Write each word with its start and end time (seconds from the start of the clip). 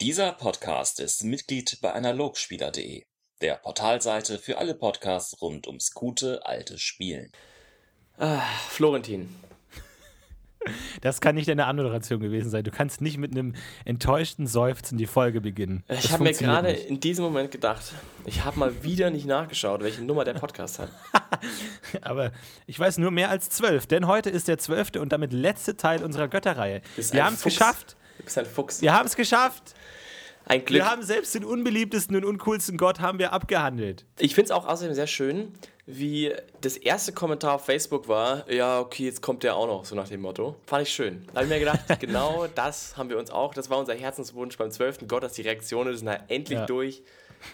Dieser 0.00 0.30
Podcast 0.30 1.00
ist 1.00 1.24
Mitglied 1.24 1.78
bei 1.82 1.92
Analogspieler.de, 1.92 3.02
der 3.40 3.54
Portalseite 3.56 4.38
für 4.38 4.58
alle 4.58 4.76
Podcasts 4.76 5.42
rund 5.42 5.66
ums 5.66 5.92
gute 5.92 6.46
alte 6.46 6.78
Spielen. 6.78 7.32
Ah, 8.16 8.40
Florentin. 8.68 9.28
Das 11.00 11.20
kann 11.20 11.34
nicht 11.36 11.48
deine 11.48 11.66
Anmoderation 11.66 12.20
gewesen 12.20 12.50
sein. 12.50 12.62
Du 12.62 12.70
kannst 12.70 13.00
nicht 13.00 13.16
mit 13.16 13.30
einem 13.32 13.54
enttäuschten 13.84 14.46
Seufzen 14.46 14.98
die 14.98 15.06
Folge 15.06 15.40
beginnen. 15.40 15.82
Ich 15.88 16.02
Das 16.02 16.12
habe 16.12 16.24
mir 16.24 16.32
gerade 16.32 16.70
in 16.70 17.00
diesem 17.00 17.24
Moment 17.24 17.50
gedacht, 17.50 17.92
ich 18.26 18.44
habe 18.44 18.58
mal 18.58 18.82
wieder 18.82 19.08
nicht 19.10 19.24
nachgeschaut, 19.24 19.82
welche 19.82 20.02
Nummer 20.02 20.24
der 20.24 20.34
Podcast 20.34 20.80
hat. 20.80 20.90
Aber 22.02 22.32
ich 22.66 22.78
weiß 22.78 22.98
nur 22.98 23.12
mehr 23.12 23.30
als 23.30 23.48
zwölf, 23.48 23.86
denn 23.86 24.06
heute 24.06 24.30
ist 24.30 24.46
der 24.46 24.58
zwölfte 24.58 25.00
und 25.00 25.12
damit 25.12 25.32
letzte 25.32 25.76
Teil 25.76 26.04
unserer 26.04 26.28
Götterreihe. 26.28 26.82
Wir 26.96 27.24
haben 27.24 27.34
es 27.34 27.42
geschafft. 27.42 27.96
Du 28.18 28.24
bist 28.24 28.36
ein 28.36 28.46
Fuchs. 28.46 28.82
Wir 28.82 28.92
haben 28.92 29.06
es 29.06 29.16
geschafft. 29.16 29.74
Ein 30.48 30.64
Glück. 30.64 30.82
Wir 30.82 30.90
haben 30.90 31.02
selbst 31.02 31.34
den 31.34 31.44
unbeliebtesten 31.44 32.16
und 32.16 32.24
uncoolsten 32.24 32.78
Gott 32.78 33.00
haben 33.00 33.18
wir 33.18 33.32
abgehandelt. 33.32 34.04
Ich 34.18 34.34
finde 34.34 34.46
es 34.46 34.50
auch 34.50 34.66
außerdem 34.66 34.94
sehr 34.94 35.06
schön, 35.06 35.52
wie 35.84 36.32
das 36.62 36.76
erste 36.76 37.12
Kommentar 37.12 37.54
auf 37.54 37.64
Facebook 37.66 38.08
war, 38.08 38.50
ja, 38.50 38.80
okay, 38.80 39.04
jetzt 39.04 39.20
kommt 39.22 39.42
der 39.42 39.56
auch 39.56 39.66
noch, 39.66 39.84
so 39.84 39.94
nach 39.94 40.08
dem 40.08 40.22
Motto. 40.22 40.56
Fand 40.66 40.86
ich 40.86 40.92
schön. 40.92 41.24
Da 41.28 41.36
habe 41.40 41.44
ich 41.44 41.50
mir 41.50 41.58
gedacht, 41.58 41.80
genau 42.00 42.46
das 42.54 42.96
haben 42.96 43.10
wir 43.10 43.18
uns 43.18 43.30
auch, 43.30 43.52
das 43.54 43.68
war 43.70 43.78
unser 43.78 43.94
Herzenswunsch 43.94 44.56
beim 44.56 44.70
12. 44.70 45.06
Gott, 45.06 45.22
dass 45.22 45.34
die 45.34 45.42
Reaktionen 45.42 45.94
sind 45.96 46.06
na, 46.06 46.18
endlich 46.28 46.58
Ja. 46.58 46.66
durch. 46.66 47.02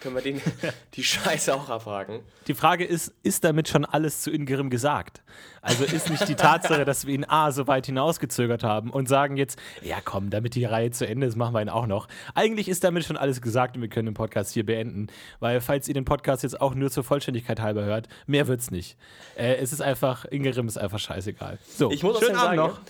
Können 0.01 0.15
wir 0.15 0.23
den, 0.23 0.41
die 0.95 1.05
Scheiße 1.05 1.55
auch 1.55 1.69
abhaken. 1.69 2.21
Die 2.47 2.55
Frage 2.55 2.85
ist, 2.85 3.13
ist 3.23 3.45
damit 3.45 3.69
schon 3.69 3.85
alles 3.85 4.23
zu 4.23 4.31
Ingerim 4.31 4.71
gesagt? 4.71 5.23
Also 5.63 5.85
ist 5.85 6.11
nicht 6.11 6.29
die 6.29 6.35
Tatsache, 6.35 6.85
dass 6.85 7.07
wir 7.07 7.15
ihn 7.15 7.25
A 7.25 7.51
so 7.51 7.67
weit 7.67 7.87
hinausgezögert 7.87 8.65
haben 8.65 8.91
und 8.91 9.09
sagen 9.09 9.37
jetzt, 9.37 9.59
ja 9.83 9.97
komm, 10.05 10.29
damit 10.31 10.55
die 10.55 10.65
Reihe 10.65 10.91
zu 10.91 11.07
Ende 11.07 11.27
ist, 11.27 11.37
machen 11.37 11.55
wir 11.55 11.63
ihn 11.63 11.71
auch 11.71 11.87
noch. 11.87 12.07
Eigentlich 12.35 12.69
ist 12.69 12.85
damit 12.85 13.05
schon 13.05 13.17
alles 13.17 13.41
gesagt 13.41 13.77
und 13.77 13.83
wir 13.83 13.89
können 13.89 14.07
den 14.07 14.15
Podcast 14.15 14.53
hier 14.53 14.67
beenden, 14.67 15.07
weil 15.41 15.61
falls 15.61 15.89
ihr 15.89 15.95
den 15.95 16.05
Podcast 16.05 16.43
jetzt 16.43 16.61
auch 16.61 16.75
nur 16.75 16.91
zur 16.91 17.05
Vollständigkeit 17.05 17.61
halber 17.61 17.85
hört, 17.85 18.09
mehr 18.27 18.47
wird's 18.47 18.71
nicht. 18.71 18.99
Äh, 19.37 19.55
es 19.57 19.73
ist 19.73 19.81
einfach, 19.81 20.27
Ingerim 20.27 20.67
ist 20.69 20.77
einfach 20.77 20.99
scheißegal. 20.99 21.59
So, 21.67 21.91
Ich 21.91 22.03
muss 22.03 22.19
schönen 22.19 22.35
sagen, 22.35 22.59
Abend 22.59 22.75
noch. 22.75 22.81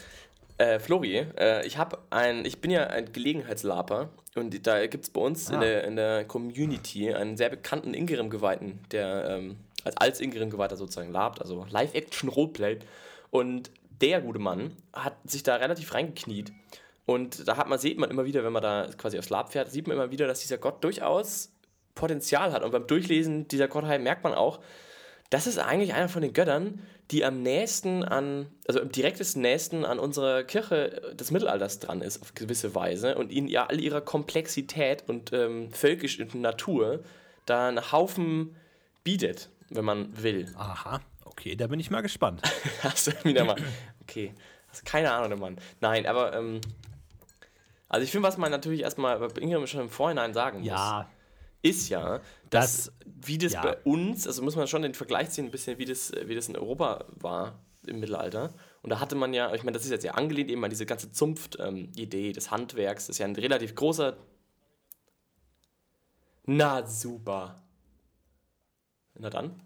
Äh, 0.59 0.79
Flori, 0.79 1.17
äh, 1.37 1.67
ich 1.67 1.79
habe 1.79 1.99
ein, 2.11 2.45
ich 2.45 2.61
bin 2.61 2.71
ja 2.71 2.87
ein 2.87 3.13
Gelegenheitslaper 3.13 4.11
und 4.37 4.67
da 4.67 4.87
gibt 4.87 5.05
es 5.05 5.11
bei 5.11 5.21
uns 5.21 5.51
in, 5.51 5.57
Ah. 5.57 5.61
der, 5.61 5.85
in 5.85 5.97
der 5.97 6.25
Community 6.25 7.13
einen 7.13 7.37
sehr 7.37 7.49
bekannten 7.49 7.93
Ingerim-Geweihten, 7.93 8.79
der 8.93 9.29
ähm, 9.31 9.57
als, 9.85 9.97
als 9.97 10.21
Ingerim-Geweihter 10.21 10.77
sozusagen 10.77 11.11
labt, 11.13 11.41
also 11.41 11.67
Live-Action-Roleplay. 11.71 12.79
Und 13.31 13.71
der 14.01 14.21
gute 14.21 14.39
Mann 14.39 14.77
hat 14.93 15.17
sich 15.25 15.43
da 15.43 15.57
relativ 15.57 15.93
reingekniet. 15.93 16.53
Und 17.07 17.47
da 17.49 17.57
hat 17.57 17.69
man, 17.69 17.79
sieht 17.79 17.99
man 17.99 18.11
immer 18.11 18.25
wieder, 18.25 18.45
wenn 18.45 18.53
man 18.53 18.63
da 18.63 18.89
quasi 18.97 19.19
aufs 19.19 19.31
Lab 19.31 19.53
fährt, 19.53 19.71
sieht 19.71 19.87
man 19.89 19.97
immer 19.97 20.11
wieder, 20.11 20.27
dass 20.27 20.41
dieser 20.41 20.59
Gott 20.59 20.83
durchaus 20.85 21.51
Potenzial 21.95 22.53
hat. 22.53 22.63
Und 22.63 22.71
beim 22.71 22.87
Durchlesen 22.87 23.47
dieser 23.49 23.69
Gottheit 23.69 24.01
merkt 24.01 24.25
man 24.25 24.35
auch, 24.35 24.61
das 25.31 25.47
ist 25.47 25.59
eigentlich 25.59 25.95
einer 25.95 26.09
von 26.09 26.23
den 26.23 26.33
Göttern, 26.33 26.81
die 27.11 27.25
am 27.25 27.43
nächsten 27.43 28.03
an, 28.03 28.47
also 28.67 28.81
am 28.81 28.91
direktesten 28.91 29.43
nächsten 29.43 29.85
an 29.85 29.99
unserer 29.99 30.43
Kirche 30.43 31.15
des 31.15 31.31
Mittelalters 31.31 31.79
dran 31.79 32.01
ist, 32.01 32.23
auf 32.23 32.35
gewisse 32.35 32.75
Weise. 32.75 33.17
Und 33.17 33.31
in 33.31 33.47
ja, 33.47 33.67
all 33.67 33.81
ihrer 33.81 34.01
Komplexität 34.01 35.05
und 35.07 35.33
ähm, 35.33 35.71
völkischen 35.73 36.41
Natur 36.41 37.05
da 37.47 37.69
einen 37.69 37.93
Haufen 37.93 38.57
bietet, 39.03 39.51
wenn 39.69 39.85
man 39.85 40.23
will. 40.23 40.53
Aha, 40.57 41.01
okay, 41.25 41.57
da 41.57 41.67
bin 41.67 41.79
ich 41.79 41.91
mal 41.91 42.01
gespannt. 42.01 42.41
Hast 42.83 43.09
du 43.09 43.13
wieder 43.25 43.45
mal. 43.45 43.57
Okay. 44.03 44.33
Hast 44.69 44.85
keine 44.85 45.13
Ahnung, 45.13 45.31
der 45.31 45.39
Mann. 45.39 45.59
Nein, 45.81 46.07
aber. 46.07 46.35
Ähm, 46.35 46.61
also, 47.89 48.03
ich 48.03 48.11
finde, 48.11 48.27
was 48.27 48.39
man 48.39 48.51
natürlich 48.51 48.81
erstmal 48.81 49.19
bei 49.21 49.41
Ingram 49.41 49.67
schon 49.67 49.83
im 49.83 49.89
Vorhinein 49.89 50.35
sagen 50.35 50.61
muss 50.61 50.67
Ja, 50.67 51.09
ist 51.65 51.89
ja, 51.89 52.21
dass 52.51 52.85
Das- 52.87 52.93
wie 53.27 53.39
das 53.39 53.53
ja. 53.55 53.63
bei 53.63 53.77
uns, 53.85 54.27
also 54.27 54.43
muss 54.43 54.55
man 54.55 54.69
schon 54.69 54.83
den 54.83 54.95
Vergleich 54.95 55.31
ziehen, 55.31 55.47
ein 55.47 55.51
bisschen 55.51 55.79
wie 55.79 55.87
das, 55.87 56.13
wie 56.13 56.35
das 56.35 56.49
in 56.49 56.57
Europa 56.57 57.07
war 57.09 57.65
im 57.87 58.01
Mittelalter. 58.01 58.53
Und 58.83 58.91
da 58.91 59.01
hatte 59.01 59.15
man 59.17 59.33
ja, 59.35 59.53
ich 59.55 59.63
meine, 59.65 59.73
das 59.77 59.85
ist 59.85 59.91
jetzt 59.91 60.05
ja 60.05 60.13
angelehnt 60.13 60.51
eben 60.51 60.63
an 60.63 60.71
diese 60.71 60.87
ganze 60.87 61.11
Zunft-Idee 61.11 62.33
des 62.33 62.51
Handwerks. 62.51 63.07
Das 63.07 63.17
ist 63.17 63.19
ja 63.19 63.27
ein 63.27 63.35
relativ 63.37 63.75
großer. 63.75 64.17
Na 66.47 66.87
super. 66.87 67.63
Na 69.15 69.31
dann. 69.31 69.61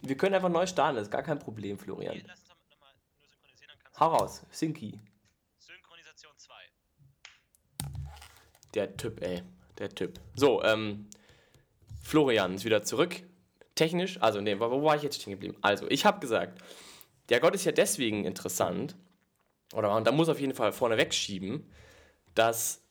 Wir 0.00 0.16
können 0.16 0.34
einfach 0.34 0.48
neu 0.48 0.66
starten, 0.66 0.96
das 0.96 1.04
ist 1.08 1.10
gar 1.10 1.22
kein 1.22 1.38
Problem, 1.38 1.78
Florian. 1.78 2.22
Lass 2.26 2.40
uns 2.40 2.48
nochmal 2.70 2.92
nur 2.94 3.28
synchronisieren, 3.28 3.68
dann 3.68 3.78
kannst 3.82 4.00
Hau 4.00 4.08
raus, 4.14 4.42
Sinki. 4.50 5.00
Synchronisation 5.58 6.32
2. 6.38 6.54
Der 8.74 8.96
Typ, 8.96 9.20
ey. 9.22 9.42
Der 9.78 9.88
Typ. 9.90 10.18
So, 10.34 10.62
ähm, 10.62 11.06
Florian 12.02 12.54
ist 12.54 12.64
wieder 12.64 12.82
zurück. 12.82 13.22
Technisch, 13.74 14.20
also, 14.22 14.40
nee, 14.40 14.58
wo 14.58 14.70
wo 14.70 14.82
war 14.84 14.96
ich 14.96 15.02
jetzt 15.02 15.20
stehen 15.20 15.32
geblieben? 15.32 15.56
Also, 15.60 15.86
ich 15.90 16.06
habe 16.06 16.20
gesagt, 16.20 16.62
der 17.28 17.40
Gott 17.40 17.54
ist 17.54 17.64
ja 17.64 17.72
deswegen 17.72 18.24
interessant, 18.24 18.96
oder 19.74 19.88
man 19.88 20.04
da 20.04 20.12
muss 20.12 20.28
auf 20.28 20.40
jeden 20.40 20.54
Fall 20.54 20.72
vorne 20.72 20.96
wegschieben, 20.96 21.70
dass 22.34 22.82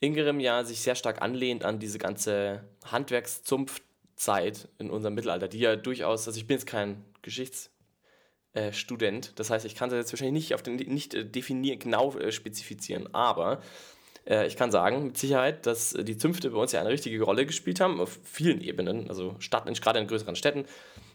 Ingerim 0.00 0.40
ja 0.40 0.64
sich 0.64 0.80
sehr 0.80 0.94
stark 0.94 1.22
anlehnt 1.22 1.64
an 1.64 1.78
diese 1.78 1.98
ganze 1.98 2.64
Handwerkszunftzeit 2.84 4.68
in 4.78 4.90
unserem 4.90 5.14
Mittelalter, 5.14 5.48
die 5.48 5.60
ja 5.60 5.76
durchaus, 5.76 6.26
also 6.26 6.38
ich 6.38 6.46
bin 6.46 6.56
jetzt 6.56 6.66
kein 6.66 7.04
Geschichtsstudent, 7.22 8.74
Student, 8.74 9.38
das 9.38 9.50
heißt, 9.50 9.64
ich 9.64 9.76
kann 9.76 9.90
das 9.90 9.98
jetzt 9.98 10.12
wahrscheinlich 10.12 10.42
nicht 10.42 10.54
auf 10.54 10.62
den 10.62 10.74
nicht 10.74 11.14
äh, 11.14 11.24
definieren, 11.24 11.78
genau 11.78 12.16
äh, 12.18 12.32
spezifizieren, 12.32 13.14
aber 13.14 13.62
äh, 14.26 14.46
ich 14.46 14.56
kann 14.56 14.70
sagen, 14.70 15.04
mit 15.04 15.18
Sicherheit, 15.18 15.66
dass 15.66 15.92
äh, 15.94 16.04
die 16.04 16.16
Zünfte 16.16 16.50
bei 16.50 16.58
uns 16.58 16.72
ja 16.72 16.80
eine 16.80 16.90
richtige 16.90 17.22
Rolle 17.22 17.46
gespielt 17.46 17.80
haben, 17.80 18.00
auf 18.00 18.18
vielen 18.24 18.60
Ebenen, 18.60 19.08
also 19.08 19.36
Stadt, 19.38 19.66
gerade 19.80 19.98
in 19.98 20.06
größeren 20.06 20.36
Städten, 20.36 20.64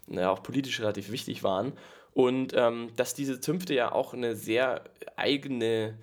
ja, 0.08 0.30
auch 0.30 0.42
politisch 0.42 0.80
relativ 0.80 1.10
wichtig 1.10 1.42
waren. 1.42 1.72
Und 2.12 2.54
ähm, 2.54 2.90
dass 2.96 3.14
diese 3.14 3.40
Zünfte 3.40 3.74
ja 3.74 3.92
auch 3.92 4.14
eine 4.14 4.36
sehr 4.36 4.84
eigene, 5.16 5.98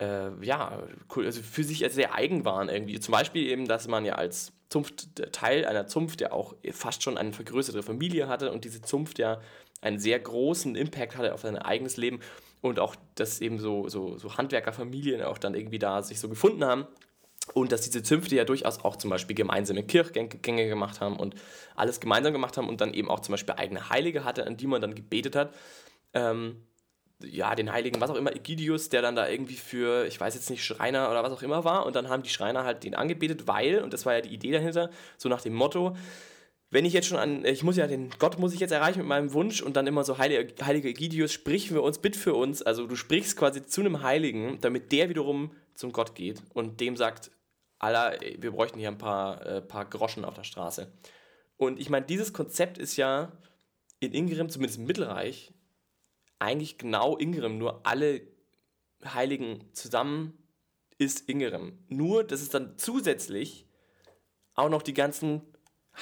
äh, 0.00 0.44
ja, 0.44 0.82
also 1.14 1.42
für 1.42 1.62
sich 1.62 1.84
sehr 1.88 2.14
eigen 2.14 2.44
waren 2.44 2.68
irgendwie. 2.68 2.98
Zum 2.98 3.12
Beispiel 3.12 3.46
eben, 3.46 3.68
dass 3.68 3.86
man 3.86 4.04
ja 4.04 4.16
als 4.16 4.52
Zunft, 4.68 5.32
Teil 5.32 5.64
einer 5.64 5.86
Zunft 5.86 6.20
ja 6.20 6.32
auch 6.32 6.54
fast 6.72 7.04
schon 7.04 7.16
eine 7.16 7.32
vergrößerte 7.32 7.84
Familie 7.84 8.26
hatte 8.26 8.50
und 8.50 8.64
diese 8.64 8.82
Zunft 8.82 9.20
ja 9.20 9.40
einen 9.80 10.00
sehr 10.00 10.18
großen 10.18 10.74
Impact 10.74 11.16
hatte 11.16 11.32
auf 11.32 11.42
sein 11.42 11.56
eigenes 11.56 11.96
Leben 11.96 12.20
und 12.68 12.78
auch, 12.78 12.96
dass 13.14 13.40
eben 13.40 13.58
so, 13.58 13.88
so, 13.88 14.18
so 14.18 14.36
Handwerkerfamilien 14.36 15.22
auch 15.22 15.38
dann 15.38 15.54
irgendwie 15.54 15.78
da 15.78 16.02
sich 16.02 16.20
so 16.20 16.28
gefunden 16.28 16.64
haben 16.64 16.86
und 17.54 17.72
dass 17.72 17.82
diese 17.82 18.02
Zünfte 18.02 18.34
ja 18.34 18.44
durchaus 18.44 18.84
auch 18.84 18.96
zum 18.96 19.10
Beispiel 19.10 19.36
gemeinsame 19.36 19.84
Kirchgänge 19.84 20.68
gemacht 20.68 21.00
haben 21.00 21.16
und 21.16 21.34
alles 21.74 22.00
gemeinsam 22.00 22.32
gemacht 22.32 22.56
haben 22.56 22.68
und 22.68 22.80
dann 22.80 22.92
eben 22.92 23.08
auch 23.08 23.20
zum 23.20 23.32
Beispiel 23.32 23.54
eigene 23.54 23.88
Heilige 23.90 24.24
hatte, 24.24 24.46
an 24.46 24.56
die 24.56 24.66
man 24.66 24.80
dann 24.80 24.94
gebetet 24.94 25.36
hat. 25.36 25.54
Ähm, 26.12 26.62
ja, 27.22 27.54
den 27.54 27.72
Heiligen, 27.72 28.00
was 28.00 28.10
auch 28.10 28.16
immer, 28.16 28.34
Egidius, 28.34 28.90
der 28.90 29.00
dann 29.00 29.16
da 29.16 29.26
irgendwie 29.28 29.54
für, 29.54 30.06
ich 30.06 30.20
weiß 30.20 30.34
jetzt 30.34 30.50
nicht, 30.50 30.64
Schreiner 30.64 31.10
oder 31.10 31.22
was 31.22 31.32
auch 31.32 31.42
immer 31.42 31.64
war. 31.64 31.86
Und 31.86 31.96
dann 31.96 32.08
haben 32.08 32.22
die 32.22 32.28
Schreiner 32.28 32.64
halt 32.64 32.84
den 32.84 32.94
angebetet, 32.94 33.46
weil, 33.46 33.82
und 33.82 33.92
das 33.92 34.04
war 34.04 34.14
ja 34.14 34.20
die 34.20 34.34
Idee 34.34 34.52
dahinter, 34.52 34.90
so 35.16 35.28
nach 35.28 35.40
dem 35.40 35.54
Motto, 35.54 35.96
wenn 36.76 36.84
ich 36.84 36.92
jetzt 36.92 37.08
schon 37.08 37.16
an, 37.16 37.42
ich 37.46 37.62
muss 37.62 37.78
ja 37.78 37.86
den 37.86 38.10
Gott 38.18 38.38
muss 38.38 38.52
ich 38.52 38.60
jetzt 38.60 38.70
erreichen 38.70 38.98
mit 38.98 39.08
meinem 39.08 39.32
Wunsch 39.32 39.62
und 39.62 39.76
dann 39.76 39.86
immer 39.86 40.04
so, 40.04 40.18
Heilige, 40.18 40.62
Heilige 40.62 40.90
Egidius, 40.90 41.32
sprich 41.32 41.70
für 41.70 41.80
uns, 41.80 41.96
bitt 41.96 42.16
für 42.16 42.34
uns. 42.34 42.60
Also 42.60 42.86
du 42.86 42.96
sprichst 42.96 43.34
quasi 43.38 43.64
zu 43.64 43.80
einem 43.80 44.02
Heiligen, 44.02 44.58
damit 44.60 44.92
der 44.92 45.08
wiederum 45.08 45.52
zum 45.72 45.90
Gott 45.90 46.14
geht 46.14 46.42
und 46.52 46.78
dem 46.82 46.94
sagt, 46.94 47.30
Allah, 47.78 48.12
wir 48.20 48.50
bräuchten 48.50 48.78
hier 48.78 48.88
ein 48.88 48.98
paar, 48.98 49.40
äh, 49.46 49.62
paar 49.62 49.86
Groschen 49.86 50.26
auf 50.26 50.34
der 50.34 50.44
Straße. 50.44 50.92
Und 51.56 51.80
ich 51.80 51.88
meine, 51.88 52.04
dieses 52.04 52.34
Konzept 52.34 52.76
ist 52.76 52.98
ja 52.98 53.32
in 54.00 54.12
Ingrim, 54.12 54.50
zumindest 54.50 54.78
im 54.78 54.84
Mittelreich, 54.84 55.54
eigentlich 56.38 56.76
genau 56.76 57.16
Ingrim, 57.16 57.56
nur 57.56 57.86
alle 57.86 58.20
Heiligen 59.02 59.64
zusammen 59.72 60.34
ist 60.98 61.26
Ingrim. 61.26 61.78
Nur, 61.88 62.22
dass 62.22 62.42
es 62.42 62.50
dann 62.50 62.76
zusätzlich 62.76 63.66
auch 64.52 64.68
noch 64.68 64.82
die 64.82 64.92
ganzen 64.92 65.40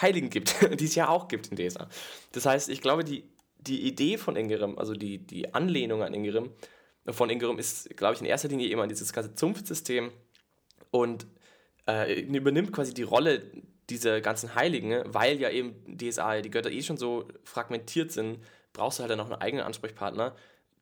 Heiligen 0.01 0.31
gibt, 0.31 0.55
die 0.81 0.85
es 0.85 0.95
ja 0.95 1.09
auch 1.09 1.29
gibt 1.29 1.49
in 1.49 1.57
DSA. 1.57 1.89
Das 2.33 2.47
heißt, 2.47 2.69
ich 2.69 2.81
glaube, 2.81 3.05
die, 3.05 3.25
die 3.59 3.87
Idee 3.87 4.19
von 4.19 4.37
Ingrim, 4.37 4.79
also 4.79 4.95
die, 4.95 5.19
die 5.19 5.55
Anlehnung 5.55 6.03
an 6.03 6.15
Ingrim, 6.15 6.51
von 7.09 7.29
Ingrim 7.29 7.59
ist, 7.59 7.97
glaube 7.97 8.15
ich, 8.15 8.21
in 8.21 8.27
erster 8.27 8.49
Linie 8.49 8.69
immer 8.69 8.87
dieses 8.87 9.13
ganze 9.13 9.35
Zunftsystem 9.35 10.11
und 10.91 11.27
äh, 11.87 12.21
übernimmt 12.23 12.73
quasi 12.73 12.95
die 12.95 13.03
Rolle 13.03 13.43
dieser 13.91 14.21
ganzen 14.21 14.55
Heiligen, 14.55 14.89
ne? 14.89 15.05
weil 15.07 15.39
ja 15.39 15.51
eben 15.51 15.75
DSA, 15.87 16.41
die 16.41 16.51
Götter 16.51 16.71
eh 16.71 16.83
schon 16.83 16.97
so 16.97 17.29
fragmentiert 17.45 18.13
sind, 18.13 18.39
brauchst 18.73 18.99
du 18.99 19.03
halt 19.03 19.11
dann 19.11 19.19
noch 19.19 19.31
einen 19.31 19.41
eigenen 19.41 19.65
Ansprechpartner, 19.67 20.35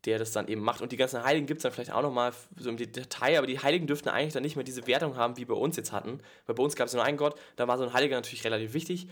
der 0.04 0.18
das 0.18 0.32
dann 0.32 0.48
eben 0.48 0.62
macht. 0.62 0.80
Und 0.82 0.92
die 0.92 0.96
ganzen 0.96 1.22
Heiligen 1.22 1.46
gibt 1.46 1.58
es 1.58 1.62
dann 1.62 1.72
vielleicht 1.72 1.92
auch 1.92 2.02
nochmal 2.02 2.32
so 2.56 2.68
im 2.68 2.76
Detail, 2.76 3.38
aber 3.38 3.46
die 3.46 3.58
Heiligen 3.60 3.86
dürften 3.86 4.08
eigentlich 4.08 4.32
dann 4.32 4.42
nicht 4.42 4.56
mehr 4.56 4.64
diese 4.64 4.86
Wertung 4.86 5.16
haben, 5.16 5.36
wie 5.36 5.44
bei 5.44 5.54
uns 5.54 5.76
jetzt 5.76 5.92
hatten. 5.92 6.20
Weil 6.46 6.54
bei 6.56 6.62
uns 6.62 6.74
gab 6.76 6.86
es 6.88 6.94
nur 6.94 7.04
einen 7.04 7.16
Gott, 7.16 7.36
da 7.56 7.68
war 7.68 7.78
so 7.78 7.84
ein 7.84 7.92
Heiliger 7.92 8.16
natürlich 8.16 8.44
relativ 8.44 8.74
wichtig. 8.74 9.08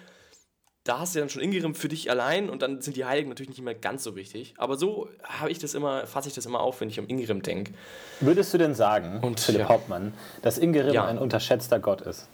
da 0.84 0.98
hast 0.98 1.14
du 1.14 1.20
dann 1.20 1.28
schon 1.28 1.42
Ingrim 1.42 1.74
für 1.74 1.88
dich 1.88 2.10
allein 2.10 2.48
und 2.50 2.62
dann 2.62 2.80
sind 2.80 2.96
die 2.96 3.04
Heiligen 3.04 3.28
natürlich 3.28 3.50
nicht 3.50 3.62
mehr 3.62 3.74
ganz 3.74 4.02
so 4.02 4.16
wichtig. 4.16 4.54
Aber 4.56 4.76
so 4.76 5.08
habe 5.22 5.50
ich 5.50 5.58
das 5.58 5.74
immer, 5.74 6.06
fasse 6.06 6.28
ich 6.28 6.34
das 6.34 6.46
immer 6.46 6.60
auf, 6.60 6.80
wenn 6.80 6.88
ich 6.88 6.98
um 6.98 7.06
Ingrim 7.06 7.42
denke. 7.42 7.72
Würdest 8.20 8.52
du 8.54 8.58
denn 8.58 8.74
sagen, 8.74 9.20
Und, 9.22 9.38
Philipp 9.40 9.60
ja. 9.60 9.68
Hauptmann, 9.68 10.14
dass 10.42 10.56
Ingerim 10.58 10.94
Ja. 10.94 11.04
ein 11.06 11.18
unterschätzter 11.18 11.78
Gott 11.80 12.00
ist? 12.00 12.26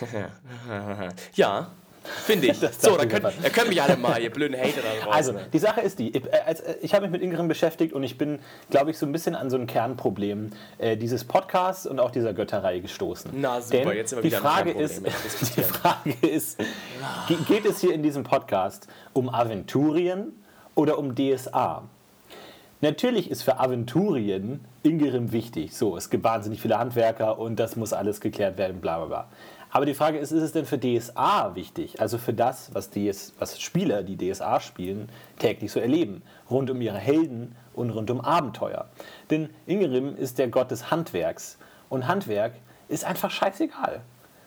ja, 1.34 1.70
finde 2.24 2.48
ich. 2.48 2.58
So, 2.78 2.98
ich 3.00 3.08
können, 3.08 3.32
können 3.52 3.68
mich 3.68 3.82
alle 3.82 3.96
mal, 3.96 4.20
ihr 4.20 4.30
blöden 4.30 4.56
Hater 4.56 4.80
da 4.82 5.04
draußen. 5.04 5.12
Also, 5.36 5.46
die 5.52 5.58
Sache 5.58 5.80
ist 5.80 5.98
die, 5.98 6.16
ich, 6.16 6.24
äh, 6.24 6.28
äh, 6.52 6.76
ich 6.82 6.94
habe 6.94 7.02
mich 7.06 7.12
mit 7.12 7.22
Ingerim 7.22 7.48
beschäftigt 7.48 7.92
und 7.92 8.02
ich 8.02 8.18
bin, 8.18 8.38
glaube 8.70 8.90
ich, 8.90 8.98
so 8.98 9.06
ein 9.06 9.12
bisschen 9.12 9.34
an 9.34 9.50
so 9.50 9.56
ein 9.56 9.66
Kernproblem 9.66 10.50
äh, 10.78 10.96
dieses 10.96 11.24
Podcasts 11.24 11.86
und 11.86 11.98
auch 12.00 12.10
dieser 12.10 12.32
Götterei 12.34 12.78
gestoßen. 12.80 13.30
Na, 13.34 13.60
super, 13.60 13.78
Denn 13.84 13.96
jetzt 13.96 14.10
sind 14.10 14.18
wir 14.18 14.22
die 14.22 14.28
wieder 14.28 14.40
Frage 14.40 14.70
ist, 14.72 15.02
die. 15.56 15.62
Frage 15.62 16.14
ist, 16.26 16.58
ge- 17.28 17.36
geht 17.48 17.64
es 17.66 17.80
hier 17.80 17.94
in 17.94 18.02
diesem 18.02 18.22
Podcast 18.24 18.86
um 19.12 19.28
Aventurien 19.28 20.32
oder 20.74 20.98
um 20.98 21.14
DSA? 21.14 21.84
Natürlich 22.80 23.30
ist 23.30 23.42
für 23.42 23.58
Aventurien 23.60 24.64
Ingerim 24.82 25.32
wichtig. 25.32 25.74
So, 25.74 25.96
es 25.96 26.10
gibt 26.10 26.22
wahnsinnig 26.24 26.60
viele 26.60 26.78
Handwerker 26.78 27.38
und 27.38 27.56
das 27.56 27.76
muss 27.76 27.94
alles 27.94 28.20
geklärt 28.20 28.58
werden, 28.58 28.80
bla 28.82 28.98
bla 28.98 29.06
bla. 29.06 29.28
Aber 29.74 29.86
die 29.86 29.94
Frage 29.94 30.18
ist, 30.18 30.30
ist 30.30 30.44
es 30.44 30.52
denn 30.52 30.66
für 30.66 30.78
DSA 30.78 31.56
wichtig? 31.56 32.00
Also 32.00 32.16
für 32.16 32.32
das, 32.32 32.72
was, 32.72 32.90
DS, 32.90 33.32
was 33.40 33.60
Spieler, 33.60 34.04
die 34.04 34.16
DSA 34.16 34.60
spielen, 34.60 35.08
täglich 35.40 35.72
so 35.72 35.80
erleben. 35.80 36.22
Rund 36.48 36.70
um 36.70 36.80
ihre 36.80 36.98
Helden 36.98 37.56
und 37.72 37.90
rund 37.90 38.08
um 38.08 38.20
Abenteuer. 38.20 38.88
Denn 39.30 39.50
Ingerim 39.66 40.14
ist 40.14 40.38
der 40.38 40.46
Gott 40.46 40.70
des 40.70 40.92
Handwerks. 40.92 41.58
Und 41.88 42.06
Handwerk 42.06 42.52
ist 42.86 43.04
einfach 43.04 43.32
scheißegal. 43.32 44.02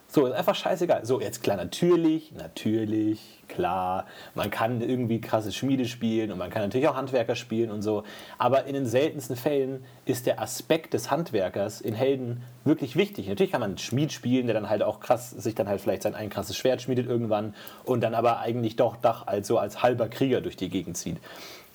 So, 0.10 0.26
ist 0.26 0.34
einfach 0.34 0.56
scheißegal. 0.56 1.06
So, 1.06 1.20
jetzt 1.20 1.44
klar, 1.44 1.58
natürlich, 1.58 2.32
natürlich, 2.32 3.44
klar. 3.50 4.06
Man 4.36 4.50
kann 4.50 4.80
irgendwie 4.80 5.20
krasse 5.20 5.52
Schmiede 5.52 5.86
spielen 5.86 6.32
und 6.32 6.38
man 6.38 6.50
kann 6.50 6.62
natürlich 6.62 6.88
auch 6.88 6.96
Handwerker 6.96 7.36
spielen 7.36 7.72
und 7.72 7.82
so. 7.82 8.04
Aber 8.38 8.64
in 8.66 8.74
den 8.74 8.86
seltensten 8.86 9.36
Fällen 9.36 9.84
ist 10.06 10.26
der 10.26 10.42
Aspekt 10.42 10.94
des 10.94 11.12
Handwerkers 11.12 11.82
in 11.82 11.94
Helden 11.94 12.42
wirklich 12.64 12.96
wichtig. 12.96 13.28
Natürlich 13.28 13.52
kann 13.52 13.60
man 13.60 13.72
einen 13.72 13.78
Schmied 13.80 14.14
spielen, 14.14 14.48
der 14.48 14.54
dann 14.54 14.70
halt 14.70 14.82
auch 14.82 15.02
krass, 15.02 15.32
sich 15.32 15.56
dann 15.56 15.68
halt 15.68 15.82
vielleicht 15.82 16.04
sein 16.04 16.16
ein 16.16 16.30
krasses 16.30 16.56
Schwert 16.56 16.82
schmiedet 16.82 17.08
irgendwann 17.08 17.54
und 17.84 18.02
dann 18.02 18.16
aber 18.16 18.40
eigentlich 18.40 18.78
doch 18.78 18.96
doch 18.96 19.28
als 19.28 19.48
so 19.48 19.58
als 19.58 19.84
halber 19.84 20.08
Krieger 20.08 20.40
durch 20.40 20.56
die 20.56 20.70
Gegend 20.70 20.96
zieht. 20.96 21.18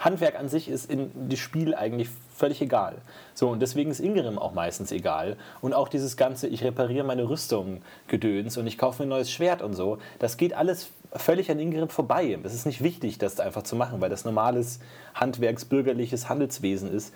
Handwerk 0.05 0.39
an 0.39 0.49
sich 0.49 0.69
ist 0.69 0.91
in 0.91 1.11
dem 1.29 1.37
Spiel 1.37 1.75
eigentlich 1.75 2.09
völlig 2.37 2.61
egal. 2.61 2.97
So, 3.35 3.49
und 3.49 3.61
deswegen 3.61 3.91
ist 3.91 4.01
Ingerim 4.01 4.39
auch 4.39 4.53
meistens 4.53 4.91
egal. 4.91 5.37
Und 5.61 5.75
auch 5.75 5.89
dieses 5.89 6.17
ganze, 6.17 6.49
ich 6.49 6.65
repariere 6.65 7.05
meine 7.05 7.29
Rüstung 7.29 7.83
Gedöns 8.09 8.57
und 8.57 8.67
ich 8.67 8.79
kaufe 8.79 9.03
mir 9.03 9.07
ein 9.07 9.11
neues 9.11 9.31
Schwert 9.31 9.63
und 9.63 9.75
so, 9.75 9.99
das 10.19 10.37
geht 10.37 10.55
alles 10.55 10.89
völlig 11.15 11.51
an 11.51 11.61
Ingerim 11.61 11.89
vorbei. 11.89 12.37
Es 12.43 12.53
ist 12.53 12.67
nicht 12.67 12.83
wichtig, 12.83 13.19
das 13.19 13.39
einfach 13.39 13.63
zu 13.63 13.77
machen, 13.77 14.01
weil 14.01 14.11
das 14.11 14.25
normales 14.25 14.81
handwerksbürgerliches 15.15 16.29
Handelswesen 16.29 16.93
ist. 16.93 17.15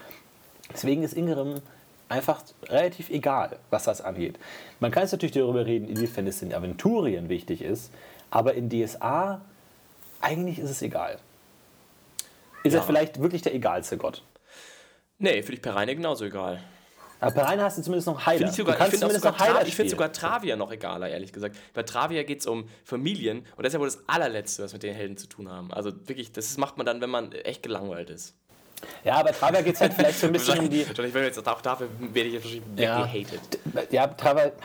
Deswegen 0.72 1.02
ist 1.02 1.14
Ingerim 1.14 1.60
einfach 2.08 2.42
relativ 2.68 3.10
egal, 3.10 3.58
was 3.70 3.84
das 3.84 4.00
angeht. 4.00 4.38
Man 4.78 4.92
kann 4.92 5.02
jetzt 5.02 5.12
natürlich 5.12 5.34
darüber 5.34 5.66
reden, 5.66 5.88
inwiefern 5.88 6.26
es 6.26 6.40
in 6.40 6.54
Aventurien 6.54 7.28
wichtig 7.28 7.62
ist, 7.62 7.90
aber 8.30 8.54
in 8.54 8.68
DSA 8.70 9.40
eigentlich 10.20 10.58
ist 10.58 10.70
es 10.70 10.82
egal. 10.82 11.18
Ist 12.66 12.74
Ja. 12.74 12.80
er 12.80 12.86
vielleicht 12.86 13.20
wirklich 13.20 13.42
der 13.42 13.54
egalste 13.54 13.96
Gott? 13.96 14.22
nee, 15.18 15.40
finde 15.42 15.54
ich 15.54 15.62
per 15.62 15.74
Reine 15.74 15.94
genauso 15.96 16.24
egal. 16.24 16.62
Aber 17.18 17.30
bei 17.34 17.42
Rainer 17.44 17.64
hast 17.64 17.78
du 17.78 17.82
zumindest 17.82 18.06
noch 18.08 18.26
Heiler. 18.26 18.38
Finde 18.38 18.50
ich 18.50 18.56
sogar, 18.56 18.74
du 18.74 18.76
ich 18.76 18.78
kannst 18.90 19.00
zumindest 19.00 19.24
sogar, 19.24 19.32
noch 19.32 19.40
Heiler 19.46 19.60
Tra 19.60 19.66
ich 19.68 19.74
finde 19.74 19.90
sogar 19.90 20.12
Travia 20.12 20.56
noch 20.56 20.70
egaler, 20.70 21.08
ehrlich 21.08 21.32
gesagt. 21.32 21.56
Bei 21.72 21.82
Travia 21.82 22.22
geht 22.24 22.40
es 22.40 22.46
um 22.46 22.68
Familien 22.84 23.38
und 23.56 23.64
das 23.64 23.68
ist 23.68 23.74
ja 23.74 23.80
wohl 23.80 23.86
das 23.86 24.06
allerletzte, 24.06 24.62
was 24.62 24.74
mit 24.74 24.82
den 24.82 24.94
Helden 24.94 25.16
zu 25.16 25.26
tun 25.26 25.50
haben. 25.50 25.72
Also 25.72 25.92
wirklich, 26.06 26.32
das 26.32 26.58
macht 26.58 26.76
man 26.76 26.84
dann, 26.84 27.00
wenn 27.00 27.08
man 27.08 27.32
echt 27.32 27.62
gelangweilt 27.62 28.10
ist. 28.10 28.34
Ja, 29.04 29.14
aber 29.14 29.32
Travia 29.32 29.62
geht 29.62 29.74
es 29.74 29.80
halt 29.80 29.94
vielleicht 29.94 30.18
so 30.18 30.26
ein 30.26 30.32
bisschen 30.32 30.58
um 30.58 30.68
die... 30.70 30.86
Wahrscheinlich, 30.86 31.14
wenn 31.14 31.22
wir 31.22 31.28
jetzt 31.28 31.48
auch 31.48 31.60
dafür 31.60 31.88
werde 31.98 32.28
ich 32.28 32.34
jetzt 32.34 32.44
wahrscheinlich 32.44 32.80
Ja. 32.80 33.12
weggehatet. 33.12 33.92
Ja, 33.92 34.10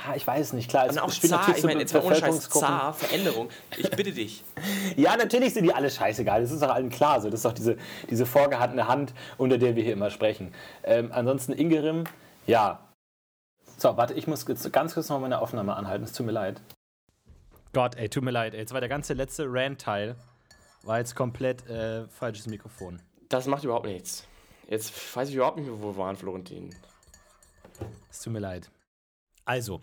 ha, 0.06 0.16
ich 0.16 0.26
weiß 0.26 0.54
nicht, 0.54 0.70
klar. 0.70 0.90
Und 0.90 1.00
auch 1.00 1.12
spielt 1.12 1.32
Zar, 1.32 1.40
natürlich 1.40 1.60
ich 1.60 1.66
meine, 1.66 1.80
jetzt 1.82 1.94
mal 1.94 2.04
ohne 2.04 2.16
Scheiß, 2.16 2.50
Zar, 2.50 2.94
Veränderung. 2.94 3.50
Ich 3.78 3.90
bitte 3.92 4.12
dich. 4.12 4.44
Ja, 4.96 5.16
natürlich 5.16 5.54
sind 5.54 5.64
die 5.64 5.74
alle 5.74 5.90
scheißegal. 5.90 6.42
Das 6.42 6.52
ist 6.52 6.62
doch 6.62 6.70
allen 6.70 6.90
klar. 6.90 7.22
So, 7.22 7.30
das 7.30 7.40
ist 7.40 7.46
doch 7.46 7.54
diese, 7.54 7.78
diese 8.10 8.26
vorgehaltene 8.26 8.88
Hand, 8.88 9.14
unter 9.38 9.58
der 9.58 9.76
wir 9.76 9.84
hier 9.84 9.94
immer 9.94 10.10
sprechen. 10.10 10.54
Ähm, 10.84 11.12
ansonsten 11.14 11.54
Ingerim, 11.54 12.04
ja. 12.46 12.80
So, 13.78 13.96
warte, 13.98 14.14
ich 14.14 14.28
muss 14.28 14.46
jetzt 14.48 14.72
ganz 14.74 14.94
kurz 14.94 15.10
noch 15.10 15.20
meine 15.20 15.40
Aufnahme 15.40 15.76
anhalten. 15.76 16.04
Es 16.04 16.14
tut 16.14 16.26
mir 16.26 16.32
leid. 16.32 16.62
Gott, 17.74 17.96
ey, 17.96 18.10
tut 18.10 18.24
mir 18.24 18.32
leid. 18.32 18.54
Ey. 18.54 18.60
Jetzt 18.60 18.74
war 18.74 18.82
der 18.82 18.90
ganze 18.90 19.14
letzte 19.14 19.46
Rant-Teil 19.48 20.16
war 20.84 20.98
jetzt 20.98 21.16
komplett 21.16 21.68
äh, 21.68 22.08
falsches 22.08 22.48
Mikrofon. 22.48 23.02
Das 23.32 23.48
macht 23.48 23.64
überhaupt 23.64 23.86
nichts. 23.86 24.28
Jetzt 24.68 25.16
weiß 25.16 25.30
ich 25.30 25.36
überhaupt 25.36 25.58
nicht 25.58 25.68
mehr, 25.68 25.82
wo 25.82 25.88
wir 25.94 25.98
waren, 25.98 26.16
Florentin. 26.18 26.76
Es 28.10 28.20
tut 28.22 28.34
mir 28.34 28.40
leid. 28.40 28.70
Also, 29.46 29.82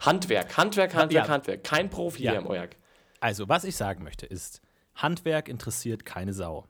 Handwerk, 0.00 0.56
Handwerk, 0.56 0.94
Handwerk, 0.94 1.26
Ja. 1.26 1.32
Handwerk. 1.32 1.64
Kein 1.64 1.90
Profi 1.90 2.24
Ja. 2.24 2.32
hier 2.32 2.40
im 2.40 2.46
Ojak. 2.46 2.76
also, 3.20 3.48
was 3.48 3.64
ich 3.64 3.76
sagen 3.76 4.04
möchte, 4.04 4.26
ist, 4.26 4.60
Handwerk 4.94 5.48
interessiert 5.48 6.04
keine 6.04 6.32
Sau. 6.32 6.66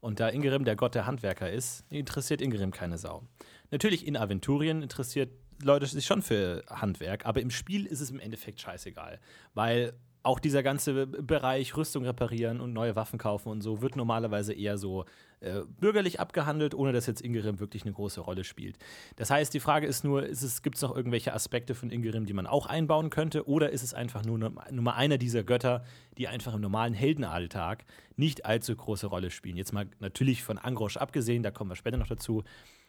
Und 0.00 0.20
da 0.20 0.28
Ingerim 0.28 0.64
der 0.64 0.76
Gott 0.76 0.94
der 0.94 1.06
Handwerker 1.06 1.50
ist, 1.50 1.84
interessiert 1.90 2.40
Ingerim 2.40 2.70
keine 2.72 2.98
Sau. 2.98 3.22
Natürlich 3.70 4.06
in 4.06 4.16
Aventurien 4.16 4.82
interessiert 4.82 5.30
Leute 5.62 5.86
sich 5.86 6.06
schon 6.06 6.22
für 6.22 6.64
Handwerk, 6.68 7.26
aber 7.26 7.40
im 7.40 7.50
Spiel 7.50 7.84
ist 7.86 8.00
es 8.00 8.10
im 8.10 8.20
Endeffekt 8.20 8.60
scheißegal. 8.60 9.18
Weil 9.54 9.92
auch 10.22 10.38
dieser 10.38 10.62
ganze 10.62 11.06
Bereich 11.06 11.76
Rüstung 11.76 12.04
reparieren 12.04 12.60
und 12.60 12.72
neue 12.72 12.94
Waffen 12.94 13.18
kaufen 13.18 13.48
und 13.48 13.60
so 13.62 13.80
wird 13.82 13.96
normalerweise 13.96 14.52
eher 14.52 14.78
so 14.78 15.04
äh, 15.40 15.60
bürgerlich 15.80 16.20
abgehandelt, 16.20 16.74
ohne 16.74 16.92
dass 16.92 17.06
jetzt 17.06 17.20
Ingerim 17.20 17.60
wirklich 17.60 17.84
eine 17.84 17.92
große 17.92 18.20
Rolle 18.20 18.44
spielt. 18.44 18.76
Das 19.16 19.30
heißt, 19.30 19.54
die 19.54 19.60
Frage 19.60 19.86
ist 19.86 20.04
nur, 20.04 20.22
gibt 20.62 20.76
es 20.76 20.82
noch 20.82 20.96
irgendwelche 20.96 21.32
Aspekte 21.32 21.74
von 21.74 21.90
Ingerim, 21.90 22.26
die 22.26 22.32
man 22.32 22.46
auch 22.46 22.66
einbauen 22.66 23.10
könnte, 23.10 23.48
oder 23.48 23.70
ist 23.70 23.82
es 23.82 23.94
einfach 23.94 24.24
nur 24.24 24.38
Num- 24.38 24.60
Nummer 24.70 24.96
einer 24.96 25.18
dieser 25.18 25.44
Götter, 25.44 25.84
die 26.16 26.28
einfach 26.28 26.54
im 26.54 26.60
normalen 26.60 26.94
Heldenalltag 26.94 27.84
nicht 28.16 28.46
allzu 28.46 28.74
große 28.74 29.06
Rolle 29.06 29.30
spielen? 29.30 29.56
Jetzt 29.56 29.72
mal 29.72 29.86
natürlich 30.00 30.42
von 30.42 30.58
Angrosch 30.58 30.96
abgesehen, 30.96 31.42
da 31.42 31.50
kommen 31.50 31.70
wir 31.70 31.76
später 31.76 31.96
noch 31.98 32.08
dazu, 32.08 32.42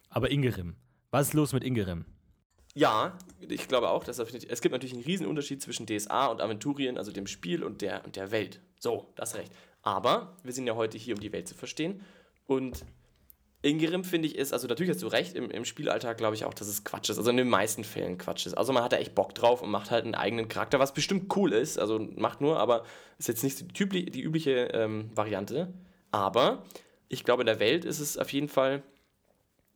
aber 0.09 0.31
Ingerim. 0.31 0.75
Was 1.11 1.27
ist 1.27 1.33
los 1.33 1.53
mit 1.53 1.63
Ingerim? 1.63 2.05
Ja, 2.75 3.17
ich 3.47 3.67
glaube 3.67 3.89
auch, 3.89 4.03
dass 4.03 4.17
das, 4.17 4.31
es 4.33 4.61
gibt 4.61 4.73
natürlich 4.73 4.93
einen 4.93 5.03
riesen 5.03 5.25
Unterschied 5.25 5.61
zwischen 5.61 5.87
DSA 5.87 6.27
und 6.27 6.39
Aventurien, 6.39 6.97
also 6.97 7.11
dem 7.11 7.27
Spiel 7.27 7.63
und 7.63 7.81
der, 7.81 8.05
und 8.05 8.15
der 8.15 8.31
Welt. 8.31 8.61
So, 8.79 9.11
das 9.15 9.35
recht. 9.35 9.51
Aber 9.81 10.37
wir 10.43 10.53
sind 10.53 10.67
ja 10.67 10.75
heute 10.75 10.97
hier, 10.97 11.15
um 11.15 11.19
die 11.19 11.31
Welt 11.31 11.47
zu 11.47 11.55
verstehen. 11.55 12.01
Und 12.49 12.83
Ingerim, 13.61 14.03
finde 14.03 14.27
ich, 14.27 14.35
ist, 14.35 14.53
also 14.53 14.67
natürlich 14.67 14.89
hast 14.89 15.03
du 15.03 15.07
recht, 15.07 15.35
im, 15.35 15.51
im 15.51 15.65
Spielalltag 15.65 16.17
glaube 16.17 16.33
ich 16.33 16.45
auch, 16.45 16.53
dass 16.55 16.67
es 16.67 16.83
Quatsch 16.83 17.11
ist. 17.11 17.19
Also 17.19 17.29
in 17.29 17.37
den 17.37 17.47
meisten 17.47 17.83
Fällen 17.83 18.17
Quatsch 18.17 18.47
ist. 18.47 18.55
Also 18.55 18.73
man 18.73 18.83
hat 18.83 18.91
da 18.91 18.97
echt 18.97 19.13
Bock 19.13 19.35
drauf 19.35 19.61
und 19.61 19.69
macht 19.69 19.91
halt 19.91 20.03
einen 20.03 20.15
eigenen 20.15 20.47
Charakter, 20.47 20.79
was 20.79 20.95
bestimmt 20.95 21.35
cool 21.35 21.53
ist. 21.53 21.77
Also 21.77 21.99
macht 21.99 22.41
nur, 22.41 22.59
aber 22.59 22.85
ist 23.19 23.27
jetzt 23.27 23.43
nicht 23.43 23.55
so 23.55 23.65
die, 23.65 24.05
die 24.05 24.21
übliche 24.21 24.69
ähm, 24.73 25.11
Variante. 25.13 25.71
Aber 26.09 26.63
ich 27.07 27.23
glaube, 27.23 27.43
in 27.43 27.45
der 27.45 27.59
Welt 27.59 27.85
ist 27.85 27.99
es 27.99 28.17
auf 28.17 28.33
jeden 28.33 28.49
Fall 28.49 28.81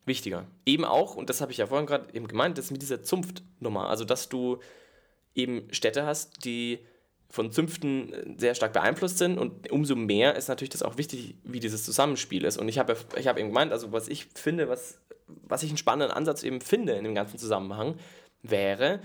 wichtiger. 0.04 0.48
Eben 0.66 0.84
auch, 0.84 1.14
und 1.14 1.30
das 1.30 1.40
habe 1.40 1.52
ich 1.52 1.58
ja 1.58 1.68
vorhin 1.68 1.86
gerade 1.86 2.12
eben 2.12 2.26
gemeint, 2.26 2.58
das 2.58 2.72
mit 2.72 2.82
dieser 2.82 3.04
Zunftnummer. 3.04 3.88
Also, 3.88 4.04
dass 4.04 4.28
du 4.28 4.58
eben 5.36 5.72
Städte 5.72 6.06
hast, 6.06 6.44
die 6.44 6.80
von 7.28 7.52
Zünften 7.52 8.12
äh, 8.12 8.34
sehr 8.38 8.54
stark 8.54 8.72
beeinflusst 8.72 9.18
sind 9.18 9.38
und 9.38 9.70
umso 9.70 9.96
mehr 9.96 10.36
ist 10.36 10.48
natürlich 10.48 10.70
das 10.70 10.82
auch 10.82 10.98
wichtig, 10.98 11.36
wie 11.44 11.60
dieses 11.60 11.84
Zusammenspiel 11.84 12.44
ist. 12.44 12.56
Und 12.56 12.68
ich 12.68 12.78
habe 12.78 12.96
ich 13.16 13.26
habe 13.26 13.40
eben 13.40 13.48
gemeint, 13.48 13.72
also 13.72 13.92
was 13.92 14.08
ich 14.08 14.26
finde, 14.34 14.68
was, 14.68 14.98
was 15.26 15.62
ich 15.62 15.70
einen 15.70 15.78
spannenden 15.78 16.16
Ansatz 16.16 16.42
eben 16.42 16.60
finde 16.60 16.94
in 16.94 17.04
dem 17.04 17.14
ganzen 17.14 17.38
Zusammenhang, 17.38 17.96
wäre, 18.42 19.00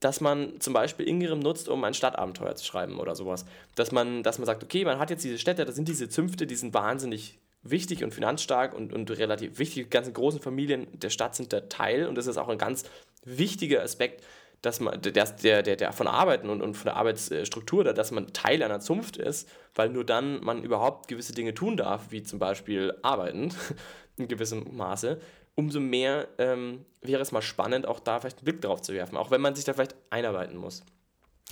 dass 0.00 0.20
man 0.20 0.60
zum 0.60 0.72
Beispiel 0.72 1.06
Ingerim 1.08 1.40
nutzt, 1.40 1.68
um 1.68 1.82
ein 1.84 1.94
Stadtabenteuer 1.94 2.54
zu 2.56 2.64
schreiben 2.64 2.98
oder 2.98 3.14
sowas. 3.14 3.44
Dass 3.74 3.92
man, 3.92 4.22
dass 4.22 4.38
man 4.38 4.46
sagt, 4.46 4.62
okay, 4.62 4.84
man 4.84 4.98
hat 4.98 5.10
jetzt 5.10 5.24
diese 5.24 5.38
Städte, 5.38 5.64
das 5.64 5.74
sind 5.74 5.88
diese 5.88 6.08
Zünfte, 6.08 6.46
die 6.46 6.54
sind 6.54 6.74
wahnsinnig 6.74 7.38
wichtig 7.62 8.04
und 8.04 8.14
finanzstark 8.14 8.74
und, 8.74 8.92
und 8.92 9.10
relativ 9.10 9.58
wichtig. 9.58 9.84
Die 9.84 9.90
ganzen 9.90 10.14
großen 10.14 10.40
Familien 10.40 10.86
der 10.92 11.10
Stadt 11.10 11.34
sind 11.34 11.52
der 11.52 11.68
Teil 11.68 12.06
und 12.06 12.14
das 12.14 12.26
ist 12.26 12.38
auch 12.38 12.48
ein 12.48 12.58
ganz 12.58 12.84
wichtiger 13.24 13.82
Aspekt, 13.82 14.24
dass 14.62 14.80
man, 14.80 15.00
der, 15.00 15.12
der, 15.12 15.62
der, 15.62 15.76
der 15.76 15.92
von 15.92 16.06
Arbeiten 16.06 16.50
und, 16.50 16.62
und 16.62 16.74
von 16.74 16.86
der 16.86 16.96
Arbeitsstruktur, 16.96 17.84
da, 17.84 17.92
dass 17.92 18.10
man 18.10 18.32
Teil 18.32 18.62
einer 18.62 18.80
Zunft 18.80 19.16
ist, 19.16 19.48
weil 19.74 19.88
nur 19.88 20.04
dann 20.04 20.42
man 20.42 20.62
überhaupt 20.62 21.08
gewisse 21.08 21.32
Dinge 21.32 21.54
tun 21.54 21.76
darf, 21.76 22.10
wie 22.10 22.22
zum 22.22 22.38
Beispiel 22.38 22.94
arbeiten, 23.02 23.54
in 24.16 24.26
gewissem 24.26 24.76
Maße, 24.76 25.20
umso 25.54 25.80
mehr 25.80 26.28
ähm, 26.38 26.84
wäre 27.02 27.22
es 27.22 27.32
mal 27.32 27.42
spannend, 27.42 27.86
auch 27.86 28.00
da 28.00 28.20
vielleicht 28.20 28.38
einen 28.38 28.44
Blick 28.44 28.60
drauf 28.60 28.82
zu 28.82 28.92
werfen, 28.92 29.16
auch 29.16 29.30
wenn 29.30 29.40
man 29.40 29.54
sich 29.54 29.64
da 29.64 29.74
vielleicht 29.74 29.94
einarbeiten 30.10 30.56
muss. 30.56 30.82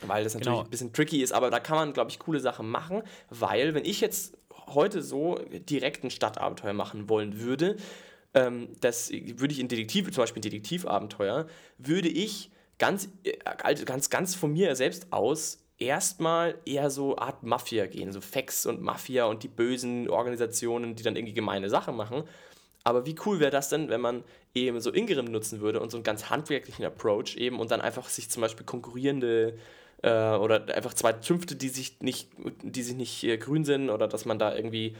Weil 0.02 0.24
das 0.24 0.34
natürlich 0.34 0.52
Genau. 0.52 0.64
ein 0.64 0.70
bisschen 0.70 0.92
tricky 0.92 1.22
ist, 1.22 1.32
aber 1.32 1.50
da 1.50 1.58
kann 1.58 1.76
man, 1.76 1.92
glaube 1.92 2.10
ich, 2.10 2.18
coole 2.18 2.40
Sachen 2.40 2.68
machen, 2.68 3.02
weil 3.30 3.74
wenn 3.74 3.84
ich 3.84 4.00
jetzt 4.00 4.36
heute 4.68 5.00
so 5.00 5.40
direkt 5.50 6.04
ein 6.04 6.10
Stadtabenteuer 6.10 6.72
machen 6.72 7.08
wollen 7.08 7.40
würde, 7.40 7.76
ähm, 8.34 8.68
das 8.80 9.10
würde 9.10 9.52
ich 9.52 9.60
in 9.60 9.68
Detektiv, 9.68 10.10
zum 10.12 10.22
Beispiel 10.22 10.40
ein 10.40 10.42
Detektivabenteuer, 10.42 11.46
würde 11.78 12.08
ich 12.08 12.50
ganz, 12.78 13.08
äh, 13.24 13.36
ganz, 13.84 14.10
ganz 14.10 14.34
von 14.34 14.52
mir 14.52 14.76
selbst 14.76 15.12
aus 15.12 15.62
erstmal 15.78 16.56
eher 16.64 16.90
so 16.90 17.18
Art 17.18 17.42
Mafia 17.42 17.86
gehen, 17.86 18.12
so 18.12 18.20
Fex 18.20 18.66
und 18.66 18.80
Mafia 18.80 19.26
und 19.26 19.42
die 19.42 19.48
bösen 19.48 20.08
Organisationen, 20.08 20.96
die 20.96 21.02
dann 21.02 21.16
irgendwie 21.16 21.34
gemeine 21.34 21.68
Sachen 21.68 21.96
machen. 21.96 22.24
Aber 22.84 23.04
wie 23.04 23.16
cool 23.26 23.40
wäre 23.40 23.50
das 23.50 23.68
denn, 23.68 23.88
wenn 23.88 24.00
man 24.00 24.22
eben 24.54 24.80
so 24.80 24.92
Ingram 24.92 25.26
nutzen 25.26 25.60
würde 25.60 25.80
und 25.80 25.90
so 25.90 25.96
einen 25.96 26.04
ganz 26.04 26.30
handwerklichen 26.30 26.84
Approach 26.84 27.36
eben 27.36 27.58
und 27.58 27.70
dann 27.70 27.80
einfach 27.80 28.08
sich 28.08 28.30
zum 28.30 28.42
Beispiel 28.42 28.64
konkurrierende 28.64 29.58
äh, 30.02 30.36
oder 30.36 30.74
einfach 30.74 30.94
zwei 30.94 31.14
Zünfte, 31.14 31.56
die 31.56 31.68
sich 31.68 32.00
nicht, 32.00 32.30
die 32.62 32.82
sich 32.82 32.94
nicht 32.94 33.24
äh, 33.24 33.38
grün 33.38 33.64
sind 33.64 33.90
oder 33.90 34.08
dass 34.08 34.24
man 34.24 34.38
da 34.38 34.54
irgendwie 34.54 34.96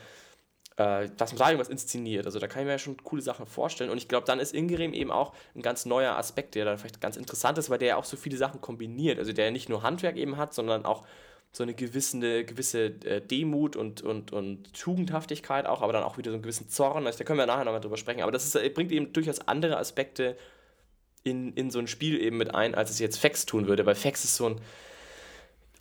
äh, 0.77 1.09
dass 1.17 1.33
man 1.33 1.39
da 1.39 1.47
irgendwas 1.49 1.69
inszeniert. 1.69 2.27
Also 2.27 2.39
da 2.39 2.47
kann 2.49 2.61
ich 2.61 2.67
mir 2.67 2.73
ja 2.73 2.79
schon 2.79 3.03
coole 3.03 3.23
Sachen 3.23 3.47
vorstellen. 3.47 3.91
Und 3.91 3.99
ich 3.99 4.09
glaube, 4.09 4.27
dann 4.27 4.39
ist 4.41 4.55
Ingram 4.55 4.93
eben 4.93 5.11
auch 5.11 5.33
ein 5.55 5.63
ganz 5.63 5.87
neuer 5.87 6.17
Aspekt, 6.17 6.55
der 6.55 6.65
dann 6.65 6.79
vielleicht 6.79 7.01
ganz 7.01 7.17
interessant 7.17 7.57
ist, 7.59 7.71
weil 7.71 7.79
der 7.79 7.89
ja 7.89 7.97
auch 7.97 8.05
so 8.05 8.17
viele 8.17 8.37
Sachen 8.37 8.61
kombiniert. 8.61 9.19
Also 9.19 9.33
der 9.33 9.47
ja 9.47 9.51
nicht 9.51 9.69
nur 9.69 9.83
Handwerk 9.83 10.17
eben 10.17 10.37
hat, 10.37 10.53
sondern 10.53 10.85
auch 10.85 11.07
so 11.53 11.63
eine 11.63 11.73
gewisse, 11.73 12.45
gewisse 12.45 12.87
äh, 13.05 13.23
Demut 13.23 13.77
und, 13.77 14.03
und, 14.03 14.33
und 14.33 14.75
Tugendhaftigkeit 14.75 15.65
auch, 15.65 15.81
aber 15.81 15.95
dann 15.95 16.03
auch 16.03 16.19
wieder 16.19 16.31
so 16.31 16.35
einen 16.35 16.43
gewissen 16.43 16.69
Zorn. 16.69 17.07
Also 17.07 17.19
da 17.19 17.25
können 17.25 17.39
wir 17.39 17.47
nachher 17.47 17.65
nochmal 17.65 17.81
drüber 17.81 17.97
sprechen. 17.97 18.21
Aber 18.21 18.33
das 18.33 18.45
ist, 18.45 18.55
äh, 18.55 18.69
bringt 18.69 18.93
eben 18.93 19.15
durchaus 19.15 19.41
andere 19.49 19.79
Aspekte 19.79 20.37
in, 21.25 21.55
in 21.55 21.71
so 21.71 21.79
ein 21.79 21.87
Spiel 21.87 22.21
eben 22.21 22.37
mit 22.37 22.55
ein, 22.55 22.75
als 22.75 22.91
es 22.91 22.99
jetzt 22.99 23.17
Fex 23.17 23.47
tun 23.47 23.67
würde, 23.67 23.87
weil 23.87 23.95
Fex 23.95 24.25
ist 24.25 24.37
so 24.37 24.51
ein 24.51 24.61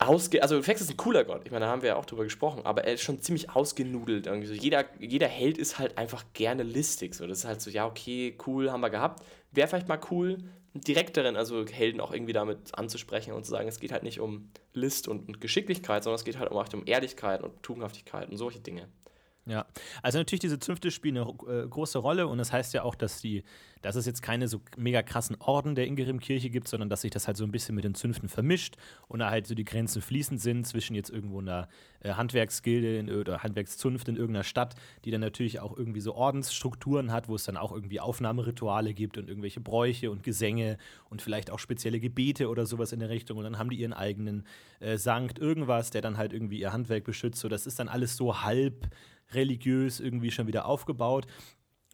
ausge 0.07 0.41
also 0.41 0.61
Fex 0.61 0.81
ist 0.81 0.89
ein 0.89 0.97
cooler 0.97 1.23
Gott, 1.23 1.41
ich 1.45 1.51
meine, 1.51 1.65
da 1.65 1.71
haben 1.71 1.81
wir 1.81 1.89
ja 1.89 1.95
auch 1.95 2.05
drüber 2.05 2.23
gesprochen, 2.23 2.61
aber 2.65 2.83
er 2.83 2.93
ist 2.93 3.01
schon 3.01 3.21
ziemlich 3.21 3.49
ausgenudelt. 3.51 4.27
Irgendwie 4.27 4.47
so. 4.47 4.53
jeder, 4.53 4.85
jeder 4.99 5.27
Held 5.27 5.57
ist 5.57 5.79
halt 5.79 5.97
einfach 5.97 6.23
gerne 6.33 6.63
listig. 6.63 7.15
So. 7.15 7.27
Das 7.27 7.39
ist 7.39 7.45
halt 7.45 7.61
so, 7.61 7.69
ja, 7.69 7.85
okay, 7.85 8.37
cool, 8.45 8.71
haben 8.71 8.81
wir 8.81 8.89
gehabt. 8.89 9.23
Wäre 9.51 9.67
vielleicht 9.67 9.87
mal 9.87 9.99
cool, 10.11 10.37
direkteren, 10.73 11.35
also 11.35 11.65
Helden 11.65 12.01
auch 12.01 12.11
irgendwie 12.11 12.33
damit 12.33 12.77
anzusprechen 12.77 13.33
und 13.33 13.45
zu 13.45 13.51
sagen, 13.51 13.67
es 13.67 13.79
geht 13.79 13.91
halt 13.91 14.03
nicht 14.03 14.19
um 14.19 14.49
List 14.73 15.07
und, 15.07 15.27
und 15.27 15.39
Geschicklichkeit, 15.39 16.03
sondern 16.03 16.15
es 16.15 16.25
geht 16.25 16.37
halt 16.37 16.51
um, 16.51 16.57
um 16.57 16.83
Ehrlichkeit 16.85 17.41
und 17.41 17.63
Tugendhaftigkeit 17.63 18.29
und 18.29 18.37
solche 18.37 18.59
Dinge. 18.59 18.89
Ja, 19.47 19.67
also 20.01 20.17
natürlich 20.17 20.39
diese 20.39 20.57
Zünfte 20.57 20.89
spielen 20.89 21.17
eine 21.17 21.29
äh, 21.29 21.67
große 21.67 21.99
Rolle 21.99 22.27
und 22.27 22.39
das 22.39 22.51
heißt 22.51 22.73
ja 22.73 22.81
auch, 22.81 22.95
dass 22.95 23.21
die, 23.21 23.43
dass 23.83 23.95
es 23.95 24.07
jetzt 24.07 24.23
keine 24.23 24.47
so 24.47 24.59
mega 24.75 25.03
krassen 25.03 25.35
Orden 25.39 25.75
der 25.75 25.85
Ingerim-Kirche 25.85 26.49
gibt, 26.49 26.67
sondern 26.67 26.89
dass 26.89 27.01
sich 27.01 27.11
das 27.11 27.27
halt 27.27 27.37
so 27.37 27.43
ein 27.43 27.51
bisschen 27.51 27.75
mit 27.75 27.83
den 27.83 27.93
Zünften 27.93 28.27
vermischt 28.27 28.75
und 29.07 29.19
da 29.19 29.29
halt 29.29 29.45
so 29.45 29.53
die 29.53 29.63
Grenzen 29.63 30.01
fließend 30.01 30.41
sind 30.41 30.65
zwischen 30.65 30.95
jetzt 30.95 31.11
irgendwo 31.11 31.41
einer 31.41 31.67
äh, 31.99 32.13
Handwerksgilde 32.13 32.97
in, 32.97 33.11
oder 33.11 33.43
Handwerkszunft 33.43 34.07
in 34.07 34.15
irgendeiner 34.15 34.43
Stadt, 34.43 34.73
die 35.05 35.11
dann 35.11 35.21
natürlich 35.21 35.59
auch 35.59 35.77
irgendwie 35.77 36.01
so 36.01 36.15
Ordensstrukturen 36.15 37.11
hat, 37.11 37.27
wo 37.27 37.35
es 37.35 37.43
dann 37.43 37.55
auch 37.55 37.71
irgendwie 37.71 37.99
Aufnahmerituale 37.99 38.95
gibt 38.95 39.19
und 39.19 39.29
irgendwelche 39.29 39.59
Bräuche 39.59 40.09
und 40.09 40.23
Gesänge 40.23 40.79
und 41.11 41.21
vielleicht 41.21 41.51
auch 41.51 41.59
spezielle 41.59 41.99
Gebete 41.99 42.49
oder 42.49 42.65
sowas 42.65 42.93
in 42.93 42.99
der 42.99 43.09
Richtung 43.09 43.37
und 43.37 43.43
dann 43.43 43.59
haben 43.59 43.69
die 43.69 43.77
ihren 43.77 43.93
eigenen 43.93 44.47
äh, 44.79 44.97
Sankt 44.97 45.37
irgendwas, 45.37 45.91
der 45.91 46.01
dann 46.01 46.17
halt 46.17 46.33
irgendwie 46.33 46.59
ihr 46.59 46.73
Handwerk 46.73 47.03
beschützt. 47.03 47.41
So, 47.41 47.47
das 47.47 47.67
ist 47.67 47.77
dann 47.77 47.89
alles 47.89 48.17
so 48.17 48.41
halb 48.41 48.89
religiös 49.33 49.99
irgendwie 49.99 50.31
schon 50.31 50.47
wieder 50.47 50.65
aufgebaut. 50.65 51.25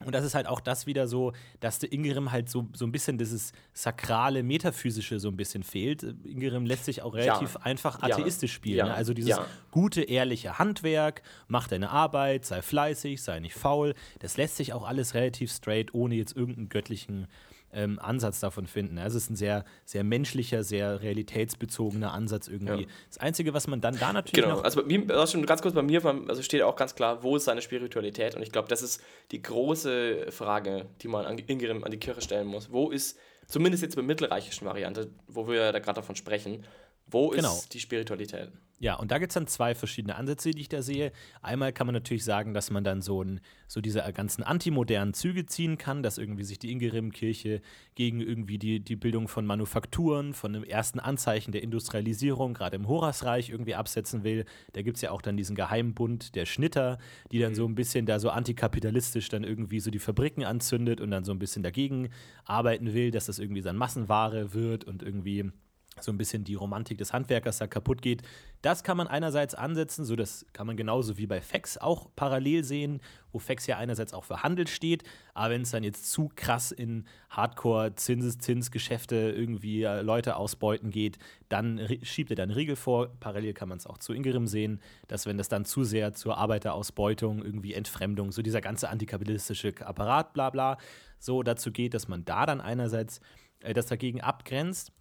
Und 0.05 0.15
das 0.15 0.25
ist 0.25 0.33
halt 0.33 0.47
auch 0.47 0.59
das 0.59 0.87
wieder 0.87 1.07
so, 1.07 1.33
dass 1.59 1.79
der 1.79 1.91
Ingerim 1.91 2.31
halt 2.31 2.49
so, 2.49 2.67
so 2.73 2.85
ein 2.85 2.91
bisschen 2.91 3.17
dieses 3.17 3.53
sakrale, 3.73 4.43
metaphysische 4.43 5.19
so 5.19 5.27
ein 5.29 5.37
bisschen 5.37 5.63
fehlt. 5.63 6.03
Ingerim 6.23 6.65
lässt 6.65 6.85
sich 6.85 7.01
auch 7.01 7.13
relativ 7.13 7.55
ja. 7.55 7.61
einfach 7.61 8.01
atheistisch 8.01 8.53
spielen. 8.53 8.77
Ja. 8.77 8.85
Ne? 8.85 8.93
Also 8.93 9.13
dieses 9.13 9.31
ja. 9.31 9.45
gute, 9.69 10.01
ehrliche 10.01 10.59
Handwerk, 10.59 11.21
mach 11.47 11.67
deine 11.67 11.91
Arbeit, 11.91 12.45
sei 12.45 12.61
fleißig, 12.61 13.21
sei 13.21 13.39
nicht 13.39 13.55
faul. 13.55 13.93
Das 14.19 14.37
lässt 14.37 14.57
sich 14.57 14.73
auch 14.73 14.87
alles 14.87 15.13
relativ 15.13 15.51
straight, 15.51 15.93
ohne 15.93 16.15
jetzt 16.15 16.35
irgendeinen 16.35 16.69
göttlichen 16.69 17.27
ähm, 17.73 17.99
Ansatz 17.99 18.39
davon 18.39 18.67
finden. 18.67 18.97
Also 18.97 19.17
es 19.17 19.25
ist 19.25 19.29
ein 19.29 19.35
sehr, 19.35 19.65
sehr 19.85 20.03
menschlicher, 20.03 20.63
sehr 20.63 21.01
realitätsbezogener 21.01 22.11
Ansatz 22.13 22.47
irgendwie. 22.47 22.83
Ja. 22.83 22.87
Das 23.07 23.17
Einzige, 23.19 23.53
was 23.53 23.67
man 23.67 23.81
dann 23.81 23.97
da 23.97 24.13
natürlich 24.13 24.43
genau. 24.43 24.61
also, 24.61 24.83
mir, 24.83 25.27
schon 25.27 25.45
ganz 25.45 25.61
kurz 25.61 25.73
bei 25.73 25.81
mir, 25.81 26.03
also 26.05 26.41
steht 26.41 26.61
auch 26.61 26.75
ganz 26.75 26.95
klar, 26.95 27.23
wo 27.23 27.35
ist 27.35 27.45
seine 27.45 27.61
Spiritualität? 27.61 28.35
Und 28.35 28.43
ich 28.43 28.51
glaube, 28.51 28.67
das 28.67 28.81
ist 28.81 29.01
die 29.31 29.41
große 29.41 30.27
Frage, 30.31 30.85
die 31.01 31.07
man 31.07 31.25
an, 31.25 31.37
Ingrim, 31.37 31.83
an 31.83 31.91
die 31.91 31.99
Kirche 31.99 32.21
stellen 32.21 32.47
muss. 32.47 32.71
Wo 32.71 32.89
ist, 32.89 33.17
zumindest 33.47 33.83
jetzt 33.83 33.95
bei 33.95 34.01
mittelreichischen 34.01 34.67
Variante, 34.67 35.09
wo 35.27 35.47
wir 35.47 35.71
da 35.71 35.79
gerade 35.79 35.95
davon 35.95 36.15
sprechen, 36.15 36.63
wo 37.11 37.29
genau. 37.29 37.53
ist 37.53 37.73
die 37.73 37.79
Spiritualität? 37.79 38.51
Ja, 38.81 38.95
und 38.95 39.11
da 39.11 39.19
gibt 39.19 39.29
es 39.29 39.35
dann 39.35 39.45
zwei 39.45 39.75
verschiedene 39.75 40.15
Ansätze, 40.15 40.49
die 40.49 40.61
ich 40.61 40.67
da 40.67 40.81
sehe. 40.81 41.11
Einmal 41.43 41.71
kann 41.71 41.85
man 41.85 41.93
natürlich 41.93 42.23
sagen, 42.23 42.55
dass 42.55 42.71
man 42.71 42.83
dann 42.83 43.03
so, 43.03 43.23
ein, 43.23 43.39
so 43.67 43.79
diese 43.79 44.01
ganzen 44.11 44.41
antimodernen 44.41 45.13
Züge 45.13 45.45
ziehen 45.45 45.77
kann, 45.77 46.01
dass 46.01 46.17
irgendwie 46.17 46.43
sich 46.43 46.57
die 46.57 46.71
Ingerim-Kirche 46.71 47.61
gegen 47.93 48.21
irgendwie 48.21 48.57
die, 48.57 48.79
die 48.79 48.95
Bildung 48.95 49.27
von 49.27 49.45
Manufakturen, 49.45 50.33
von 50.33 50.53
dem 50.53 50.63
ersten 50.63 50.99
Anzeichen 50.99 51.51
der 51.51 51.61
Industrialisierung, 51.61 52.55
gerade 52.55 52.75
im 52.75 52.87
Horasreich, 52.87 53.51
irgendwie 53.51 53.75
absetzen 53.75 54.23
will. 54.23 54.45
Da 54.73 54.81
gibt 54.81 54.95
es 54.95 55.01
ja 55.03 55.11
auch 55.11 55.21
dann 55.21 55.37
diesen 55.37 55.55
Geheimbund 55.55 56.33
der 56.33 56.47
Schnitter, 56.47 56.97
die 57.31 57.37
dann 57.37 57.53
so 57.53 57.67
ein 57.67 57.75
bisschen 57.75 58.07
da 58.07 58.17
so 58.17 58.31
antikapitalistisch 58.31 59.29
dann 59.29 59.43
irgendwie 59.43 59.79
so 59.79 59.91
die 59.91 59.99
Fabriken 59.99 60.43
anzündet 60.43 61.01
und 61.01 61.11
dann 61.11 61.23
so 61.23 61.31
ein 61.33 61.39
bisschen 61.39 61.61
dagegen 61.61 62.09
arbeiten 62.45 62.95
will, 62.95 63.11
dass 63.11 63.27
das 63.27 63.37
irgendwie 63.37 63.61
dann 63.61 63.77
Massenware 63.77 64.55
wird 64.55 64.85
und 64.85 65.03
irgendwie 65.03 65.51
so 65.99 66.11
ein 66.11 66.17
bisschen 66.17 66.43
die 66.43 66.55
Romantik 66.55 66.97
des 66.97 67.11
Handwerkers 67.13 67.57
da 67.57 67.67
kaputt 67.67 68.01
geht. 68.01 68.23
Das 68.61 68.83
kann 68.83 68.95
man 68.95 69.07
einerseits 69.07 69.55
ansetzen, 69.55 70.05
so 70.05 70.15
das 70.15 70.45
kann 70.53 70.67
man 70.67 70.77
genauso 70.77 71.17
wie 71.17 71.27
bei 71.27 71.41
Fex 71.41 71.77
auch 71.77 72.09
parallel 72.15 72.63
sehen, 72.63 73.01
wo 73.31 73.39
Fex 73.39 73.67
ja 73.67 73.77
einerseits 73.77 74.13
auch 74.13 74.23
für 74.23 74.43
Handel 74.43 74.67
steht, 74.67 75.03
aber 75.33 75.53
wenn 75.53 75.61
es 75.61 75.71
dann 75.71 75.83
jetzt 75.83 76.11
zu 76.11 76.29
krass 76.35 76.71
in 76.71 77.05
Hardcore-Zinseszinsgeschäfte 77.29 79.15
irgendwie 79.15 79.83
äh, 79.83 80.01
Leute 80.01 80.35
ausbeuten 80.37 80.91
geht, 80.91 81.17
dann 81.49 81.79
schiebt 82.03 82.29
er 82.29 82.35
da 82.35 82.43
einen 82.43 82.51
Riegel 82.51 82.75
vor. 82.75 83.09
Parallel 83.19 83.53
kann 83.53 83.69
man 83.69 83.77
es 83.77 83.87
auch 83.87 83.97
zu 83.97 84.13
Ingerim 84.13 84.47
sehen, 84.47 84.79
dass 85.07 85.25
wenn 85.25 85.37
das 85.37 85.49
dann 85.49 85.65
zu 85.65 85.83
sehr 85.83 86.13
zur 86.13 86.37
Arbeiterausbeutung, 86.37 87.43
irgendwie 87.43 87.73
Entfremdung, 87.73 88.31
so 88.31 88.41
dieser 88.41 88.61
ganze 88.61 88.89
antikapitalistische 88.89 89.73
Apparat, 89.81 90.33
bla 90.33 90.49
bla, 90.49 90.77
so 91.19 91.43
dazu 91.43 91.71
geht, 91.71 91.93
dass 91.93 92.07
man 92.07 92.25
da 92.25 92.45
dann 92.45 92.61
einerseits 92.61 93.21
äh, 93.59 93.73
das 93.73 93.87
dagegen 93.87 94.21
abgrenzt 94.21 94.93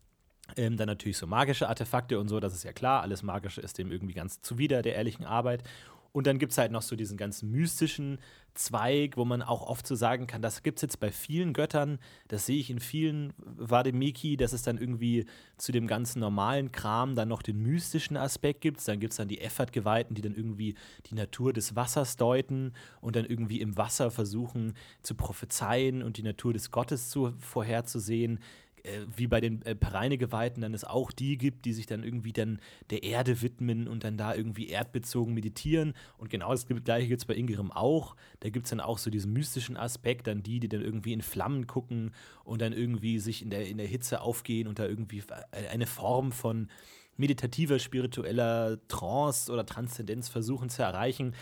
ähm, 0.57 0.77
dann 0.77 0.87
natürlich 0.87 1.19
so 1.19 1.27
magische 1.27 1.69
Artefakte 1.69 2.19
und 2.19 2.29
so, 2.29 2.41
das 2.41 2.55
ist 2.55 2.65
ja 2.65 2.73
klar, 2.73 3.03
alles 3.03 3.23
Magische 3.23 3.61
ist 3.61 3.79
dem 3.79 3.91
irgendwie 3.91 4.15
ganz 4.15 4.41
zuwider 4.43 4.83
der 4.83 4.95
ehrlichen 4.95 5.25
Arbeit. 5.25 5.63
Und 6.13 6.27
dann 6.27 6.39
gibt 6.39 6.53
es 6.53 6.59
halt 6.59 6.73
noch 6.73 6.83
so 6.83 6.97
diesen 6.97 7.17
ganz 7.17 7.43
mystischen 7.43 8.19
Zweig, 8.55 9.17
wo 9.17 9.25
man 9.25 9.43
auch 9.43 9.63
oft 9.63 9.87
so 9.87 9.95
sagen 9.95 10.27
kann, 10.27 10.43
das 10.43 10.65
gibt 10.65 10.79
es 10.79 10.83
jetzt 10.83 10.99
bei 10.99 11.13
vielen 11.13 11.53
Göttern, 11.53 12.01
das 12.27 12.47
sehe 12.47 12.59
ich 12.59 12.69
in 12.69 12.81
vielen 12.81 13.33
Vademeki, 13.39 14.37
dass 14.37 14.53
es 14.53 14.63
dann 14.63 14.77
irgendwie 14.77 15.27
zu 15.57 15.71
dem 15.71 15.87
ganzen 15.87 16.19
normalen 16.19 16.73
Kram 16.73 17.15
dann 17.15 17.29
noch 17.29 17.43
den 17.43 17.63
mystischen 17.63 18.17
Aspekt 18.17 18.61
gibt. 18.61 18.87
Dann 18.89 18.99
gibt 18.99 19.13
es 19.13 19.19
dann 19.19 19.29
die 19.29 19.41
Effert-Geweihten, 19.41 20.17
die 20.17 20.23
dann 20.23 20.35
irgendwie 20.35 20.75
die 21.07 21.15
Natur 21.15 21.53
des 21.53 21.77
Wassers 21.77 22.17
deuten 22.17 22.73
und 23.01 23.15
dann 23.15 23.25
irgendwie 23.25 23.61
im 23.61 23.77
Wasser 23.77 24.11
versuchen 24.11 24.75
zu 25.03 25.15
prophezeien 25.15 26.03
und 26.03 26.17
die 26.17 26.25
Natur 26.25 26.53
des 26.53 26.73
Gottes 26.73 27.09
zu, 27.09 27.33
vorherzusehen 27.39 28.41
äh, 28.85 29.07
wie 29.15 29.27
bei 29.27 29.41
den 29.41 29.63
äh, 29.63 29.75
Pereine-Geweihten 29.75 30.63
dann 30.63 30.75
es 30.75 30.85
auch 30.85 31.13
die 31.13 31.39
gibt, 31.39 31.65
die 31.65 31.73
sich 31.73 31.87
dann 31.87 32.03
irgendwie 32.03 32.33
dann 32.33 32.61
der 32.91 33.03
Erde 33.03 33.43
widmen 33.43 33.89
und 33.89 34.05
dann 34.05 34.17
da 34.17 34.35
irgendwie 34.35 34.69
erdbezogen 34.69 35.35
meditieren. 35.35 35.95
Und 36.19 36.31
genau 36.31 36.51
das 36.51 36.67
gleiche 36.67 37.09
gibt 37.09 37.21
es 37.21 37.27
bei 37.27 37.35
Ingerim 37.35 37.71
auch. 37.73 38.17
Da 38.41 38.51
gibt 38.51 38.67
es 38.67 38.71
dann 38.71 38.81
auch 38.81 38.99
so 38.99 39.11
diesen 39.11 39.33
mystischen 39.33 39.77
Aspekt, 39.77 40.27
dann 40.27 40.43
die, 40.43 40.61
die 40.61 40.69
dann 40.69 40.83
irgendwie 40.83 41.13
in 41.13 41.23
Flammen 41.23 41.67
gucken 41.67 42.13
und 42.45 42.63
dann 42.63 42.73
irgendwie 42.73 43.19
sich 43.19 43.43
in 43.43 43.51
der, 43.51 43.69
in 43.69 43.79
der 43.79 43.87
Hitze 43.87 44.21
aufgehen 44.21 44.69
und 44.69 44.79
da 44.79 44.87
irgendwie 44.87 45.23
eine 45.71 45.87
Form 45.87 46.33
von 46.33 46.69
meditativer, 47.17 47.79
spiritueller 47.79 48.79
Trance 48.89 49.53
oder 49.53 49.65
Transzendenz 49.65 50.29
versuchen 50.29 50.71
zu 50.71 50.83
erreichen. 50.83 51.35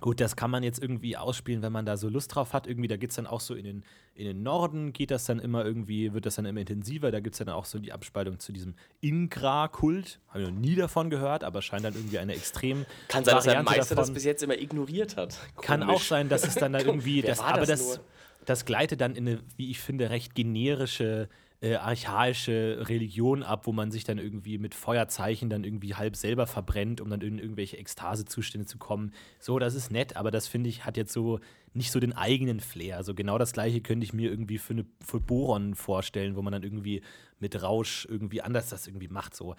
Gut, 0.00 0.20
das 0.20 0.36
kann 0.36 0.50
man 0.50 0.62
jetzt 0.62 0.82
irgendwie 0.82 1.16
ausspielen, 1.16 1.62
wenn 1.62 1.72
man 1.72 1.86
da 1.86 1.96
so 1.96 2.08
Lust 2.08 2.34
drauf 2.34 2.52
hat. 2.52 2.66
Irgendwie, 2.66 2.88
da 2.88 2.96
geht 2.96 3.10
es 3.10 3.16
dann 3.16 3.26
auch 3.26 3.40
so 3.40 3.54
in 3.54 3.64
den, 3.64 3.84
in 4.14 4.26
den 4.26 4.42
Norden, 4.42 4.92
geht 4.92 5.10
das 5.10 5.24
dann 5.24 5.38
immer 5.38 5.64
irgendwie, 5.64 6.12
wird 6.12 6.26
das 6.26 6.34
dann 6.34 6.44
immer 6.44 6.60
intensiver. 6.60 7.10
Da 7.10 7.20
gibt 7.20 7.34
es 7.34 7.38
dann 7.38 7.48
auch 7.48 7.64
so 7.64 7.78
die 7.78 7.92
Abspaltung 7.92 8.38
zu 8.38 8.52
diesem 8.52 8.74
Ingra-Kult. 9.00 10.20
Habe 10.28 10.42
ich 10.42 10.50
noch 10.50 10.56
nie 10.56 10.74
davon 10.74 11.08
gehört, 11.08 11.44
aber 11.44 11.62
scheint 11.62 11.84
dann 11.84 11.94
irgendwie 11.94 12.18
eine 12.18 12.34
extrem. 12.34 12.84
Kann 13.08 13.24
sein, 13.24 13.36
Variante 13.36 13.36
dass 13.36 13.44
der 13.44 13.62
Meister 13.62 13.94
davon. 13.94 13.96
das 13.96 14.14
bis 14.14 14.24
jetzt 14.24 14.42
immer 14.42 14.58
ignoriert 14.58 15.16
hat. 15.16 15.38
Komisch. 15.54 15.66
Kann 15.66 15.82
auch 15.82 16.02
sein, 16.02 16.28
dass 16.28 16.46
es 16.46 16.54
dann 16.56 16.74
da 16.74 16.80
irgendwie. 16.84 17.22
das, 17.22 17.40
aber 17.40 17.64
das, 17.64 17.66
das, 17.66 18.00
das 18.44 18.64
gleitet 18.66 19.00
dann 19.00 19.16
in 19.16 19.26
eine, 19.26 19.40
wie 19.56 19.70
ich 19.70 19.80
finde, 19.80 20.10
recht 20.10 20.34
generische 20.34 21.28
äh, 21.60 21.76
archaische 21.76 22.84
Religion 22.88 23.42
ab, 23.42 23.66
wo 23.66 23.72
man 23.72 23.90
sich 23.90 24.04
dann 24.04 24.18
irgendwie 24.18 24.58
mit 24.58 24.74
Feuerzeichen 24.74 25.48
dann 25.48 25.64
irgendwie 25.64 25.94
halb 25.94 26.14
selber 26.16 26.46
verbrennt, 26.46 27.00
um 27.00 27.08
dann 27.08 27.22
in 27.22 27.38
irgendwelche 27.38 27.78
Ekstasezustände 27.78 28.66
zu 28.66 28.78
kommen. 28.78 29.12
So, 29.38 29.58
das 29.58 29.74
ist 29.74 29.90
nett, 29.90 30.16
aber 30.16 30.30
das 30.30 30.46
finde 30.46 30.68
ich 30.68 30.84
hat 30.84 30.96
jetzt 30.96 31.12
so 31.12 31.40
nicht 31.72 31.90
so 31.92 32.00
den 32.00 32.12
eigenen 32.12 32.60
Flair. 32.60 32.96
Also 32.96 33.14
genau 33.14 33.38
das 33.38 33.52
gleiche 33.52 33.80
könnte 33.80 34.04
ich 34.04 34.12
mir 34.12 34.30
irgendwie 34.30 34.58
für, 34.58 34.74
eine, 34.74 34.86
für 35.00 35.20
Boron 35.20 35.74
vorstellen, 35.74 36.36
wo 36.36 36.42
man 36.42 36.52
dann 36.52 36.62
irgendwie 36.62 37.02
mit 37.38 37.62
Rausch 37.62 38.06
irgendwie 38.10 38.42
anders 38.42 38.68
das 38.68 38.86
irgendwie 38.86 39.08
macht. 39.08 39.34
So. 39.34 39.54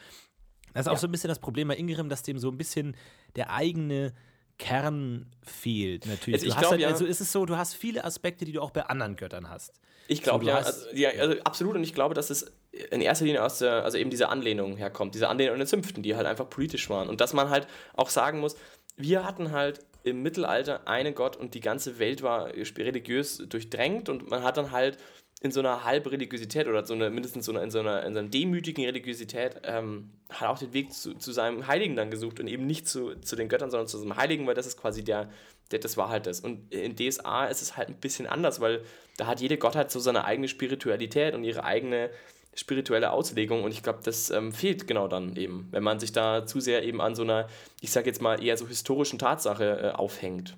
Das 0.74 0.86
ist 0.86 0.90
auch 0.90 0.94
ja. 0.94 1.00
so 1.00 1.08
ein 1.08 1.12
bisschen 1.12 1.30
das 1.30 1.40
Problem 1.40 1.68
bei 1.68 1.78
Ingram, 1.78 2.10
dass 2.10 2.24
dem 2.24 2.38
so 2.38 2.50
ein 2.50 2.58
bisschen 2.58 2.96
der 3.36 3.52
eigene 3.52 4.14
Kern 4.58 5.28
fehlt 5.44 6.06
natürlich. 6.06 6.42
Also 6.42 6.46
ich 6.48 6.54
du 6.54 6.56
hast 6.56 6.62
glaub, 6.62 6.72
halt, 6.72 6.82
ja. 6.82 6.88
also 6.88 7.06
ist 7.06 7.22
es 7.22 7.32
so, 7.32 7.46
du 7.46 7.58
hast 7.58 7.76
viele 7.76 8.04
Aspekte, 8.04 8.46
die 8.46 8.52
du 8.52 8.62
auch 8.62 8.72
bei 8.72 8.84
anderen 8.84 9.16
Göttern 9.16 9.50
hast. 9.50 9.74
Ich 10.08 10.24
glaube, 10.24 10.46
So, 10.46 10.52
du 10.52 10.58
ja, 10.58 10.64
also, 10.64 10.86
ja, 10.94 11.10
also 11.10 11.42
absolut. 11.44 11.76
Und 11.76 11.84
ich 11.84 11.94
glaube, 11.94 12.14
dass 12.14 12.30
es 12.30 12.52
in 12.72 13.02
erster 13.02 13.26
Linie 13.26 13.44
aus 13.44 13.60
der, 13.60 13.84
also 13.84 13.98
eben 13.98 14.10
diese 14.10 14.30
Anlehnung 14.30 14.78
herkommt, 14.78 15.16
diese 15.16 15.30
Anlehnung 15.30 15.54
an 15.54 15.60
den 15.60 15.68
Zünften, 15.68 16.02
die 16.04 16.16
halt 16.16 16.26
einfach 16.26 16.50
politisch 16.50 16.90
waren. 16.90 17.10
Und 17.10 17.22
dass 17.22 17.34
man 17.34 17.50
halt 17.50 17.68
auch 17.94 18.10
sagen 18.10 18.40
muss, 18.40 18.56
wir 18.96 19.26
hatten 19.26 19.52
halt 19.52 19.82
im 20.04 20.22
Mittelalter 20.22 20.88
einen 20.88 21.14
Gott 21.14 21.36
und 21.36 21.54
die 21.54 21.60
ganze 21.60 22.00
Welt 22.00 22.24
war 22.24 22.54
religiös 22.54 23.44
durchdrängt 23.50 24.10
und 24.10 24.30
man 24.30 24.44
hat 24.44 24.58
dann 24.58 24.72
halt 24.72 24.98
in 25.42 25.52
so 25.52 25.60
einer 25.60 25.84
Halbreligiosität 25.84 26.68
oder 26.68 26.86
so 26.86 26.96
eine, 26.96 27.10
mindestens 27.10 27.46
so 27.46 27.52
einer, 27.52 27.62
in 27.62 27.70
so 27.70 27.80
einer, 27.80 28.04
in 28.04 28.14
so 28.14 28.20
einer 28.20 28.30
demütigen 28.30 28.86
Religiosität 28.86 29.62
ähm, 29.64 30.10
hat 30.30 30.50
auch 30.50 30.58
den 30.58 30.74
Weg 30.74 30.94
zu, 30.94 31.14
zu 31.14 31.32
seinem 31.32 31.68
Heiligen 31.68 31.96
dann 31.96 32.10
gesucht 32.10 32.40
und 32.40 32.48
eben 32.48 32.66
nicht 32.66 32.88
zu, 32.88 33.16
zu 33.16 33.36
den 33.36 33.48
Göttern, 33.48 33.70
sondern 33.70 33.88
zu 33.88 34.00
seinem 34.00 34.16
Heiligen, 34.16 34.48
weil 34.48 34.56
das 34.56 34.66
ist 34.66 34.78
quasi 34.78 35.04
der, 35.04 35.30
der 35.72 35.80
das 35.80 35.96
war 35.96 36.10
halt 36.10 36.26
das. 36.26 36.40
Und 36.40 36.74
in 36.74 36.96
DSA 36.96 37.46
ist 37.46 37.62
es 37.62 37.78
halt 37.78 37.90
ein 37.90 37.98
bisschen 37.98 38.26
anders, 38.26 38.60
weil 38.62 38.82
da 39.18 39.28
hat 39.28 39.40
jede 39.40 39.58
Gottheit 39.58 39.92
so 39.92 40.00
seine 40.00 40.26
eigene 40.26 40.48
Spiritualität 40.48 41.36
und 41.36 41.44
ihre 41.44 41.64
eigene 41.64 42.10
spirituelle 42.56 43.12
Auslegung 43.12 43.64
und 43.64 43.72
ich 43.72 43.84
glaube, 43.84 44.00
das 44.04 44.32
ähm, 44.32 44.52
fehlt 44.52 44.88
genau 44.88 45.08
dann 45.08 45.36
eben, 45.36 45.68
wenn 45.70 45.84
man 45.84 46.00
sich 46.00 46.12
da 46.12 46.48
zu 46.48 46.60
sehr 46.60 46.84
eben 46.84 47.02
an 47.02 47.14
so 47.14 47.22
einer, 47.22 47.48
ich 47.82 47.92
sag 47.92 48.08
jetzt 48.08 48.20
mal, 48.20 48.44
eher 48.44 48.58
so 48.58 48.68
historischen 48.68 49.20
Tatsache 49.20 49.80
äh, 49.80 49.92
aufhängt. 49.92 50.58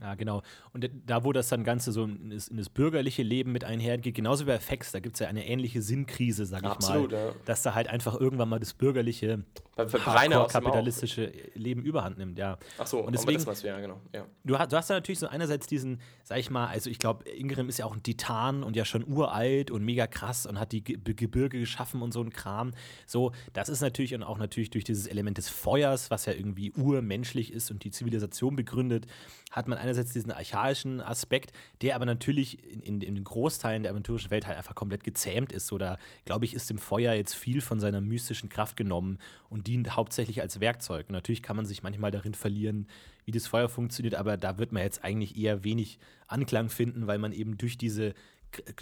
Ja, 0.00 0.14
genau. 0.14 0.42
Und 0.72 0.88
da, 1.06 1.24
wo 1.24 1.32
das 1.32 1.48
dann 1.48 1.64
Ganze 1.64 1.90
so 1.90 2.04
in 2.04 2.30
das, 2.30 2.48
in 2.48 2.56
das 2.56 2.68
bürgerliche 2.68 3.24
Leben 3.24 3.50
mit 3.50 3.64
einhergeht, 3.64 4.14
genauso 4.14 4.44
wie 4.44 4.50
bei 4.50 4.60
Fex, 4.60 4.92
da 4.92 5.00
gibt 5.00 5.16
es 5.16 5.20
ja 5.20 5.26
eine 5.26 5.46
ähnliche 5.46 5.82
Sinnkrise, 5.82 6.46
sag 6.46 6.62
ich 6.62 6.68
Absolut, 6.68 7.10
mal. 7.10 7.26
ja. 7.26 7.32
Dass 7.44 7.62
da 7.62 7.74
halt 7.74 7.88
einfach 7.88 8.18
irgendwann 8.18 8.48
mal 8.48 8.60
das 8.60 8.74
bürgerliche, 8.74 9.44
kapitalistische 9.76 11.32
Leben 11.54 11.82
überhand 11.82 12.18
nimmt, 12.18 12.38
ja. 12.38 12.56
Ach 12.78 12.86
so, 12.86 13.00
und 13.00 13.12
deswegen, 13.12 13.44
das 13.44 13.62
ja, 13.62 13.80
genau. 13.80 14.00
Ja. 14.14 14.26
Du 14.44 14.58
hast, 14.58 14.72
du 14.72 14.76
hast 14.76 14.90
ja 14.90 14.96
natürlich 14.96 15.18
so 15.18 15.26
einerseits 15.26 15.66
diesen, 15.66 16.00
sag 16.22 16.38
ich 16.38 16.50
mal, 16.50 16.68
also 16.68 16.88
ich 16.88 16.98
glaube, 16.98 17.28
Ingrim 17.28 17.68
ist 17.68 17.78
ja 17.78 17.84
auch 17.84 17.94
ein 17.94 18.02
Titan 18.02 18.62
und 18.62 18.76
ja 18.76 18.84
schon 18.84 19.04
uralt 19.06 19.70
und 19.72 19.84
mega 19.84 20.06
krass 20.06 20.46
und 20.46 20.60
hat 20.60 20.72
die 20.72 20.84
Ge 20.84 20.98
Gebirge 21.02 21.58
geschaffen 21.58 22.02
und 22.02 22.12
so 22.12 22.22
ein 22.22 22.30
Kram. 22.30 22.72
So, 23.06 23.32
das 23.52 23.68
ist 23.68 23.80
natürlich 23.80 24.14
und 24.14 24.22
auch 24.22 24.38
natürlich 24.38 24.70
durch 24.70 24.84
dieses 24.84 25.06
Element 25.06 25.38
des 25.38 25.48
Feuers, 25.48 26.10
was 26.10 26.26
ja 26.26 26.32
irgendwie 26.32 26.72
urmenschlich 26.72 27.52
ist 27.52 27.70
und 27.70 27.82
die 27.82 27.90
Zivilisation 27.90 28.54
begründet, 28.54 29.06
hat 29.50 29.66
man 29.66 29.78
einerseits 29.78 30.12
diesen 30.12 30.30
archaischen 30.60 31.00
Aspekt, 31.00 31.52
der 31.82 31.96
aber 31.96 32.04
natürlich 32.04 32.62
in, 32.70 32.80
in, 32.80 33.00
in 33.00 33.14
den 33.14 33.24
Großteilen 33.24 33.82
der 33.82 33.92
aventurischen 33.92 34.30
Welt 34.30 34.46
halt 34.46 34.58
einfach 34.58 34.74
komplett 34.74 35.04
gezähmt 35.04 35.52
ist. 35.52 35.72
Oder 35.72 35.98
glaube 36.24 36.44
ich, 36.44 36.54
ist 36.54 36.68
dem 36.70 36.78
Feuer 36.78 37.14
jetzt 37.14 37.34
viel 37.34 37.60
von 37.60 37.80
seiner 37.80 38.00
mystischen 38.00 38.48
Kraft 38.48 38.76
genommen 38.76 39.18
und 39.48 39.66
dient 39.66 39.96
hauptsächlich 39.96 40.40
als 40.40 40.60
Werkzeug. 40.60 41.08
Und 41.08 41.14
natürlich 41.14 41.42
kann 41.42 41.56
man 41.56 41.66
sich 41.66 41.82
manchmal 41.82 42.10
darin 42.10 42.34
verlieren, 42.34 42.86
wie 43.24 43.32
das 43.32 43.46
Feuer 43.46 43.68
funktioniert, 43.68 44.14
aber 44.14 44.36
da 44.36 44.58
wird 44.58 44.72
man 44.72 44.82
jetzt 44.82 45.04
eigentlich 45.04 45.36
eher 45.36 45.62
wenig 45.62 45.98
Anklang 46.26 46.68
finden, 46.68 47.06
weil 47.06 47.18
man 47.18 47.32
eben 47.32 47.58
durch 47.58 47.78
diese 47.78 48.14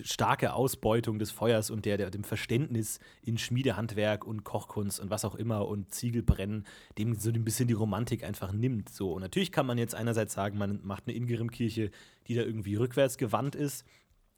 starke 0.03 0.53
Ausbeutung 0.53 1.19
des 1.19 1.31
Feuers 1.31 1.71
und 1.71 1.85
der, 1.85 1.97
der 1.97 2.11
dem 2.11 2.25
Verständnis 2.25 3.01
in 3.23 3.39
Schmiedehandwerk 3.39 4.25
und 4.25 4.45
Kochkunst 4.45 5.01
und 5.01 5.11
was 5.11 5.25
auch 5.25 5.35
immer 5.35 5.69
und 5.69 5.93
Ziegelbrennen 5.93 6.67
dem 6.99 7.15
so 7.15 7.31
ein 7.31 7.45
bisschen 7.45 7.69
die 7.69 7.75
Romantik 7.75 8.25
einfach 8.25 8.53
nimmt. 8.53 8.89
So 8.89 9.13
und 9.13 9.23
natürlich 9.23 9.53
kann 9.53 9.67
man 9.67 9.79
jetzt 9.79 9.95
einerseits 9.95 10.35
sagen, 10.35 10.59
man 10.59 10.81
macht 10.85 11.05
eine 11.07 11.17
Ingrim-Kirche, 11.17 11.91
die 12.27 12.35
da 12.35 12.43
irgendwie 12.43 12.77
rückwärts 12.77 13.19
gewandt 13.19 13.55
ist 13.55 13.85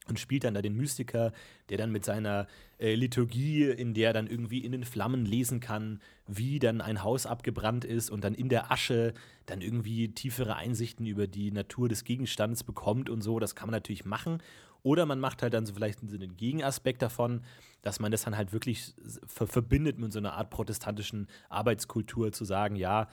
und 0.09 0.19
spielt 0.19 0.45
dann 0.45 0.55
da 0.55 0.63
den 0.63 0.77
Mystiker, 0.77 1.33
der 1.69 1.79
dann 1.79 1.93
mit 1.93 2.05
seiner 2.05 2.47
äh, 2.79 2.95
Liturgie, 2.95 3.65
in 3.65 3.95
der 3.95 4.13
dann 4.13 4.27
irgendwie 4.27 4.59
in 4.59 4.73
den 4.73 4.85
Flammen 4.85 5.25
lesen 5.25 5.61
kann, 5.61 6.01
wie 6.27 6.59
dann 6.59 6.81
ein 6.81 7.03
Haus 7.03 7.27
abgebrannt 7.27 7.85
ist 7.85 8.11
und 8.11 8.25
dann 8.25 8.35
in 8.35 8.49
der 8.49 8.73
Asche 8.73 9.15
dann 9.47 9.61
irgendwie 9.61 10.13
tiefere 10.13 10.57
Einsichten 10.57 11.07
über 11.07 11.27
die 11.27 11.53
Natur 11.53 11.89
des 11.89 12.05
Gegenstands 12.05 12.65
bekommt 12.65 13.09
und 13.09 13.23
so. 13.23 13.39
Das 13.39 13.55
kann 13.55 13.69
man 13.69 13.75
natürlich 13.75 14.05
machen. 14.05 14.43
Oder 14.83 15.07
man 15.07 15.21
macht 15.21 15.43
halt 15.43 15.55
dann 15.55 15.67
so 15.67 15.75
vielleicht 15.75 16.03
einen 16.03 16.37
Gegenaspekt 16.37 17.03
davon, 17.03 17.43
dass 17.83 18.01
man 18.01 18.11
das 18.11 18.23
dann 18.23 18.37
halt 18.37 18.53
wirklich 18.53 18.95
ver 19.27 19.47
verbindet 19.47 19.99
mit 19.99 20.13
so 20.13 20.19
einer 20.19 20.35
Art 20.35 20.51
protestantischen 20.51 21.29
Arbeitskultur, 21.49 22.33
zu 22.33 22.45
sagen, 22.45 22.77
ja, 22.77 23.09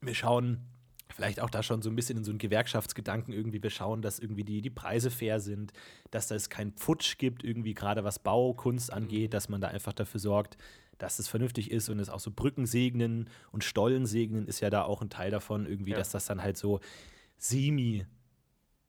wir 0.00 0.14
schauen 0.14 0.60
vielleicht 1.14 1.40
auch 1.40 1.50
da 1.50 1.62
schon 1.62 1.82
so 1.82 1.90
ein 1.90 1.96
bisschen 1.96 2.18
in 2.18 2.24
so 2.24 2.30
einen 2.30 2.38
Gewerkschaftsgedanken 2.38 3.32
irgendwie, 3.34 3.62
wir 3.62 3.70
schauen, 3.70 4.02
dass 4.02 4.18
irgendwie 4.18 4.44
die, 4.44 4.62
die 4.62 4.70
Preise 4.70 5.10
fair 5.10 5.40
sind, 5.40 5.72
dass 6.10 6.30
es 6.30 6.48
keinen 6.50 6.72
Pfutsch 6.72 7.18
gibt, 7.18 7.44
irgendwie 7.44 7.74
gerade 7.74 8.04
was 8.04 8.18
Baukunst 8.18 8.92
angeht, 8.92 9.34
dass 9.34 9.48
man 9.48 9.60
da 9.60 9.68
einfach 9.68 9.92
dafür 9.92 10.20
sorgt, 10.20 10.56
dass 10.98 11.18
es 11.18 11.28
vernünftig 11.28 11.70
ist 11.70 11.88
und 11.88 11.98
es 11.98 12.08
auch 12.08 12.20
so 12.20 12.30
Brücken 12.30 12.66
segnen 12.66 13.28
und 13.50 13.64
Stollen 13.64 14.06
segnen 14.06 14.46
ist 14.46 14.60
ja 14.60 14.70
da 14.70 14.82
auch 14.84 15.02
ein 15.02 15.10
Teil 15.10 15.30
davon, 15.30 15.66
irgendwie, 15.66 15.90
Ja. 15.92 15.96
dass 15.98 16.10
das 16.10 16.26
dann 16.26 16.42
halt 16.42 16.56
so 16.56 16.80
semi 17.38 18.06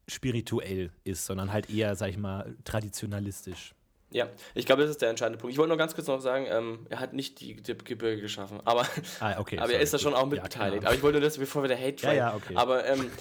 spirituell 0.07 0.91
ist, 1.03 1.25
sondern 1.25 1.51
halt 1.51 1.69
eher, 1.69 1.95
sag 1.95 2.09
ich 2.09 2.17
mal, 2.17 2.55
traditionalistisch. 2.65 3.73
Ja, 4.13 4.27
ich 4.53 4.65
glaube, 4.65 4.83
das 4.83 4.91
ist 4.91 5.01
der 5.01 5.09
entscheidende 5.09 5.39
Punkt. 5.39 5.51
Ich 5.51 5.57
wollte 5.57 5.69
nur 5.69 5.77
ganz 5.77 5.95
kurz 5.95 6.07
noch 6.07 6.21
sagen, 6.21 6.45
ähm, 6.49 6.85
er 6.89 6.99
hat 6.99 7.13
nicht 7.13 7.41
die, 7.41 7.55
die 7.55 7.75
Gebirge 7.77 8.21
geschaffen, 8.21 8.59
aber, 8.63 8.85
Ah, 9.19 9.39
okay. 9.39 9.57
aber 9.59 9.73
er 9.73 9.81
ist 9.81 9.93
da 9.93 9.97
schon 9.97 10.13
auch 10.13 10.25
mit 10.27 10.37
Ja, 10.37 10.43
beteiligt. 10.43 10.73
Ahnung. 10.77 10.85
Aber 10.85 10.95
ich 10.95 11.01
wollte 11.03 11.19
nur 11.19 11.27
das, 11.27 11.37
bevor 11.37 11.63
wir 11.63 11.67
der 11.67 11.79
Hate 11.79 12.05
Ja, 12.05 12.13
ja, 12.13 12.35
okay. 12.35 12.55
Aber, 12.55 12.85
ähm, 12.85 13.11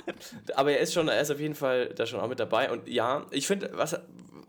aber 0.54 0.72
er 0.72 0.80
ist 0.80 0.92
schon, 0.92 1.08
er 1.08 1.20
ist 1.20 1.30
auf 1.30 1.40
jeden 1.40 1.54
Fall 1.54 1.86
da 1.94 2.06
schon 2.06 2.20
auch 2.20 2.28
mit 2.28 2.38
dabei. 2.38 2.70
Und 2.70 2.88
ja, 2.88 3.26
ich 3.30 3.46
finde, 3.46 3.70
was 3.74 3.98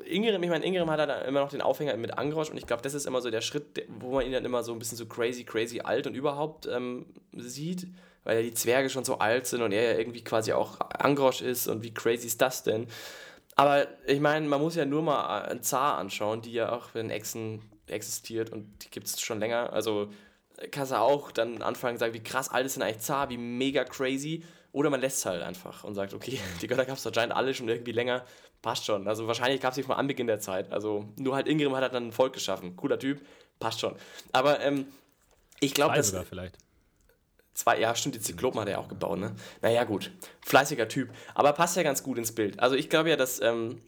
Ingram, 0.06 0.44
ich 0.44 0.50
meine, 0.50 0.66
Ingram 0.66 0.89
hat 0.92 1.00
da 1.00 1.20
immer 1.22 1.39
noch 1.39 1.50
den 1.50 1.62
Aufhänger 1.62 1.96
mit 1.96 2.18
Angrosch 2.18 2.50
und 2.50 2.58
ich 2.58 2.68
glaube, 2.68 2.82
das 2.82 2.94
ist 2.94 3.06
immer 3.06 3.22
so 3.22 3.32
der 3.32 3.42
Schritt, 3.42 3.86
wo 3.88 4.12
man 4.12 4.26
ihn 4.26 4.34
dann 4.34 4.44
immer 4.46 4.62
so 4.63 4.74
ein 4.74 4.80
bisschen 4.80 4.98
so 4.98 5.06
crazy, 5.06 5.46
crazy 5.46 5.80
alt 5.80 6.06
und 6.08 6.16
überhaupt 6.16 6.68
ähm, 6.68 7.06
sieht, 7.32 7.88
weil 8.26 8.38
ja 8.38 8.42
die 8.44 8.54
Zwerge 8.54 8.89
schon 8.89 9.06
so 9.06 9.20
alt 9.20 9.48
sind 9.48 9.62
und 9.62 9.72
er 9.72 9.94
ja 9.94 9.98
irgendwie 9.98 10.24
quasi 10.24 10.52
auch 10.52 10.80
Angrosch 10.82 11.42
ist 11.42 11.68
und 11.68 11.84
wie 11.84 11.94
crazy 11.94 12.28
ist 12.28 12.42
das 12.42 12.63
denn? 12.63 12.88
Aber 13.56 13.88
ich 14.08 14.20
meine, 14.20 14.48
man 14.48 14.62
muss 14.62 14.76
ja 14.76 14.86
nur 14.86 15.04
mal 15.04 15.44
einen 15.44 15.62
Zar 15.62 15.98
anschauen, 15.98 16.42
die 16.42 16.54
ja 16.54 16.72
auch 16.72 16.96
in 16.96 17.10
Echsen 17.10 17.62
existiert 17.88 18.50
und 18.50 18.84
die 18.84 18.89
gibt 18.89 19.08
es 19.08 19.22
schon 19.22 19.39
länger. 19.39 19.74
Also 19.74 20.10
kannst 20.72 20.92
du 20.92 21.00
auch 21.00 21.32
dann 21.32 21.62
anfangen 21.62 21.96
und 21.96 22.00
sagen, 22.00 22.13
wie 22.13 22.24
krass 22.24 22.50
alt 22.50 22.66
ist 22.66 22.76
denn 22.76 22.84
eigentlich 22.84 23.00
Zar, 23.00 23.30
wie 23.30 23.38
mega 23.38 23.84
crazy. 23.84 24.44
Oder 24.72 24.89
man 24.89 25.02
lässt 25.02 25.20
es 25.20 25.26
halt 25.26 25.44
einfach 25.44 25.84
und 25.84 25.94
sagt, 25.94 26.13
okay, 26.13 26.39
die 26.62 26.68
Götter 26.68 26.86
gab 26.86 26.98
es 26.98 27.06
anscheinend 27.06 27.36
alle 27.36 27.54
schon 27.54 27.70
irgendwie 27.70 27.92
länger, 27.92 28.26
passt 28.62 28.86
schon. 28.86 29.08
Also 29.08 29.28
wahrscheinlich 29.28 29.62
gab 29.62 29.72
es 29.72 29.78
nicht 29.78 29.86
von 29.86 29.96
Anbeginn 29.96 30.28
der 30.28 30.39
Zeit. 30.39 30.72
Also 30.72 31.06
nur 31.18 31.36
halt 31.36 31.48
Ingrim 31.48 31.76
hat 31.76 31.84
halt 31.84 31.94
dann 31.94 32.08
ein 32.08 32.12
Volk 32.12 32.34
geschaffen. 32.34 32.76
Cooler 32.76 32.98
Typ, 32.98 33.22
passt 33.60 33.80
schon. 33.80 33.96
Aber 34.32 34.62
ähm, 34.62 34.88
ich 35.60 35.74
glaube, 35.74 35.96
dass 35.96 36.10
sogar 36.10 36.26
vielleicht. 36.26 36.58
Zwei, 37.54 37.80
ja, 37.80 37.94
stimmt, 37.96 38.16
die 38.16 38.20
Zyklopen 38.20 38.60
hat 38.60 38.68
er 38.68 38.80
auch 38.80 38.88
gebaut, 38.88 39.20
ne? 39.20 39.36
Naja, 39.62 39.84
gut. 39.84 40.12
Fleißiger 40.42 40.88
Typ. 40.88 41.10
Aber 41.36 41.54
passt 41.54 41.78
ja 41.78 41.84
ganz 41.84 42.02
gut 42.02 42.18
ins 42.18 42.34
Bild. 42.34 42.60
Also 42.60 42.76
ich 42.76 42.89
glaube 42.89 43.10
ja, 43.10 43.16
dass, 43.16 43.42
ähm, 43.42 43.80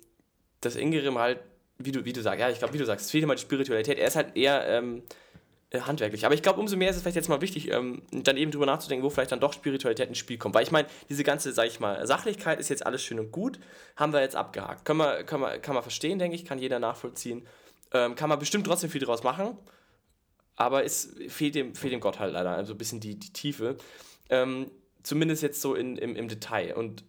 dass 0.62 0.76
Ingerim 0.76 1.18
halt, 1.18 1.40
wie 1.80 1.92
du, 1.92 2.06
wie 2.06 2.14
du 2.14 2.22
sagst, 2.22 2.40
ja, 2.40 2.50
ich 2.50 2.60
glaube, 2.60 2.76
wie 2.76 2.78
du 2.78 2.86
sagst, 2.86 3.06
es 3.06 3.12
fehlt 3.12 3.24
ihm 3.24 3.30
halt 3.30 3.40
die 3.40 3.44
Spiritualität. 3.44 3.98
Er 3.98 4.08
ist 4.08 4.16
halt 4.16 4.38
eher 4.38 4.68
ähm, 4.68 5.02
äh, 5.72 5.82
handwerklich. 5.82 6.26
Aber 6.28 6.36
ich 6.36 6.44
glaube, 6.44 6.60
umso 6.60 6.78
mehr 6.78 6.92
ist 6.92 6.98
es 6.98 7.02
vielleicht 7.02 7.16
jetzt 7.16 7.28
mal 7.28 7.42
wichtig, 7.42 7.72
ähm, 7.72 8.04
dann 8.12 8.38
eben 8.38 8.52
drüber 8.52 8.68
nachzudenken, 8.68 9.04
wo 9.04 9.10
vielleicht 9.10 9.32
dann 9.32 9.40
doch 9.40 9.54
Spiritualität 9.54 10.10
ins 10.10 10.20
Spiel 10.20 10.38
kommt. 10.38 10.54
Weil 10.54 10.64
ich 10.64 10.72
meine, 10.72 10.88
diese 11.10 11.24
ganze, 11.24 11.52
sag 11.52 11.66
ich 11.66 11.80
mal, 11.80 12.06
Sachlichkeit 12.06 12.60
ist 12.60 12.70
jetzt 12.70 12.86
alles 12.86 13.02
schön 13.02 13.20
und 13.20 13.32
gut, 13.32 13.60
haben 13.96 14.14
wir 14.14 14.22
jetzt 14.22 14.36
abgehakt. 14.36 14.86
Können 14.86 15.00
wir, 15.00 15.24
können 15.24 15.42
wir, 15.42 15.58
kann 15.58 15.74
man 15.74 15.82
verstehen, 15.82 16.20
denke 16.20 16.36
ich, 16.36 16.46
kann 16.46 16.60
jeder 16.60 16.78
nachvollziehen. 16.78 17.48
Ähm, 17.94 18.14
kann 18.14 18.30
man 18.30 18.38
bestimmt 18.38 18.68
trotzdem 18.68 18.92
viel 18.92 19.02
draus 19.02 19.24
machen 19.24 19.58
aber 20.56 20.84
es 20.84 21.16
fehlt 21.28 21.56
dem, 21.56 21.76
fehlt 21.76 21.94
dem 21.94 22.00
Gott 22.00 22.20
halt 22.20 22.34
leider, 22.34 22.52
also 22.52 22.74
ein 22.74 22.78
bisschen 22.78 23.00
die, 23.00 23.16
die 23.16 23.34
Tiefe. 23.34 23.78
Ähm, 24.30 24.72
zumindest 25.04 25.44
jetzt 25.44 25.62
so 25.62 25.76
in, 25.76 25.98
im, 25.98 26.16
im 26.16 26.28
Detail. 26.28 26.76
Und 26.76 27.04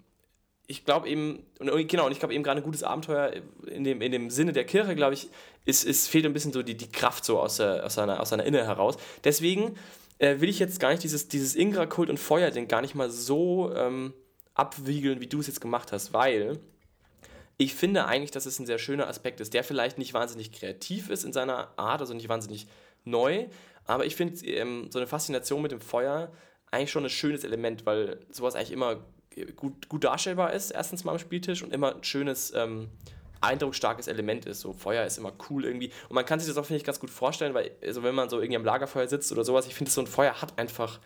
ich 0.66 0.84
glaube 0.84 1.08
eben, 1.08 1.44
und, 1.58 1.88
genau, 1.88 2.06
und 2.06 2.12
ich 2.12 2.18
glaube 2.18 2.34
eben 2.34 2.42
gerade 2.42 2.60
ein 2.60 2.64
gutes 2.64 2.82
Abenteuer 2.82 3.32
in 3.66 3.84
dem, 3.84 4.00
in 4.00 4.12
dem 4.12 4.30
Sinne 4.30 4.52
der 4.52 4.64
Kirche, 4.64 4.94
glaube 4.94 5.14
ich, 5.14 5.28
ist, 5.64 5.84
ist, 5.84 6.08
fehlt 6.08 6.26
ein 6.26 6.32
bisschen 6.32 6.52
so 6.52 6.62
die, 6.62 6.76
die 6.76 6.90
Kraft 6.90 7.24
so 7.24 7.40
aus, 7.40 7.56
der, 7.56 7.84
aus, 7.84 7.94
seiner, 7.94 8.20
aus 8.20 8.30
seiner 8.30 8.44
Inne 8.44 8.64
heraus. 8.64 8.96
Deswegen 9.24 9.76
äh, 10.18 10.40
will 10.40 10.48
ich 10.48 10.58
jetzt 10.58 10.80
gar 10.80 10.90
nicht 10.90 11.02
dieses, 11.02 11.28
dieses 11.28 11.54
Ingra-Kult 11.54 12.10
und 12.10 12.18
Feuer-Ding 12.18 12.68
gar 12.68 12.80
nicht 12.80 12.94
mal 12.94 13.10
so 13.10 13.72
ähm, 13.74 14.12
abwiegeln, 14.54 15.20
wie 15.20 15.26
du 15.26 15.40
es 15.40 15.46
jetzt 15.46 15.60
gemacht 15.60 15.92
hast, 15.92 16.12
weil 16.12 16.58
ich 17.58 17.74
finde 17.74 18.06
eigentlich, 18.06 18.32
dass 18.32 18.46
es 18.46 18.58
ein 18.58 18.66
sehr 18.66 18.78
schöner 18.78 19.08
Aspekt 19.08 19.40
ist, 19.40 19.54
der 19.54 19.64
vielleicht 19.64 19.98
nicht 19.98 20.12
wahnsinnig 20.14 20.52
kreativ 20.52 21.08
ist 21.08 21.24
in 21.24 21.32
seiner 21.32 21.72
Art, 21.76 22.00
also 22.00 22.12
nicht 22.12 22.28
wahnsinnig 22.28 22.66
neu, 23.06 23.46
aber 23.84 24.04
ich 24.04 24.16
finde 24.16 24.44
ähm, 24.46 24.88
so 24.90 24.98
eine 24.98 25.06
Faszination 25.06 25.62
mit 25.62 25.72
dem 25.72 25.80
Feuer 25.80 26.32
eigentlich 26.70 26.90
schon 26.90 27.04
ein 27.04 27.10
schönes 27.10 27.44
Element, 27.44 27.86
weil 27.86 28.18
sowas 28.30 28.54
eigentlich 28.54 28.72
immer 28.72 29.04
gut, 29.54 29.88
gut 29.88 30.04
darstellbar 30.04 30.52
ist, 30.52 30.70
erstens 30.70 31.04
mal 31.04 31.12
am 31.12 31.18
Spieltisch 31.18 31.62
und 31.62 31.72
immer 31.72 31.94
ein 31.94 32.04
schönes, 32.04 32.52
ähm, 32.54 32.88
eindrucksstarkes 33.40 34.08
Element 34.08 34.46
ist. 34.46 34.60
So 34.60 34.72
Feuer 34.72 35.04
ist 35.04 35.18
immer 35.18 35.32
cool 35.48 35.64
irgendwie 35.64 35.90
und 36.08 36.14
man 36.14 36.24
kann 36.24 36.40
sich 36.40 36.48
das 36.48 36.56
auch, 36.56 36.66
finde 36.66 36.78
ich, 36.78 36.84
ganz 36.84 37.00
gut 37.00 37.10
vorstellen, 37.10 37.54
weil 37.54 37.70
also 37.82 38.02
wenn 38.02 38.14
man 38.14 38.28
so 38.28 38.38
irgendwie 38.38 38.56
am 38.56 38.64
Lagerfeuer 38.64 39.08
sitzt 39.08 39.30
oder 39.32 39.44
sowas, 39.44 39.66
ich 39.66 39.74
finde, 39.74 39.90
so 39.90 40.00
ein 40.00 40.06
Feuer 40.06 40.40
hat 40.40 40.58
einfach 40.58 41.00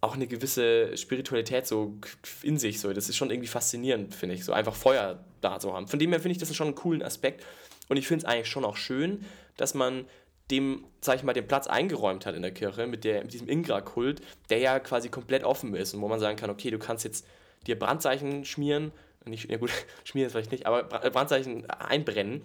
auch 0.00 0.14
eine 0.14 0.26
gewisse 0.26 0.96
Spiritualität 0.96 1.66
so 1.66 1.98
in 2.42 2.58
sich. 2.58 2.80
So. 2.80 2.92
Das 2.92 3.08
ist 3.08 3.16
schon 3.16 3.30
irgendwie 3.30 3.48
faszinierend, 3.48 4.14
finde 4.14 4.34
ich, 4.34 4.44
so 4.44 4.52
einfach 4.52 4.74
Feuer 4.74 5.24
da 5.40 5.58
zu 5.58 5.72
haben. 5.72 5.88
Von 5.88 5.98
dem 5.98 6.10
her 6.10 6.20
finde 6.20 6.32
ich 6.32 6.38
das 6.38 6.54
schon 6.54 6.68
einen 6.68 6.76
coolen 6.76 7.02
Aspekt. 7.02 7.44
Und 7.88 7.96
ich 7.96 8.06
finde 8.06 8.24
es 8.24 8.30
eigentlich 8.30 8.48
schon 8.48 8.64
auch 8.64 8.76
schön, 8.76 9.24
dass 9.56 9.74
man 9.74 10.04
dem, 10.50 10.84
sag 11.00 11.16
ich 11.16 11.22
mal, 11.22 11.32
den 11.32 11.48
Platz 11.48 11.66
eingeräumt 11.66 12.26
hat 12.26 12.34
in 12.34 12.42
der 12.42 12.52
Kirche 12.52 12.86
mit, 12.86 13.04
der, 13.04 13.22
mit 13.22 13.32
diesem 13.32 13.48
Ingra-Kult, 13.48 14.20
der 14.50 14.58
ja 14.58 14.78
quasi 14.78 15.08
komplett 15.08 15.44
offen 15.44 15.74
ist 15.74 15.94
und 15.94 16.00
wo 16.00 16.08
man 16.08 16.20
sagen 16.20 16.36
kann, 16.36 16.50
okay, 16.50 16.70
du 16.70 16.78
kannst 16.78 17.04
jetzt 17.04 17.26
dir 17.66 17.78
Brandzeichen 17.78 18.44
schmieren, 18.44 18.92
nicht, 19.24 19.50
ja 19.50 19.56
gut, 19.56 19.70
schmieren 20.04 20.26
ist 20.26 20.32
vielleicht 20.32 20.52
nicht, 20.52 20.66
aber 20.66 20.84
Brandzeichen 20.84 21.68
einbrennen 21.68 22.44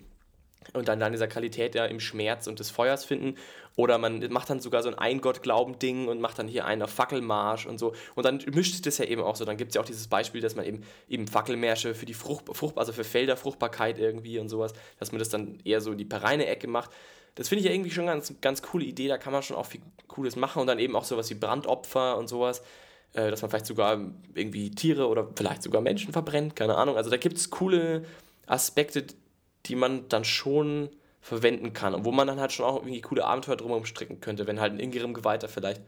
und 0.73 0.87
dann 0.87 0.99
deine 0.99 1.17
Sakralität 1.17 1.75
ja 1.75 1.85
im 1.85 1.99
Schmerz 1.99 2.47
und 2.47 2.59
des 2.59 2.69
Feuers 2.69 3.03
finden. 3.03 3.35
Oder 3.75 3.97
man 3.97 4.19
macht 4.31 4.49
dann 4.49 4.59
sogar 4.59 4.83
so 4.83 4.89
ein 4.89 4.95
Ein-Gott-Glauben-Ding 4.95 6.07
und 6.07 6.21
macht 6.21 6.37
dann 6.37 6.47
hier 6.47 6.65
einen 6.65 6.83
auf 6.83 6.91
Fackelmarsch 6.91 7.65
und 7.65 7.79
so. 7.79 7.93
Und 8.15 8.25
dann 8.25 8.43
mischt 8.53 8.73
sich 8.73 8.81
das 8.81 8.97
ja 8.97 9.05
eben 9.05 9.21
auch 9.21 9.35
so. 9.35 9.45
Dann 9.45 9.57
gibt 9.57 9.69
es 9.69 9.75
ja 9.75 9.81
auch 9.81 9.85
dieses 9.85 10.07
Beispiel, 10.07 10.41
dass 10.41 10.55
man 10.55 10.65
eben, 10.65 10.83
eben 11.07 11.27
Fackelmärsche 11.27 11.95
für 11.95 12.05
die 12.05 12.13
Frucht, 12.13 12.45
Frucht, 12.55 12.77
also 12.77 12.93
für 12.93 13.03
Felderfruchtbarkeit 13.03 13.97
irgendwie 13.97 14.39
und 14.39 14.49
sowas, 14.49 14.73
dass 14.99 15.11
man 15.11 15.19
das 15.19 15.29
dann 15.29 15.59
eher 15.63 15.81
so 15.81 15.93
in 15.93 15.97
die 15.97 16.05
pereine 16.05 16.45
Ecke 16.45 16.67
macht. 16.67 16.91
Das 17.35 17.49
finde 17.49 17.61
ich 17.61 17.65
ja 17.67 17.73
irgendwie 17.73 17.91
schon 17.91 18.07
ganz, 18.07 18.33
ganz 18.41 18.61
coole 18.61 18.85
Idee. 18.85 19.07
Da 19.07 19.17
kann 19.17 19.33
man 19.33 19.43
schon 19.43 19.55
auch 19.55 19.65
viel 19.65 19.81
Cooles 20.07 20.35
machen 20.35 20.61
und 20.61 20.67
dann 20.67 20.79
eben 20.79 20.95
auch 20.95 21.05
sowas 21.05 21.29
wie 21.29 21.35
Brandopfer 21.35 22.17
und 22.17 22.27
sowas. 22.27 22.61
Äh, 23.13 23.29
dass 23.29 23.41
man 23.41 23.49
vielleicht 23.49 23.65
sogar 23.65 23.99
irgendwie 24.35 24.71
Tiere 24.71 25.07
oder 25.07 25.27
vielleicht 25.35 25.63
sogar 25.63 25.81
Menschen 25.81 26.13
verbrennt, 26.13 26.55
keine 26.55 26.75
Ahnung. 26.75 26.95
Also 26.95 27.09
da 27.09 27.17
gibt 27.17 27.37
es 27.37 27.49
coole 27.49 28.05
Aspekte, 28.45 29.05
die 29.65 29.75
man 29.75 30.07
dann 30.07 30.23
schon 30.23 30.89
verwenden 31.19 31.73
kann 31.73 31.93
und 31.93 32.05
wo 32.05 32.11
man 32.11 32.25
dann 32.25 32.39
halt 32.39 32.51
schon 32.51 32.65
auch 32.65 32.77
irgendwie 32.77 33.01
coole 33.01 33.25
Abenteuer 33.25 33.57
drumherum 33.57 33.85
stricken 33.85 34.21
könnte, 34.21 34.47
wenn 34.47 34.59
halt 34.59 34.73
ein 34.73 34.79
Ingerim-Geweihter 34.79 35.49
vielleicht 35.49 35.81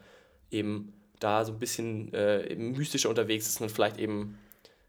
eben 0.50 0.92
da 1.18 1.44
so 1.44 1.52
ein 1.52 1.58
bisschen 1.58 2.12
äh, 2.12 2.54
mystischer 2.56 3.08
unterwegs 3.08 3.46
ist 3.48 3.60
und 3.60 3.72
vielleicht 3.72 3.98
eben 3.98 4.38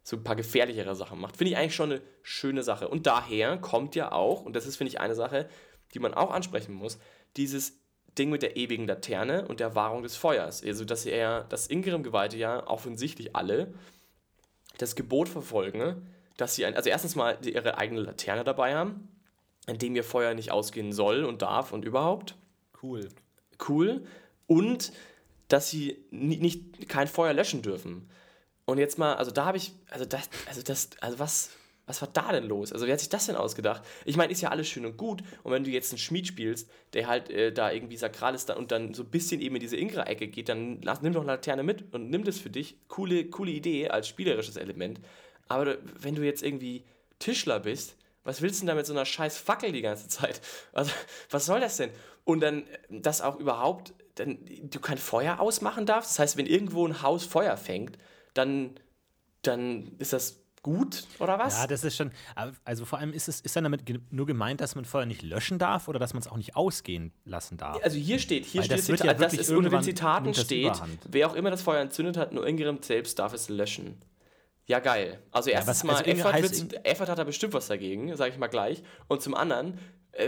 so 0.04 0.18
ein 0.18 0.24
paar 0.24 0.36
gefährlichere 0.36 0.96
Sachen 0.96 1.20
macht. 1.20 1.38
Finde 1.38 1.52
ich 1.52 1.58
eigentlich 1.58 1.74
schon 1.74 1.94
eine 1.94 2.02
schöne 2.22 2.63
Sache. 2.63 2.89
Und 2.89 3.08
daher 3.08 3.58
kommt 3.58 3.96
ja 3.96 4.12
auch, 4.12 4.44
und 4.44 4.56
das 4.56 4.68
ist, 4.68 4.76
finde 4.76 4.89
ich, 4.89 5.00
eine 5.00 5.15
Sache, 5.15 5.48
die 5.96 6.00
man 6.00 6.14
auch 6.14 6.32
ansprechen 6.32 6.74
muss, 6.74 7.00
dieses 7.38 7.80
Ding 8.18 8.30
mit 8.30 8.44
der 8.44 8.56
ewigen 8.58 8.86
Laterne 8.86 9.48
und 9.48 9.60
der 9.60 9.76
Wahrung 9.76 10.04
des 10.04 10.16
Feuers. 10.16 10.64
Also, 10.64 10.86
dass 10.86 11.06
er, 11.06 11.46
das 11.46 11.68
Ingerim-Geweihte 11.68 12.38
ja 12.38 12.68
offensichtlich 12.68 13.36
alle 13.36 13.74
das 14.78 14.96
Gebot 14.96 15.30
verfolgen, 15.30 16.08
dass 16.38 16.56
sie, 16.56 16.66
ein, 16.66 16.76
also 16.76 16.90
erstens 16.90 17.16
mal 17.16 17.38
ihre 17.46 17.78
eigene 17.78 18.02
Laterne 18.02 18.44
dabei 18.44 18.76
haben, 18.76 19.10
in 19.68 19.78
dem 19.80 19.96
ihr 19.96 20.04
Feuer 20.04 20.34
nicht 20.34 20.52
ausgehen 20.52 20.92
soll 20.92 21.24
und 21.24 21.42
darf 21.42 21.72
und 21.72 21.86
überhaupt. 21.86 22.36
Cool. 22.82 23.08
Cool. 23.68 24.04
Und 24.48 24.92
dass 25.48 25.70
sie 25.70 26.06
nie, 26.12 26.38
nicht, 26.38 26.90
kein 26.90 27.08
Feuer 27.08 27.34
löschen 27.34 27.62
dürfen. 27.62 28.10
Und 28.66 28.80
jetzt 28.80 28.98
mal, 28.98 29.16
also 29.16 29.32
da 29.32 29.46
habe 29.46 29.58
ich, 29.58 29.74
also 29.90 30.06
das, 30.06 30.30
also 30.48 30.62
das, 30.62 30.90
also 31.00 31.20
was, 31.20 31.52
was 31.86 32.02
war 32.02 32.10
da 32.12 32.32
denn 32.32 32.45
los? 32.45 32.74
Also 32.74 32.86
wer 32.86 32.93
hat 32.93 33.00
sich 33.00 33.10
das 33.10 33.28
denn 33.28 33.36
ausgedacht? 33.36 33.84
Ich 34.06 34.17
meine, 34.17 34.32
ist 34.32 34.41
ja 34.41 34.50
alles 34.50 34.67
schön 34.67 34.86
und 34.86 34.98
gut. 34.98 35.21
Und 35.43 35.52
wenn 35.52 35.63
du 35.63 35.69
jetzt 35.69 35.91
einen 35.91 36.00
Schmied 36.00 36.28
spielst, 36.28 36.69
der 36.93 37.08
halt 37.08 37.30
äh, 37.30 37.52
da 37.52 37.71
irgendwie 37.71 37.98
sakral 37.98 38.34
ist 38.34 38.50
und 38.50 38.71
dann 38.71 38.93
so 38.93 39.04
ein 39.04 39.10
bisschen 39.10 39.41
eben 39.41 39.56
in 39.56 39.62
diese 39.62 39.78
Ingra-Ecke 39.78 40.28
geht, 40.28 40.50
dann 40.50 40.82
lass, 40.82 41.02
nimm 41.02 41.13
doch 41.13 41.21
eine 41.21 41.34
Laterne 41.34 41.63
mit 41.63 41.93
und 41.93 42.10
nimm 42.10 42.24
das 42.24 42.39
für 42.39 42.50
dich. 42.50 42.78
Coole, 42.88 43.26
coole 43.26 43.52
Idee 43.52 43.89
als 43.89 44.08
spielerisches 44.08 44.58
Element. 44.58 45.00
Aber 45.48 45.78
wenn 46.00 46.15
du 46.15 46.24
jetzt 46.24 46.41
irgendwie 46.41 46.86
Tischler 47.19 47.60
bist, 47.60 47.98
was 48.24 48.41
willst 48.41 48.60
du 48.60 48.62
denn 48.62 48.69
da 48.69 48.76
mit 48.76 48.88
so 48.88 48.93
einer 48.93 49.06
scheiß 49.06 49.38
Fackel 49.38 49.71
die 49.71 49.82
ganze 49.82 50.08
Zeit? 50.08 50.41
Also, 50.74 50.91
was 51.30 51.45
soll 51.45 51.60
das 51.60 51.78
denn? 51.78 51.91
Und 52.24 52.39
dann, 52.39 52.63
dass 52.89 53.21
auch 53.21 53.39
überhaupt, 53.39 53.93
dann, 54.15 54.39
du 54.63 54.80
kein 54.80 54.98
Feuer 54.98 55.39
ausmachen 55.39 55.86
darfst. 55.86 56.12
Das 56.12 56.19
heißt, 56.19 56.38
wenn 56.38 56.48
irgendwo 56.48 56.88
ein 56.88 57.04
Haus 57.04 57.26
Feuer 57.26 57.56
fängt, 57.56 58.00
dann, 58.34 58.80
dann 59.43 59.91
ist 60.00 60.13
das 60.13 60.45
gut 60.65 61.04
oder 61.19 61.38
was? 61.38 61.60
Ja, 61.60 61.67
das 61.67 61.84
ist 61.84 61.95
schon. 61.95 62.10
Also 62.63 62.86
vor 62.86 62.97
allem 62.97 63.13
ist 63.13 63.28
es 63.28 63.39
ist 63.39 63.56
dann 63.56 63.65
damit 63.65 63.84
nur 64.10 64.25
gemeint, 64.25 64.62
dass 64.62 64.73
man 64.73 64.84
Feuer 64.84 65.06
nicht 65.06 65.21
löschen 65.21 65.60
darf 65.60 65.88
oder 65.88 65.99
dass 65.99 66.13
man 66.13 66.21
es 66.21 66.28
auch 66.28 66.38
nicht 66.38 66.56
ausgehen 66.56 67.13
lassen 67.23 67.58
darf. 67.58 67.80
Also 67.84 67.97
hier 67.97 68.17
steht, 68.17 68.45
hier 68.45 68.62
Weil 68.62 68.65
steht, 68.65 68.80
das 68.80 68.88
wird 68.88 69.04
ja 69.04 69.13
das 69.13 69.36
ist 69.36 69.51
unter 69.51 69.69
den 69.69 69.84
Zitaten 69.84 70.34
steht, 70.34 70.65
Überhand. 70.65 70.99
wer 71.08 71.30
auch 71.30 71.36
immer 71.36 71.51
das 71.51 71.62
Feuer 71.62 71.82
entzündet 71.82 72.17
hat, 72.17 72.34
nur 72.34 72.47
Ingram 72.47 72.82
selbst 72.82 73.19
darf 73.19 73.34
es 73.34 73.47
löschen. 73.47 73.99
Ja, 74.67 74.80
geil. 74.80 75.19
Also 75.32 75.49
erstens 75.51 75.78
was- 75.80 75.84
mal, 75.84 75.95
also 76.04 76.23
heißt 76.34 76.43
wird's- 76.69 76.75
Effert 76.84 77.10
hat 77.10 77.19
da 77.19 77.23
bestimmt 77.23 77.54
was 77.54 77.67
dagegen, 77.67 78.15
sage 78.17 78.32
ich 78.32 78.38
mal 78.39 78.47
gleich. 78.47 78.82
Und 79.08 79.21
zum 79.21 79.36
anderen, 79.36 79.78
äh, 80.13 80.28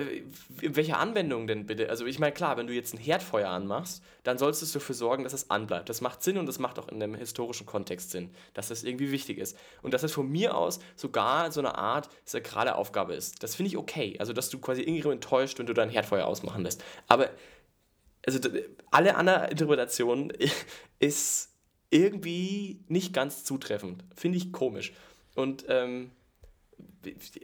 in 0.61 0.75
welcher 0.75 0.99
Anwendung 0.99 1.47
denn 1.47 1.65
bitte? 1.65 1.89
Also 1.89 2.05
ich 2.05 2.19
meine, 2.19 2.33
klar, 2.33 2.55
wenn 2.55 2.67
du 2.67 2.73
jetzt 2.73 2.93
ein 2.93 2.99
Herdfeuer 2.99 3.49
anmachst, 3.49 4.03
dann 4.23 4.37
sollst 4.37 4.61
du 4.61 4.65
dafür 4.79 4.93
sorgen, 4.93 5.23
dass 5.23 5.33
es 5.33 5.49
anbleibt. 5.49 5.89
Das 5.89 6.01
macht 6.01 6.21
Sinn 6.21 6.37
und 6.37 6.45
das 6.45 6.59
macht 6.59 6.77
auch 6.77 6.87
in 6.89 7.01
einem 7.01 7.15
historischen 7.15 7.65
Kontext 7.65 8.11
Sinn, 8.11 8.29
dass 8.53 8.67
das 8.67 8.83
irgendwie 8.83 9.11
wichtig 9.11 9.39
ist. 9.39 9.57
Und 9.81 9.95
dass 9.95 10.03
es 10.03 10.11
von 10.11 10.29
mir 10.29 10.55
aus 10.55 10.79
sogar 10.95 11.51
so 11.51 11.59
eine 11.61 11.75
Art 11.75 12.07
sakrale 12.25 12.75
Aufgabe 12.75 13.15
ist. 13.15 13.41
Das 13.41 13.55
finde 13.55 13.69
ich 13.69 13.77
okay. 13.77 14.17
Also, 14.19 14.33
dass 14.33 14.49
du 14.49 14.59
quasi 14.59 14.83
Ingram 14.83 15.13
enttäuscht, 15.13 15.57
wenn 15.57 15.65
du 15.65 15.73
dein 15.73 15.89
Herdfeuer 15.89 16.27
ausmachen 16.27 16.63
lässt. 16.63 16.83
Aber 17.07 17.29
also 18.25 18.39
alle 18.91 19.15
andere 19.15 19.47
Interpretation 19.49 20.31
ist 20.99 21.49
irgendwie 21.89 22.83
nicht 22.87 23.13
ganz 23.13 23.43
zutreffend. 23.43 24.03
Finde 24.15 24.37
ich 24.37 24.51
komisch. 24.51 24.93
Und 25.35 25.65
ähm, 25.69 26.11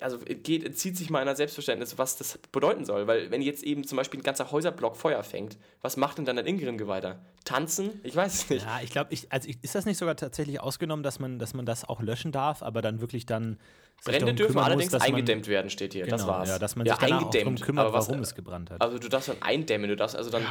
also 0.02 0.18
geht, 0.20 0.66
entzieht 0.66 0.98
sich 0.98 1.10
meiner 1.10 1.36
Selbstverständnis, 1.36 1.98
was 1.98 2.18
das 2.18 2.38
bedeuten 2.52 2.86
soll. 2.86 3.08
Weil 3.08 3.32
wenn 3.32 3.42
jetzt 3.42 3.64
eben 3.64 3.86
zum 3.86 3.96
Beispiel 3.98 4.20
ein 4.20 4.24
ganzer 4.24 4.52
Häuserblock 4.52 4.98
Feuer 4.98 5.24
fängt, 5.24 5.58
was 5.82 5.96
macht 5.98 6.18
denn 6.18 6.26
dann 6.26 6.38
ein 6.38 6.46
Ingram-Geweihter? 6.46 7.20
Tanzen? 7.46 8.02
Ich 8.04 8.16
weiß 8.16 8.34
es 8.34 8.50
nicht. 8.50 8.66
Ja, 8.66 8.80
ich 8.84 8.90
glaube, 8.92 9.16
also 9.30 9.50
ich, 9.50 9.58
ist 9.64 9.76
das 9.76 9.86
nicht 9.86 9.98
sogar 9.98 10.16
tatsächlich 10.16 10.60
ausgenommen, 10.60 11.04
dass 11.04 11.20
man, 11.20 11.40
dass 11.40 11.54
man 11.54 11.66
das 11.66 11.86
auch 11.86 12.02
löschen 12.02 12.32
darf, 12.32 12.62
aber 12.64 12.82
dann 12.82 13.00
wirklich 13.02 13.26
dann. 13.26 13.58
Brände 14.06 14.34
dürfen 14.34 14.58
allerdings 14.58 14.86
muss, 14.92 14.92
dass 15.00 15.02
man- 15.04 15.16
eingedämmt 15.16 15.48
werden, 15.48 15.70
steht 15.70 15.94
hier. 15.94 16.06
das 16.06 16.22
Genau, 16.24 16.34
war's. 16.34 16.50
Ja, 16.50 16.60
dass 16.60 16.76
man 16.76 16.86
sich 16.86 16.94
danach 16.98 17.24
auch 17.24 17.30
darum 17.30 17.56
kümmert, 17.56 17.86
aber 17.86 17.98
was, 17.98 18.10
warum 18.10 18.22
es 18.22 18.36
gebrannt 18.36 18.70
hat. 18.70 18.82
Also 18.82 18.98
du 19.00 19.08
darfst 19.08 19.30
dann 19.30 19.38
eindämmen, 19.42 19.88
du 19.90 19.96
darfst 19.96 20.18
also 20.18 20.30
dann, 20.30 20.46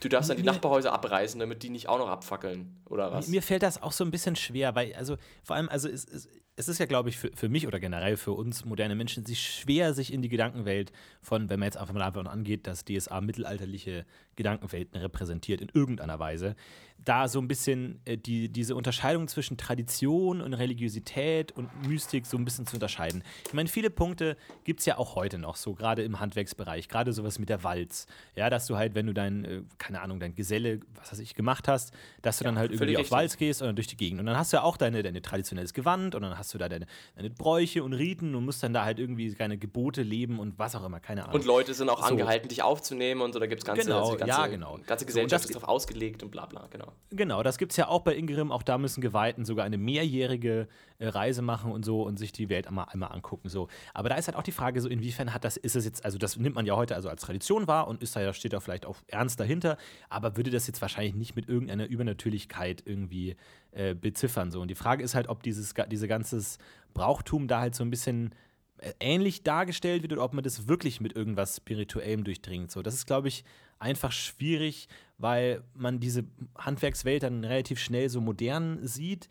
du 0.00 0.08
darfst 0.08 0.30
dann 0.30 0.36
die 0.36 0.44
mir- 0.44 0.52
Nachbarhäuser 0.52 0.92
abreißen, 0.92 1.40
damit 1.40 1.64
die 1.64 1.70
nicht 1.70 1.88
auch 1.88 1.98
noch 1.98 2.08
abfackeln, 2.08 2.80
oder 2.88 3.10
was? 3.10 3.26
Mir 3.26 3.42
fällt 3.42 3.64
das 3.64 3.82
auch 3.82 3.90
so 3.90 4.04
ein 4.04 4.12
bisschen 4.12 4.36
schwer, 4.36 4.76
weil, 4.76 4.94
also 4.94 5.16
vor 5.42 5.56
allem, 5.56 5.68
also 5.68 5.88
es, 5.88 6.04
es, 6.04 6.28
es 6.56 6.68
ist 6.68 6.78
ja, 6.78 6.86
glaube 6.86 7.08
ich, 7.08 7.18
für, 7.18 7.30
für 7.34 7.48
mich 7.48 7.66
oder 7.66 7.80
generell 7.80 8.16
für 8.16 8.32
uns 8.32 8.64
moderne 8.64 8.94
Menschen 8.94 9.24
sich 9.24 9.40
schwer, 9.40 9.94
sich 9.94 10.12
in 10.12 10.20
die 10.20 10.28
Gedankenwelt 10.28 10.92
von, 11.22 11.48
wenn 11.48 11.58
man 11.58 11.66
jetzt 11.66 11.78
einfach 11.78 11.94
mal 11.94 12.00
davon 12.00 12.26
angeht, 12.26 12.66
dass 12.66 12.84
DSA 12.84 13.20
mittelalterliche 13.20 14.04
Gedankenwelten 14.36 14.98
repräsentiert 15.00 15.60
in 15.60 15.68
irgendeiner 15.72 16.18
Weise, 16.18 16.56
da 17.04 17.26
so 17.28 17.40
ein 17.40 17.48
bisschen 17.48 18.00
äh, 18.04 18.16
die, 18.16 18.48
diese 18.48 18.74
Unterscheidung 18.76 19.26
zwischen 19.28 19.56
Tradition 19.56 20.40
und 20.40 20.54
Religiosität 20.54 21.52
und 21.52 21.68
Mystik 21.86 22.26
so 22.26 22.36
ein 22.36 22.44
bisschen 22.44 22.66
zu 22.66 22.76
unterscheiden. 22.76 23.24
Ich 23.46 23.54
meine, 23.54 23.68
viele 23.68 23.90
Punkte 23.90 24.36
gibt 24.64 24.80
es 24.80 24.86
ja 24.86 24.98
auch 24.98 25.16
heute 25.16 25.38
noch, 25.38 25.56
so 25.56 25.74
gerade 25.74 26.02
im 26.02 26.20
Handwerksbereich, 26.20 26.88
gerade 26.88 27.12
sowas 27.12 27.38
mit 27.38 27.48
der 27.48 27.64
Walz. 27.64 28.06
Ja, 28.36 28.50
dass 28.50 28.66
du 28.66 28.76
halt, 28.76 28.94
wenn 28.94 29.06
du 29.06 29.14
dein, 29.14 29.44
äh, 29.44 29.62
keine 29.78 30.00
Ahnung, 30.00 30.20
dein 30.20 30.34
Geselle, 30.34 30.80
was 30.94 31.12
weiß 31.12 31.18
ich, 31.18 31.34
gemacht 31.34 31.66
hast, 31.68 31.92
dass 32.22 32.38
du 32.38 32.44
dann 32.44 32.56
halt 32.56 32.70
irgendwie 32.70 32.78
völlig 32.78 32.96
auf 32.96 33.00
richtig. 33.00 33.16
Walz 33.16 33.36
gehst 33.36 33.62
oder 33.62 33.72
durch 33.72 33.88
die 33.88 33.96
Gegend. 33.96 34.20
Und 34.20 34.26
dann 34.26 34.36
hast 34.36 34.52
du 34.52 34.58
ja 34.58 34.62
auch 34.62 34.76
deine, 34.76 35.02
deine 35.02 35.22
traditionelles 35.22 35.74
Gewand 35.74 36.14
und 36.14 36.22
dann 36.22 36.38
hast 36.38 36.54
du 36.54 36.58
da 36.58 36.68
deine, 36.68 36.86
deine 37.16 37.30
Bräuche 37.30 37.82
und 37.82 37.94
Riten 37.94 38.34
und 38.34 38.44
musst 38.44 38.62
dann 38.62 38.72
da 38.72 38.84
halt 38.84 39.00
irgendwie 39.00 39.34
deine 39.34 39.58
Gebote 39.58 40.02
leben 40.02 40.38
und 40.38 40.58
was 40.58 40.76
auch 40.76 40.84
immer, 40.84 41.00
keine 41.00 41.24
Ahnung. 41.24 41.34
Und 41.34 41.46
Leute 41.46 41.74
sind 41.74 41.88
auch 41.88 41.98
So. 41.98 42.04
angehalten, 42.12 42.48
dich 42.48 42.62
aufzunehmen 42.62 43.22
und 43.22 43.32
so, 43.32 43.40
da 43.40 43.46
gibt 43.46 43.62
es 43.62 43.66
ganze, 43.66 43.82
Genau, 43.84 44.14
ganze, 44.24 44.40
ja, 44.40 44.46
genau. 44.46 44.78
ganze 44.86 45.04
So, 45.04 45.06
Gesellschaft 45.06 45.44
das 45.44 45.50
ist 45.50 45.54
darauf 45.54 45.68
ausgelegt 45.68 46.22
und 46.22 46.30
bla 46.30 46.46
bla, 46.46 46.66
genau. 46.70 46.92
Genau, 47.10 47.42
das 47.42 47.58
gibt 47.58 47.72
es 47.72 47.76
ja 47.76 47.88
auch 47.88 48.00
bei 48.00 48.14
Ingrim. 48.14 48.50
Auch 48.50 48.62
da 48.62 48.78
müssen 48.78 49.00
Geweihten 49.00 49.44
sogar 49.44 49.64
eine 49.64 49.78
mehrjährige 49.78 50.68
äh, 50.98 51.08
Reise 51.08 51.42
machen 51.42 51.72
und 51.72 51.84
so 51.84 52.02
und 52.02 52.18
sich 52.18 52.32
die 52.32 52.48
Welt 52.48 52.66
einmal, 52.66 52.86
einmal 52.90 53.12
angucken. 53.12 53.48
So. 53.48 53.68
Aber 53.94 54.08
da 54.08 54.16
ist 54.16 54.28
halt 54.28 54.36
auch 54.36 54.42
die 54.42 54.52
Frage, 54.52 54.80
so 54.80 54.88
inwiefern 54.88 55.34
hat 55.34 55.44
das, 55.44 55.56
ist 55.56 55.76
es 55.76 55.84
jetzt, 55.84 56.04
also 56.04 56.18
das 56.18 56.36
nimmt 56.36 56.54
man 56.54 56.66
ja 56.66 56.76
heute 56.76 56.94
also 56.94 57.08
als 57.08 57.22
Tradition 57.22 57.66
wahr 57.66 57.88
und 57.88 58.02
ist 58.02 58.16
da 58.16 58.20
ja, 58.20 58.32
steht 58.32 58.52
da 58.52 58.60
vielleicht 58.60 58.86
auch 58.86 58.96
ernst 59.08 59.40
dahinter, 59.40 59.76
aber 60.08 60.36
würde 60.36 60.50
das 60.50 60.66
jetzt 60.66 60.80
wahrscheinlich 60.80 61.14
nicht 61.14 61.36
mit 61.36 61.48
irgendeiner 61.48 61.86
Übernatürlichkeit 61.86 62.82
irgendwie 62.84 63.36
äh, 63.72 63.94
beziffern. 63.94 64.50
So. 64.50 64.60
Und 64.60 64.68
die 64.68 64.74
Frage 64.74 65.02
ist 65.02 65.14
halt, 65.14 65.28
ob 65.28 65.42
dieses, 65.42 65.74
diese 65.90 66.08
ganzes 66.08 66.58
Brauchtum 66.94 67.48
da 67.48 67.60
halt 67.60 67.74
so 67.74 67.84
ein 67.84 67.90
bisschen 67.90 68.34
äh, 68.82 68.92
ähnlich 68.98 69.44
dargestellt 69.44 70.02
wird 70.02 70.12
oder 70.12 70.24
ob 70.24 70.32
man 70.32 70.42
das 70.42 70.66
wirklich 70.66 71.00
mit 71.00 71.14
irgendwas 71.14 71.56
Spirituellem 71.56 72.24
durchdringt. 72.24 72.70
So, 72.70 72.82
das 72.82 72.94
ist, 72.94 73.06
glaube 73.06 73.28
ich, 73.28 73.44
einfach 73.82 74.12
schwierig, 74.12 74.88
weil 75.18 75.62
man 75.74 76.00
diese 76.00 76.24
Handwerkswelt 76.56 77.22
dann 77.22 77.44
relativ 77.44 77.78
schnell 77.78 78.08
so 78.08 78.20
modern 78.20 78.78
sieht. 78.86 79.28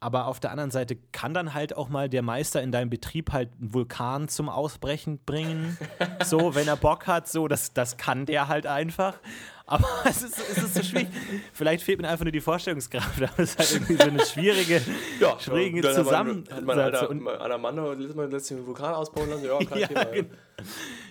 Aber 0.00 0.26
auf 0.26 0.40
der 0.40 0.50
anderen 0.50 0.72
Seite 0.72 0.96
kann 1.12 1.32
dann 1.32 1.54
halt 1.54 1.76
auch 1.76 1.88
mal 1.88 2.08
der 2.08 2.22
Meister 2.22 2.60
in 2.60 2.72
deinem 2.72 2.90
Betrieb 2.90 3.32
halt 3.32 3.50
einen 3.60 3.72
Vulkan 3.72 4.26
zum 4.26 4.48
Ausbrechen 4.48 5.20
bringen. 5.24 5.78
So, 6.24 6.54
wenn 6.54 6.68
er 6.68 6.76
Bock 6.76 7.06
hat, 7.06 7.28
so, 7.28 7.48
das, 7.48 7.72
das 7.72 7.96
kann 7.96 8.26
der 8.26 8.48
halt 8.48 8.66
einfach. 8.66 9.18
Aber 9.66 9.86
es 10.04 10.22
ist, 10.22 10.38
es 10.38 10.58
ist 10.58 10.74
so 10.74 10.82
schwierig. 10.82 11.08
Vielleicht 11.52 11.84
fehlt 11.84 12.00
mir 12.00 12.08
einfach 12.08 12.24
nur 12.24 12.32
die 12.32 12.40
Vorstellungskraft. 12.40 13.22
Aber 13.22 13.38
es 13.38 13.50
ist 13.54 13.58
halt 13.58 13.72
irgendwie 13.72 13.94
so 13.96 14.08
eine 14.10 14.26
schwierige, 14.26 14.80
schwierige 15.38 15.80
dann 15.82 15.90
hat 15.90 15.96
man- 15.96 16.04
Zusammensetzung. 16.04 16.56
Hat 16.56 16.64
mein 16.64 16.78
alter, 16.78 17.14
mein 17.14 17.36
alter 17.40 17.58
Mann 17.58 17.76
letztens 18.30 18.48
den 18.48 18.66
Vulkan 18.66 18.94
ausbauen 18.94 19.30
lassen? 19.30 19.44
Ja, 19.46 19.58
kein 19.64 19.78
Ja, 19.80 19.86
Thema. 19.88 20.04
genau. 20.04 20.28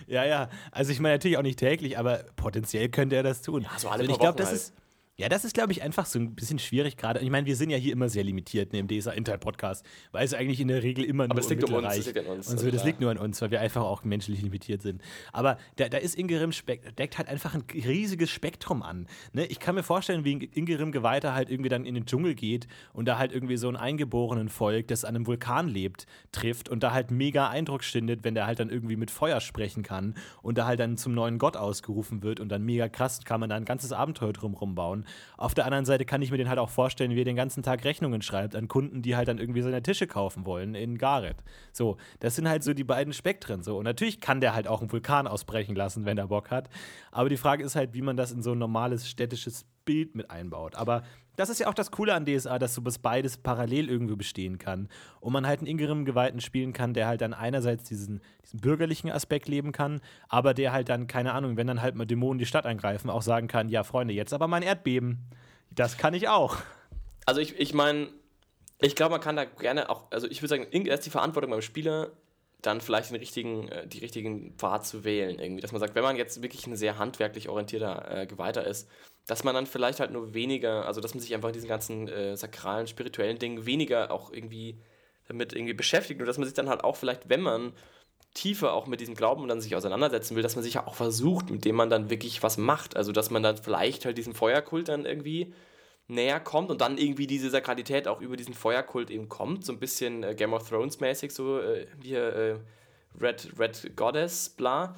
Ja, 0.06 0.24
ja. 0.24 0.48
Also 0.70 0.92
ich 0.92 1.00
meine 1.00 1.14
natürlich 1.14 1.38
auch 1.38 1.42
nicht 1.42 1.58
täglich, 1.58 1.98
aber 1.98 2.24
potenziell 2.36 2.88
könnte 2.88 3.16
er 3.16 3.22
das 3.22 3.42
tun. 3.42 3.66
so 3.78 3.88
alle 3.88 4.04
Und 4.04 4.10
ich 4.10 4.18
glaube, 4.18 4.36
das 4.38 4.48
halt. 4.48 4.56
ist 4.56 4.74
Ja, 5.18 5.28
das 5.28 5.44
ist, 5.44 5.52
glaube 5.52 5.72
ich, 5.72 5.82
einfach 5.82 6.06
so 6.06 6.18
ein 6.18 6.34
bisschen 6.34 6.58
schwierig 6.58 6.96
gerade. 6.96 7.20
Ich 7.20 7.28
meine, 7.28 7.46
wir 7.46 7.54
sind 7.54 7.68
ja 7.68 7.76
hier 7.76 7.92
immer 7.92 8.08
sehr 8.08 8.24
limitiert 8.24 8.72
ne, 8.72 8.78
im 8.78 8.88
DSA 8.88 9.10
Intel 9.12 9.36
Podcast, 9.36 9.84
weil 10.10 10.24
es 10.24 10.32
eigentlich 10.32 10.58
in 10.58 10.68
der 10.68 10.82
Regel 10.82 11.04
immer 11.04 11.24
nur 11.24 11.32
Aber 11.32 11.40
es 11.40 11.50
liegt 11.50 11.64
um 11.64 11.74
uns, 11.74 11.98
es 11.98 12.06
liegt 12.06 12.18
an 12.18 12.26
uns, 12.26 12.48
und 12.48 12.58
so. 12.58 12.70
Das 12.70 12.82
liegt 12.82 12.98
nur 13.02 13.10
an 13.10 13.18
uns, 13.18 13.42
weil 13.42 13.50
wir 13.50 13.60
einfach 13.60 13.82
auch 13.82 14.04
menschlich 14.04 14.40
limitiert 14.40 14.80
sind. 14.80 15.02
Aber 15.30 15.58
da, 15.76 15.90
da 15.90 15.98
ist 15.98 16.14
Ingerim 16.14 16.50
deckt 16.96 17.18
halt 17.18 17.28
einfach 17.28 17.54
ein 17.54 17.62
riesiges 17.74 18.30
Spektrum 18.30 18.82
an. 18.82 19.06
Ne? 19.34 19.44
Ich 19.44 19.60
kann 19.60 19.74
mir 19.74 19.82
vorstellen, 19.82 20.24
wie 20.24 20.32
Ingerim 20.32 20.92
Geweihter 20.92 21.34
halt 21.34 21.50
irgendwie 21.50 21.68
dann 21.68 21.84
in 21.84 21.94
den 21.94 22.06
Dschungel 22.06 22.34
geht 22.34 22.66
und 22.94 23.06
da 23.06 23.18
halt 23.18 23.32
irgendwie 23.32 23.58
so 23.58 23.68
ein 23.68 23.76
eingeborenen 23.76 24.48
Volk, 24.48 24.88
das 24.88 25.04
an 25.04 25.14
einem 25.14 25.26
Vulkan 25.26 25.68
lebt, 25.68 26.06
trifft 26.32 26.70
und 26.70 26.82
da 26.82 26.92
halt 26.92 27.10
mega 27.10 27.50
Eindruck 27.50 27.84
stindet, 27.84 28.24
wenn 28.24 28.34
der 28.34 28.46
halt 28.46 28.60
dann 28.60 28.70
irgendwie 28.70 28.96
mit 28.96 29.10
Feuer 29.10 29.40
sprechen 29.40 29.82
kann 29.82 30.14
und 30.40 30.56
da 30.56 30.66
halt 30.66 30.80
dann 30.80 30.96
zum 30.96 31.12
neuen 31.12 31.36
Gott 31.36 31.58
ausgerufen 31.58 32.22
wird 32.22 32.40
und 32.40 32.48
dann 32.48 32.62
mega 32.62 32.88
krass 32.88 33.20
kann 33.26 33.40
man 33.40 33.50
da 33.50 33.56
ein 33.56 33.66
ganzes 33.66 33.92
Abenteuer 33.92 34.32
drum 34.32 34.54
rumbauen. 34.54 35.01
Auf 35.36 35.54
der 35.54 35.64
anderen 35.64 35.84
Seite 35.84 36.04
kann 36.04 36.22
ich 36.22 36.30
mir 36.30 36.38
den 36.38 36.48
halt 36.48 36.58
auch 36.58 36.70
vorstellen, 36.70 37.12
wie 37.12 37.20
er 37.20 37.24
den 37.24 37.36
ganzen 37.36 37.62
Tag 37.62 37.84
Rechnungen 37.84 38.22
schreibt 38.22 38.56
an 38.56 38.68
Kunden, 38.68 39.02
die 39.02 39.16
halt 39.16 39.28
dann 39.28 39.38
irgendwie 39.38 39.62
seine 39.62 39.82
Tische 39.82 40.06
kaufen 40.06 40.46
wollen 40.46 40.74
in 40.74 40.98
Gareth. 40.98 41.36
So, 41.72 41.96
das 42.20 42.36
sind 42.36 42.48
halt 42.48 42.62
so 42.62 42.74
die 42.74 42.84
beiden 42.84 43.12
Spektren 43.12 43.62
so. 43.62 43.78
Und 43.78 43.84
natürlich 43.84 44.20
kann 44.20 44.40
der 44.40 44.54
halt 44.54 44.66
auch 44.66 44.80
einen 44.80 44.92
Vulkan 44.92 45.26
ausbrechen 45.26 45.74
lassen, 45.74 46.04
wenn 46.04 46.18
er 46.18 46.28
Bock 46.28 46.50
hat. 46.50 46.68
Aber 47.10 47.28
die 47.28 47.36
Frage 47.36 47.64
ist 47.64 47.76
halt, 47.76 47.94
wie 47.94 48.02
man 48.02 48.16
das 48.16 48.32
in 48.32 48.42
so 48.42 48.52
ein 48.52 48.58
normales 48.58 49.08
städtisches 49.08 49.66
Bild 49.84 50.14
mit 50.14 50.30
einbaut. 50.30 50.74
Aber 50.74 51.02
das 51.36 51.48
ist 51.48 51.60
ja 51.60 51.68
auch 51.68 51.74
das 51.74 51.90
Coole 51.90 52.14
an 52.14 52.26
DSA, 52.26 52.58
dass 52.58 52.74
so 52.74 52.84
was 52.84 52.98
beides 52.98 53.38
parallel 53.38 53.88
irgendwie 53.88 54.16
bestehen 54.16 54.58
kann. 54.58 54.88
Und 55.20 55.32
man 55.32 55.46
halt 55.46 55.60
einen 55.60 55.66
Ingerim-Geweihten 55.66 56.40
spielen 56.40 56.72
kann, 56.72 56.94
der 56.94 57.06
halt 57.06 57.20
dann 57.20 57.32
einerseits 57.32 57.84
diesen, 57.84 58.20
diesen 58.44 58.60
bürgerlichen 58.60 59.10
Aspekt 59.10 59.48
leben 59.48 59.72
kann, 59.72 60.00
aber 60.28 60.54
der 60.54 60.72
halt 60.72 60.88
dann, 60.88 61.06
keine 61.06 61.32
Ahnung, 61.32 61.56
wenn 61.56 61.66
dann 61.66 61.80
halt 61.80 61.94
mal 61.94 62.06
Dämonen 62.06 62.38
die 62.38 62.46
Stadt 62.46 62.66
angreifen, 62.66 63.08
auch 63.08 63.22
sagen 63.22 63.48
kann, 63.48 63.68
ja 63.68 63.82
Freunde, 63.82 64.14
jetzt 64.14 64.34
aber 64.34 64.48
mein 64.48 64.62
Erdbeben. 64.62 65.18
Das 65.70 65.96
kann 65.96 66.12
ich 66.12 66.28
auch. 66.28 66.58
Also 67.24 67.40
ich, 67.40 67.58
ich 67.58 67.72
meine, 67.72 68.08
ich 68.80 68.94
glaube, 68.94 69.12
man 69.12 69.20
kann 69.20 69.36
da 69.36 69.44
gerne 69.44 69.88
auch, 69.88 70.10
also 70.10 70.26
ich 70.28 70.42
würde 70.42 70.48
sagen, 70.48 70.86
erst 70.86 71.06
die 71.06 71.10
Verantwortung 71.10 71.50
beim 71.50 71.62
Spieler, 71.62 72.10
dann 72.60 72.80
vielleicht 72.80 73.10
den 73.10 73.16
richtigen, 73.16 73.68
äh, 73.68 73.86
die 73.86 73.98
richtigen 73.98 74.54
Pfad 74.56 74.86
zu 74.86 75.04
wählen 75.04 75.38
irgendwie. 75.38 75.60
Dass 75.60 75.72
man 75.72 75.80
sagt, 75.80 75.94
wenn 75.94 76.02
man 76.02 76.16
jetzt 76.16 76.42
wirklich 76.42 76.66
ein 76.66 76.76
sehr 76.76 76.98
handwerklich 76.98 77.48
orientierter 77.48 78.22
äh, 78.22 78.26
Geweihter 78.26 78.66
ist, 78.66 78.88
dass 79.26 79.44
man 79.44 79.54
dann 79.54 79.66
vielleicht 79.66 80.00
halt 80.00 80.10
nur 80.10 80.34
weniger, 80.34 80.86
also 80.86 81.00
dass 81.00 81.14
man 81.14 81.20
sich 81.20 81.34
einfach 81.34 81.48
in 81.48 81.54
diesen 81.54 81.68
ganzen 81.68 82.08
äh, 82.08 82.36
sakralen, 82.36 82.86
spirituellen 82.86 83.38
Dingen 83.38 83.66
weniger 83.66 84.10
auch 84.10 84.32
irgendwie 84.32 84.78
damit 85.28 85.52
irgendwie 85.52 85.74
beschäftigt 85.74 86.20
und 86.20 86.26
dass 86.26 86.38
man 86.38 86.46
sich 86.46 86.54
dann 86.54 86.68
halt 86.68 86.82
auch 86.84 86.96
vielleicht, 86.96 87.28
wenn 87.28 87.40
man 87.40 87.72
tiefer 88.34 88.72
auch 88.72 88.86
mit 88.86 89.00
diesem 89.00 89.14
Glauben 89.14 89.46
dann 89.48 89.60
sich 89.60 89.76
auseinandersetzen 89.76 90.36
will, 90.36 90.42
dass 90.42 90.56
man 90.56 90.64
sich 90.64 90.74
ja 90.74 90.86
auch 90.86 90.94
versucht, 90.94 91.50
mit 91.50 91.64
dem 91.64 91.76
man 91.76 91.90
dann 91.90 92.10
wirklich 92.10 92.42
was 92.42 92.56
macht. 92.56 92.96
Also 92.96 93.12
dass 93.12 93.30
man 93.30 93.42
dann 93.42 93.56
vielleicht 93.58 94.04
halt 94.04 94.16
diesem 94.16 94.34
Feuerkult 94.34 94.88
dann 94.88 95.04
irgendwie 95.04 95.52
näher 96.08 96.40
kommt 96.40 96.70
und 96.70 96.80
dann 96.80 96.98
irgendwie 96.98 97.26
diese 97.26 97.50
Sakralität 97.50 98.08
auch 98.08 98.20
über 98.20 98.36
diesen 98.36 98.54
Feuerkult 98.54 99.10
eben 99.10 99.28
kommt. 99.28 99.64
So 99.64 99.72
ein 99.72 99.78
bisschen 99.78 100.22
äh, 100.22 100.34
Game 100.34 100.52
of 100.54 100.68
Thrones 100.68 101.00
mäßig, 101.00 101.32
so 101.32 101.60
äh, 101.60 101.86
hier 102.02 102.34
äh, 102.34 102.56
Red, 103.20 103.52
Red 103.58 103.96
Goddess, 103.96 104.48
bla. 104.48 104.96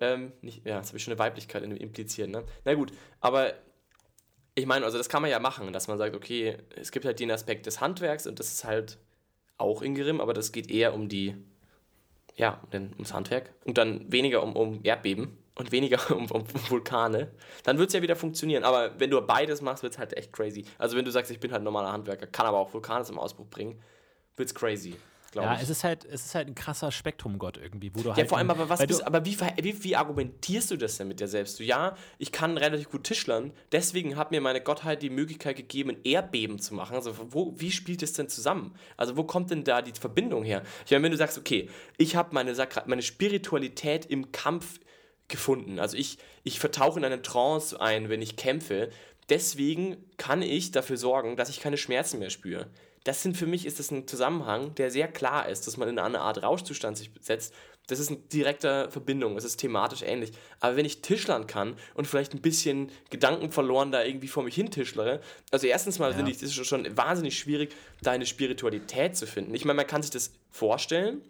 Ähm, 0.00 0.32
nicht, 0.40 0.64
ja, 0.66 0.78
jetzt 0.78 0.88
habe 0.88 0.98
ich 0.98 1.04
schon 1.04 1.12
eine 1.12 1.18
Weiblichkeit 1.18 1.62
in- 1.62 1.76
impliziert, 1.76 2.30
ne? 2.30 2.44
Na 2.64 2.74
gut, 2.74 2.92
aber 3.20 3.52
ich 4.54 4.66
meine, 4.66 4.84
also 4.84 4.98
das 4.98 5.08
kann 5.08 5.22
man 5.22 5.30
ja 5.30 5.38
machen, 5.38 5.72
dass 5.72 5.88
man 5.88 5.98
sagt, 5.98 6.14
okay, 6.14 6.56
es 6.76 6.90
gibt 6.90 7.04
halt 7.04 7.20
den 7.20 7.30
Aspekt 7.30 7.66
des 7.66 7.80
Handwerks 7.80 8.26
und 8.26 8.38
das 8.38 8.52
ist 8.52 8.64
halt 8.64 8.98
auch 9.58 9.82
Ingerim, 9.82 10.20
aber 10.20 10.32
das 10.34 10.52
geht 10.52 10.70
eher 10.70 10.94
um 10.94 11.08
die, 11.08 11.36
ja, 12.36 12.60
um 12.72 12.90
ums 12.94 13.12
Handwerk 13.12 13.50
und 13.64 13.78
dann 13.78 14.10
weniger 14.10 14.42
um, 14.42 14.56
um 14.56 14.80
Erdbeben 14.82 15.36
und 15.54 15.72
weniger 15.72 16.00
um, 16.16 16.30
um 16.30 16.44
Vulkane. 16.70 17.30
Dann 17.64 17.78
wird 17.78 17.88
es 17.88 17.94
ja 17.94 18.02
wieder 18.02 18.16
funktionieren, 18.16 18.64
aber 18.64 18.98
wenn 18.98 19.10
du 19.10 19.20
beides 19.20 19.60
machst, 19.62 19.82
wird 19.82 19.92
es 19.94 19.98
halt 19.98 20.16
echt 20.16 20.32
crazy. 20.32 20.64
Also 20.78 20.96
wenn 20.96 21.04
du 21.04 21.10
sagst, 21.10 21.30
ich 21.30 21.40
bin 21.40 21.52
halt 21.52 21.62
normaler 21.62 21.92
Handwerker, 21.92 22.26
kann 22.26 22.46
aber 22.46 22.58
auch 22.58 22.72
Vulkane 22.72 23.04
zum 23.04 23.18
Ausbruch 23.18 23.46
bringen, 23.48 23.80
wird 24.36 24.48
es 24.48 24.54
crazy, 24.54 24.96
glaube 25.30 25.48
Ja, 25.48 25.54
ich. 25.56 25.62
es 25.62 25.70
ist 25.70 25.84
halt, 25.84 26.04
es 26.04 26.26
ist 26.26 26.34
halt 26.34 26.48
ein 26.48 26.54
krasser 26.54 26.90
Spektrumgott 26.90 27.56
irgendwie, 27.56 27.90
wo 27.94 28.02
du 28.02 28.08
Ja, 28.10 28.16
halt. 28.16 28.28
vor 28.28 28.38
allem, 28.38 28.50
aber 28.50 28.68
was 28.68 28.84
bist, 28.86 29.04
aber 29.06 29.24
wie, 29.24 29.36
wie, 29.62 29.84
wie 29.84 29.96
argumentierst 29.96 30.70
du 30.70 30.76
das 30.76 30.96
denn 30.96 31.08
mit 31.08 31.20
dir 31.20 31.28
selbst? 31.28 31.58
Du, 31.60 31.64
ja, 31.64 31.96
ich 32.18 32.32
kann 32.32 32.56
relativ 32.56 32.90
gut 32.90 33.04
Tischlern, 33.04 33.52
deswegen 33.72 34.16
hat 34.16 34.30
mir 34.30 34.40
meine 34.40 34.60
Gottheit 34.60 35.02
die 35.02 35.10
Möglichkeit 35.10 35.56
gegeben, 35.56 35.90
ein 35.90 35.98
Erdbeben 36.04 36.58
zu 36.58 36.74
machen. 36.74 36.96
Also, 36.96 37.14
wo, 37.32 37.54
wie 37.58 37.70
spielt 37.70 38.02
es 38.02 38.12
denn 38.12 38.28
zusammen? 38.28 38.74
Also, 38.96 39.16
wo 39.16 39.24
kommt 39.24 39.50
denn 39.50 39.64
da 39.64 39.82
die 39.82 39.92
Verbindung 39.98 40.42
her? 40.44 40.62
Ich 40.84 40.90
meine, 40.90 41.04
wenn 41.04 41.12
du 41.12 41.18
sagst, 41.18 41.38
okay, 41.38 41.68
ich 41.96 42.16
habe 42.16 42.34
meine, 42.34 42.54
Sakra- 42.54 42.84
meine 42.86 43.02
Spiritualität 43.02 44.06
im 44.06 44.32
Kampf 44.32 44.80
gefunden. 45.28 45.78
Also, 45.78 45.96
ich, 45.96 46.18
ich 46.42 46.58
vertauche 46.58 46.98
in 46.98 47.04
eine 47.04 47.22
Trance 47.22 47.80
ein, 47.80 48.08
wenn 48.08 48.20
ich 48.22 48.36
kämpfe. 48.36 48.90
Deswegen 49.28 49.96
kann 50.16 50.42
ich 50.42 50.72
dafür 50.72 50.96
sorgen, 50.96 51.36
dass 51.36 51.50
ich 51.50 51.60
keine 51.60 51.76
Schmerzen 51.76 52.18
mehr 52.18 52.30
spüre. 52.30 52.66
Das 53.04 53.22
sind 53.22 53.36
für 53.36 53.46
mich 53.46 53.64
ist 53.64 53.78
das 53.78 53.90
ein 53.90 54.06
Zusammenhang, 54.06 54.74
der 54.74 54.90
sehr 54.90 55.08
klar 55.08 55.48
ist, 55.48 55.66
dass 55.66 55.76
man 55.76 55.88
in 55.88 55.98
eine 55.98 56.20
Art 56.20 56.42
Rauschzustand 56.42 56.98
sich 56.98 57.10
setzt. 57.20 57.54
Das 57.86 57.98
ist 57.98 58.08
eine 58.08 58.18
direkte 58.18 58.88
Verbindung, 58.90 59.36
es 59.36 59.44
ist 59.44 59.56
thematisch 59.56 60.02
ähnlich. 60.02 60.32
Aber 60.60 60.76
wenn 60.76 60.84
ich 60.84 61.02
Tischlern 61.02 61.46
kann 61.46 61.76
und 61.94 62.06
vielleicht 62.06 62.34
ein 62.34 62.42
bisschen 62.42 62.90
Gedanken 63.08 63.50
verloren 63.50 63.90
da 63.90 64.04
irgendwie 64.04 64.28
vor 64.28 64.44
mich 64.44 64.54
hin 64.54 64.70
tischlere, 64.70 65.20
also 65.50 65.66
erstens 65.66 65.98
mal 65.98 66.14
finde 66.14 66.30
ich, 66.30 66.38
das 66.38 66.56
ist 66.56 66.66
schon 66.66 66.96
wahnsinnig 66.96 67.38
schwierig, 67.38 67.74
da 68.02 68.12
eine 68.12 68.26
Spiritualität 68.26 69.16
zu 69.16 69.26
finden. 69.26 69.54
Ich 69.54 69.64
meine, 69.64 69.78
man 69.78 69.86
kann 69.86 70.02
sich 70.02 70.10
das 70.10 70.32
vorstellen, 70.50 71.22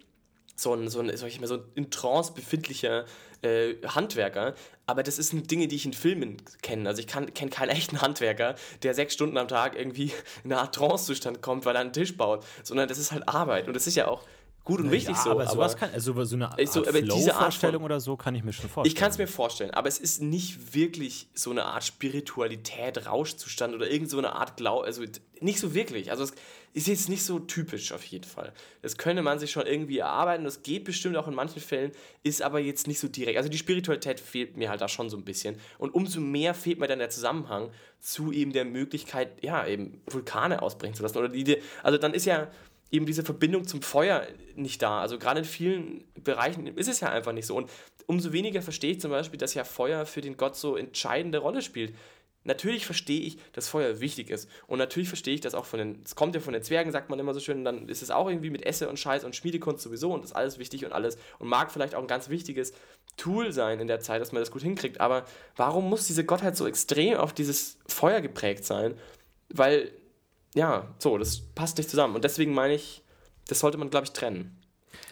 so 0.61 0.75
ein, 0.75 0.89
so 0.89 1.01
ein, 1.01 1.17
sag 1.17 1.29
ich 1.29 1.41
mal, 1.41 1.47
so 1.47 1.57
ein 1.57 1.65
in 1.75 1.91
Trance 1.91 2.33
befindlicher 2.33 3.05
äh, 3.43 3.75
Handwerker. 3.87 4.55
Aber 4.87 5.03
das 5.03 5.17
sind 5.17 5.51
Dinge, 5.51 5.69
die 5.69 5.77
ich 5.77 5.87
in 5.87 5.93
Filmen 5.93 6.37
kenne. 6.63 6.89
Also 6.89 7.01
ich 7.01 7.07
kenne 7.07 7.31
keinen 7.33 7.69
echten 7.71 8.01
Handwerker, 8.01 8.55
der 8.83 8.95
sechs 8.95 9.15
Stunden 9.15 9.39
am 9.39 9.49
Tag 9.49 9.79
irgendwie 9.79 10.13
in 10.45 10.53
eine 10.53 10.61
Art 10.61 10.75
Trance-Zustand 10.75 11.43
kommt, 11.43 11.65
weil 11.65 11.77
er 11.77 11.81
einen 11.81 11.93
Tisch 11.93 12.17
baut. 12.17 12.45
Sondern 12.63 12.89
das 12.89 12.99
ist 12.99 13.13
halt 13.13 13.29
Arbeit. 13.29 13.69
Und 13.69 13.75
das 13.75 13.87
ist 13.87 13.97
ja 13.97 14.09
auch 14.09 14.25
gut 14.65 14.81
und 14.81 14.91
wichtig 14.91 15.17
ja, 15.17 15.23
so. 15.23 15.31
aber 15.31 15.47
sowas 15.47 15.77
kann, 15.77 15.91
also 15.93 16.13
so 16.25 16.37
eine 16.37 16.51
so, 16.67 16.87
aber 16.87 16.99
Flow-Vorstellung 16.99 17.83
oder 17.83 18.01
so 18.01 18.17
kann 18.17 18.35
ich 18.35 18.45
mir 18.45 18.53
schon 18.53 18.69
vorstellen. 18.69 18.93
ich 18.93 18.95
kann 18.95 19.11
es 19.11 19.19
mir 19.19 19.27
vorstellen, 19.27 19.73
aber 19.73 19.89
es 19.89 19.99
ist 19.99 20.23
nicht 20.23 20.75
wirklich 20.75 21.29
so 21.35 21.51
eine 21.51 21.65
Art 21.65 21.85
Spiritualität, 21.85 23.07
Rauschzustand 23.07 23.75
oder 23.75 23.91
irgend 23.91 24.11
so 24.11 24.19
eine 24.19 24.35
Art 24.35 24.57
Glau, 24.57 24.81
also 24.81 25.03
nicht 25.41 25.59
so 25.59 25.75
wirklich. 25.75 26.11
Also 26.11 26.25
es 26.25 26.33
ist 26.73 26.87
jetzt 26.87 27.09
nicht 27.09 27.25
so 27.25 27.39
typisch 27.39 27.93
auf 27.93 28.05
jeden 28.05 28.25
Fall. 28.25 28.53
Das 28.83 28.97
könnte 28.97 29.23
man 29.23 29.39
sich 29.39 29.51
schon 29.51 29.67
irgendwie 29.67 29.99
erarbeiten, 29.99 30.45
das 30.45 30.63
geht 30.63 30.85
bestimmt 30.85 31.17
auch 31.17 31.27
in 31.27 31.35
manchen 31.35 31.61
Fällen, 31.61 31.93
ist 32.23 32.43
aber 32.43 32.61
jetzt 32.61 32.87
nicht 32.87 33.01
so 33.01 33.09
direkt. 33.09 33.39
Also 33.39 33.49
die 33.49 33.59
Spiritualität 33.59 34.21
fehlt 34.21 34.57
mir 34.57 34.69
halt 34.69 34.81
da 34.81 34.89
schon 34.89 35.11
so 35.11 35.17
ein 35.17 35.25
bisschen 35.25 35.57
und 35.79 35.95
umso 35.95 36.21
mehr 36.21 36.55
fehlt 36.55 36.79
mir 36.79 36.87
dann 36.87 36.99
der 36.99 37.11
Zusammenhang 37.11 37.71
zu 37.99 38.33
eben 38.33 38.53
der 38.53 38.65
Möglichkeit, 38.65 39.43
ja, 39.43 39.67
eben 39.67 40.01
Vulkane 40.07 40.63
ausbrechen 40.63 40.95
zu 40.95 41.03
lassen 41.03 41.19
oder 41.19 41.29
die, 41.29 41.59
also 41.83 41.99
dann 41.99 42.15
ist 42.15 42.27
ja 42.27 42.49
eben 42.91 43.07
diese 43.07 43.23
Verbindung 43.23 43.67
zum 43.67 43.83
Feuer 43.83 44.27
nicht 44.57 44.83
da. 44.83 45.01
Also 45.01 45.19
gerade 45.19 45.41
in 45.41 45.47
vielen 45.47 46.05
Bereichen 46.15 46.67
ist 46.67 46.89
es 46.89 47.01
ja 47.01 47.11
einfach 47.11 47.33
nicht 47.33 47.47
so. 47.47 47.57
Und 47.57 47.71
umso 48.07 48.33
weniger 48.33 48.63
verstehe 48.63 48.93
ich 48.93 49.01
zum 49.01 49.11
Beispiel, 49.11 49.39
dass 49.39 49.55
ja 49.55 49.65
Feuer 49.65 50.07
für 50.07 50.21
den 50.21 50.37
Gott 50.37 50.57
so 50.57 50.77
entscheidende 50.77 51.39
Rolle 51.39 51.63
spielt. 51.63 51.95
Natürlich 52.43 52.87
verstehe 52.87 53.21
ich, 53.21 53.37
dass 53.53 53.69
Feuer 53.69 54.01
wichtig 54.01 54.31
ist. 54.31 54.49
Und 54.67 54.79
natürlich 54.79 55.09
verstehe 55.09 55.35
ich 55.35 55.43
das 55.43 55.55
auch 55.55 55.67
von 55.67 55.79
den, 55.79 56.03
es 56.05 56.15
kommt 56.15 56.35
ja 56.35 56.41
von 56.41 56.55
den 56.55 56.63
Zwergen, 56.63 56.91
sagt 56.91 57.11
man 57.11 57.19
immer 57.19 57.35
so 57.35 57.41
schön, 57.41 57.59
und 57.59 57.65
dann 57.65 57.89
ist 57.89 58.01
es 58.03 58.11
auch 58.11 58.29
irgendwie 58.29 58.49
mit 58.49 58.65
Esse 58.65 58.89
und 58.89 58.99
Scheiß 58.99 59.25
und 59.25 59.37
Schmiedekunst 59.37 59.83
sowieso 59.83 60.13
und 60.15 60.23
das 60.23 60.31
ist 60.31 60.37
alles 60.37 60.59
wichtig 60.59 60.87
und 60.87 60.93
alles 60.93 61.19
und 61.39 61.49
mag 61.49 61.71
vielleicht 61.71 61.95
auch 61.95 62.01
ein 62.01 62.07
ganz 62.07 62.31
wichtiges 62.31 62.73
Tool 63.19 63.53
sein 63.53 63.79
in 63.79 63.89
der 63.89 64.01
Zeit, 64.01 64.23
dass 64.23 64.33
man 64.33 64.41
das 64.41 64.51
gut 64.51 64.63
hinkriegt. 64.63 65.01
Aber 65.01 65.27
warum 65.57 65.91
muss 65.91 66.07
diese 66.07 66.25
Gottheit 66.25 66.57
so 66.57 66.67
extrem 66.67 67.19
auf 67.19 67.35
dieses 67.35 67.79
Feuer 67.87 68.23
geprägt 68.23 68.65
sein? 68.65 68.95
Weil 69.51 69.93
ja, 70.55 70.89
so, 70.99 71.19
das 71.19 71.41
passt 71.41 71.79
nicht 71.79 71.91
zusammen. 71.91 72.15
Und 72.15 72.25
deswegen 72.25 72.53
meine 72.53 72.75
ich, 72.75 73.03
das 73.49 73.61
sollte 73.61 73.79
man, 73.79 73.91
glaube 73.91 74.07
ich, 74.07 74.13
trennen. 74.13 74.57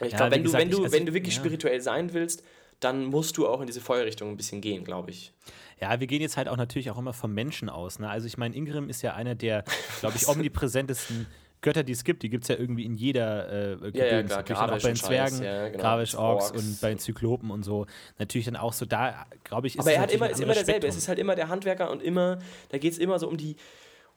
Ich 0.00 0.12
Ja, 0.12 0.18
glaube, 0.18 0.32
wenn, 0.32 0.44
du, 0.44 0.52
wenn, 0.52 0.70
du, 0.70 0.82
also 0.82 0.92
wenn 0.92 1.06
du 1.06 1.14
wirklich 1.14 1.34
ja. 1.36 1.40
spirituell 1.40 1.80
sein 1.80 2.12
willst, 2.12 2.42
dann 2.80 3.06
musst 3.06 3.36
du 3.36 3.48
auch 3.48 3.60
in 3.60 3.66
diese 3.66 3.80
Feuerrichtung 3.80 4.30
ein 4.30 4.36
bisschen 4.36 4.60
gehen, 4.60 4.84
glaube 4.84 5.10
ich. 5.10 5.32
Ja, 5.80 5.98
wir 6.00 6.06
gehen 6.06 6.20
jetzt 6.20 6.36
halt 6.36 6.48
auch 6.48 6.56
natürlich 6.56 6.90
auch 6.90 6.98
immer 6.98 7.12
vom 7.12 7.32
Menschen 7.34 7.68
aus. 7.68 7.98
Ne? 7.98 8.08
Also 8.08 8.26
ich 8.26 8.36
meine, 8.36 8.54
Ingrim 8.54 8.88
ist 8.88 9.02
ja 9.02 9.14
einer 9.14 9.34
der, 9.34 9.64
glaube 10.00 10.16
ich, 10.16 10.28
omnipräsentesten 10.28 11.26
Götter, 11.60 11.82
die 11.82 11.92
es 11.92 12.04
gibt. 12.04 12.22
Die 12.22 12.30
gibt 12.30 12.44
es 12.44 12.48
ja 12.48 12.56
irgendwie 12.56 12.84
in 12.84 12.94
jeder 12.94 13.72
äh, 13.72 13.76
Gedöns. 13.76 13.96
ja, 13.96 14.22
klar, 14.22 14.38
Natürlich 14.38 14.60
dann 14.60 14.70
auch 14.70 14.82
bei 14.82 14.88
den 14.88 14.96
Zwergen, 14.96 15.42
ja, 15.42 15.68
genau. 15.68 15.82
Gravisch, 15.82 16.14
Orks, 16.14 16.50
Orks. 16.52 16.58
und 16.62 16.80
bei 16.80 16.88
den 16.90 16.98
Zyklopen 16.98 17.50
und 17.50 17.64
so. 17.64 17.86
Natürlich 18.18 18.44
dann 18.44 18.56
auch 18.56 18.72
so, 18.72 18.86
da 18.86 19.26
glaube 19.44 19.66
ich, 19.66 19.74
ist 19.74 19.80
Aber 19.80 19.90
es 19.90 19.96
er 19.96 20.02
hat 20.02 20.12
immer, 20.12 20.30
ist 20.30 20.40
immer 20.40 20.54
derselbe. 20.54 20.86
Es 20.86 20.96
ist 20.96 21.08
halt 21.08 21.18
immer 21.18 21.34
der 21.34 21.48
Handwerker 21.48 21.90
und 21.90 22.02
immer, 22.02 22.38
da 22.70 22.78
geht 22.78 22.92
es 22.92 22.98
immer 22.98 23.18
so 23.18 23.28
um 23.28 23.36
die, 23.36 23.56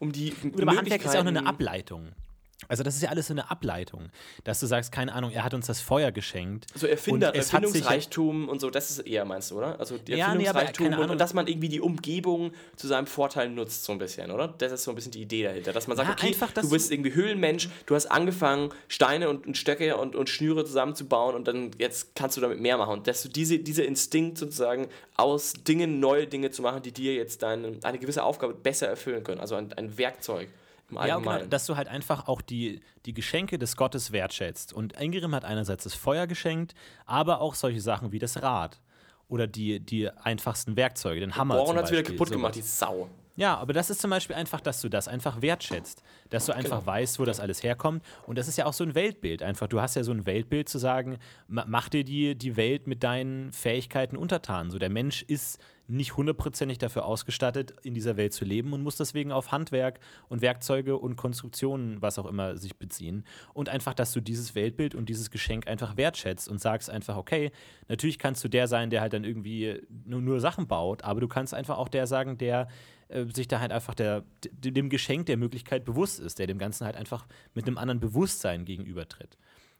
um 0.02 0.12
die 0.12 0.32
Gut, 0.32 0.62
aber 0.62 0.76
Handwerk 0.76 1.06
ist 1.06 1.14
ja 1.14 1.20
auch 1.20 1.24
nur 1.24 1.38
eine. 1.38 1.46
Ableitung. 1.46 2.10
Also 2.67 2.84
das 2.84 2.95
ist 2.95 3.02
ja 3.02 3.10
alles 3.10 3.28
so 3.28 3.34
eine 3.34 3.50
Ableitung, 3.50 4.10
dass 4.43 4.60
du 4.60 4.67
sagst, 4.67 4.91
keine 4.91 5.13
Ahnung, 5.13 5.32
er 5.32 5.43
hat 5.43 5.54
uns 5.54 5.67
das 5.67 5.82
Feuer 5.82 6.12
geschenkt. 6.12 6.67
So 6.76 6.88
Erfinder, 6.88 7.30
Und 7.30 7.36
Erfindungsreichtum 7.36 8.50
und 8.50 8.62
so, 8.62 8.69
das 8.69 8.91
ist 8.91 9.00
eher, 9.00 9.26
meinst 9.26 9.52
du, 9.52 9.58
oder? 9.58 9.80
Also 9.80 9.97
die 9.97 10.13
Ja, 10.13 10.36
nee, 10.36 10.47
aber 10.47 10.62
Erfindungsreichtum 10.62 10.89
keine 10.91 11.02
und, 11.02 11.10
und 11.12 11.21
dass 11.21 11.34
man 11.34 11.47
irgendwie 11.47 11.69
die 11.69 11.82
Umgebung 11.82 12.52
zu 12.76 12.88
seinem 12.88 13.08
Vorteil 13.08 13.50
nutzt, 13.50 13.84
so 13.84 13.91
ein 13.91 13.97
bisschen, 13.97 14.32
oder? 14.32 14.47
Das 14.58 14.71
ist 14.71 14.84
so 14.84 14.91
ein 14.91 14.95
bisschen 14.95 15.12
die 15.12 15.21
Idee 15.21 15.43
dahinter. 15.43 15.74
Dass 15.74 15.88
man 15.88 15.97
sagt, 15.97 16.10
Ja, 16.10 16.13
okay, 16.13 16.28
einfach, 16.28 16.52
du 16.52 16.69
bist 16.69 16.91
irgendwie 16.91 17.13
Höhlenmensch, 17.13 17.69
du 17.86 17.95
hast 17.95 18.08
angefangen, 18.08 18.69
Steine 18.88 19.30
und, 19.30 19.47
und 19.47 19.58
Stöcke 19.58 19.97
und, 19.97 20.15
und 20.15 20.30
Schnüre 20.30 20.65
zusammenzubauen 20.65 21.36
und 21.36 21.47
dann 21.47 21.71
jetzt 21.78 22.15
kannst 22.15 22.38
du 22.38 22.41
damit 22.41 22.60
mehr 22.60 22.78
machen. 22.78 22.93
Und 22.93 23.08
dass 23.08 23.24
du 23.24 23.30
diese, 23.30 23.60
dieser 23.60 23.86
Instinkt 23.86 24.38
sozusagen 24.38 24.88
aus 25.17 25.54
Dingen 25.54 26.00
neue 26.00 26.28
Dinge 26.28 26.52
zu 26.52 26.62
machen, 26.62 26.82
die 26.82 26.91
dir 26.91 27.15
jetzt 27.15 27.43
deine, 27.43 27.78
eine 27.84 28.00
gewisse 28.00 28.24
Aufgabe 28.24 28.54
besser 28.54 28.88
erfüllen 28.88 29.24
können. 29.24 29.39
Also 29.39 29.56
ein, 29.56 29.74
ein 29.74 29.97
Werkzeug 29.97 30.50
Ja, 30.93 31.17
genau, 31.17 31.45
dass 31.45 31.65
du 31.65 31.75
halt 31.75 31.88
einfach 31.88 32.27
auch 32.27 32.41
die, 32.41 32.82
die 33.06 33.13
Geschenke 33.13 33.58
des 33.58 33.75
Gottes 33.75 34.12
wertschätzt. 34.12 34.73
Und 34.73 34.93
Ingrim 34.99 35.34
hat 35.36 35.45
einerseits 35.45 35.84
das 35.86 35.93
Feuer 35.93 36.27
geschenkt, 36.27 36.73
aber 37.06 37.41
auch 37.41 37.56
solche 37.56 37.82
Sachen 37.82 38.12
wie 38.12 38.19
das 38.19 38.41
Rad 38.41 38.80
oder 39.27 39.47
die, 39.47 39.80
die 39.80 40.10
einfachsten 40.10 40.75
Werkzeuge, 40.75 41.19
den 41.21 41.36
Hammer. 41.36 41.56
Boron 41.56 41.77
hat 41.77 41.86
es 41.86 41.91
wieder 41.91 42.04
kaputt 42.04 42.27
sowas. 42.27 42.32
gemacht, 42.32 42.56
die 42.56 42.62
Sau. 42.62 43.10
Ja, 43.38 43.56
aber 43.58 43.71
das 43.71 43.89
ist 43.89 44.01
zum 44.01 44.10
Beispiel 44.12 44.36
einfach, 44.36 44.60
dass 44.60 44.82
du 44.82 44.89
das 44.89 45.08
einfach 45.08 45.41
wertschätzt. 45.41 46.04
Dass 46.30 46.45
du 46.45 46.51
einfach 46.54 46.80
Genau. 46.80 46.86
weißt, 46.86 47.17
wo 47.17 47.23
das 47.23 47.39
alles 47.39 47.63
herkommt. 47.63 48.04
Und 48.27 48.38
das 48.38 48.49
ist 48.49 48.58
ja 48.58 48.65
auch 48.65 48.73
so 48.73 48.84
ein 48.84 48.93
Weltbild. 48.93 49.41
Einfach, 49.41 49.67
du 49.67 49.80
hast 49.82 49.95
ja 49.95 50.04
so 50.04 50.12
ein 50.12 50.25
Weltbild 50.25 50.67
zu 50.67 50.77
sagen, 50.80 51.17
ma- 51.47 51.63
mach 51.65 51.88
dir 51.88 52.04
die, 52.04 52.36
die 52.36 52.58
Welt 52.58 52.88
mit 52.88 53.04
deinen 53.04 53.54
Fähigkeiten 53.54 54.17
untertan. 54.17 54.69
So, 54.69 54.80
der 54.80 54.89
Mensch 54.89 55.23
ist 55.23 55.60
nicht 55.91 56.15
hundertprozentig 56.17 56.77
dafür 56.77 57.06
ausgestattet, 57.06 57.73
in 57.84 57.93
dieser 57.93 58.17
Welt 58.17 58.34
zu 58.34 58.45
leben 58.45 58.73
und 58.73 58.82
muss 58.82 58.95
deswegen 58.95 59.32
auf 59.32 59.51
Handwerk 59.51 59.99
und 60.30 60.41
Werkzeuge 60.41 60.97
und 60.97 61.17
Konstruktionen, 61.17 62.01
was 62.01 62.17
auch 62.17 62.25
immer, 62.25 62.58
sich 62.58 62.77
beziehen. 62.77 63.25
Und 63.54 63.69
einfach, 63.69 63.93
dass 63.93 64.13
du 64.13 64.21
dieses 64.21 64.56
Weltbild 64.56 64.95
und 64.95 65.10
dieses 65.10 65.32
Geschenk 65.32 65.67
einfach 65.67 65.97
wertschätzt 65.97 66.47
und 66.47 66.60
sagst 66.60 66.89
einfach, 66.89 67.17
okay, 67.17 67.51
natürlich 67.88 68.19
kannst 68.19 68.43
du 68.43 68.47
der 68.47 68.67
sein, 68.67 68.89
der 68.89 69.01
halt 69.01 69.13
dann 69.13 69.23
irgendwie 69.23 69.82
nur, 70.06 70.21
nur 70.21 70.39
Sachen 70.39 70.67
baut, 70.67 71.04
aber 71.04 71.19
du 71.19 71.27
kannst 71.27 71.54
einfach 71.54 71.77
auch 71.77 71.89
der 71.89 72.08
sagen, 72.08 72.38
der 72.38 72.67
äh, 73.10 73.25
sich 73.34 73.47
da 73.47 73.60
halt 73.60 73.73
einfach 73.73 73.93
der, 73.93 74.23
dem 74.43 74.89
Geschenk 74.89 75.25
der 75.25 75.38
Möglichkeit 75.38 75.84
bewusst 75.84 76.19
ist, 76.19 76.39
der 76.39 76.47
dem 76.47 76.58
Ganzen 76.58 76.86
halt 76.86 76.95
einfach 76.95 77.27
mit 77.54 77.67
einem 77.67 77.77
anderen 77.77 77.99
Bewusstsein 77.99 78.63
gegenübertritt. 78.63 79.38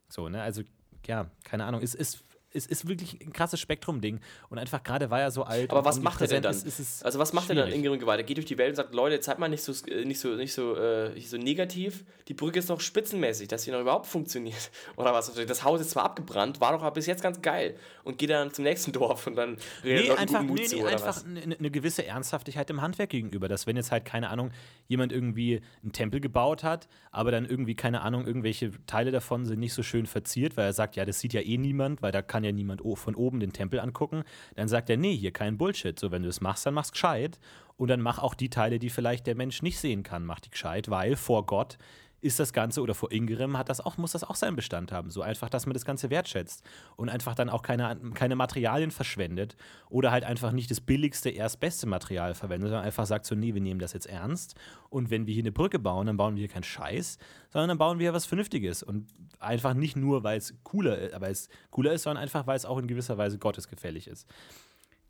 So, 0.10 0.28
ne, 0.28 0.42
also, 0.42 0.64
ja, 1.08 1.32
keine 1.46 1.64
Ahnung, 1.64 1.82
es 1.82 1.96
ist. 1.96 2.24
Es 2.54 2.66
ist 2.66 2.88
wirklich 2.88 3.20
ein 3.22 3.34
krasses 3.34 3.60
Spektrum-Ding. 3.60 4.20
Und 4.50 4.58
einfach 4.58 4.84
gerade 4.84 5.10
war 5.10 5.22
er 5.22 5.32
so 5.32 5.44
alt. 5.44 5.72
Aber 5.72 5.86
was 5.86 6.02
macht 6.02 6.22
er 6.22 6.28
denn 6.28 6.44
dann? 6.44 6.54
Ist, 6.54 6.80
ist 6.80 7.06
also 7.06 7.20
was 7.20 7.34
macht 7.34 7.50
er 7.50 7.56
dann 7.56 7.68
schwierig. 7.68 7.86
Ingrid 7.86 8.00
Gewalt? 8.00 8.20
Er 8.20 8.24
geht 8.24 8.38
durch 8.38 8.46
die 8.46 8.58
Welt 8.58 8.70
und 8.70 8.76
sagt, 8.76 8.94
Leute, 8.94 9.22
seid 9.22 9.40
mal 9.40 9.48
nicht 9.48 9.64
so, 9.64 9.74
äh, 9.88 10.06
nicht 10.06 10.20
so, 10.20 10.36
nicht 10.36 10.54
so, 10.54 10.76
äh, 10.76 11.14
nicht 11.14 11.30
so 11.30 11.38
negativ. 11.38 12.04
Die 12.28 12.34
Brücke 12.34 12.60
ist 12.60 12.70
noch 12.70 12.82
spitzenmäßig, 12.82 13.48
dass 13.48 13.64
sie 13.64 13.72
noch 13.72 13.82
überhaupt 13.82 14.08
funktioniert. 14.08 14.72
Oder 14.98 15.14
was? 15.14 15.34
Das 15.34 15.64
Haus 15.64 15.82
ist 15.82 15.92
zwar 15.92 16.04
abgebrannt, 16.04 16.62
war 16.62 16.74
doch 16.74 16.82
aber 16.82 16.92
bis 16.92 17.06
jetzt 17.06 17.24
ganz 17.24 17.42
geil. 17.42 17.76
Und 18.04 18.18
geht 18.18 18.30
dann 18.30 18.54
zum 18.54 18.64
nächsten 18.64 18.92
Dorf 18.94 19.28
und 19.28 19.36
dann 19.36 19.58
redet 19.84 20.08
Nee, 20.08 20.12
einfach, 20.12 20.42
Mut 20.42 20.60
nee, 20.60 20.66
zu, 20.66 20.78
nee, 20.78 20.86
einfach 20.86 21.24
eine 21.26 21.62
eine 21.62 21.72
gewisse 21.72 22.06
Ernsthaftigkeit 22.06 22.70
im 22.70 22.82
Handwerk 22.82 23.10
gegenüber. 23.10 23.48
Dass 23.48 23.68
wenn 23.68 23.76
jetzt 23.76 23.92
halt, 23.92 24.06
keine 24.06 24.30
Ahnung, 24.30 24.52
jemand 24.88 25.12
irgendwie 25.12 25.62
einen 25.84 25.92
Tempel 25.94 26.20
gebaut 26.20 26.64
hat, 26.64 26.88
aber 27.12 27.32
dann 27.32 27.46
irgendwie, 27.46 27.76
keine 27.76 28.02
Ahnung, 28.02 28.26
irgendwelche 28.26 28.72
Teile 28.86 29.12
davon 29.12 29.46
sind 29.46 29.60
nicht 29.60 29.74
so 29.74 29.84
schön 29.84 30.06
verziert, 30.06 30.58
weil 30.58 30.66
er 30.66 30.74
sagt, 30.74 30.96
ja, 30.96 31.06
das 31.06 31.20
sieht 31.20 31.34
ja 31.34 31.42
eh 31.42 31.58
niemand, 31.58 32.02
weil 32.02 32.12
da 32.12 32.22
kann 32.22 32.41
ja 32.44 32.52
niemand 32.52 32.82
von 32.96 33.16
oben 33.16 33.40
den 33.40 33.54
Tempel 33.54 33.80
angucken, 33.80 34.24
dann 34.56 34.68
sagt 34.68 34.90
er, 34.90 34.98
nee, 34.98 35.16
hier 35.16 35.32
kein 35.32 35.58
Bullshit. 35.58 36.00
So, 36.00 36.12
wenn 36.12 36.24
du 36.24 36.30
es 36.30 36.42
machst, 36.42 36.66
dann 36.66 36.74
mach's 36.74 36.92
gescheit. 36.92 37.40
Und 37.78 37.88
dann 37.88 38.02
mach 38.02 38.20
auch 38.20 38.36
die 38.36 38.50
Teile, 38.50 38.78
die 38.78 38.90
vielleicht 38.90 39.26
der 39.26 39.36
Mensch 39.36 39.62
nicht 39.62 39.80
sehen 39.80 40.04
kann, 40.04 40.26
mach 40.26 40.40
die 40.40 40.52
gescheit, 40.52 40.90
weil 40.90 41.16
vor 41.16 41.46
Gott 41.46 41.78
ist 42.22 42.40
das 42.40 42.54
Ganze 42.54 42.82
oder 42.82 42.94
vor 42.94 43.12
Ingrim 43.12 43.58
hat 43.58 43.70
das 43.70 43.82
auch, 43.82 43.98
muss 43.98 44.12
das 44.12 44.24
auch 44.24 44.36
seinen 44.36 44.56
Bestand 44.56 44.92
haben. 44.92 45.10
So 45.10 45.22
einfach, 45.22 45.50
dass 45.50 45.66
man 45.66 45.74
das 45.74 45.86
Ganze 45.86 46.10
wertschätzt 46.10 46.64
und 46.96 47.10
einfach 47.10 47.36
dann 47.36 47.50
auch 47.50 47.64
keine, 47.64 48.00
keine 48.14 48.36
Materialien 48.36 48.92
verschwendet 48.92 49.58
oder 49.90 50.12
halt 50.12 50.24
einfach 50.24 50.52
nicht 50.52 50.70
das 50.70 50.82
billigste, 50.82 51.32
erstbeste 51.32 51.88
Material 51.88 52.36
verwendet, 52.36 52.70
sondern 52.70 52.86
einfach 52.86 53.06
sagt 53.06 53.26
so, 53.26 53.36
nee, 53.36 53.54
wir 53.54 53.62
nehmen 53.62 53.80
das 53.80 53.94
jetzt 53.94 54.06
ernst 54.06 54.56
und 54.90 55.10
wenn 55.10 55.26
wir 55.26 55.34
hier 55.34 55.44
eine 55.44 55.52
Brücke 55.52 55.80
bauen, 55.80 56.08
dann 56.08 56.18
bauen 56.18 56.36
wir 56.36 56.42
hier 56.42 56.50
keinen 56.50 56.64
Scheiß, 56.64 57.18
sondern 57.50 57.70
dann 57.70 57.78
bauen 57.80 57.98
wir 57.98 58.06
hier 58.06 58.14
was 58.14 58.26
Vernünftiges 58.26 58.84
und 58.84 59.08
einfach 59.40 59.74
nicht 59.74 59.96
nur, 59.96 60.24
weil 60.24 60.38
es 60.38 60.54
cooler, 60.64 61.20
weil 61.20 61.32
es 61.32 61.50
cooler 61.72 61.94
ist, 61.94 62.04
sondern 62.04 62.22
einfach, 62.22 62.46
weil 62.46 62.56
es 62.56 62.66
auch 62.66 62.78
in 62.78 62.88
gewisser 62.88 63.18
Weise 63.18 63.40
gottesgefällig 63.40 64.08
ist. 64.08 64.28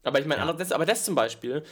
Aber 0.04 0.20
ich 0.20 0.26
meine, 0.26 0.54
das, 0.56 0.72
aber 0.72 0.86
das 0.86 1.06
zum 1.06 1.16
Beispiel 1.16 1.64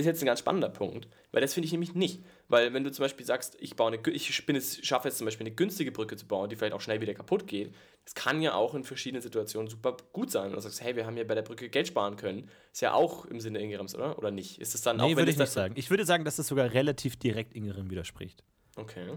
ist 0.00 0.06
jetzt 0.06 0.22
ein 0.22 0.26
ganz 0.26 0.40
spannender 0.40 0.68
Punkt, 0.68 1.08
weil 1.32 1.40
das 1.40 1.54
finde 1.54 1.66
ich 1.66 1.72
nämlich 1.72 1.94
nicht. 1.94 2.24
Weil 2.48 2.72
wenn 2.74 2.84
du 2.84 2.90
zum 2.90 3.04
Beispiel 3.04 3.24
sagst, 3.24 3.56
ich 3.60 3.76
baue 3.76 3.92
eine, 3.92 4.00
ich 4.12 4.46
bin 4.46 4.56
es, 4.56 4.84
schaffe 4.84 5.08
jetzt 5.08 5.18
zum 5.18 5.26
Beispiel 5.26 5.46
eine 5.46 5.54
günstige 5.54 5.92
Brücke 5.92 6.16
zu 6.16 6.26
bauen, 6.26 6.50
die 6.50 6.56
vielleicht 6.56 6.72
auch 6.72 6.80
schnell 6.80 7.00
wieder 7.00 7.14
kaputt 7.14 7.46
geht, 7.46 7.74
das 8.04 8.14
kann 8.14 8.42
ja 8.42 8.54
auch 8.54 8.74
in 8.74 8.84
verschiedenen 8.84 9.22
Situationen 9.22 9.68
super 9.68 9.96
gut 10.12 10.30
sein. 10.30 10.46
Und 10.50 10.56
du 10.56 10.60
sagst, 10.60 10.82
hey, 10.82 10.96
wir 10.96 11.06
haben 11.06 11.16
ja 11.16 11.24
bei 11.24 11.34
der 11.34 11.42
Brücke 11.42 11.68
Geld 11.68 11.86
sparen 11.86 12.16
können. 12.16 12.48
Ist 12.72 12.82
ja 12.82 12.92
auch 12.92 13.24
im 13.26 13.40
Sinne 13.40 13.60
Ingrims, 13.60 13.94
oder? 13.94 14.18
Oder 14.18 14.30
nicht? 14.30 14.60
Ist 14.60 14.74
das 14.74 14.82
dann 14.82 15.00
auch, 15.00 15.06
Nee, 15.06 15.16
würde 15.16 15.30
ich 15.30 15.38
nicht 15.38 15.52
sagen. 15.52 15.74
Ich 15.76 15.90
würde 15.90 16.04
sagen, 16.04 16.24
dass 16.24 16.36
das 16.36 16.48
sogar 16.48 16.72
relativ 16.72 17.16
direkt 17.16 17.54
Ingrim 17.54 17.90
widerspricht. 17.90 18.42
Okay. 18.76 19.12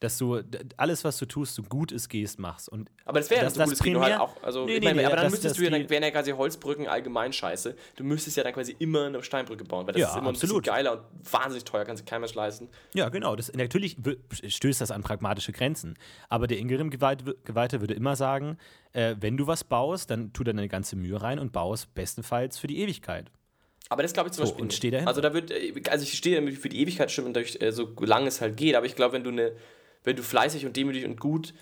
Dass 0.00 0.16
du 0.16 0.40
alles, 0.78 1.04
was 1.04 1.18
du 1.18 1.26
tust, 1.26 1.54
so 1.54 1.62
gut 1.62 1.92
es 1.92 2.08
gehst, 2.08 2.38
machst. 2.38 2.70
Und 2.70 2.90
Aber 3.04 3.20
das 3.20 3.28
wäre 3.28 3.42
Das- 3.44 3.52
das, 3.52 3.68
das 3.68 3.70
das 3.70 3.78
Gutes, 3.80 3.86
wenn 3.86 3.92
du 3.92 4.00
halt 4.00 4.14
primär- 4.14 4.22
auch, 4.22 4.42
also, 4.42 4.64
Nee, 4.64 4.78
nee, 4.78 4.86
meine, 4.86 5.00
nee, 5.00 5.04
aber 5.04 5.16
dann 5.16 5.24
das- 5.26 5.32
müsstest 5.32 5.52
das 5.52 5.58
du 5.58 5.64
ja, 5.64 5.70
dann 5.78 5.90
wären 5.90 6.02
ja 6.02 6.10
quasi 6.10 6.30
Holzbrücken 6.32 6.88
allgemein 6.88 7.34
scheiße. 7.34 7.76
Du 7.96 8.04
müsstest 8.04 8.38
ja 8.38 8.42
dann 8.42 8.54
quasi 8.54 8.74
immer 8.78 9.04
eine 9.06 9.22
Steinbrücke 9.22 9.64
bauen, 9.64 9.86
weil 9.86 9.92
das 9.92 10.00
Ja, 10.00 10.08
ist 10.08 10.14
immer 10.16 10.28
ein 10.30 10.34
absolut. 10.36 10.62
bisschen 10.64 10.74
geiler 10.74 10.92
und 10.92 11.32
wahnsinnig 11.32 11.64
teuer, 11.64 11.84
kann 11.84 11.98
sich 11.98 12.06
kein 12.06 12.22
Mensch 12.22 12.34
leisten. 12.34 12.70
Ja, 12.94 13.10
genau. 13.10 13.36
Das, 13.36 13.52
natürlich 13.52 13.98
stößt 14.48 14.80
das 14.80 14.90
an 14.90 15.02
pragmatische 15.02 15.52
Grenzen. 15.52 15.98
Aber 16.30 16.46
der 16.46 16.56
Ingrim-Geweihte 16.58 17.80
würde 17.80 17.92
immer 17.94 18.16
sagen, 18.16 18.56
äh, 18.92 19.16
wenn 19.20 19.36
du 19.36 19.46
was 19.46 19.64
baust, 19.64 20.10
dann 20.10 20.32
tu 20.32 20.44
deine 20.44 20.66
ganze 20.68 20.96
Mühe 20.96 21.20
rein 21.20 21.38
und 21.38 21.52
baust 21.52 21.94
bestenfalls 21.94 22.58
für 22.58 22.66
die 22.68 22.78
Ewigkeit. 22.78 23.30
Aber 23.88 24.02
das 24.02 24.12
glaube 24.12 24.28
ich 24.28 24.34
zum 24.34 24.44
So, 24.46 24.50
Beispiel 24.52 24.62
und 24.62 24.68
nicht. 24.68 24.76
steh 24.78 24.90
dahinter. 24.90 25.08
Also 25.08 25.20
da 25.20 25.34
wird, 25.34 25.50
äh, 25.50 25.74
also 25.90 26.04
ich 26.04 26.16
stehe 26.16 26.50
für 26.52 26.68
die 26.68 26.80
Ewigkeit 26.80 27.10
stimmen, 27.10 27.34
äh, 27.34 27.72
so 27.72 27.92
lange 28.00 28.28
es 28.28 28.40
halt 28.40 28.56
geht. 28.56 28.76
Aber 28.76 28.86
ich 28.86 28.94
glaube, 28.96 29.14
wenn 29.14 29.24
du 29.24 29.30
eine, 29.30 29.52
wenn 30.04 30.16
du 30.16 30.22
fleißig 30.22 30.66
und 30.66 30.76
demütig 30.76 31.04
und 31.04 31.20
gut 31.20 31.54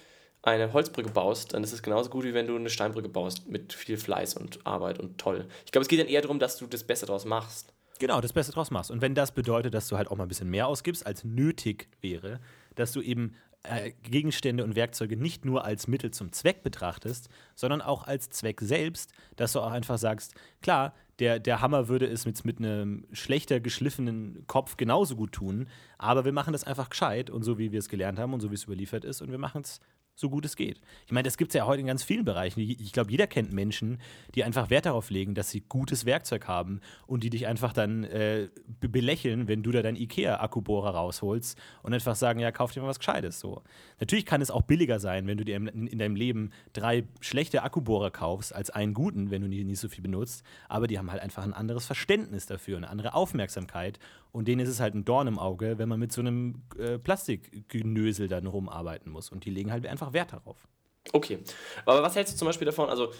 eine 0.43 0.73
Holzbrücke 0.73 1.11
baust, 1.11 1.55
dann 1.55 1.65
ist 1.65 1.73
es 1.73 1.83
genauso 1.83 2.11
gut, 2.11 2.25
wie 2.25 2.35
wenn 2.35 2.47
du 2.47 2.57
eine 2.57 2.71
Steinbrücke 2.71 3.09
baust 3.09 3.49
mit 3.49 3.73
viel 3.73 3.97
Fleiß 3.97 4.35
und 4.35 4.65
Arbeit 4.67 4.99
und 5.01 5.19
toll. 5.19 5.47
Ich 5.65 5.73
glaube, 5.73 5.83
es 5.83 5.89
geht 5.89 6.01
dann 6.01 6.07
eher 6.07 6.23
darum, 6.23 6.39
dass 6.39 6.57
du 6.57 6.67
das 6.67 6.85
Beste 6.85 7.07
draus 7.07 7.25
machst. 7.25 7.73
Genau, 7.99 8.21
das 8.21 8.33
Beste 8.33 8.53
draus 8.53 8.71
machst. 8.71 8.91
Und 8.91 9.03
wenn 9.03 9.15
das 9.15 9.33
bedeutet, 9.33 9.75
dass 9.75 9.89
du 9.89 9.97
halt 9.97 10.09
auch 10.09 10.17
mal 10.17 10.25
ein 10.25 10.29
bisschen 10.29 10.51
mehr 10.51 10.69
ausgibst, 10.69 11.05
als 11.05 11.25
nötig 11.25 11.89
wäre, 12.01 12.41
dass 12.77 12.93
du 12.93 13.01
eben 13.01 13.35
äh, 13.65 13.93
Gegenstände 14.03 14.63
und 14.63 14.77
Werkzeuge 14.77 15.17
nicht 15.17 15.45
nur 15.45 15.65
als 15.65 15.89
Mittel 15.89 16.13
zum 16.13 16.31
Zweck 16.31 16.63
betrachtest, 16.63 17.29
sondern 17.57 17.83
auch 17.83 18.07
als 18.07 18.31
Zweck 18.31 18.61
selbst, 18.61 19.13
dass 19.35 19.53
du 19.53 19.61
auch 19.61 19.73
einfach 19.73 19.99
sagst, 19.99 20.35
klar, 20.63 20.95
der, 21.19 21.41
der 21.41 21.61
Hammer 21.61 21.89
würde 21.89 22.07
es 22.07 22.27
mit, 22.27 22.45
mit 22.45 22.59
einem 22.59 23.05
schlechter 23.13 23.61
geschliffenen 23.61 24.45
Kopf 24.47 24.77
genauso 24.77 25.17
gut 25.17 25.33
tun, 25.33 25.69
aber 25.99 26.25
wir 26.25 26.33
machen 26.33 26.53
das 26.53 26.65
einfach 26.65 26.91
gescheit 26.91 27.31
und 27.31 27.43
so, 27.43 27.59
wie 27.59 27.73
wir 27.73 27.79
es 27.79 27.89
gelernt 27.89 28.19
haben 28.19 28.33
und 28.33 28.41
so, 28.41 28.51
wie 28.51 28.55
es 28.55 28.65
überliefert 28.65 29.05
ist 29.05 29.21
und 29.21 29.31
wir 29.31 29.39
machen 29.39 29.63
es 29.63 29.81
so 30.19 30.29
gut 30.29 30.45
es 30.45 30.57
geht. 30.57 30.81
Ich 31.07 31.13
meine, 31.13 31.23
das 31.23 31.37
gibt 31.37 31.53
es 31.53 31.55
ja 31.55 31.65
heute 31.65 31.81
in 31.81 31.87
ganz 31.87 32.03
vielen 32.03 32.25
Bereichen. 32.25 32.59
Ich 32.59 32.93
glaube, 32.93 33.09
jeder 33.13 33.29
kennt 33.29 33.53
Menschen, 33.53 34.01
die 34.35 34.43
einfach 34.43 34.69
Wert 34.69 34.85
darauf 34.85 35.11
legen, 35.11 35.37
dass 35.37 35.51
sie 35.51 35.61
gutes 35.61 36.07
Werkzeug 36.07 36.49
haben 36.49 36.81
und 37.07 37.23
die 37.23 37.31
dich 37.31 37.47
einfach 37.47 37.73
dann 37.73 38.03
äh, 38.03 38.49
be 38.81 38.89
belächeln, 38.89 39.47
wenn 39.47 39.63
du 39.63 39.71
da 39.71 39.81
deinen 39.81 39.97
IKEA-Akkubohrer 39.97 40.91
rausholst 40.91 41.57
und 41.85 41.95
einfach 41.95 42.17
sagen, 42.17 42.41
ja, 42.41 42.51
kauf 42.51 42.73
dir 42.73 42.81
mal 42.81 42.89
was 42.89 42.99
Gescheites. 42.99 43.39
So. 43.39 43.63
Natürlich 44.01 44.27
kann 44.27 44.43
es 44.43 44.51
auch 44.51 44.63
billiger 44.63 44.99
sein, 44.99 45.29
wenn 45.29 45.39
du 45.39 45.45
dir 45.45 45.55
in, 45.55 45.87
in 45.87 45.99
deinem 46.01 46.17
Leben 46.17 46.51
drei 46.73 47.05
schlechte 47.21 47.63
Akkubohrer 47.63 48.11
kaufst, 48.11 48.53
als 48.53 48.71
einen 48.71 48.95
guten, 48.95 49.31
wenn 49.31 49.43
du 49.43 49.49
die 49.49 49.63
nicht 49.63 49.79
so 49.79 49.89
viel 49.89 50.03
benutzt, 50.03 50.43
aber 50.69 50.89
die 50.89 50.99
haben 50.99 51.13
halt 51.13 51.23
einfach 51.23 51.45
ein 51.45 51.55
anderes 51.55 51.87
Verständnis 51.87 52.47
dafür, 52.47 52.77
eine 52.77 52.91
andere 52.91 53.15
Aufmerksamkeit 53.15 54.01
und 54.39 54.47
denen 54.47 54.61
ist 54.61 54.69
es 54.69 54.79
halt 54.79 54.95
ein 54.95 55.05
Dorn 55.05 55.27
im 55.27 55.37
Auge, 55.37 55.79
wenn 55.79 55.89
man 55.89 55.99
mit 55.99 56.13
so 56.13 56.21
einem 56.21 56.63
äh, 56.79 56.97
Plastikgenösel 56.97 58.29
dann 58.29 58.47
rumarbeiten 58.47 59.11
muss 59.11 59.33
und 59.33 59.45
die 59.45 59.51
legen 59.51 59.73
halt 59.73 59.85
einfach 59.85 60.13
Wert 60.13 60.33
darauf. 60.33 60.69
Okay. 61.13 61.41
Aber 61.85 62.05
was 62.05 62.15
hältst 62.15 62.35
du 62.35 62.39
zum 62.39 62.47
Beispiel 62.47 62.67
davon? 62.67 62.89
Also, 62.89 63.13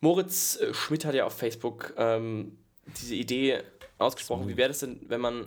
Moritz 0.00 0.56
äh, 0.56 0.72
Schmidt 0.72 1.04
hat 1.04 1.14
ja 1.14 1.26
auf 1.26 1.34
Facebook 1.34 1.92
ähm, 1.98 2.56
diese 2.98 3.14
Idee 3.16 3.60
ausgesprochen. 3.98 4.48
Wie 4.48 4.56
wäre 4.56 4.68
das 4.68 4.78
denn, 4.78 4.98
wenn 5.08 5.20
man 5.20 5.46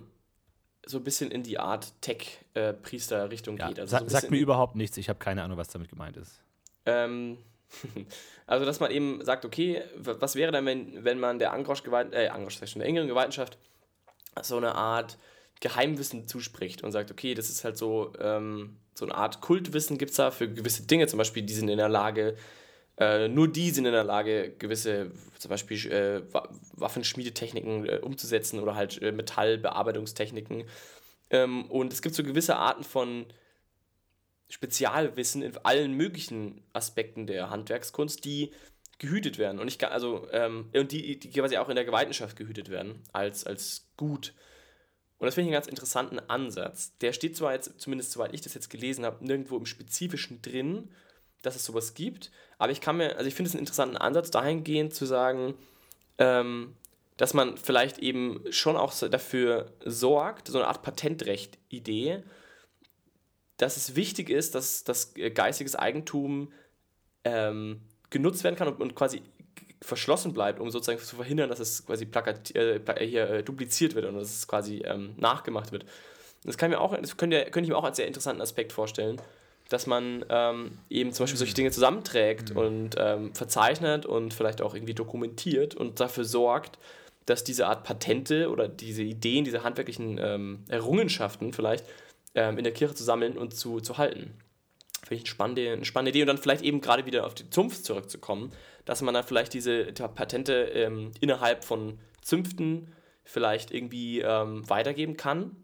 so 0.86 0.98
ein 0.98 1.04
bisschen 1.04 1.32
in 1.32 1.42
die 1.42 1.58
Art 1.58 1.92
Tech-Priester-Richtung 2.00 3.56
Ja, 3.56 3.70
geht? 3.70 3.80
Also 3.80 3.96
sa 3.96 4.04
so 4.04 4.08
sagt 4.08 4.30
mir 4.30 4.38
überhaupt 4.38 4.76
nichts, 4.76 4.96
ich 4.96 5.08
habe 5.08 5.18
keine 5.18 5.42
Ahnung, 5.42 5.58
was 5.58 5.66
damit 5.70 5.88
gemeint 5.88 6.16
ist. 6.16 6.40
Ähm, 6.86 7.38
also, 8.46 8.64
dass 8.64 8.78
man 8.78 8.92
eben 8.92 9.24
sagt, 9.24 9.44
okay, 9.44 9.82
was 9.96 10.36
wäre 10.36 10.52
dann, 10.52 10.66
wenn, 10.66 11.02
wenn 11.04 11.18
man 11.18 11.40
der 11.40 11.52
Angrosch 11.52 11.82
geweihten, 11.82 12.12
äh, 12.12 12.28
Angrosch, 12.28 12.60
der 12.60 12.86
engeren 12.86 13.08
Geweihtenschaft 13.08 13.58
so 14.42 14.56
eine 14.56 14.74
Art 14.74 15.18
Geheimwissen 15.60 16.28
zuspricht 16.28 16.84
und 16.84 16.92
sagt, 16.92 17.10
okay, 17.10 17.34
das 17.34 17.50
ist 17.50 17.64
halt 17.64 17.76
so, 17.76 18.12
ähm, 18.20 18.76
so 18.94 19.04
eine 19.04 19.14
Art 19.14 19.40
Kultwissen 19.40 19.98
gibt 19.98 20.10
es 20.10 20.16
da 20.16 20.30
für 20.30 20.48
gewisse 20.48 20.86
Dinge, 20.86 21.06
zum 21.06 21.18
Beispiel, 21.18 21.42
die 21.42 21.54
sind 21.54 21.68
in 21.68 21.78
der 21.78 21.88
Lage, 21.88 22.36
äh, 22.96 23.28
nur 23.28 23.48
die 23.48 23.70
sind 23.70 23.86
in 23.86 23.92
der 23.92 24.04
Lage, 24.04 24.54
gewisse, 24.58 25.10
zum 25.38 25.48
Beispiel 25.48 25.92
äh, 25.92 26.32
Wa- 26.32 26.48
Waffenschmiedetechniken 26.74 27.86
äh, 27.86 27.98
umzusetzen 28.02 28.60
oder 28.60 28.74
halt 28.74 29.00
äh, 29.02 29.12
Metallbearbeitungstechniken. 29.12 30.64
Ähm, 31.30 31.64
und 31.70 31.92
es 31.92 32.02
gibt 32.02 32.14
so 32.14 32.22
gewisse 32.22 32.56
Arten 32.56 32.84
von 32.84 33.26
Spezialwissen 34.48 35.42
in 35.42 35.56
allen 35.58 35.92
möglichen 35.92 36.62
Aspekten 36.72 37.26
der 37.26 37.50
Handwerkskunst, 37.50 38.24
die 38.24 38.52
gehütet 38.98 39.38
werden. 39.38 39.58
Und 39.60 39.68
ich 39.68 39.84
also, 39.86 40.28
ähm, 40.32 40.70
und 40.74 40.92
die, 40.92 41.18
die 41.18 41.30
quasi 41.30 41.56
auch 41.56 41.68
in 41.68 41.76
der 41.76 41.84
Geweihenschaft 41.84 42.36
gehütet 42.36 42.68
werden, 42.68 43.02
als, 43.12 43.44
als 43.44 43.88
gut. 43.96 44.34
Und 45.18 45.26
das 45.26 45.34
finde 45.34 45.48
ich 45.48 45.54
einen 45.54 45.60
ganz 45.60 45.68
interessanten 45.68 46.18
Ansatz. 46.18 46.96
Der 46.98 47.12
steht 47.12 47.36
zwar 47.36 47.52
jetzt, 47.52 47.80
zumindest 47.80 48.12
soweit 48.12 48.34
ich 48.34 48.40
das 48.40 48.54
jetzt 48.54 48.70
gelesen 48.70 49.04
habe, 49.04 49.24
nirgendwo 49.24 49.56
im 49.56 49.66
Spezifischen 49.66 50.42
drin, 50.42 50.90
dass 51.42 51.56
es 51.56 51.64
sowas 51.64 51.94
gibt, 51.94 52.32
aber 52.58 52.72
ich 52.72 52.80
kann 52.80 52.96
mir, 52.96 53.16
also 53.16 53.28
ich 53.28 53.34
finde 53.34 53.48
es 53.48 53.54
einen 53.54 53.60
interessanten 53.60 53.96
Ansatz, 53.96 54.30
dahingehend 54.30 54.92
zu 54.92 55.06
sagen, 55.06 55.54
ähm, 56.18 56.74
dass 57.16 57.34
man 57.34 57.56
vielleicht 57.56 57.98
eben 57.98 58.44
schon 58.50 58.76
auch 58.76 58.92
dafür 59.08 59.72
sorgt, 59.84 60.48
so 60.48 60.58
eine 60.58 60.68
Art 60.68 60.82
Patentrecht-Idee, 60.82 62.22
dass 63.56 63.76
es 63.76 63.96
wichtig 63.96 64.30
ist, 64.30 64.54
dass 64.54 64.84
das 64.84 65.14
geistiges 65.14 65.74
Eigentum 65.74 66.52
ähm, 67.24 67.82
genutzt 68.10 68.44
werden 68.44 68.56
kann 68.56 68.68
und, 68.68 68.80
und, 68.80 68.94
quasi 68.94 69.22
verschlossen 69.80 70.32
bleibt, 70.32 70.60
um 70.60 70.70
sozusagen 70.70 70.98
zu 70.98 71.16
verhindern, 71.16 71.48
dass 71.48 71.60
es 71.60 71.86
quasi 71.86 72.04
plakat, 72.06 72.54
äh, 72.56 72.80
hier 73.06 73.30
äh, 73.30 73.42
dupliziert 73.42 73.94
wird 73.94 74.06
und 74.06 74.14
dass 74.14 74.34
es 74.34 74.48
quasi 74.48 74.82
ähm, 74.84 75.14
nachgemacht 75.16 75.72
wird. 75.72 75.84
Das 76.44 76.56
kann 76.56 76.70
mir 76.70 76.80
auch, 76.80 76.96
das 76.96 77.16
könnte, 77.16 77.42
könnte 77.44 77.62
ich 77.62 77.68
mir 77.68 77.76
auch 77.76 77.84
als 77.84 77.96
sehr 77.96 78.06
interessanten 78.06 78.42
Aspekt 78.42 78.72
vorstellen, 78.72 79.20
dass 79.68 79.86
man 79.86 80.24
ähm, 80.30 80.78
eben 80.88 81.12
zum 81.12 81.24
Beispiel 81.24 81.38
solche 81.38 81.54
Dinge 81.54 81.70
zusammenträgt 81.70 82.50
mhm. 82.50 82.56
und 82.56 82.90
ähm, 82.98 83.34
verzeichnet 83.34 84.06
und 84.06 84.32
vielleicht 84.34 84.62
auch 84.62 84.74
irgendwie 84.74 84.94
dokumentiert 84.94 85.74
und 85.74 86.00
dafür 86.00 86.24
sorgt, 86.24 86.78
dass 87.26 87.44
diese 87.44 87.66
Art 87.66 87.84
Patente 87.84 88.50
oder 88.50 88.68
diese 88.68 89.02
Ideen, 89.02 89.44
diese 89.44 89.62
handwerklichen 89.62 90.18
ähm, 90.18 90.64
Errungenschaften 90.68 91.52
vielleicht 91.52 91.84
ähm, 92.34 92.56
in 92.56 92.64
der 92.64 92.72
Kirche 92.72 92.94
zu 92.94 93.04
sammeln 93.04 93.36
und 93.36 93.54
zu, 93.54 93.80
zu 93.80 93.98
halten. 93.98 94.32
Finde 95.08 95.22
ich 95.22 95.22
eine 95.22 95.30
spannende, 95.30 95.72
eine 95.72 95.84
spannende 95.84 96.10
Idee 96.10 96.22
und 96.22 96.28
dann 96.28 96.38
vielleicht 96.38 96.62
eben 96.62 96.82
gerade 96.82 97.06
wieder 97.06 97.24
auf 97.24 97.34
die 97.34 97.48
Zunft 97.48 97.84
zurückzukommen, 97.84 98.52
dass 98.84 99.00
man 99.00 99.14
dann 99.14 99.24
vielleicht 99.24 99.54
diese 99.54 99.86
Patente 99.86 100.70
ähm, 100.74 101.12
innerhalb 101.20 101.64
von 101.64 101.98
Zünften 102.20 102.92
vielleicht 103.24 103.70
irgendwie 103.70 104.20
ähm, 104.20 104.68
weitergeben 104.68 105.16
kann 105.16 105.56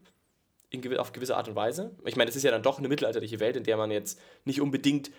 in, 0.71 0.97
auf 0.97 1.13
gewisse 1.13 1.37
Art 1.37 1.47
und 1.47 1.55
Weise. 1.55 1.95
Ich 2.05 2.15
meine, 2.15 2.29
es 2.29 2.35
ist 2.35 2.43
ja 2.43 2.51
dann 2.51 2.63
doch 2.63 2.79
eine 2.79 2.87
mittelalterliche 2.87 3.39
Welt, 3.39 3.55
in 3.55 3.63
der 3.63 3.77
man 3.77 3.91
jetzt 3.91 4.19
nicht 4.45 4.61
unbedingt 4.61 5.11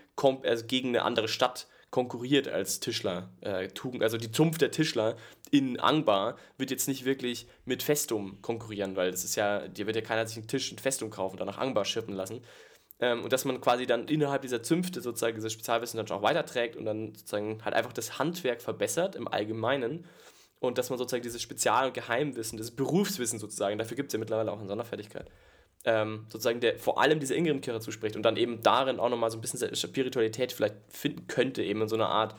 also 0.42 0.66
gegen 0.66 0.88
eine 0.88 1.02
andere 1.02 1.28
Stadt 1.28 1.68
konkurriert 1.90 2.48
als 2.48 2.80
Tischler. 2.80 3.30
Äh, 3.40 3.68
also 4.00 4.18
die 4.18 4.32
Zunft 4.32 4.60
der 4.60 4.70
Tischler 4.70 5.16
in 5.50 5.78
Angbar 5.78 6.36
wird 6.58 6.70
jetzt 6.70 6.88
nicht 6.88 7.04
wirklich 7.04 7.46
mit 7.64 7.82
Festum 7.82 8.42
konkurrieren, 8.42 8.96
weil 8.96 9.12
das 9.12 9.24
ist 9.24 9.36
ja, 9.36 9.68
dir 9.68 9.86
wird 9.86 9.96
ja 9.96 10.02
keiner 10.02 10.26
sich 10.26 10.36
einen 10.36 10.48
Tisch 10.48 10.70
und 10.72 10.80
Festum 10.80 11.10
kaufen 11.10 11.34
und 11.34 11.40
dann 11.40 11.46
nach 11.46 11.58
Angbar 11.58 11.84
schippen 11.84 12.14
lassen. 12.14 12.42
Ähm, 12.98 13.24
und 13.24 13.32
dass 13.32 13.44
man 13.44 13.60
quasi 13.60 13.86
dann 13.86 14.08
innerhalb 14.08 14.42
dieser 14.42 14.62
Zünfte 14.62 15.00
sozusagen 15.00 15.34
dieses 15.34 15.52
Spezialwissen 15.52 15.98
dann 15.98 16.16
auch 16.16 16.22
weiterträgt 16.22 16.76
und 16.76 16.84
dann 16.84 17.14
sozusagen 17.14 17.64
halt 17.64 17.74
einfach 17.74 17.92
das 17.92 18.18
Handwerk 18.18 18.62
verbessert 18.62 19.16
im 19.16 19.28
Allgemeinen 19.28 20.06
und 20.60 20.78
dass 20.78 20.88
man 20.88 20.98
sozusagen 20.98 21.22
dieses 21.22 21.42
Spezial- 21.42 21.88
und 21.88 21.94
Geheimwissen, 21.94 22.56
das 22.58 22.70
Berufswissen 22.70 23.38
sozusagen, 23.38 23.78
dafür 23.78 23.96
gibt 23.96 24.08
es 24.08 24.12
ja 24.14 24.18
mittlerweile 24.18 24.50
auch 24.50 24.58
eine 24.58 24.68
Sonderfertigkeit, 24.68 25.30
ähm, 25.84 26.26
sozusagen 26.30 26.60
der 26.60 26.78
vor 26.78 27.00
allem 27.00 27.20
dieser 27.20 27.36
Ingrim-Kirche 27.36 27.80
zuspricht 27.80 28.16
und 28.16 28.22
dann 28.22 28.36
eben 28.36 28.62
darin 28.62 28.98
auch 28.98 29.10
nochmal 29.10 29.30
so 29.30 29.36
ein 29.36 29.42
bisschen 29.42 29.74
Spiritualität 29.74 30.52
vielleicht 30.52 30.76
finden 30.88 31.26
könnte, 31.26 31.62
eben 31.62 31.82
in 31.82 31.88
so 31.88 31.96
einer 31.96 32.08
Art 32.08 32.34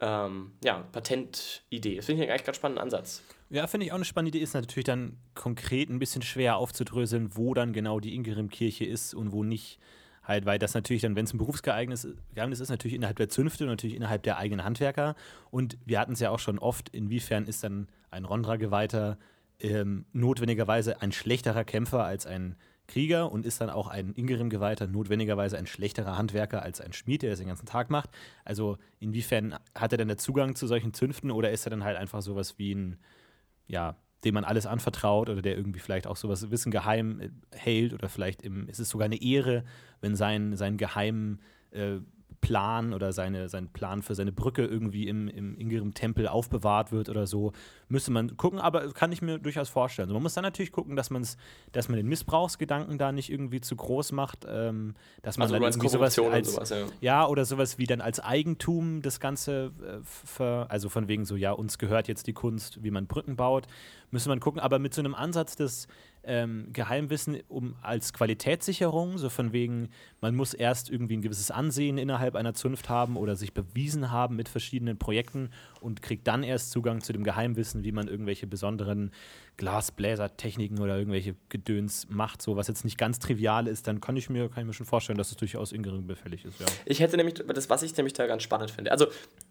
ähm, 0.00 0.52
ja, 0.64 0.84
Patentidee. 0.92 1.96
Das 1.96 2.06
finde 2.06 2.24
ich 2.24 2.30
eigentlich 2.30 2.44
ganz 2.44 2.56
spannenden 2.56 2.82
Ansatz. 2.82 3.22
Ja, 3.50 3.66
finde 3.66 3.86
ich 3.86 3.92
auch 3.92 3.96
eine 3.96 4.04
spannende 4.04 4.36
Idee. 4.36 4.44
Ist 4.44 4.54
natürlich 4.54 4.84
dann 4.84 5.16
konkret 5.34 5.90
ein 5.90 5.98
bisschen 5.98 6.22
schwer 6.22 6.56
aufzudröseln, 6.56 7.36
wo 7.36 7.52
dann 7.54 7.72
genau 7.72 8.00
die 8.00 8.14
Ingrim-Kirche 8.14 8.84
ist 8.84 9.14
und 9.14 9.32
wo 9.32 9.44
nicht. 9.44 9.78
Halt, 10.22 10.44
weil 10.44 10.58
das 10.58 10.74
natürlich 10.74 11.02
dann, 11.02 11.16
wenn 11.16 11.24
es 11.24 11.34
ein 11.34 11.38
Berufsgeheimnis 11.38 12.04
ist, 12.04 12.70
natürlich 12.70 12.94
innerhalb 12.94 13.16
der 13.16 13.28
Zünfte 13.28 13.64
und 13.64 13.70
natürlich 13.70 13.96
innerhalb 13.96 14.22
der 14.22 14.36
eigenen 14.36 14.64
Handwerker. 14.64 15.16
Und 15.50 15.78
wir 15.84 15.98
hatten 15.98 16.12
es 16.12 16.20
ja 16.20 16.30
auch 16.30 16.38
schon 16.38 16.58
oft, 16.58 16.90
inwiefern 16.90 17.46
ist 17.46 17.64
dann 17.64 17.88
ein 18.10 18.24
Rondra-Geweihter 18.24 19.18
ähm, 19.58 20.04
notwendigerweise 20.12 21.02
ein 21.02 21.10
schlechterer 21.10 21.64
Kämpfer 21.64 22.04
als 22.04 22.26
ein 22.26 22.56
Krieger 22.90 23.30
und 23.30 23.46
ist 23.46 23.60
dann 23.60 23.70
auch 23.70 23.88
ein 23.88 24.12
Ingerim-Geweihter 24.14 24.86
notwendigerweise 24.86 25.56
ein 25.56 25.66
schlechterer 25.66 26.18
Handwerker 26.18 26.62
als 26.62 26.80
ein 26.80 26.92
Schmied, 26.92 27.22
der 27.22 27.30
das 27.30 27.38
den 27.38 27.48
ganzen 27.48 27.66
Tag 27.66 27.88
macht. 27.88 28.10
Also 28.44 28.78
inwiefern 28.98 29.56
hat 29.74 29.92
er 29.92 29.98
denn 29.98 30.08
der 30.08 30.18
Zugang 30.18 30.56
zu 30.56 30.66
solchen 30.66 30.92
Zünften 30.92 31.30
oder 31.30 31.50
ist 31.50 31.66
er 31.66 31.70
dann 31.70 31.84
halt 31.84 31.96
einfach 31.96 32.22
sowas 32.22 32.58
wie 32.58 32.74
ein, 32.74 32.98
ja, 33.66 33.96
dem 34.24 34.34
man 34.34 34.44
alles 34.44 34.66
anvertraut 34.66 35.28
oder 35.30 35.42
der 35.42 35.56
irgendwie 35.56 35.78
vielleicht 35.78 36.06
auch 36.06 36.16
sowas 36.16 36.50
Wissen 36.50 36.70
geheim 36.70 37.20
äh, 37.20 37.30
hält 37.52 37.94
oder 37.94 38.08
vielleicht 38.08 38.42
im, 38.42 38.68
ist 38.68 38.80
es 38.80 38.90
sogar 38.90 39.06
eine 39.06 39.22
Ehre, 39.22 39.64
wenn 40.00 40.16
sein, 40.16 40.56
sein 40.56 40.76
geheimen 40.76 41.40
äh, 41.70 42.00
Plan 42.40 42.94
oder 42.94 43.12
seine, 43.12 43.48
sein 43.48 43.68
Plan 43.68 44.02
für 44.02 44.14
seine 44.14 44.32
Brücke 44.32 44.64
irgendwie 44.64 45.08
im, 45.08 45.28
im 45.28 45.56
Ingrim-Tempel 45.58 46.26
aufbewahrt 46.26 46.90
wird 46.90 47.08
oder 47.08 47.26
so, 47.26 47.52
müsste 47.88 48.10
man 48.10 48.36
gucken, 48.36 48.58
aber 48.58 48.92
kann 48.92 49.12
ich 49.12 49.20
mir 49.20 49.38
durchaus 49.38 49.68
vorstellen. 49.68 50.06
Also 50.06 50.14
man 50.14 50.22
muss 50.22 50.34
dann 50.34 50.44
natürlich 50.44 50.72
gucken, 50.72 50.96
dass, 50.96 51.10
man's, 51.10 51.36
dass 51.72 51.88
man 51.88 51.96
den 51.96 52.06
Missbrauchsgedanken 52.08 52.98
da 52.98 53.12
nicht 53.12 53.30
irgendwie 53.30 53.60
zu 53.60 53.76
groß 53.76 54.12
macht, 54.12 54.46
ähm, 54.48 54.94
dass 55.22 55.36
man 55.36 55.44
also 55.46 55.54
dann 55.54 55.62
irgendwie 55.64 55.88
sowas 55.88 56.18
als, 56.18 56.52
sowas, 56.52 56.70
ja. 56.70 56.86
ja. 57.00 57.26
oder 57.26 57.44
sowas 57.44 57.78
wie 57.78 57.86
dann 57.86 58.00
als 58.00 58.20
Eigentum 58.20 59.02
das 59.02 59.20
Ganze, 59.20 59.72
äh, 59.82 59.98
für, 60.02 60.66
also 60.70 60.88
von 60.88 61.08
wegen 61.08 61.24
so, 61.24 61.36
ja, 61.36 61.52
uns 61.52 61.78
gehört 61.78 62.08
jetzt 62.08 62.26
die 62.26 62.32
Kunst, 62.32 62.82
wie 62.82 62.90
man 62.90 63.06
Brücken 63.06 63.36
baut, 63.36 63.66
müsste 64.10 64.28
man 64.28 64.40
gucken, 64.40 64.60
aber 64.60 64.78
mit 64.78 64.94
so 64.94 65.02
einem 65.02 65.14
Ansatz 65.14 65.56
des 65.56 65.88
ähm, 66.24 66.68
Geheimwissen 66.72 67.38
um 67.48 67.74
als 67.82 68.12
Qualitätssicherung, 68.12 69.18
so 69.18 69.28
von 69.30 69.52
wegen, 69.52 69.88
man 70.20 70.34
muss 70.34 70.54
erst 70.54 70.90
irgendwie 70.90 71.16
ein 71.16 71.22
gewisses 71.22 71.50
Ansehen 71.50 71.98
innerhalb 71.98 72.36
einer 72.36 72.54
Zunft 72.54 72.88
haben 72.88 73.16
oder 73.16 73.36
sich 73.36 73.54
bewiesen 73.54 74.10
haben 74.10 74.36
mit 74.36 74.48
verschiedenen 74.48 74.98
Projekten 74.98 75.50
und 75.80 76.02
kriegt 76.02 76.26
dann 76.26 76.42
erst 76.42 76.70
Zugang 76.70 77.00
zu 77.00 77.12
dem 77.12 77.24
Geheimwissen, 77.24 77.84
wie 77.84 77.92
man 77.92 78.08
irgendwelche 78.08 78.46
besonderen 78.46 79.10
Glasbläsertechniken 79.56 80.80
oder 80.80 80.96
irgendwelche 80.96 81.36
Gedöns 81.48 82.06
macht, 82.08 82.40
so 82.40 82.56
was 82.56 82.68
jetzt 82.68 82.84
nicht 82.84 82.96
ganz 82.96 83.18
trivial 83.18 83.66
ist, 83.66 83.86
dann 83.86 84.00
kann 84.00 84.16
ich 84.16 84.30
mir, 84.30 84.48
kann 84.48 84.62
ich 84.62 84.66
mir 84.66 84.72
schon 84.72 84.86
vorstellen, 84.86 85.18
dass 85.18 85.30
es 85.30 85.36
durchaus 85.36 85.72
Ingrim 85.72 86.06
befällig 86.06 86.44
ist. 86.44 86.58
Ja. 86.60 86.66
Ich 86.86 87.00
hätte 87.00 87.16
nämlich, 87.16 87.34
das, 87.34 87.68
was 87.68 87.82
ich 87.82 87.96
nämlich 87.96 88.14
da 88.14 88.26
ganz 88.26 88.42
spannend 88.42 88.70
finde, 88.70 88.90
also 88.90 89.06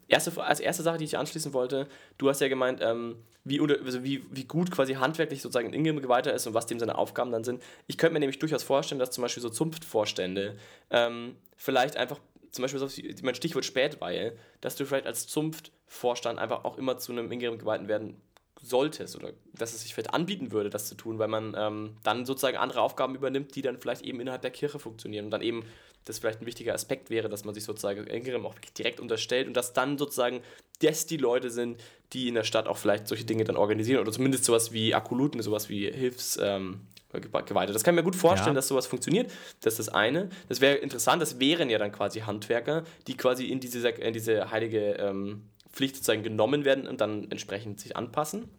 erste, 0.08 0.42
als 0.42 0.60
erste 0.60 0.84
Sache, 0.84 0.98
die 0.98 1.06
ich 1.06 1.18
anschließen 1.18 1.54
wollte, 1.54 1.88
du 2.18 2.30
hast 2.30 2.42
ja 2.42 2.48
gemeint, 2.48 2.80
ähm, 2.82 3.18
wie, 3.44 3.60
also 3.60 4.04
wie, 4.04 4.24
wie 4.32 4.46
gut 4.46 4.72
quasi 4.72 4.94
handwerklich 4.96 5.42
sozusagen 5.42 5.68
ein 5.68 5.74
Ingrim 5.74 6.02
geweihter 6.02 6.34
ist 6.34 6.48
und 6.48 6.54
was 6.54 6.66
dem 6.66 6.80
seine 6.80 6.98
Aufgaben 6.98 7.32
dann 7.32 7.44
sind. 7.44 7.62
Ich 7.88 7.98
könnte 7.98 8.14
mir 8.14 8.20
nämlich 8.20 8.40
durchaus 8.40 8.64
vorstellen, 8.64 9.00
dass 9.00 9.12
zum 9.12 9.22
Beispiel 9.22 9.42
so 9.42 9.50
Zunftvorstände 9.50 10.58
ähm, 10.90 11.36
vielleicht 11.56 11.98
einfach, 11.98 12.20
zum 12.52 12.64
Beispiel 12.64 13.16
mein 13.22 13.36
Stichwort 13.36 13.66
Spätweihe, 13.66 14.36
dass 14.62 14.76
du 14.76 14.86
vielleicht 14.86 15.06
als 15.06 15.28
Zunftvorstand 15.28 16.40
einfach 16.40 16.66
auch 16.66 16.78
immer 16.78 16.98
zu 16.98 17.12
einem 17.12 17.32
Ingrim 17.32 17.60
geweihten 17.60 17.88
werden 17.88 18.20
solltest 18.62 19.16
oder 19.16 19.32
dass 19.54 19.74
es 19.74 19.82
sich 19.82 19.94
vielleicht 19.94 20.14
anbieten 20.14 20.52
würde, 20.52 20.70
das 20.70 20.88
zu 20.88 20.96
tun, 20.96 21.20
weil 21.20 21.28
man 21.28 21.56
ähm, 21.58 21.98
dann 22.04 22.26
sozusagen 22.26 22.58
andere 22.58 22.82
Aufgaben 22.82 23.16
übernimmt, 23.16 23.56
die 23.56 23.62
dann 23.62 23.80
vielleicht 23.80 24.02
eben 24.02 24.20
innerhalb 24.20 24.42
der 24.42 24.52
Kirche 24.52 24.80
funktionieren 24.80 25.26
und 25.26 25.32
dann 25.32 25.42
eben 25.42 25.64
das 26.06 26.20
vielleicht 26.20 26.42
ein 26.42 26.46
wichtiger 26.46 26.74
Aspekt 26.74 27.10
wäre, 27.10 27.30
dass 27.30 27.46
man 27.46 27.54
sich 27.54 27.64
sozusagen 27.64 28.08
Ingrim 28.08 28.46
auch 28.46 28.56
direkt 28.78 29.00
unterstellt 29.00 29.48
und 29.48 29.56
dass 29.56 29.74
dann 29.74 29.98
sozusagen 29.98 30.42
das 30.82 31.06
die 31.06 31.18
Leute 31.18 31.52
sind, 31.52 31.80
die 32.14 32.28
in 32.28 32.36
der 32.36 32.44
Stadt 32.44 32.68
auch 32.68 32.78
vielleicht 32.78 33.08
solche 33.08 33.26
Dinge 33.26 33.44
dann 33.44 33.58
organisieren 33.58 34.02
oder 34.02 34.12
zumindest 34.12 34.46
sowas 34.46 34.72
wie 34.72 34.96
Akuluten, 34.96 35.42
sowas 35.42 35.70
wie 35.70 35.92
Hilfs, 35.92 36.40
ähm, 36.42 36.82
Geweihte. 37.12 37.74
Das 37.74 37.84
kann 37.84 37.96
ich 37.96 38.02
mir 38.02 38.04
gut 38.04 38.16
vorstellen, 38.16 38.54
ja. 38.54 38.56
dass 38.56 38.68
sowas 38.68 38.86
funktioniert. 38.86 39.32
Das 39.62 39.74
ist 39.74 39.88
das 39.88 39.90
eine. 39.90 40.30
Das 40.48 40.62
wäre 40.62 40.76
interessant, 40.76 41.22
das 41.22 41.40
wären 41.40 41.70
ja 41.70 41.80
dann 41.80 41.92
quasi 41.92 42.20
Handwerker, 42.20 42.84
die 43.08 43.18
quasi 43.18 43.46
in 43.46 43.60
diese, 43.60 43.90
in 43.90 44.14
diese 44.14 44.52
heilige 44.52 44.94
ähm, 44.94 45.50
Pflicht 45.80 45.96
sozusagen 45.96 46.24
genommen 46.24 46.66
werden 46.66 46.90
und 46.90 47.00
dann 47.00 47.32
entsprechend 47.32 47.80
sich 47.80 47.96
anpassen. 47.96 48.50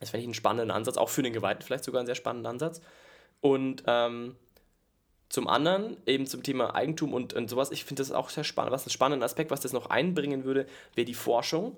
Das 0.00 0.10
fände 0.10 0.22
ich 0.22 0.26
einen 0.26 0.34
spannenden 0.34 0.72
Ansatz, 0.72 0.96
auch 0.96 1.08
für 1.08 1.22
den 1.22 1.32
Geweihten 1.32 1.62
vielleicht 1.62 1.84
sogar 1.84 2.00
einen 2.00 2.06
sehr 2.06 2.16
spannenden 2.16 2.50
Ansatz. 2.50 2.80
Und 3.40 3.84
ähm, 3.86 4.34
zum 5.28 5.46
anderen, 5.46 5.96
eben 6.06 6.26
zum 6.26 6.42
Thema 6.42 6.74
Eigentum 6.74 7.14
und, 7.14 7.34
und 7.34 7.48
sowas, 7.48 7.70
ich 7.70 7.84
finde 7.84 8.00
das 8.00 8.10
auch 8.10 8.30
sehr 8.30 8.42
spannend. 8.42 8.72
Was 8.72 8.84
ein 8.84 8.90
spannender 8.90 9.24
Aspekt, 9.24 9.52
was 9.52 9.60
das 9.60 9.72
noch 9.72 9.90
einbringen 9.90 10.42
würde, 10.42 10.66
wäre 10.96 11.04
die 11.04 11.14
Forschung. 11.14 11.76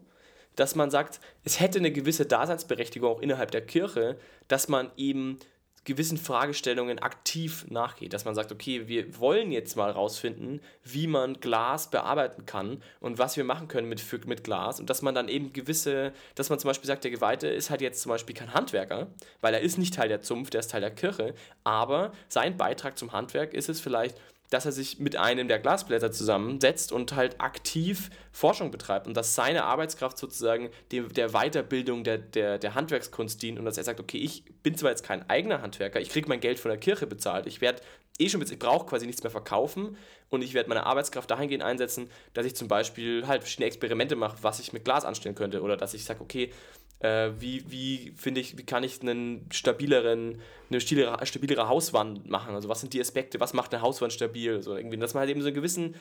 Dass 0.56 0.74
man 0.74 0.90
sagt, 0.90 1.20
es 1.44 1.60
hätte 1.60 1.78
eine 1.78 1.92
gewisse 1.92 2.24
Daseinsberechtigung 2.24 3.10
auch 3.10 3.20
innerhalb 3.20 3.50
der 3.50 3.66
Kirche, 3.66 4.18
dass 4.48 4.68
man 4.68 4.90
eben 4.96 5.38
gewissen 5.84 6.18
Fragestellungen 6.18 6.98
aktiv 6.98 7.66
nachgeht, 7.68 8.12
dass 8.12 8.24
man 8.24 8.34
sagt, 8.34 8.52
okay, 8.52 8.88
wir 8.88 9.18
wollen 9.18 9.50
jetzt 9.52 9.76
mal 9.76 9.90
rausfinden, 9.90 10.60
wie 10.84 11.06
man 11.06 11.40
Glas 11.40 11.90
bearbeiten 11.90 12.46
kann 12.46 12.82
und 13.00 13.18
was 13.18 13.36
wir 13.36 13.44
machen 13.44 13.68
können 13.68 13.88
mit, 13.88 14.26
mit 14.26 14.44
Glas. 14.44 14.80
Und 14.80 14.90
dass 14.90 15.02
man 15.02 15.14
dann 15.14 15.28
eben 15.28 15.52
gewisse, 15.52 16.12
dass 16.34 16.50
man 16.50 16.58
zum 16.58 16.68
Beispiel 16.68 16.86
sagt, 16.86 17.04
der 17.04 17.10
Geweihte 17.10 17.48
ist 17.48 17.70
halt 17.70 17.80
jetzt 17.80 18.02
zum 18.02 18.10
Beispiel 18.10 18.34
kein 18.34 18.54
Handwerker, 18.54 19.08
weil 19.40 19.54
er 19.54 19.60
ist 19.60 19.78
nicht 19.78 19.94
Teil 19.94 20.08
der 20.08 20.22
Zunft, 20.22 20.54
der 20.54 20.60
ist 20.60 20.70
Teil 20.70 20.80
der 20.80 20.90
Kirche, 20.90 21.34
aber 21.64 22.12
sein 22.28 22.56
Beitrag 22.56 22.98
zum 22.98 23.12
Handwerk 23.12 23.54
ist 23.54 23.68
es 23.68 23.80
vielleicht, 23.80 24.16
dass 24.50 24.66
er 24.66 24.72
sich 24.72 24.98
mit 24.98 25.16
einem 25.16 25.48
der 25.48 25.58
Glasbläser 25.58 26.10
zusammensetzt 26.10 26.92
und 26.92 27.14
halt 27.14 27.40
aktiv 27.40 28.10
Forschung 28.32 28.70
betreibt 28.70 29.06
und 29.06 29.16
dass 29.16 29.34
seine 29.34 29.64
Arbeitskraft 29.64 30.18
sozusagen 30.18 30.70
dem, 30.92 31.12
der 31.12 31.30
Weiterbildung 31.30 32.04
der, 32.04 32.18
der, 32.18 32.58
der 32.58 32.74
Handwerkskunst 32.74 33.42
dient 33.42 33.58
und 33.58 33.64
dass 33.64 33.76
er 33.76 33.84
sagt, 33.84 34.00
okay, 34.00 34.18
ich 34.18 34.44
bin 34.62 34.76
zwar 34.76 34.90
jetzt 34.90 35.02
kein 35.02 35.28
eigener 35.28 35.62
Handwerker, 35.62 36.00
ich 36.00 36.08
kriege 36.08 36.28
mein 36.28 36.40
Geld 36.40 36.58
von 36.58 36.70
der 36.70 36.78
Kirche 36.78 37.06
bezahlt, 37.06 37.46
ich 37.46 37.60
werde 37.60 37.82
eh 38.18 38.28
schon, 38.28 38.42
ich 38.42 38.58
brauche 38.58 38.86
quasi 38.86 39.06
nichts 39.06 39.22
mehr 39.22 39.30
verkaufen 39.30 39.96
und 40.28 40.42
ich 40.42 40.54
werde 40.54 40.68
meine 40.68 40.84
Arbeitskraft 40.84 41.30
dahingehend 41.30 41.62
einsetzen, 41.62 42.10
dass 42.34 42.46
ich 42.46 42.56
zum 42.56 42.68
Beispiel 42.68 43.26
halt 43.26 43.42
verschiedene 43.42 43.66
Experimente 43.66 44.16
mache, 44.16 44.38
was 44.42 44.60
ich 44.60 44.72
mit 44.72 44.84
Glas 44.84 45.04
anstellen 45.04 45.34
könnte 45.34 45.62
oder 45.62 45.76
dass 45.76 45.94
ich 45.94 46.04
sage, 46.04 46.20
okay, 46.20 46.52
äh, 47.00 47.30
wie, 47.38 47.64
wie 47.70 48.12
finde 48.16 48.40
ich, 48.40 48.58
wie 48.58 48.64
kann 48.64 48.82
ich 48.82 49.00
einen 49.00 49.46
stabileren, 49.52 50.40
eine 50.70 50.80
stabilere, 50.80 51.24
stabilere 51.26 51.68
Hauswand 51.68 52.28
machen? 52.28 52.54
Also 52.54 52.68
was 52.68 52.80
sind 52.80 52.92
die 52.92 53.00
Aspekte, 53.00 53.40
was 53.40 53.54
macht 53.54 53.72
eine 53.72 53.82
Hauswand 53.82 54.12
stabil? 54.12 54.62
So 54.62 54.76
irgendwie, 54.76 54.96
dass 54.96 55.14
man 55.14 55.20
halt 55.20 55.30
eben 55.30 55.40
so 55.40 55.46
einen 55.46 55.54
gewissen 55.54 55.94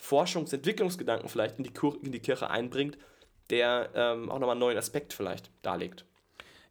Forschungs-, 0.00 0.52
Entwicklungsgedanken 0.52 1.28
vielleicht 1.28 1.58
in 1.58 1.64
die, 1.64 1.72
Kur 1.72 1.96
in 2.02 2.12
die 2.12 2.20
Kirche 2.20 2.50
einbringt, 2.50 2.98
der 3.50 3.90
ähm, 3.94 4.30
auch 4.30 4.38
nochmal 4.38 4.52
einen 4.52 4.60
neuen 4.60 4.78
Aspekt 4.78 5.12
vielleicht 5.12 5.50
darlegt. 5.62 6.04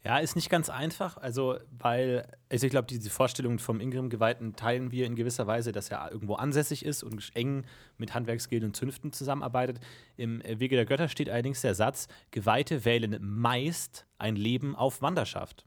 Ja, 0.04 0.18
ist 0.18 0.36
nicht 0.36 0.50
ganz 0.50 0.70
einfach, 0.70 1.18
also 1.18 1.58
weil, 1.78 2.26
also 2.50 2.66
ich 2.66 2.72
glaube, 2.72 2.88
diese 2.88 3.12
Vorstellung 3.12 3.60
vom 3.60 3.80
Ingrim-Geweihten 3.80 4.56
teilen 4.56 4.92
wir 4.92 5.06
in 5.06 5.16
gewisser 5.16 5.46
Weise, 5.46 5.72
dass 5.72 5.92
er 5.92 6.12
irgendwo 6.12 6.36
ansässig 6.36 6.84
ist 6.84 7.04
und 7.04 7.30
eng 7.36 7.66
mit 7.98 8.16
Handwerksgilden 8.16 8.70
und 8.70 8.76
Zünften 8.76 9.14
zusammenarbeitet. 9.14 9.80
Im 10.18 10.42
Wege 10.44 10.76
der 10.76 10.86
Götter 10.86 11.08
steht 11.08 11.30
allerdings 11.30 11.62
der 11.62 11.76
Satz, 11.76 12.08
Geweihte 12.32 12.84
wählen 12.84 13.16
meist 13.22 14.08
ein 14.18 14.36
Leben 14.36 14.76
auf 14.76 15.04
Wanderschaft. 15.04 15.66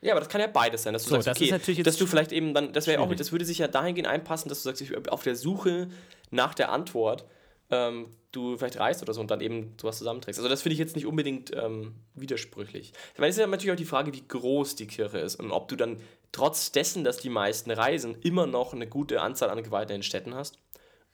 Ja, 0.00 0.14
aber 0.14 0.20
das 0.20 0.28
kann 0.28 0.40
ja 0.40 0.48
beides 0.48 0.82
sein, 0.82 0.92
dass 0.92 1.04
du 1.04 1.10
So, 1.10 1.16
sagst, 1.16 1.28
das 1.28 1.36
okay, 1.36 1.50
natürlich 1.52 1.82
dass 1.84 1.96
du 1.96 2.06
vielleicht 2.06 2.32
eben 2.32 2.54
dann, 2.54 2.72
das 2.72 2.88
wäre 2.88 3.00
auch, 3.00 3.14
das 3.14 3.30
würde 3.30 3.44
sich 3.44 3.58
ja 3.58 3.68
dahingehend 3.68 4.08
einpassen, 4.08 4.48
dass 4.48 4.62
du 4.62 4.68
sagst, 4.68 4.82
ich 4.82 4.88
bin 4.88 5.08
auf 5.10 5.22
der 5.22 5.36
Suche 5.36 5.88
nach 6.30 6.54
der 6.54 6.72
Antwort, 6.72 7.24
ähm, 7.70 8.06
du 8.32 8.56
vielleicht 8.56 8.78
reist 8.78 9.02
oder 9.02 9.12
so 9.14 9.20
und 9.20 9.30
dann 9.30 9.40
eben 9.40 9.74
sowas 9.80 9.98
zusammenträgst. 9.98 10.38
Also 10.38 10.48
das 10.48 10.62
finde 10.62 10.74
ich 10.74 10.78
jetzt 10.78 10.96
nicht 10.96 11.06
unbedingt 11.06 11.54
ähm, 11.54 11.94
widersprüchlich. 12.14 12.92
Ich 13.12 13.18
meine, 13.18 13.30
es 13.30 13.36
ist 13.36 13.40
ja 13.40 13.46
natürlich 13.46 13.72
auch 13.72 13.76
die 13.76 13.84
Frage, 13.84 14.12
wie 14.12 14.26
groß 14.26 14.76
die 14.76 14.86
Kirche 14.86 15.18
ist 15.18 15.36
und 15.36 15.50
ob 15.50 15.68
du 15.68 15.76
dann 15.76 15.98
trotz 16.32 16.72
dessen, 16.72 17.04
dass 17.04 17.18
die 17.18 17.28
meisten 17.28 17.70
reisen, 17.70 18.16
immer 18.22 18.46
noch 18.46 18.72
eine 18.72 18.86
gute 18.86 19.20
Anzahl 19.20 19.50
an 19.50 19.62
Geweihten 19.62 19.92
in 19.94 19.98
den 19.98 20.02
Städten 20.04 20.34
hast. 20.34 20.58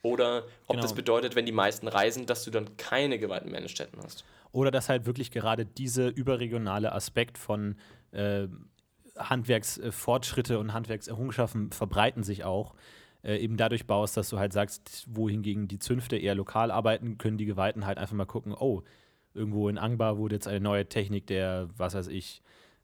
Oder 0.02 0.44
ob 0.66 0.74
Genau. 0.76 0.82
das 0.82 0.94
bedeutet, 0.94 1.34
wenn 1.34 1.46
die 1.46 1.52
meisten 1.52 1.88
reisen, 1.88 2.26
dass 2.26 2.44
du 2.44 2.50
dann 2.50 2.76
keine 2.76 3.18
Geweihten 3.18 3.50
mehr 3.50 3.58
in 3.58 3.64
den 3.64 3.70
Städten 3.70 3.98
hast. 4.02 4.24
Oder 4.52 4.70
dass 4.70 4.88
halt 4.88 5.06
wirklich 5.06 5.30
gerade 5.30 5.66
dieser 5.66 6.14
überregionale 6.14 6.92
Aspekt 6.92 7.38
von 7.38 7.76
äh, 8.12 8.46
Handwerksfortschritte 9.16 10.58
und 10.58 10.72
Handwerkserrungenschaften 10.72 11.72
verbreiten 11.72 12.22
sich 12.22 12.44
auch. 12.44 12.74
Äh, 13.26 13.38
eben 13.38 13.56
dadurch 13.56 13.86
baust, 13.86 14.16
dass 14.16 14.28
du 14.28 14.38
halt 14.38 14.52
sagst, 14.52 15.04
wohingegen 15.08 15.66
die 15.66 15.80
Zünfte 15.80 16.16
eher 16.16 16.36
lokal 16.36 16.70
arbeiten, 16.70 17.18
können 17.18 17.38
die 17.38 17.44
Geweihten 17.44 17.84
halt 17.84 17.98
einfach 17.98 18.14
mal 18.14 18.24
gucken, 18.24 18.54
oh, 18.54 18.82
irgendwo 19.34 19.68
in 19.68 19.78
Angbar 19.78 20.16
wurde 20.16 20.36
jetzt 20.36 20.46
eine 20.46 20.60
neue 20.60 20.88
Technik 20.88 21.26
der, 21.26 21.68
was 21.76 21.94
weiß 21.94 22.06
ich, 22.06 22.40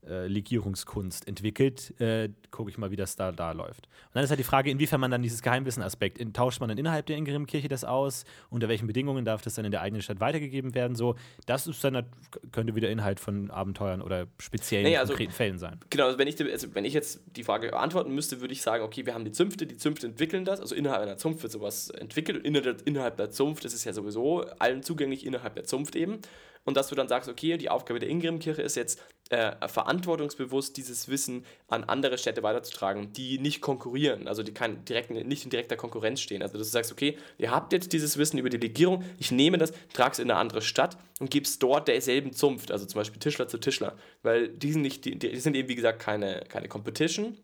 äh, 0.06 0.26
Legierungskunst 0.26 1.28
entwickelt. 1.28 1.98
Äh, 2.00 2.30
Gucke 2.50 2.70
ich 2.70 2.76
mal, 2.78 2.90
wie 2.90 2.96
das 2.96 3.16
da, 3.16 3.32
da 3.32 3.52
läuft. 3.52 3.86
Und 3.86 4.14
dann 4.14 4.24
ist 4.24 4.30
halt 4.30 4.40
die 4.40 4.44
Frage, 4.44 4.70
inwiefern 4.70 5.00
man 5.00 5.10
dann 5.10 5.22
dieses 5.22 5.42
Geheimwissen-Aspekt, 5.42 6.18
in, 6.18 6.32
tauscht 6.32 6.60
man 6.60 6.68
dann 6.68 6.76
innerhalb 6.76 7.06
der 7.06 7.16
Ingrim-Kirche 7.16 7.68
das 7.68 7.84
aus? 7.84 8.24
Unter 8.50 8.68
welchen 8.68 8.86
Bedingungen 8.86 9.24
darf 9.24 9.42
das 9.42 9.54
dann 9.54 9.64
in 9.64 9.70
der 9.70 9.80
eigenen 9.80 10.02
Stadt 10.02 10.20
weitergegeben 10.20 10.74
werden? 10.74 10.96
So, 10.96 11.14
das 11.46 11.66
ist 11.66 11.82
dann, 11.84 12.04
könnte 12.50 12.74
wieder 12.74 12.90
Inhalt 12.90 13.20
von 13.20 13.50
Abenteuern 13.50 14.02
oder 14.02 14.26
speziellen 14.38 14.84
Nee, 14.84 14.96
also- 14.96 15.12
konkreten 15.12 15.32
Fällen 15.32 15.58
sein. 15.58 15.78
Genau, 15.90 16.06
also 16.06 16.18
wenn 16.18 16.28
ich, 16.28 16.40
also 16.40 16.74
wenn 16.74 16.84
ich 16.84 16.94
jetzt 16.94 17.20
die 17.36 17.44
Frage 17.44 17.68
beantworten 17.68 18.14
müsste, 18.14 18.40
würde 18.40 18.52
ich 18.52 18.62
sagen, 18.62 18.82
okay, 18.84 19.06
wir 19.06 19.14
haben 19.14 19.24
die 19.24 19.32
Zünfte, 19.32 19.66
die 19.66 19.76
Zünfte 19.76 20.06
entwickeln 20.06 20.44
das, 20.44 20.60
also 20.60 20.74
innerhalb 20.74 21.02
einer 21.02 21.16
Zunft 21.16 21.42
wird 21.42 21.52
sowas 21.52 21.90
entwickelt 21.90 22.44
und 22.44 22.44
innerhalb 22.86 23.16
der 23.16 23.30
Zunft, 23.30 23.64
das 23.64 23.72
ist 23.72 23.84
ja 23.84 23.92
sowieso 23.92 24.42
allen 24.58 24.82
zugänglich 24.82 25.24
innerhalb 25.24 25.54
der 25.54 25.64
Zunft 25.64 25.96
eben. 25.96 26.18
Und 26.64 26.76
dass 26.76 26.88
du 26.88 26.94
dann 26.94 27.08
sagst, 27.08 27.28
okay, 27.28 27.56
die 27.56 27.70
Aufgabe 27.70 27.98
der 27.98 28.08
Ingrim-Kirche 28.08 28.62
ist 28.62 28.76
jetzt, 28.76 29.00
äh, 29.32 29.66
verantwortungsbewusst 29.66 30.76
dieses 30.76 31.08
Wissen 31.08 31.46
an 31.68 31.84
andere 31.84 32.18
Städte 32.18 32.42
weiterzutragen, 32.42 33.14
die 33.14 33.38
nicht 33.38 33.62
konkurrieren, 33.62 34.28
also 34.28 34.42
die 34.42 34.52
kein 34.52 34.84
direkten, 34.84 35.14
nicht 35.26 35.44
in 35.44 35.50
direkter 35.50 35.76
Konkurrenz 35.76 36.20
stehen. 36.20 36.42
Also 36.42 36.58
dass 36.58 36.66
du 36.66 36.72
sagst, 36.72 36.92
okay, 36.92 37.16
ihr 37.38 37.50
habt 37.50 37.72
jetzt 37.72 37.94
dieses 37.94 38.18
Wissen 38.18 38.36
über 38.36 38.50
die 38.50 38.58
Legierung, 38.58 39.04
ich 39.18 39.32
nehme 39.32 39.56
das, 39.56 39.72
trage 39.94 40.12
es 40.12 40.18
in 40.18 40.30
eine 40.30 40.38
andere 40.38 40.60
Stadt 40.60 40.98
und 41.18 41.30
gebe 41.30 41.46
es 41.46 41.58
dort 41.58 41.88
derselben 41.88 42.34
Zunft, 42.34 42.70
also 42.70 42.84
zum 42.84 42.98
Beispiel 42.98 43.20
Tischler 43.20 43.48
zu 43.48 43.56
Tischler, 43.56 43.96
weil 44.22 44.48
die 44.48 44.72
sind, 44.72 44.82
nicht, 44.82 45.06
die, 45.06 45.18
die 45.18 45.36
sind 45.36 45.56
eben, 45.56 45.68
wie 45.68 45.76
gesagt, 45.76 45.98
keine, 45.98 46.44
keine 46.48 46.68
Competition, 46.68 47.38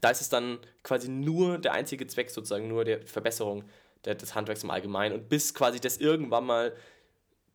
da 0.00 0.10
ist 0.10 0.22
es 0.22 0.30
dann 0.30 0.58
quasi 0.82 1.10
nur 1.10 1.58
der 1.58 1.72
einzige 1.72 2.06
Zweck, 2.06 2.30
sozusagen 2.30 2.68
nur 2.68 2.84
der 2.84 3.02
Verbesserung 3.02 3.64
des 4.04 4.34
Handwerks 4.34 4.62
im 4.62 4.70
Allgemeinen. 4.70 5.14
Und 5.14 5.28
bis 5.28 5.54
quasi 5.54 5.80
das 5.80 5.98
irgendwann 5.98 6.46
mal 6.46 6.72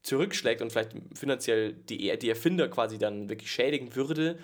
zurückschlägt 0.04 0.62
und 0.62 0.72
vielleicht 0.72 0.92
finanziell 1.16 1.74
die, 1.74 2.18
die 2.18 2.30
Erfinder 2.30 2.68
quasi 2.68 2.98
dann 2.98 3.30
wirklich 3.30 3.52
schädigen 3.52 3.96
würde, 3.96 4.38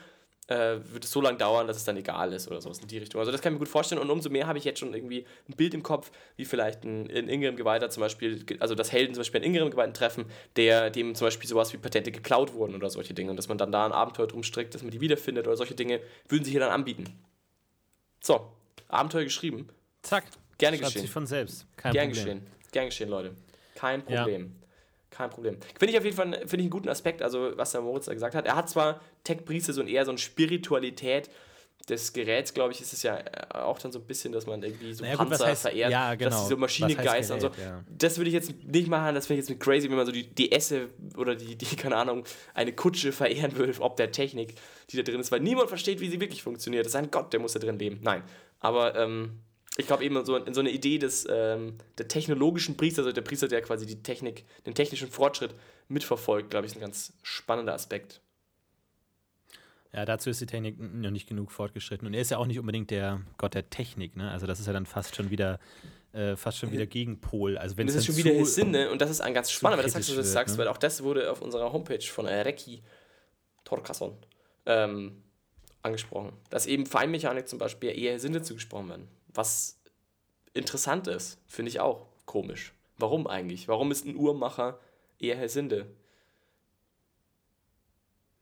äh, 0.48 0.78
wird 0.92 1.04
es 1.04 1.12
so 1.12 1.22
lange 1.22 1.38
dauern, 1.38 1.68
dass 1.68 1.78
es 1.78 1.84
dann 1.84 1.98
egal 1.98 2.34
ist 2.34 2.48
oder 2.48 2.60
sowas 2.60 2.80
in 2.80 2.88
die 2.88 2.98
Richtung. 2.98 3.20
Also 3.20 3.32
das 3.32 3.42
kann 3.42 3.54
ich 3.54 3.56
mir 3.56 3.60
gut 3.60 3.68
vorstellen 3.70 4.02
und 4.02 4.10
umso 4.10 4.30
mehr 4.30 4.48
habe 4.48 4.58
ich 4.58 4.64
jetzt 4.64 4.80
schon 4.80 4.94
irgendwie 4.94 5.26
ein 5.48 5.56
Bild 5.56 5.74
im 5.74 5.84
Kopf, 5.84 6.12
wie 6.38 6.46
vielleicht 6.46 6.84
ein, 6.86 7.10
ein 7.12 7.30
Ingrim 7.30 7.56
Geweihter 7.56 7.90
zum 7.90 8.02
Beispiel, 8.02 8.44
also 8.60 8.74
das 8.74 8.92
Helden 8.92 9.14
zum 9.14 9.20
Beispiel 9.20 9.42
einen 9.42 9.54
Ingrim 9.54 9.70
Geweihten 9.70 9.94
treffen, 9.94 10.26
der 10.56 10.90
dem 10.90 11.14
zum 11.14 11.28
Beispiel 11.28 11.48
sowas 11.48 11.72
wie 11.74 11.78
Patente 11.78 12.12
geklaut 12.12 12.54
wurden 12.54 12.74
oder 12.74 12.90
solche 12.90 13.14
Dinge 13.14 13.30
und 13.30 13.38
dass 13.38 13.48
man 13.48 13.58
dann 13.58 13.72
da 13.72 13.86
ein 13.86 13.92
Abenteuer 13.92 14.28
drum 14.28 14.44
strickt, 14.44 14.74
dass 14.74 14.82
man 14.82 14.92
die 14.92 15.02
wiederfindet 15.02 15.46
oder 15.46 15.56
solche 15.56 15.76
Dinge, 15.76 16.00
würden 16.28 16.44
sich 16.44 16.52
hier 16.52 16.62
dann 16.62 16.72
anbieten. 16.72 17.06
So, 18.22 18.52
Abenteuer 18.88 19.26
geschrieben. 19.26 19.70
Zack. 20.02 20.26
Gerne 20.58 20.78
Schreibt 20.78 20.88
geschehen. 20.88 21.02
sich 21.04 21.12
von 21.12 21.28
selbst. 21.28 21.66
Kein 21.78 21.94
Gern 21.94 22.10
Problem. 22.10 22.26
geschehen. 22.26 22.48
Gern 22.72 22.86
geschehen, 22.88 23.10
Leute. 23.10 23.36
Kein 23.76 24.04
Ja. 24.10 24.26
Kein 25.10 25.30
Problem. 25.30 25.58
Finde 25.78 25.92
ich 25.94 25.98
auf 25.98 26.06
jeden 26.06 26.16
Fall 26.16 26.32
finde 26.34 26.58
ich 26.58 26.62
einen 26.62 26.70
guten 26.70 26.90
Aspekt, 26.90 27.22
also 27.22 27.52
was 27.58 27.72
der 27.72 27.82
Moritz 27.82 28.06
da 28.06 28.14
gesagt 28.14 28.36
hat. 28.36 28.46
Er 28.46 28.56
hat 28.56 28.70
zwar 28.70 29.02
Tech 29.24 29.44
Priester 29.46 29.74
so 29.74 29.82
ein 29.82 29.88
eher 29.88 30.06
so 30.06 30.12
eine 30.12 30.18
Spiritualität 30.20 31.30
des 31.88 32.14
Geräts, 32.14 32.54
glaube 32.54 32.72
ich, 32.74 32.82
ist 32.82 32.94
es 32.94 33.02
ja 33.02 33.18
äh, 33.18 33.24
auch 33.58 33.80
dann 33.80 33.92
so 33.92 33.98
ein 34.00 34.06
bisschen, 34.06 34.32
dass 34.32 34.46
man 34.46 34.62
irgendwie 34.62 34.94
so 34.94 35.04
Naja, 35.04 35.16
gut, 35.16 35.30
Panzer 35.30 35.48
heißt- 35.48 35.56
verehrt, 35.62 35.92
ja, 35.92 36.14
genau. 36.14 36.30
dass 36.30 36.44
sie 36.44 36.50
so 36.50 36.62
Was 36.62 36.70
heißt 36.72 36.80
Maschinengeist 36.82 37.32
und 37.32 37.42
so. 37.42 37.48
Ja. 37.48 37.84
Das 37.98 38.18
würde 38.18 38.28
ich 38.28 38.34
jetzt 38.36 38.54
nicht 38.64 38.88
machen, 38.90 39.16
das 39.16 39.26
finde 39.26 39.40
ich 39.42 39.48
jetzt 39.48 39.50
mit 39.50 39.60
crazy, 39.60 39.90
wenn 39.90 39.98
man 39.98 40.06
so 40.06 40.12
die 40.12 40.28
DS 40.30 40.74
oder 41.18 41.36
die, 41.36 41.56
die, 41.56 41.76
keine 41.76 41.96
Ahnung, 41.96 42.26
eine 42.54 42.74
Kutsche 42.74 43.12
verehren 43.12 43.56
würde, 43.58 43.74
ob 43.82 43.96
der 43.98 44.12
Technik, 44.12 44.54
die 44.92 44.98
da 44.98 45.04
drin 45.04 45.20
ist, 45.20 45.32
weil 45.32 45.40
niemand 45.40 45.70
versteht, 45.70 46.00
wie 46.00 46.10
sie 46.10 46.20
wirklich 46.22 46.44
funktioniert. 46.44 46.86
Das 46.86 46.92
ist 46.92 46.96
ein 46.98 47.10
Gott, 47.10 47.34
der 47.34 47.40
muss 47.40 47.54
da 47.54 47.60
drin 47.60 47.80
leben. 47.80 48.00
Nein. 48.04 48.22
Aber 48.60 48.96
ähm, 48.96 49.40
ich 49.80 49.88
glaube 49.88 50.04
eben 50.04 50.24
so 50.26 50.36
in 50.36 50.54
so 50.54 50.60
eine 50.60 50.70
Idee 50.72 50.98
des 50.98 51.26
ähm, 51.30 51.78
der 51.98 52.08
technologischen 52.08 52.78
Priesters, 52.78 53.06
also 53.06 53.14
der 53.14 53.22
Priester, 53.22 53.48
der 53.48 53.62
quasi 53.62 53.86
die 53.86 54.02
Technik, 54.04 54.46
den 54.66 54.76
technischen 54.76 55.10
Fortschritt 55.10 55.56
mitverfolgt, 55.88 56.50
glaube 56.50 56.66
ich, 56.66 56.72
ist 56.74 56.78
ein 56.78 56.82
ganz 56.82 57.14
spannender 57.24 57.74
Aspekt. 57.74 58.22
Ja, 59.92 60.06
dazu 60.06 60.30
ist 60.30 60.40
die 60.40 60.46
Technik 60.46 60.78
noch 60.80 61.10
nicht 61.10 61.28
genug 61.28 61.52
fortgeschritten. 61.52 62.06
Und 62.08 62.14
er 62.14 62.22
ist 62.22 62.30
ja 62.30 62.38
auch 62.38 62.46
nicht 62.46 62.60
unbedingt 62.60 62.92
der 62.92 63.22
Gott 63.38 63.56
der 63.56 63.70
Technik, 63.72 64.16
ne? 64.16 64.30
Also 64.30 64.46
das 64.46 64.60
ist 64.60 64.68
ja 64.68 64.74
dann 64.74 64.86
fast 64.86 65.16
schon 65.16 65.32
wieder, 65.32 65.60
äh, 66.14 66.36
fast 66.36 66.60
schon 66.60 66.72
wieder 66.72 66.86
Gegenpol. 66.86 67.58
Also 67.58 67.76
wenn 67.78 67.88
das 67.88 67.96
ist 67.96 68.06
schon 68.06 68.18
wieder 68.18 68.32
zu- 68.38 68.46
Sinne 68.46 68.92
und 68.92 69.02
das 69.02 69.10
ist 69.10 69.22
ein 69.22 69.34
ganz 69.34 69.50
spannend, 69.50 69.78
weil 69.80 69.86
das 69.86 69.94
sagst 69.94 70.10
du, 70.10 70.14
das 70.14 70.26
wird, 70.26 70.34
sagst, 70.34 70.56
ne? 70.56 70.62
weil 70.62 70.68
auch 70.68 70.78
das 70.78 71.02
wurde 71.02 71.32
auf 71.32 71.42
unserer 71.42 71.74
Homepage 71.74 72.02
von 72.02 72.28
äh, 72.28 72.42
Reki 72.42 72.84
Torkasson 73.64 74.16
ähm, 74.68 75.24
angesprochen. 75.82 76.34
Dass 76.52 76.68
eben 76.68 76.86
Feinmechanik 76.86 77.48
zum 77.48 77.58
Beispiel 77.58 77.98
eher 77.98 78.20
Sinne 78.20 78.44
zugesprochen 78.44 78.90
werden. 78.90 79.08
Was 79.34 79.80
interessant 80.54 81.08
ist, 81.08 81.40
finde 81.48 81.70
ich 81.70 81.80
auch 81.80 82.08
komisch. 82.26 82.74
Warum 82.98 83.28
eigentlich? 83.28 83.68
Warum 83.68 83.92
ist 83.92 84.06
ein 84.06 84.16
Uhrmacher 84.16 84.80
eher 85.20 85.38
Helsinde? 85.38 85.88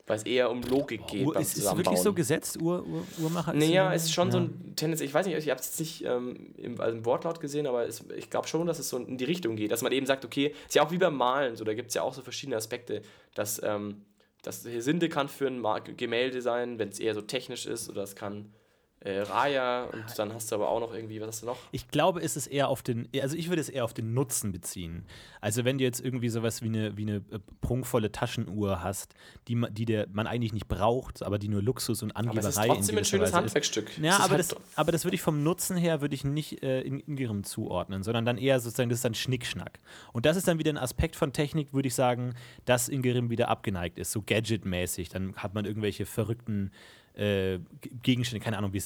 Weil 0.07 0.17
es 0.17 0.23
eher 0.23 0.49
um 0.49 0.63
Logik 0.63 1.05
geht 1.07 1.27
Uhr, 1.27 1.33
beim 1.33 1.43
ist, 1.43 1.57
ist 1.57 1.77
wirklich 1.77 1.99
so 1.99 2.13
gesetzt, 2.13 2.61
Uhr, 2.61 2.85
Uhr, 2.87 3.03
Uhrmacher? 3.19 3.51
Naja, 3.53 3.89
so- 3.89 3.95
es 3.95 4.03
ist 4.05 4.13
schon 4.13 4.31
so 4.31 4.37
ja. 4.37 4.45
ein 4.45 4.73
Tendenz, 4.77 5.01
ich 5.01 5.13
weiß 5.13 5.25
nicht, 5.25 5.37
ich 5.37 5.49
habe 5.49 5.59
es 5.59 5.67
jetzt 5.67 5.79
nicht 5.81 6.05
ähm, 6.05 6.53
im, 6.57 6.79
also 6.79 6.97
im 6.97 7.05
Wortlaut 7.05 7.41
gesehen, 7.41 7.67
aber 7.67 7.85
es, 7.85 8.05
ich 8.15 8.29
glaube 8.29 8.47
schon, 8.47 8.65
dass 8.67 8.79
es 8.79 8.87
so 8.87 8.97
in 8.97 9.17
die 9.17 9.25
Richtung 9.25 9.57
geht, 9.57 9.69
dass 9.69 9.81
man 9.81 9.91
eben 9.91 10.05
sagt, 10.05 10.23
okay, 10.23 10.55
ist 10.65 10.75
ja 10.75 10.85
auch 10.85 10.91
wie 10.91 10.97
beim 10.97 11.15
Malen, 11.15 11.57
so, 11.57 11.65
da 11.65 11.73
gibt 11.73 11.89
es 11.89 11.95
ja 11.95 12.03
auch 12.03 12.13
so 12.13 12.21
verschiedene 12.21 12.55
Aspekte, 12.55 13.01
dass 13.35 13.61
ähm, 13.61 14.05
das 14.43 14.61
Sinde 14.63 15.09
kann 15.09 15.27
für 15.27 15.47
ein 15.47 15.61
Gemälde 15.97 16.41
sein, 16.41 16.79
wenn 16.79 16.87
es 16.87 16.99
eher 16.99 17.13
so 17.13 17.21
technisch 17.21 17.65
ist, 17.65 17.89
oder 17.89 18.03
es 18.03 18.15
kann 18.15 18.53
äh, 18.99 19.19
Raya 19.19 19.85
und 19.85 20.05
dann 20.17 20.33
hast 20.33 20.51
du 20.51 20.55
aber 20.55 20.69
auch 20.69 20.79
noch 20.79 20.93
irgendwie, 20.93 21.21
was 21.21 21.27
hast 21.27 21.43
du 21.43 21.45
noch? 21.45 21.57
Ich 21.71 21.87
glaube, 21.89 22.19
es 22.21 22.35
ist 22.35 22.47
eher 22.47 22.67
auf 22.67 22.81
den, 22.81 23.07
also 23.21 23.35
ich 23.35 23.47
würde 23.47 23.61
es 23.61 23.69
eher 23.69 23.83
auf 23.83 23.93
den 23.93 24.13
Nutzen 24.13 24.51
beziehen. 24.51 25.05
Also 25.39 25.65
wenn 25.65 25.77
du 25.77 25.83
jetzt 25.83 26.01
irgendwie 26.01 26.29
sowas 26.29 26.63
wie 26.63 26.67
eine, 26.67 26.97
wie 26.97 27.03
eine 27.03 27.17
äh, 27.17 27.39
prunkvolle 27.61 28.11
Taschenuhr 28.11 28.81
hast, 28.83 29.13
die, 29.47 29.61
die 29.71 29.85
der, 29.85 30.07
man 30.11 30.25
eigentlich 30.25 30.53
nicht 30.53 30.67
braucht, 30.67 31.21
aber 31.21 31.37
die 31.37 31.47
nur 31.47 31.61
Luxus 31.61 32.01
und 32.01 32.15
Aber 32.15 32.29
Angeberei 32.29 32.49
es 32.49 32.57
ist 32.57 32.65
trotzdem 32.65 32.95
in 32.95 32.99
ein 32.99 33.05
schönes 33.05 33.27
Weise. 33.27 33.37
Handwerkstück. 33.37 33.89
Es 33.89 33.97
Ja, 33.97 34.15
aber, 34.15 34.29
halt 34.29 34.39
das, 34.39 34.55
aber 34.75 34.91
das 34.91 35.05
würde 35.05 35.15
ich 35.15 35.21
vom 35.21 35.43
Nutzen 35.43 35.77
her 35.77 36.01
würde 36.01 36.15
ich 36.15 36.23
nicht 36.23 36.63
äh, 36.63 36.81
in 36.81 36.99
Ingrim 36.99 37.43
zuordnen, 37.43 38.01
sondern 38.01 38.25
dann 38.25 38.37
eher 38.39 38.59
sozusagen, 38.59 38.89
das 38.89 38.97
ist 38.97 39.05
dann 39.05 39.13
Schnickschnack. 39.13 39.79
Und 40.11 40.25
das 40.25 40.37
ist 40.37 40.47
dann 40.47 40.57
wieder 40.57 40.71
ein 40.71 40.77
Aspekt 40.77 41.15
von 41.15 41.33
Technik, 41.33 41.71
würde 41.71 41.87
ich 41.87 41.95
sagen, 41.95 42.33
dass 42.65 42.89
Ingrim 42.89 43.29
wieder 43.29 43.49
abgeneigt 43.49 43.99
ist, 43.99 44.11
so 44.11 44.23
Gadget-mäßig. 44.23 45.09
Dann 45.09 45.35
hat 45.35 45.53
man 45.53 45.65
irgendwelche 45.65 46.07
verrückten 46.07 46.71
äh, 47.17 47.59
Gegenstände, 48.03 48.43
keine 48.43 48.57
Ahnung, 48.57 48.73
wie 48.73 48.81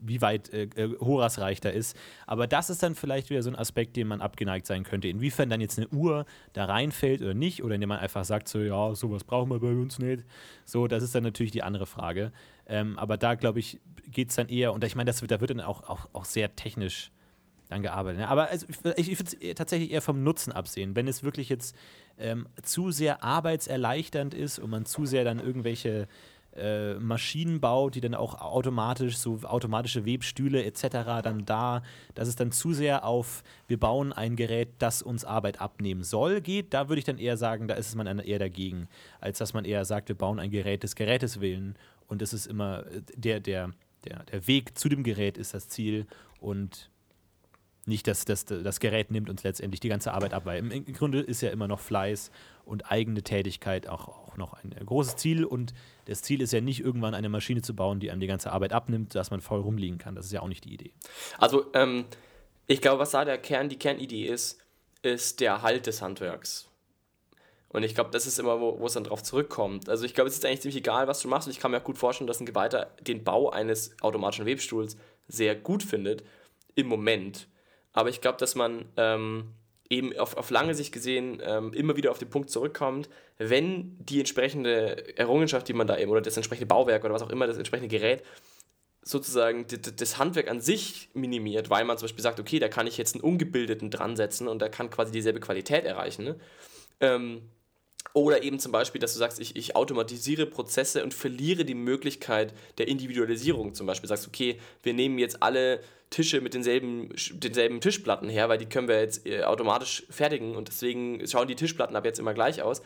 wie 0.00 0.20
weit 0.20 0.52
äh, 0.52 0.64
äh, 0.74 0.98
Horas 1.00 1.38
reich 1.38 1.60
da 1.60 1.68
ist. 1.68 1.96
Aber 2.26 2.46
das 2.46 2.70
ist 2.70 2.82
dann 2.82 2.94
vielleicht 2.94 3.30
wieder 3.30 3.42
so 3.42 3.50
ein 3.50 3.56
Aspekt, 3.56 3.96
dem 3.96 4.08
man 4.08 4.20
abgeneigt 4.20 4.66
sein 4.66 4.84
könnte. 4.84 5.08
Inwiefern 5.08 5.50
dann 5.50 5.60
jetzt 5.60 5.78
eine 5.78 5.88
Uhr 5.88 6.24
da 6.54 6.64
reinfällt 6.64 7.20
oder 7.20 7.34
nicht, 7.34 7.62
oder 7.62 7.74
indem 7.74 7.90
man 7.90 7.98
einfach 7.98 8.24
sagt, 8.24 8.48
so, 8.48 8.60
ja, 8.60 8.94
sowas 8.94 9.24
brauchen 9.24 9.50
wir 9.50 9.60
bei 9.60 9.72
uns 9.72 9.98
nicht. 9.98 10.24
So, 10.64 10.86
das 10.86 11.02
ist 11.02 11.14
dann 11.14 11.24
natürlich 11.24 11.52
die 11.52 11.62
andere 11.62 11.86
Frage. 11.86 12.32
Ähm, 12.66 12.98
aber 12.98 13.16
da, 13.16 13.34
glaube 13.34 13.58
ich, 13.58 13.80
geht 14.10 14.30
es 14.30 14.36
dann 14.36 14.48
eher, 14.48 14.72
und 14.72 14.82
ich 14.84 14.96
meine, 14.96 15.12
da 15.12 15.40
wird 15.40 15.50
dann 15.50 15.60
auch, 15.60 15.82
auch, 15.88 16.08
auch 16.12 16.24
sehr 16.24 16.56
technisch 16.56 17.10
dann 17.68 17.82
gearbeitet. 17.82 18.20
Ne? 18.20 18.28
Aber 18.28 18.48
also, 18.48 18.66
ich, 18.96 19.10
ich 19.10 19.18
würde 19.18 19.36
es 19.40 19.54
tatsächlich 19.54 19.90
eher 19.90 20.02
vom 20.02 20.22
Nutzen 20.22 20.52
absehen. 20.52 20.96
Wenn 20.96 21.08
es 21.08 21.22
wirklich 21.22 21.48
jetzt 21.48 21.76
ähm, 22.18 22.46
zu 22.62 22.90
sehr 22.90 23.22
arbeitserleichternd 23.22 24.34
ist 24.34 24.58
und 24.58 24.70
man 24.70 24.86
zu 24.86 25.06
sehr 25.06 25.24
dann 25.24 25.38
irgendwelche 25.38 26.06
äh, 26.56 26.94
Maschinen 26.94 27.60
baut, 27.60 27.94
die 27.94 28.00
dann 28.00 28.14
auch 28.14 28.40
automatisch, 28.40 29.16
so 29.16 29.40
automatische 29.42 30.06
Webstühle 30.06 30.64
etc. 30.64 30.88
dann 31.22 31.44
da, 31.44 31.82
dass 32.14 32.28
es 32.28 32.36
dann 32.36 32.52
zu 32.52 32.72
sehr 32.72 33.04
auf, 33.04 33.42
wir 33.66 33.78
bauen 33.78 34.12
ein 34.12 34.36
Gerät, 34.36 34.68
das 34.78 35.02
uns 35.02 35.24
Arbeit 35.24 35.60
abnehmen 35.60 36.04
soll, 36.04 36.40
geht, 36.40 36.74
da 36.74 36.88
würde 36.88 36.98
ich 36.98 37.04
dann 37.04 37.18
eher 37.18 37.36
sagen, 37.36 37.68
da 37.68 37.74
ist 37.74 37.94
man 37.94 38.18
eher 38.18 38.38
dagegen, 38.38 38.88
als 39.20 39.38
dass 39.38 39.54
man 39.54 39.64
eher 39.64 39.84
sagt, 39.84 40.08
wir 40.08 40.16
bauen 40.16 40.38
ein 40.38 40.50
Gerät 40.50 40.82
des 40.82 40.94
Gerätes 40.94 41.40
willen 41.40 41.76
und 42.06 42.22
es 42.22 42.32
ist 42.32 42.46
immer 42.46 42.86
äh, 42.86 43.02
der, 43.16 43.40
der, 43.40 43.70
der, 44.04 44.24
der 44.24 44.46
Weg 44.46 44.78
zu 44.78 44.88
dem 44.88 45.02
Gerät 45.02 45.38
ist 45.38 45.54
das 45.54 45.68
Ziel 45.68 46.06
und 46.40 46.90
nicht, 47.86 48.06
dass 48.06 48.24
das, 48.24 48.44
das 48.46 48.80
Gerät 48.80 49.10
nimmt 49.10 49.28
uns 49.28 49.42
letztendlich 49.42 49.80
die 49.80 49.88
ganze 49.88 50.12
Arbeit 50.14 50.32
ab, 50.32 50.46
weil 50.46 50.72
im 50.72 50.84
Grunde 50.94 51.20
ist 51.20 51.42
ja 51.42 51.50
immer 51.50 51.68
noch 51.68 51.80
Fleiß 51.80 52.30
und 52.64 52.90
eigene 52.90 53.22
Tätigkeit 53.22 53.88
auch, 53.88 54.08
auch 54.08 54.36
noch 54.36 54.54
ein 54.54 54.74
großes 54.84 55.16
Ziel 55.16 55.44
und 55.44 55.74
das 56.06 56.22
Ziel 56.22 56.42
ist 56.42 56.52
ja 56.52 56.60
nicht 56.60 56.80
irgendwann 56.80 57.14
eine 57.14 57.28
Maschine 57.28 57.62
zu 57.62 57.74
bauen, 57.74 58.00
die 58.00 58.10
einem 58.10 58.20
die 58.20 58.26
ganze 58.26 58.52
Arbeit 58.52 58.72
abnimmt, 58.72 59.14
dass 59.14 59.30
man 59.30 59.40
voll 59.40 59.60
rumliegen 59.60 59.98
kann. 59.98 60.14
Das 60.14 60.26
ist 60.26 60.32
ja 60.32 60.42
auch 60.42 60.48
nicht 60.48 60.64
die 60.64 60.74
Idee. 60.74 60.92
Also 61.38 61.66
ähm, 61.74 62.04
ich 62.66 62.80
glaube, 62.80 62.98
was 62.98 63.10
da 63.10 63.24
der 63.24 63.38
Kern, 63.38 63.68
die 63.68 63.78
Kernidee 63.78 64.26
ist, 64.26 64.58
ist 65.02 65.40
der 65.40 65.62
Halt 65.62 65.86
des 65.86 66.02
Handwerks. 66.02 66.68
Und 67.68 67.82
ich 67.82 67.94
glaube, 67.94 68.10
das 68.10 68.26
ist 68.26 68.38
immer, 68.38 68.60
wo, 68.60 68.78
wo 68.78 68.86
es 68.86 68.92
dann 68.92 69.04
drauf 69.04 69.22
zurückkommt. 69.22 69.88
Also 69.88 70.04
ich 70.04 70.14
glaube, 70.14 70.28
es 70.28 70.36
ist 70.36 70.44
eigentlich 70.44 70.60
ziemlich 70.60 70.76
egal, 70.76 71.08
was 71.08 71.20
du 71.20 71.28
machst. 71.28 71.48
Und 71.48 71.52
ich 71.52 71.58
kann 71.58 71.72
mir 71.72 71.78
auch 71.78 71.84
gut 71.84 71.98
vorstellen, 71.98 72.28
dass 72.28 72.40
ein 72.40 72.46
Geweihter 72.46 72.92
den 73.00 73.24
Bau 73.24 73.50
eines 73.50 73.96
automatischen 74.00 74.46
Webstuhls 74.46 74.96
sehr 75.26 75.56
gut 75.56 75.82
findet 75.82 76.22
im 76.76 76.86
Moment. 76.86 77.48
Aber 77.92 78.10
ich 78.10 78.20
glaube, 78.20 78.38
dass 78.38 78.54
man 78.54 78.84
ähm, 78.96 79.54
eben 79.90 80.16
auf, 80.18 80.36
auf 80.36 80.50
lange 80.50 80.74
Sicht 80.74 80.92
gesehen 80.92 81.42
ähm, 81.44 81.72
immer 81.72 81.96
wieder 81.96 82.10
auf 82.10 82.18
den 82.18 82.30
Punkt 82.30 82.50
zurückkommt, 82.50 83.08
wenn 83.38 83.96
die 83.98 84.18
entsprechende 84.18 85.16
Errungenschaft, 85.18 85.68
die 85.68 85.72
man 85.74 85.86
da 85.86 85.98
eben, 85.98 86.10
oder 86.10 86.20
das 86.20 86.36
entsprechende 86.36 86.66
Bauwerk 86.66 87.04
oder 87.04 87.14
was 87.14 87.22
auch 87.22 87.30
immer, 87.30 87.46
das 87.46 87.58
entsprechende 87.58 87.88
Gerät, 87.88 88.22
sozusagen 89.02 89.66
das 89.68 90.18
Handwerk 90.18 90.48
an 90.48 90.60
sich 90.60 91.10
minimiert, 91.12 91.68
weil 91.68 91.84
man 91.84 91.98
zum 91.98 92.06
Beispiel 92.06 92.22
sagt, 92.22 92.40
okay, 92.40 92.58
da 92.58 92.68
kann 92.68 92.86
ich 92.86 92.96
jetzt 92.96 93.14
einen 93.14 93.22
Ungebildeten 93.22 93.90
dran 93.90 94.16
setzen 94.16 94.48
und 94.48 94.62
der 94.62 94.70
kann 94.70 94.88
quasi 94.88 95.12
dieselbe 95.12 95.40
Qualität 95.40 95.84
erreichen. 95.84 96.24
Ne? 96.24 96.40
Ähm, 97.00 97.42
oder 98.12 98.42
eben 98.42 98.58
zum 98.60 98.70
Beispiel, 98.70 99.00
dass 99.00 99.12
du 99.12 99.18
sagst, 99.18 99.40
ich, 99.40 99.56
ich 99.56 99.74
automatisiere 99.74 100.46
Prozesse 100.46 101.02
und 101.02 101.14
verliere 101.14 101.64
die 101.64 101.74
Möglichkeit 101.74 102.54
der 102.78 102.86
Individualisierung. 102.86 103.74
Zum 103.74 103.86
Beispiel 103.86 104.08
sagst, 104.08 104.28
okay, 104.28 104.60
wir 104.82 104.94
nehmen 104.94 105.18
jetzt 105.18 105.42
alle 105.42 105.80
Tische 106.10 106.40
mit 106.40 106.54
denselben, 106.54 107.12
denselben 107.32 107.80
Tischplatten 107.80 108.28
her, 108.28 108.48
weil 108.48 108.58
die 108.58 108.66
können 108.66 108.86
wir 108.86 109.00
jetzt 109.00 109.26
äh, 109.26 109.42
automatisch 109.42 110.06
fertigen 110.10 110.54
und 110.54 110.68
deswegen 110.68 111.26
schauen 111.26 111.48
die 111.48 111.56
Tischplatten 111.56 111.96
ab 111.96 112.04
jetzt 112.04 112.20
immer 112.20 112.34
gleich 112.34 112.62
aus. 112.62 112.82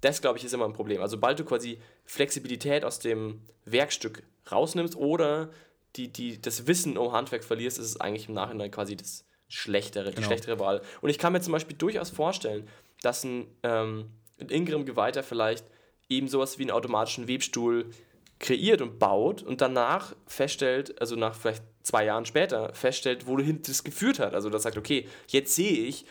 Das, 0.00 0.20
glaube 0.20 0.38
ich, 0.38 0.44
ist 0.44 0.54
immer 0.54 0.66
ein 0.66 0.74
Problem. 0.74 1.02
Also, 1.02 1.16
sobald 1.16 1.40
du 1.40 1.44
quasi 1.44 1.78
Flexibilität 2.04 2.84
aus 2.84 3.00
dem 3.00 3.40
Werkstück 3.64 4.22
rausnimmst 4.52 4.94
oder 4.94 5.50
die, 5.96 6.12
die, 6.12 6.40
das 6.40 6.68
Wissen 6.68 6.96
um 6.96 7.10
Handwerk 7.10 7.42
verlierst, 7.42 7.78
ist 7.78 7.86
es 7.86 8.00
eigentlich 8.00 8.28
im 8.28 8.34
Nachhinein 8.34 8.70
quasi 8.70 8.94
das 8.94 9.24
schlechtere, 9.48 10.10
die 10.10 10.16
genau. 10.16 10.28
schlechtere 10.28 10.60
Wahl. 10.60 10.82
Und 11.00 11.10
ich 11.10 11.18
kann 11.18 11.32
mir 11.32 11.40
zum 11.40 11.52
Beispiel 11.52 11.76
durchaus 11.76 12.10
vorstellen, 12.10 12.68
dass 13.02 13.24
ein, 13.24 13.46
ähm, 13.64 14.10
ein 14.40 14.48
Ingram-Geweihter 14.48 15.22
vielleicht 15.22 15.64
eben 16.08 16.28
sowas 16.28 16.58
wie 16.58 16.62
einen 16.62 16.70
automatischen 16.70 17.28
Webstuhl 17.28 17.90
kreiert 18.38 18.80
und 18.80 18.98
baut 18.98 19.42
und 19.42 19.60
danach 19.60 20.14
feststellt, 20.26 21.00
also 21.00 21.16
nach 21.16 21.34
vielleicht 21.34 21.62
zwei 21.82 22.04
Jahren 22.04 22.24
später, 22.24 22.72
feststellt, 22.74 23.26
wohin 23.26 23.62
das 23.62 23.82
geführt 23.82 24.18
hat. 24.18 24.34
Also 24.34 24.48
das 24.50 24.62
sagt, 24.62 24.76
okay, 24.76 25.08
jetzt 25.28 25.54
sehe 25.54 25.86
ich, 25.86 26.04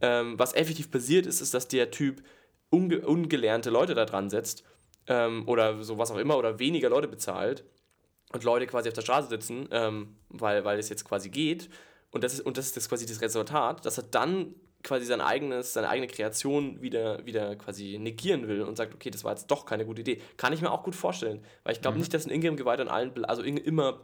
ähm, 0.00 0.38
was 0.38 0.54
effektiv 0.54 0.90
passiert 0.90 1.26
ist, 1.26 1.40
ist, 1.40 1.54
dass 1.54 1.68
der 1.68 1.90
Typ 1.90 2.22
unge 2.70 3.06
ungelernte 3.06 3.70
Leute 3.70 3.94
da 3.94 4.04
dran 4.04 4.30
setzt 4.30 4.64
ähm, 5.06 5.46
oder 5.46 5.82
so 5.84 5.98
was 5.98 6.10
auch 6.10 6.18
immer 6.18 6.36
oder 6.36 6.58
weniger 6.58 6.88
Leute 6.88 7.08
bezahlt 7.08 7.64
und 8.32 8.44
Leute 8.44 8.66
quasi 8.66 8.88
auf 8.88 8.94
der 8.94 9.02
Straße 9.02 9.28
sitzen, 9.28 9.68
ähm, 9.70 10.16
weil, 10.28 10.64
weil 10.64 10.78
es 10.78 10.88
jetzt 10.88 11.04
quasi 11.04 11.28
geht. 11.28 11.68
Und 12.10 12.24
das 12.24 12.34
ist, 12.34 12.40
und 12.40 12.56
das 12.56 12.66
ist 12.66 12.76
das 12.76 12.88
quasi 12.88 13.06
das 13.06 13.20
Resultat, 13.20 13.84
dass 13.86 13.98
er 13.98 14.04
dann 14.04 14.54
quasi 14.84 15.06
sein 15.06 15.20
eigenes, 15.20 15.72
seine 15.72 15.88
eigene 15.88 16.06
Kreation 16.06 16.80
wieder, 16.80 17.26
wieder 17.26 17.56
quasi 17.56 17.98
negieren 17.98 18.46
will 18.46 18.62
und 18.62 18.76
sagt, 18.76 18.94
okay, 18.94 19.10
das 19.10 19.24
war 19.24 19.32
jetzt 19.32 19.50
doch 19.50 19.66
keine 19.66 19.84
gute 19.84 20.02
Idee. 20.02 20.20
Kann 20.36 20.52
ich 20.52 20.60
mir 20.60 20.70
auch 20.70 20.84
gut 20.84 20.94
vorstellen. 20.94 21.42
Weil 21.64 21.72
ich 21.72 21.80
glaube 21.80 21.96
mhm. 21.96 22.02
nicht, 22.02 22.14
dass 22.14 22.26
ein 22.26 22.30
Ingame-Geweihter 22.30 22.82
in 22.82 22.88
allen, 22.88 23.24
also 23.24 23.42
immer 23.42 24.00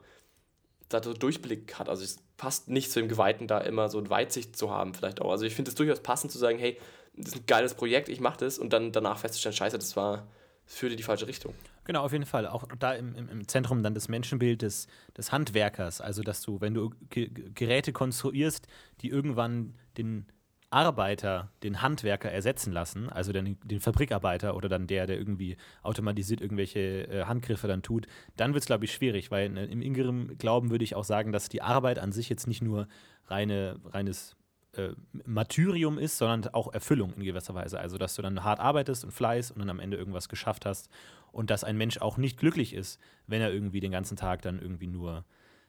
da 0.88 1.02
so 1.02 1.12
Durchblick 1.12 1.78
hat. 1.78 1.88
Also 1.88 2.02
es 2.02 2.18
passt 2.36 2.68
nicht 2.68 2.90
zu 2.90 2.98
dem 2.98 3.08
Geweihten, 3.08 3.46
da 3.46 3.58
immer 3.58 3.88
so 3.88 3.98
eine 3.98 4.10
Weitsicht 4.10 4.56
zu 4.56 4.70
haben, 4.70 4.94
vielleicht 4.94 5.20
auch. 5.20 5.30
Also 5.30 5.44
ich 5.44 5.54
finde 5.54 5.68
es 5.68 5.74
durchaus 5.74 6.00
passend 6.00 6.32
zu 6.32 6.38
sagen, 6.38 6.58
hey, 6.58 6.78
das 7.14 7.34
ist 7.34 7.40
ein 7.40 7.46
geiles 7.46 7.74
Projekt, 7.74 8.08
ich 8.08 8.20
mache 8.20 8.38
das 8.38 8.58
und 8.58 8.72
dann 8.72 8.90
danach 8.90 9.18
festzustellen, 9.18 9.54
scheiße, 9.54 9.78
das 9.78 9.96
war, 9.96 10.26
das 10.64 10.74
führte 10.74 10.96
die 10.96 11.02
falsche 11.02 11.26
Richtung. 11.26 11.54
Genau, 11.84 12.02
auf 12.04 12.12
jeden 12.12 12.26
Fall. 12.26 12.46
Auch 12.46 12.64
da 12.78 12.92
im, 12.92 13.14
im, 13.14 13.48
Zentrum 13.48 13.82
dann 13.82 13.94
das 13.94 14.08
Menschenbild 14.08 14.62
des, 14.62 14.86
des 15.16 15.32
Handwerkers. 15.32 16.00
Also, 16.00 16.22
dass 16.22 16.40
du, 16.40 16.60
wenn 16.60 16.74
du 16.74 16.90
Geräte 17.08 17.92
konstruierst, 17.92 18.66
die 19.00 19.08
irgendwann 19.08 19.74
den 19.98 20.26
Arbeiter 20.70 21.50
den 21.64 21.82
Handwerker 21.82 22.30
ersetzen 22.30 22.72
lassen, 22.72 23.10
also 23.10 23.32
den, 23.32 23.58
den 23.64 23.80
Fabrikarbeiter 23.80 24.54
oder 24.54 24.68
dann 24.68 24.86
der, 24.86 25.06
der 25.06 25.18
irgendwie 25.18 25.56
automatisiert 25.82 26.40
irgendwelche 26.40 27.08
äh, 27.08 27.24
Handgriffe 27.24 27.66
dann 27.66 27.82
tut, 27.82 28.06
dann 28.36 28.54
wird 28.54 28.62
es, 28.62 28.66
glaube 28.66 28.84
ich, 28.84 28.92
schwierig, 28.92 29.30
weil 29.32 29.56
äh, 29.56 29.64
im 29.64 29.82
inneren 29.82 30.38
Glauben 30.38 30.70
würde 30.70 30.84
ich 30.84 30.94
auch 30.94 31.04
sagen, 31.04 31.32
dass 31.32 31.48
die 31.48 31.60
Arbeit 31.62 31.98
an 31.98 32.12
sich 32.12 32.28
jetzt 32.28 32.46
nicht 32.46 32.62
nur 32.62 32.86
reine, 33.26 33.80
reines 33.84 34.36
äh, 34.74 34.90
Martyrium 35.24 35.98
ist, 35.98 36.18
sondern 36.18 36.54
auch 36.54 36.72
Erfüllung 36.72 37.14
in 37.14 37.24
gewisser 37.24 37.54
Weise. 37.54 37.80
Also, 37.80 37.98
dass 37.98 38.14
du 38.14 38.22
dann 38.22 38.44
hart 38.44 38.60
arbeitest 38.60 39.04
und 39.04 39.10
Fleiß 39.10 39.50
und 39.50 39.58
dann 39.58 39.70
am 39.70 39.80
Ende 39.80 39.96
irgendwas 39.96 40.28
geschafft 40.28 40.66
hast 40.66 40.88
und 41.32 41.50
dass 41.50 41.64
ein 41.64 41.76
Mensch 41.76 41.98
auch 41.98 42.16
nicht 42.16 42.38
glücklich 42.38 42.74
ist, 42.74 43.00
wenn 43.26 43.40
er 43.40 43.52
irgendwie 43.52 43.80
den 43.80 43.90
ganzen 43.90 44.16
Tag 44.16 44.42
dann 44.42 44.60
irgendwie 44.60 44.86
nur 44.86 45.24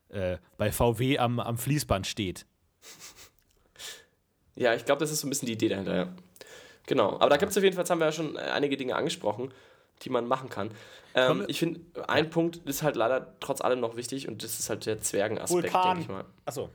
äh, 0.10 0.38
bei 0.58 0.72
VW 0.72 1.18
am, 1.18 1.39
am 1.39 1.58
Fließband 1.58 2.06
steht. 2.06 2.45
Ja, 4.56 4.74
ich 4.74 4.86
glaube, 4.86 4.99
das 4.99 5.12
ist 5.12 5.22
so 5.22 5.28
ein 5.28 5.30
bisschen 5.30 5.47
die 5.47 5.54
Idee 5.54 5.70
dahinter, 5.70 5.95
ja. 5.95 6.08
Genau. 6.88 7.16
Aber 7.16 7.30
da 7.30 7.38
gibt 7.38 7.52
es 7.52 7.58
auf 7.58 7.64
jeden 7.64 7.76
Fall, 7.76 7.84
jetzt 7.84 7.89
haben 7.89 7.99
wir 7.99 8.06
ja 8.06 8.12
schon 8.12 8.36
äh, 8.36 8.39
einige 8.39 8.78
Dinge 8.78 8.95
angesprochen, 8.95 9.54
die 10.02 10.10
man 10.10 10.28
machen 10.28 10.49
kann. 10.49 10.72
Ähm, 11.14 11.45
ich 11.47 11.60
finde, 11.60 11.82
ein. 12.08 12.30
Punkt 12.30 12.58
ist 12.66 12.84
halt 12.84 12.95
leider 12.95 13.36
trotz 13.39 13.62
allem 13.62 13.80
noch 13.80 13.95
wichtig 13.95 14.28
und 14.28 14.43
das 14.43 14.60
ist 14.60 14.70
halt 14.70 14.86
der 14.86 14.99
Zwergenaspekt, 14.99 15.74
denke 15.74 16.02
ich 16.02 16.08
mal. 16.08 16.26
Achso. 16.45 16.70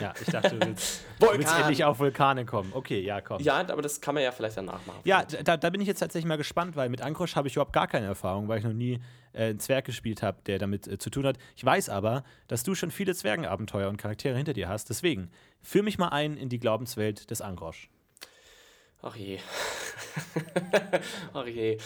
Ja, 0.00 0.12
ich 0.20 0.26
dachte, 0.26 0.50
du 0.50 0.66
willst, 0.66 1.00
du 1.18 1.26
willst, 1.26 1.58
endlich 1.58 1.82
auf 1.82 1.98
Vulkane 1.98 2.44
kommen. 2.44 2.72
Okay, 2.74 3.00
ja, 3.00 3.22
komm. 3.22 3.40
Ja, 3.40 3.56
aber 3.56 3.80
das 3.80 3.98
kann 3.98 4.14
man 4.14 4.22
ja 4.22 4.32
vielleicht 4.32 4.58
danach 4.58 4.84
machen. 4.84 5.00
Ja, 5.04 5.24
da, 5.24 5.56
da 5.56 5.70
bin 5.70 5.80
ich 5.80 5.88
jetzt 5.88 6.00
tatsächlich 6.00 6.28
mal 6.28 6.36
gespannt, 6.36 6.76
weil 6.76 6.90
mit 6.90 7.00
Ankrosch 7.00 7.36
habe 7.36 7.48
ich 7.48 7.54
überhaupt 7.54 7.72
gar 7.72 7.88
keine 7.88 8.04
Erfahrung, 8.04 8.48
weil 8.48 8.58
ich 8.58 8.64
noch 8.64 8.74
nie 8.74 9.00
äh, 9.32 9.44
einen 9.44 9.58
Zwerg 9.58 9.86
gespielt 9.86 10.22
habe, 10.22 10.42
der 10.44 10.58
damit 10.58 10.86
äh, 10.86 10.98
zu 10.98 11.08
tun 11.08 11.24
hat. 11.24 11.38
Ich 11.56 11.64
weiß 11.64 11.88
aber, 11.88 12.22
dass 12.48 12.64
du 12.64 12.74
schon 12.74 12.90
viele 12.90 13.14
Zwergenabenteuer 13.14 13.88
und 13.88 13.96
Charaktere 13.96 14.36
hinter 14.36 14.52
dir 14.52 14.68
hast. 14.68 14.90
Deswegen, 14.90 15.30
führ 15.62 15.82
mich 15.82 15.96
mal 15.96 16.08
ein 16.08 16.36
in 16.36 16.50
die 16.50 16.58
Glaubenswelt 16.58 17.30
des 17.30 17.40
Ankrosch. 17.40 17.88
Ach 19.00 19.16
je. 19.16 19.38
Ach 21.32 21.46
je. 21.46 21.78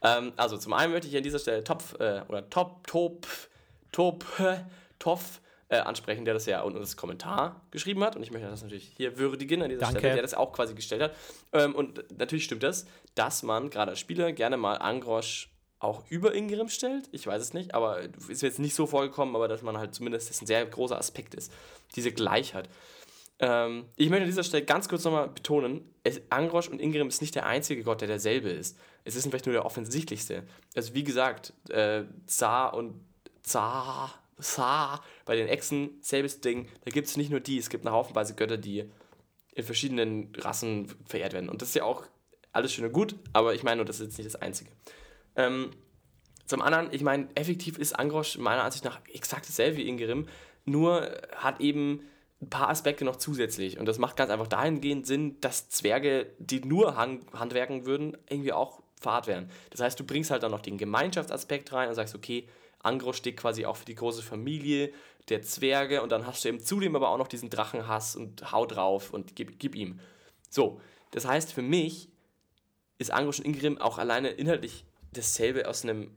Ähm, 0.00 0.32
also 0.36 0.56
zum 0.56 0.72
einen 0.72 0.92
möchte 0.92 1.08
ich 1.08 1.16
an 1.16 1.22
dieser 1.22 1.38
Stelle 1.38 1.62
Top, 1.62 1.82
äh, 2.00 2.22
oder 2.28 2.48
Top, 2.48 2.86
Top, 2.86 3.26
Top, 3.92 4.24
Toff 4.98 5.42
äh, 5.72 5.78
ansprechen, 5.78 6.26
der 6.26 6.34
das 6.34 6.44
ja 6.44 6.60
unter 6.60 6.78
das 6.80 6.98
Kommentar 6.98 7.62
geschrieben 7.70 8.04
hat. 8.04 8.14
Und 8.14 8.22
ich 8.22 8.30
möchte 8.30 8.46
das 8.46 8.62
natürlich 8.62 8.92
hier 8.94 9.18
würdigen 9.18 9.62
an 9.62 9.70
dieser 9.70 9.80
Danke. 9.80 10.00
Stelle, 10.00 10.14
der 10.14 10.22
das 10.22 10.34
auch 10.34 10.52
quasi 10.52 10.74
gestellt 10.74 11.00
hat. 11.00 11.14
Ähm, 11.52 11.74
und 11.74 12.04
natürlich 12.18 12.44
stimmt 12.44 12.62
das, 12.62 12.84
dass 13.14 13.42
man 13.42 13.70
gerade 13.70 13.92
als 13.92 13.98
Spieler 13.98 14.32
gerne 14.32 14.58
mal 14.58 14.74
Angrosch 14.74 15.50
auch 15.78 16.04
über 16.10 16.34
Ingrim 16.34 16.68
stellt. 16.68 17.08
Ich 17.10 17.26
weiß 17.26 17.40
es 17.40 17.54
nicht, 17.54 17.74
aber 17.74 18.00
ist 18.28 18.42
jetzt 18.42 18.58
nicht 18.58 18.74
so 18.74 18.86
vorgekommen, 18.86 19.34
aber 19.34 19.48
dass 19.48 19.62
man 19.62 19.78
halt 19.78 19.94
zumindest 19.94 20.28
das 20.28 20.42
ein 20.42 20.46
sehr 20.46 20.64
großer 20.66 20.98
Aspekt 20.98 21.34
ist. 21.34 21.50
Diese 21.96 22.12
Gleichheit. 22.12 22.68
Ähm, 23.38 23.86
ich 23.96 24.10
möchte 24.10 24.24
an 24.24 24.28
dieser 24.28 24.44
Stelle 24.44 24.66
ganz 24.66 24.90
kurz 24.90 25.04
nochmal 25.04 25.28
betonen, 25.28 25.90
es, 26.04 26.20
Angrosch 26.28 26.68
und 26.68 26.80
Ingrim 26.80 27.08
ist 27.08 27.22
nicht 27.22 27.34
der 27.34 27.46
einzige 27.46 27.82
Gott, 27.82 28.02
der 28.02 28.08
derselbe 28.08 28.50
ist. 28.50 28.78
Es 29.04 29.16
ist 29.16 29.26
vielleicht 29.26 29.46
nur 29.46 29.54
der 29.54 29.64
offensichtlichste. 29.64 30.44
Also 30.76 30.92
wie 30.92 31.02
gesagt, 31.02 31.54
äh, 31.70 32.04
Zar 32.26 32.74
und 32.74 33.00
Zar 33.42 34.21
Sa, 34.42 35.00
bei 35.24 35.36
den 35.36 35.48
Echsen, 35.48 35.98
selbes 36.00 36.40
Ding. 36.40 36.68
Da 36.84 36.90
gibt 36.90 37.08
es 37.08 37.16
nicht 37.16 37.30
nur 37.30 37.40
die, 37.40 37.58
es 37.58 37.70
gibt 37.70 37.86
eine 37.86 37.94
Haufenweise 37.94 38.34
Götter, 38.34 38.58
die 38.58 38.90
in 39.54 39.64
verschiedenen 39.64 40.32
Rassen 40.36 40.92
verehrt 41.06 41.32
werden. 41.32 41.48
Und 41.48 41.62
das 41.62 41.70
ist 41.70 41.74
ja 41.76 41.84
auch 41.84 42.04
alles 42.52 42.72
schön 42.72 42.84
und 42.84 42.92
gut, 42.92 43.14
aber 43.32 43.54
ich 43.54 43.62
meine 43.62 43.76
nur, 43.76 43.84
das 43.84 44.00
ist 44.00 44.06
jetzt 44.06 44.18
nicht 44.18 44.34
das 44.34 44.42
Einzige. 44.42 44.70
Ähm, 45.36 45.70
Zum 46.46 46.60
anderen, 46.60 46.92
ich 46.92 47.02
meine, 47.02 47.28
effektiv 47.34 47.78
ist 47.78 47.98
Angrosch 47.98 48.36
meiner 48.36 48.64
Ansicht 48.64 48.84
nach 48.84 49.00
exakt 49.12 49.48
dasselbe 49.48 49.78
wie 49.78 49.88
Ingerim, 49.88 50.26
nur 50.64 51.10
hat 51.36 51.60
eben 51.60 52.02
ein 52.40 52.50
paar 52.50 52.68
Aspekte 52.68 53.04
noch 53.04 53.16
zusätzlich. 53.16 53.78
Und 53.78 53.86
das 53.86 53.98
macht 53.98 54.16
ganz 54.16 54.30
einfach 54.30 54.48
dahingehend 54.48 55.06
Sinn, 55.06 55.40
dass 55.40 55.68
Zwerge, 55.68 56.26
die 56.38 56.60
nur 56.60 56.96
Hand 56.96 57.24
handwerken 57.32 57.86
würden, 57.86 58.18
irgendwie 58.28 58.52
auch 58.52 58.82
fad 59.00 59.26
wären. 59.26 59.48
Das 59.70 59.80
heißt, 59.80 59.98
du 59.98 60.04
bringst 60.04 60.30
halt 60.30 60.42
dann 60.42 60.50
noch 60.50 60.60
den 60.60 60.76
Gemeinschaftsaspekt 60.76 61.72
rein 61.72 61.88
und 61.88 61.94
sagst, 61.94 62.14
okay, 62.14 62.48
Angro 62.82 63.12
steht 63.12 63.36
quasi 63.36 63.64
auch 63.64 63.76
für 63.76 63.84
die 63.84 63.94
große 63.94 64.22
Familie 64.22 64.92
der 65.28 65.42
Zwerge 65.42 66.02
und 66.02 66.10
dann 66.10 66.26
hast 66.26 66.44
du 66.44 66.48
eben 66.48 66.60
zudem 66.60 66.96
aber 66.96 67.10
auch 67.10 67.18
noch 67.18 67.28
diesen 67.28 67.50
Drachenhass 67.50 68.16
und 68.16 68.52
hau 68.52 68.66
drauf 68.66 69.12
und 69.12 69.36
gib, 69.36 69.58
gib 69.58 69.74
ihm. 69.74 70.00
So, 70.50 70.80
das 71.12 71.26
heißt, 71.26 71.52
für 71.52 71.62
mich 71.62 72.08
ist 72.98 73.12
Angro 73.12 73.28
und 73.28 73.44
Ingrim 73.44 73.78
auch 73.78 73.98
alleine 73.98 74.30
inhaltlich 74.30 74.84
dasselbe 75.12 75.68
aus 75.68 75.84
einem 75.84 76.10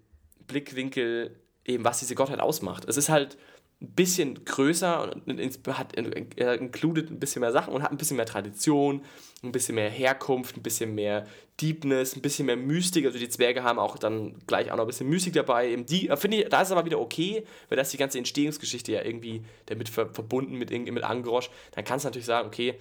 Blickwinkel, 0.48 1.40
eben 1.66 1.84
was 1.84 2.00
diese 2.00 2.16
Gottheit 2.16 2.40
ausmacht. 2.40 2.86
Es 2.86 2.98
ist 2.98 3.10
halt 3.10 3.38
ein 3.86 3.94
bisschen 3.96 4.44
größer 4.46 5.12
und 5.26 5.78
hat 5.78 5.94
er 5.96 6.60
included 6.60 7.12
ein 7.12 7.20
bisschen 7.20 7.42
mehr 7.42 7.52
Sachen 7.52 7.74
und 7.74 7.84
hat 7.84 7.92
ein 7.92 7.98
bisschen 7.98 8.18
mehr 8.18 8.26
Tradition, 8.26 9.02
ein 9.44 9.52
bisschen 9.52 9.76
mehr 9.76 9.90
Herkunft, 9.90 10.58
ein 10.58 10.64
bisschen 10.64 10.96
mehr 10.96 11.26
Deepness, 11.62 12.16
ein 12.16 12.22
bisschen 12.22 12.48
mehr 12.48 12.58
Mystik. 12.58 13.06
Also 13.06 13.20
die 13.20 13.30
Zwerge 13.30 13.64
haben 13.64 13.80
auch 13.80 13.98
dann 13.98 14.36
gleich 14.48 14.72
auch 14.72 14.78
noch 14.78 14.86
ein 14.86 14.88
bisschen 14.88 15.10
Mystik 15.10 15.34
dabei. 15.34 15.76
Die, 15.76 16.08
äh, 16.10 16.14
ich, 16.14 16.50
da 16.50 16.62
ist 16.62 16.70
es 16.70 16.72
aber 16.72 16.86
wieder 16.86 17.00
okay, 17.00 17.46
weil 17.70 17.78
das 17.78 17.92
die 17.92 17.98
ganze 17.98 18.18
Entstehungsgeschichte 18.18 18.92
ja 18.92 19.04
irgendwie 19.04 19.44
damit 19.68 19.90
ver 19.90 20.08
verbunden 20.08 20.56
mit, 20.56 20.72
mit 20.72 21.04
Angrosch. 21.04 21.50
Dann 21.72 21.86
kannst 21.86 22.06
du 22.06 22.08
natürlich 22.08 22.26
sagen, 22.26 22.48
okay, 22.48 22.76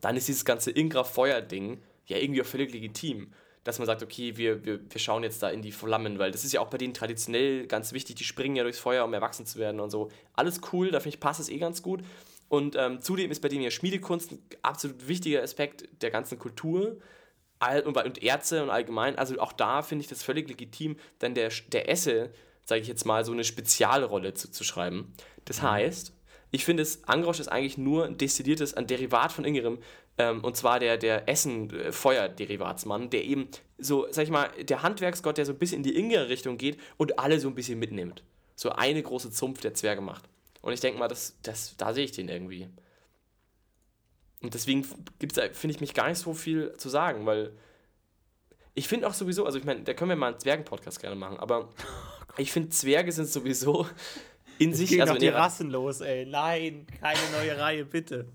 dann 0.00 0.16
ist 0.16 0.28
dieses 0.28 0.44
ganze 0.44 0.70
Ingra-Feuer-Ding 0.70 1.78
ja 2.06 2.16
irgendwie 2.16 2.42
auch 2.42 2.46
völlig 2.46 2.72
legitim 2.72 3.32
dass 3.66 3.78
man 3.78 3.86
sagt, 3.86 4.00
okay, 4.00 4.36
wir, 4.36 4.64
wir, 4.64 4.78
wir 4.88 5.00
schauen 5.00 5.24
jetzt 5.24 5.42
da 5.42 5.48
in 5.48 5.60
die 5.60 5.72
Flammen, 5.72 6.20
weil 6.20 6.30
das 6.30 6.44
ist 6.44 6.52
ja 6.52 6.60
auch 6.60 6.68
bei 6.68 6.78
denen 6.78 6.94
traditionell 6.94 7.66
ganz 7.66 7.92
wichtig, 7.92 8.14
die 8.14 8.22
springen 8.22 8.54
ja 8.54 8.62
durchs 8.62 8.78
Feuer, 8.78 9.04
um 9.04 9.12
erwachsen 9.12 9.44
zu 9.44 9.58
werden 9.58 9.80
und 9.80 9.90
so. 9.90 10.08
Alles 10.34 10.60
cool, 10.72 10.92
da 10.92 11.00
finde 11.00 11.16
ich, 11.16 11.20
passt 11.20 11.40
es 11.40 11.48
eh 11.48 11.58
ganz 11.58 11.82
gut. 11.82 12.04
Und 12.48 12.76
ähm, 12.76 13.00
zudem 13.00 13.32
ist 13.32 13.40
bei 13.40 13.48
denen 13.48 13.62
ja 13.62 13.72
Schmiedekunst 13.72 14.30
ein 14.30 14.38
absolut 14.62 15.08
wichtiger 15.08 15.42
Aspekt 15.42 15.88
der 16.00 16.12
ganzen 16.12 16.38
Kultur 16.38 16.98
und, 17.84 17.96
und 17.96 18.22
Ärzte 18.22 18.62
und 18.62 18.70
allgemein. 18.70 19.18
Also 19.18 19.36
auch 19.40 19.52
da 19.52 19.82
finde 19.82 20.02
ich 20.02 20.08
das 20.08 20.22
völlig 20.22 20.48
legitim, 20.48 20.96
dann 21.18 21.34
der, 21.34 21.50
der 21.72 21.90
Esse, 21.90 22.30
sage 22.64 22.82
ich 22.82 22.86
jetzt 22.86 23.04
mal, 23.04 23.24
so 23.24 23.32
eine 23.32 23.42
Spezialrolle 23.42 24.34
zuzuschreiben. 24.34 25.12
Das 25.44 25.60
mhm. 25.60 25.70
heißt, 25.70 26.12
ich 26.56 26.64
finde 26.64 26.82
es, 26.82 27.04
Angrosch 27.04 27.38
ist 27.38 27.48
eigentlich 27.48 27.76
nur 27.76 28.06
ein 28.06 28.16
destilliertes, 28.16 28.72
ein 28.72 28.86
Derivat 28.86 29.30
von 29.30 29.44
Ingerem, 29.44 29.78
ähm, 30.16 30.42
und 30.42 30.56
zwar 30.56 30.80
der, 30.80 30.96
der 30.96 31.28
Essen-Feuer-Derivatsmann, 31.28 33.10
der 33.10 33.24
eben 33.24 33.48
so, 33.76 34.06
sag 34.10 34.24
ich 34.24 34.30
mal, 34.30 34.48
der 34.64 34.82
Handwerksgott, 34.82 35.36
der 35.36 35.44
so 35.44 35.52
ein 35.52 35.58
bisschen 35.58 35.78
in 35.78 35.82
die 35.82 35.98
ingere 35.98 36.30
Richtung 36.30 36.56
geht 36.56 36.80
und 36.96 37.18
alle 37.18 37.38
so 37.40 37.48
ein 37.48 37.54
bisschen 37.54 37.78
mitnimmt. 37.78 38.22
So 38.54 38.70
eine 38.70 39.02
große 39.02 39.30
Zumpf 39.30 39.60
der 39.60 39.74
Zwerge 39.74 40.00
macht. 40.00 40.24
Und 40.62 40.72
ich 40.72 40.80
denke 40.80 40.98
mal, 40.98 41.08
das, 41.08 41.36
das, 41.42 41.76
da 41.76 41.92
sehe 41.92 42.04
ich 42.04 42.12
den 42.12 42.30
irgendwie. 42.30 42.70
Und 44.40 44.54
deswegen 44.54 44.82
finde 44.82 45.74
ich 45.74 45.80
mich 45.82 45.92
gar 45.92 46.08
nicht 46.08 46.18
so 46.18 46.32
viel 46.32 46.72
zu 46.78 46.88
sagen, 46.88 47.26
weil 47.26 47.52
ich 48.72 48.88
finde 48.88 49.08
auch 49.08 49.14
sowieso, 49.14 49.44
also 49.44 49.58
ich 49.58 49.64
meine, 49.64 49.82
da 49.82 49.92
können 49.92 50.08
wir 50.08 50.16
mal 50.16 50.28
einen 50.28 50.40
Zwergen-Podcast 50.40 51.00
gerne 51.00 51.16
machen, 51.16 51.38
aber 51.38 51.68
ich 52.38 52.50
finde, 52.50 52.70
Zwerge 52.70 53.12
sind 53.12 53.28
sowieso 53.28 53.86
in 54.58 54.74
sich. 54.74 54.90
Gehen 54.90 55.02
also 55.02 55.14
die 55.14 55.28
Rassen 55.28 55.70
los, 55.70 56.00
ey. 56.00 56.26
Nein, 56.26 56.86
keine 57.00 57.18
neue 57.32 57.58
Reihe, 57.58 57.84
bitte. 57.84 58.26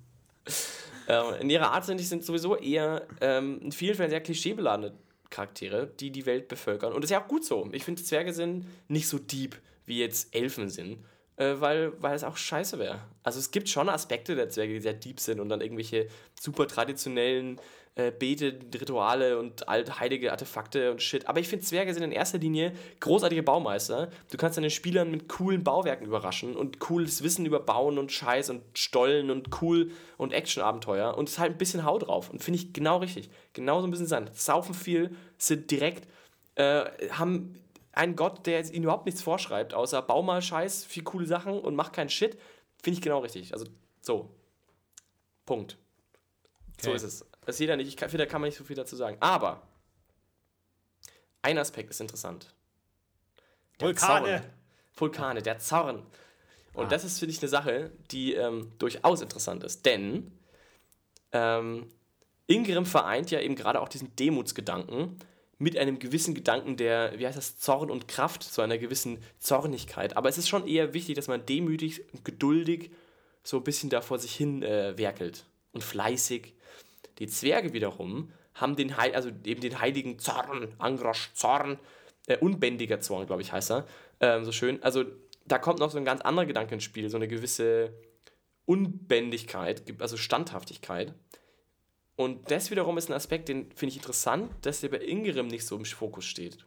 Äh, 1.07 1.41
in 1.41 1.49
ihrer 1.49 1.72
Art 1.72 1.86
sind 1.86 1.99
die 1.99 2.03
sind 2.03 2.24
sowieso 2.24 2.55
eher 2.55 3.07
ähm, 3.22 3.59
in 3.61 3.72
vielen 3.72 3.95
Fällen 3.95 4.09
sehr 4.09 4.22
klischeebeladene 4.22 4.93
Charaktere, 5.30 5.88
die 5.88 6.11
die 6.11 6.26
Welt 6.26 6.47
bevölkern. 6.47 6.93
Und 6.93 7.03
das 7.03 7.09
ist 7.09 7.13
ja 7.13 7.24
auch 7.24 7.28
gut 7.28 7.43
so. 7.43 7.67
Ich 7.72 7.84
finde, 7.84 8.03
Zwerge 8.03 8.34
sind 8.34 8.65
nicht 8.88 9.07
so 9.07 9.17
deep, 9.17 9.55
wie 9.86 9.99
jetzt 9.99 10.36
Elfen 10.36 10.69
sind, 10.69 10.99
äh, 11.38 11.55
weil, 11.59 11.93
weil 12.01 12.15
es 12.15 12.24
auch 12.24 12.38
scheiße 12.38 12.78
wäre. 12.78 12.99
Also 13.24 13.39
es 13.39 13.51
gibt 13.51 13.69
schon 13.69 13.89
Aspekte 13.89 14.36
der 14.36 14.49
Zwerge, 14.49 14.74
die 14.74 14.80
sehr 14.80 14.93
deep 14.93 15.19
sind 15.19 15.39
und 15.39 15.49
dann 15.49 15.61
irgendwelche 15.61 16.07
super 16.39 16.67
traditionellen 16.67 17.59
äh, 18.02 18.12
Bete, 18.12 18.60
Rituale 18.74 19.38
und 19.38 19.66
heilige 19.68 20.32
Artefakte 20.32 20.91
und 20.91 21.02
Shit. 21.02 21.28
Aber 21.28 21.39
ich 21.39 21.47
finde, 21.47 21.66
Zwerge 21.66 21.93
sind 21.93 22.04
in 22.04 22.12
erster 22.12 22.38
Linie 22.38 22.74
großartige 22.99 23.43
Baumeister. 23.43 24.10
Du 24.30 24.38
kannst 24.38 24.58
deine 24.58 24.70
Spielern 24.70 25.12
mit 25.12 25.30
coolen 25.30 25.64
Bauwerken 25.64 26.08
überraschen 26.08 26.56
und 26.56 26.80
cooles 26.80 27.24
Wissen 27.24 27.45
über 27.45 27.60
Bauen 27.60 27.97
und 27.97 28.12
Scheiß 28.12 28.49
und 28.49 28.64
Stollen 28.78 29.30
und 29.30 29.62
cool 29.62 29.91
und 30.18 30.34
Action-Abenteuer. 30.34 31.18
Und 31.18 31.30
es 31.30 31.36
ist 31.36 31.39
halt 31.39 31.54
ein 31.54 31.58
bisschen 31.58 31.86
Hau 31.86 31.99
drauf. 31.99 32.30
Und 32.30 32.43
finde 32.43 32.60
ich 32.60 32.74
genau 32.74 32.97
richtig. 32.97 33.30
Genauso 33.54 33.88
ein 33.88 33.91
bisschen 33.91 34.08
sein. 34.08 34.30
Saufen 34.34 34.74
viel, 34.74 35.16
sind 35.38 35.70
direkt, 35.72 36.08
äh, 36.56 36.86
haben 37.12 37.56
einen 37.93 38.16
Gott, 38.16 38.45
der 38.45 38.64
ihnen 38.72 38.84
überhaupt 38.84 39.06
nichts 39.06 39.22
vorschreibt, 39.22 39.74
außer 39.74 40.02
bau 40.02 40.24
mal 40.24 40.41
Scheiß, 40.41 40.86
viel 40.86 41.04
coole 41.04 41.26
Sachen 41.26 41.60
und 41.60 41.76
mach 41.76 41.91
keinen 41.91 42.10
Shit. 42.10 42.38
Finde 42.82 42.97
ich 42.97 43.02
genau 43.02 43.20
richtig. 43.20 43.54
Also 43.54 43.66
so. 44.02 44.30
Punkt. 45.45 45.78
Okay. 46.78 46.89
So 46.89 46.93
ist 46.93 47.04
es. 47.04 47.30
Das 47.45 47.59
jeder 47.59 47.75
nicht. 47.75 47.87
Ich 47.87 47.99
finde, 47.99 48.17
da 48.17 48.25
kann 48.25 48.41
man 48.41 48.49
nicht 48.49 48.57
so 48.57 48.63
viel 48.63 48.75
dazu 48.75 48.95
sagen. 48.95 49.17
Aber 49.19 49.61
ein 51.41 51.57
Aspekt 51.57 51.89
ist 51.89 52.01
interessant. 52.01 52.53
Der 53.79 53.87
Vulkane. 53.87 54.25
Zorn. 54.25 54.43
Vulkane, 54.95 55.41
der 55.41 55.59
Zorn. 55.59 56.05
Und 56.73 56.85
ah. 56.85 56.89
das 56.89 57.03
ist, 57.03 57.19
finde 57.19 57.33
ich, 57.33 57.41
eine 57.41 57.49
Sache, 57.49 57.91
die 58.11 58.33
ähm, 58.33 58.71
durchaus 58.77 59.21
interessant 59.21 59.63
ist. 59.63 59.85
Denn 59.85 60.31
ähm, 61.31 61.89
Ingrim 62.47 62.85
vereint 62.85 63.31
ja 63.31 63.39
eben 63.39 63.55
gerade 63.55 63.81
auch 63.81 63.89
diesen 63.89 64.15
Demutsgedanken 64.15 65.17
mit 65.57 65.77
einem 65.77 65.99
gewissen 65.99 66.33
Gedanken 66.33 66.77
der, 66.77 67.17
wie 67.19 67.25
heißt 67.25 67.37
das, 67.37 67.59
Zorn 67.59 67.91
und 67.91 68.07
Kraft, 68.07 68.43
zu 68.43 68.61
einer 68.61 68.77
gewissen 68.77 69.19
Zornigkeit. 69.39 70.17
Aber 70.17 70.29
es 70.29 70.37
ist 70.37 70.49
schon 70.49 70.67
eher 70.67 70.93
wichtig, 70.93 71.15
dass 71.15 71.27
man 71.27 71.45
demütig 71.45 72.01
und 72.13 72.25
geduldig 72.25 72.91
so 73.43 73.57
ein 73.57 73.63
bisschen 73.63 73.89
da 73.89 74.01
vor 74.01 74.19
sich 74.19 74.35
hin 74.35 74.63
äh, 74.63 74.97
werkelt 74.97 75.45
und 75.71 75.83
fleißig 75.83 76.53
die 77.22 77.28
Zwerge 77.28 77.72
wiederum 77.72 78.32
haben 78.55 78.76
den, 78.76 78.97
Heil, 78.97 79.13
also 79.13 79.30
eben 79.45 79.61
den 79.61 79.80
heiligen 79.80 80.17
Zorn, 80.17 80.74
Angrosch 80.80 81.32
Zorn, 81.34 81.78
äh, 82.26 82.38
unbändiger 82.38 82.99
Zorn, 82.99 83.28
glaube 83.28 83.43
ich, 83.43 83.51
heißt 83.51 83.72
er, 83.72 83.88
ähm, 84.19 84.43
so 84.43 84.51
schön. 84.51 84.82
Also 84.82 85.05
da 85.45 85.59
kommt 85.59 85.80
noch 85.80 85.91
so 85.91 85.99
ein 85.99 86.05
ganz 86.05 86.22
anderer 86.22 86.47
Gedanke 86.47 86.74
ins 86.74 86.84
Spiel, 86.84 87.09
so 87.09 87.17
eine 87.17 87.28
gewisse 87.28 87.93
Unbändigkeit, 88.65 89.84
also 89.99 90.17
Standhaftigkeit. 90.17 91.13
Und 92.15 92.49
das 92.49 92.72
wiederum 92.72 92.97
ist 92.97 93.09
ein 93.09 93.13
Aspekt, 93.13 93.49
den 93.49 93.72
finde 93.72 93.91
ich 93.91 93.97
interessant, 93.97 94.51
dass 94.61 94.82
der 94.82 94.89
bei 94.89 94.97
Ingerim 94.97 95.47
nicht 95.47 95.65
so 95.65 95.78
im 95.78 95.86
Fokus 95.86 96.26
steht. 96.26 96.65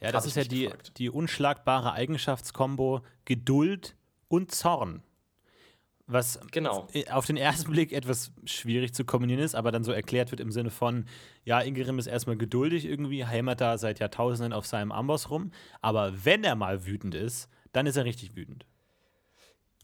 Ja, 0.00 0.10
das 0.10 0.24
Hab 0.24 0.28
ist 0.28 0.36
ja 0.36 0.44
die, 0.44 0.70
die 0.96 1.08
unschlagbare 1.08 1.92
Eigenschaftskombo 1.92 3.02
Geduld 3.24 3.94
und 4.28 4.52
Zorn 4.52 5.02
was 6.06 6.40
genau. 6.50 6.88
auf 7.10 7.26
den 7.26 7.36
ersten 7.36 7.70
Blick 7.72 7.92
etwas 7.92 8.32
schwierig 8.44 8.94
zu 8.94 9.04
kombinieren 9.04 9.42
ist, 9.42 9.54
aber 9.54 9.72
dann 9.72 9.84
so 9.84 9.92
erklärt 9.92 10.30
wird 10.30 10.40
im 10.40 10.52
Sinne 10.52 10.70
von, 10.70 11.06
ja, 11.44 11.60
Ingerim 11.60 11.98
ist 11.98 12.06
erstmal 12.06 12.36
geduldig 12.36 12.84
irgendwie, 12.84 13.24
hämmert 13.24 13.60
da 13.60 13.78
seit 13.78 13.98
Jahrtausenden 13.98 14.52
auf 14.52 14.66
seinem 14.66 14.92
Amboss 14.92 15.30
rum, 15.30 15.52
aber 15.80 16.24
wenn 16.24 16.44
er 16.44 16.56
mal 16.56 16.86
wütend 16.86 17.14
ist, 17.14 17.48
dann 17.72 17.86
ist 17.86 17.96
er 17.96 18.04
richtig 18.04 18.36
wütend. 18.36 18.66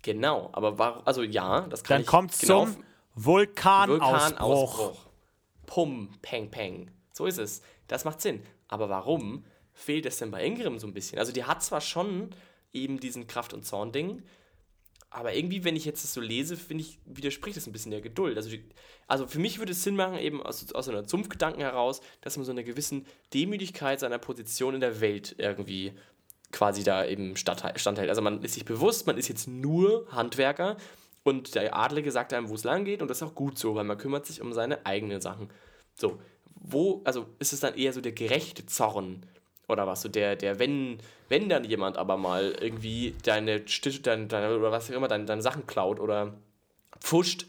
Genau, 0.03 0.51
aber 0.53 0.79
war, 0.79 1.07
also 1.07 1.23
ja, 1.23 1.62
das 1.62 1.83
kann 1.83 1.99
Dann 1.99 2.07
kommt 2.07 2.39
genau 2.39 2.66
zum 2.66 2.85
Vulkanausbruch. 3.14 4.79
Vulkanausbruch. 4.79 5.07
Pum, 5.66 6.11
peng, 6.23 6.51
peng. 6.51 6.91
So 7.12 7.27
ist 7.27 7.39
es. 7.39 7.62
Das 7.89 8.05
macht 8.05 8.21
Sinn. 8.21 8.43
Aber 8.69 8.89
warum 8.89 9.45
fehlt 9.73 10.07
es 10.07 10.19
denn 10.19 10.31
bei 10.31 10.45
Ingerim 10.45 10.79
so 10.79 10.87
ein 10.87 10.95
bisschen? 10.95 11.19
Also 11.19 11.33
die 11.33 11.45
hat 11.45 11.62
zwar 11.62 11.81
schon 11.81 12.31
eben 12.73 13.01
diesen 13.01 13.27
Kraft- 13.27 13.53
und 13.53 13.64
Zorn-Ding, 13.64 14.23
aber 15.11 15.35
irgendwie, 15.35 15.65
wenn 15.65 15.77
ich 15.77 15.85
jetzt 15.85 16.05
das 16.05 16.13
so 16.13 16.21
lese, 16.21 16.57
finde 16.57 16.85
ich, 16.85 16.99
widerspricht 17.07 17.57
das 17.57 17.67
ein 17.67 17.73
bisschen 17.73 17.91
der 17.91 18.03
Geduld. 18.03 18.37
Also, 18.37 18.51
also 19.07 19.27
für 19.27 19.39
mich 19.39 19.59
würde 19.59 19.73
es 19.73 19.83
Sinn 19.83 19.97
machen, 19.97 20.19
eben 20.19 20.43
aus, 20.43 20.73
aus 20.75 20.89
einem 20.89 21.09
Zumpfgedanken 21.09 21.63
heraus, 21.63 22.01
dass 22.21 22.37
man 22.37 22.45
so 22.45 22.53
eine 22.53 22.65
gewissen 22.65 23.07
Demütigkeit 23.33 24.01
seiner 24.01 24.19
Position 24.19 24.75
in 24.75 24.81
der 24.81 25.01
Welt 25.01 25.35
irgendwie 25.39 25.95
quasi 26.53 26.83
da 26.83 27.05
eben 27.07 27.37
standhält. 27.37 28.09
Also 28.09 28.23
man 28.23 28.43
ist 28.43 28.55
sich 28.55 28.65
bewusst, 28.65 29.07
man 29.07 29.19
ist 29.19 29.29
jetzt 29.29 29.49
nur 29.49 30.07
Handwerker 30.13 30.77
und 31.23 31.55
der 31.55 31.77
Adlige 31.77 32.11
sagt 32.11 32.33
einem, 32.33 32.49
wo 32.49 32.55
es 32.55 32.65
lang 32.65 32.85
geht 32.85 33.03
und 33.03 33.09
das 33.09 33.19
ist 33.19 33.23
auch 33.23 33.35
gut 33.35 33.59
so, 33.59 33.75
weil 33.75 33.85
man 33.85 33.99
kümmert 33.99 34.27
sich 34.27 34.41
um 34.41 34.53
seine 34.53 34.85
eigenen 34.87 35.21
Sachen. 35.21 35.51
So, 35.95 36.19
wo, 36.55 37.03
also 37.05 37.27
ist 37.39 37.53
es 37.53 37.61
dann 37.61 37.75
eher 37.75 37.93
so 37.93 38.01
der 38.01 38.13
gerechte 38.13 38.67
Zorn 38.67 39.27
oder 39.69 39.87
was, 39.87 40.03
so 40.03 40.09
der, 40.09 40.35
der, 40.35 40.59
wenn, 40.59 40.99
wenn 41.29 41.49
dann 41.49 41.64
jemand 41.64 41.97
aber 41.99 42.16
mal 42.16 42.57
irgendwie 42.61 43.14
deine, 43.23 43.61
deine, 44.03 44.27
deine 44.27 44.59
oder 44.59 44.73
was 44.73 44.91
auch 44.91 44.95
immer, 44.95 45.09
deine, 45.09 45.27
deine 45.27 45.43
Sachen 45.43 45.66
klaut 45.66 46.01
oder 46.01 46.35
pfuscht 47.01 47.47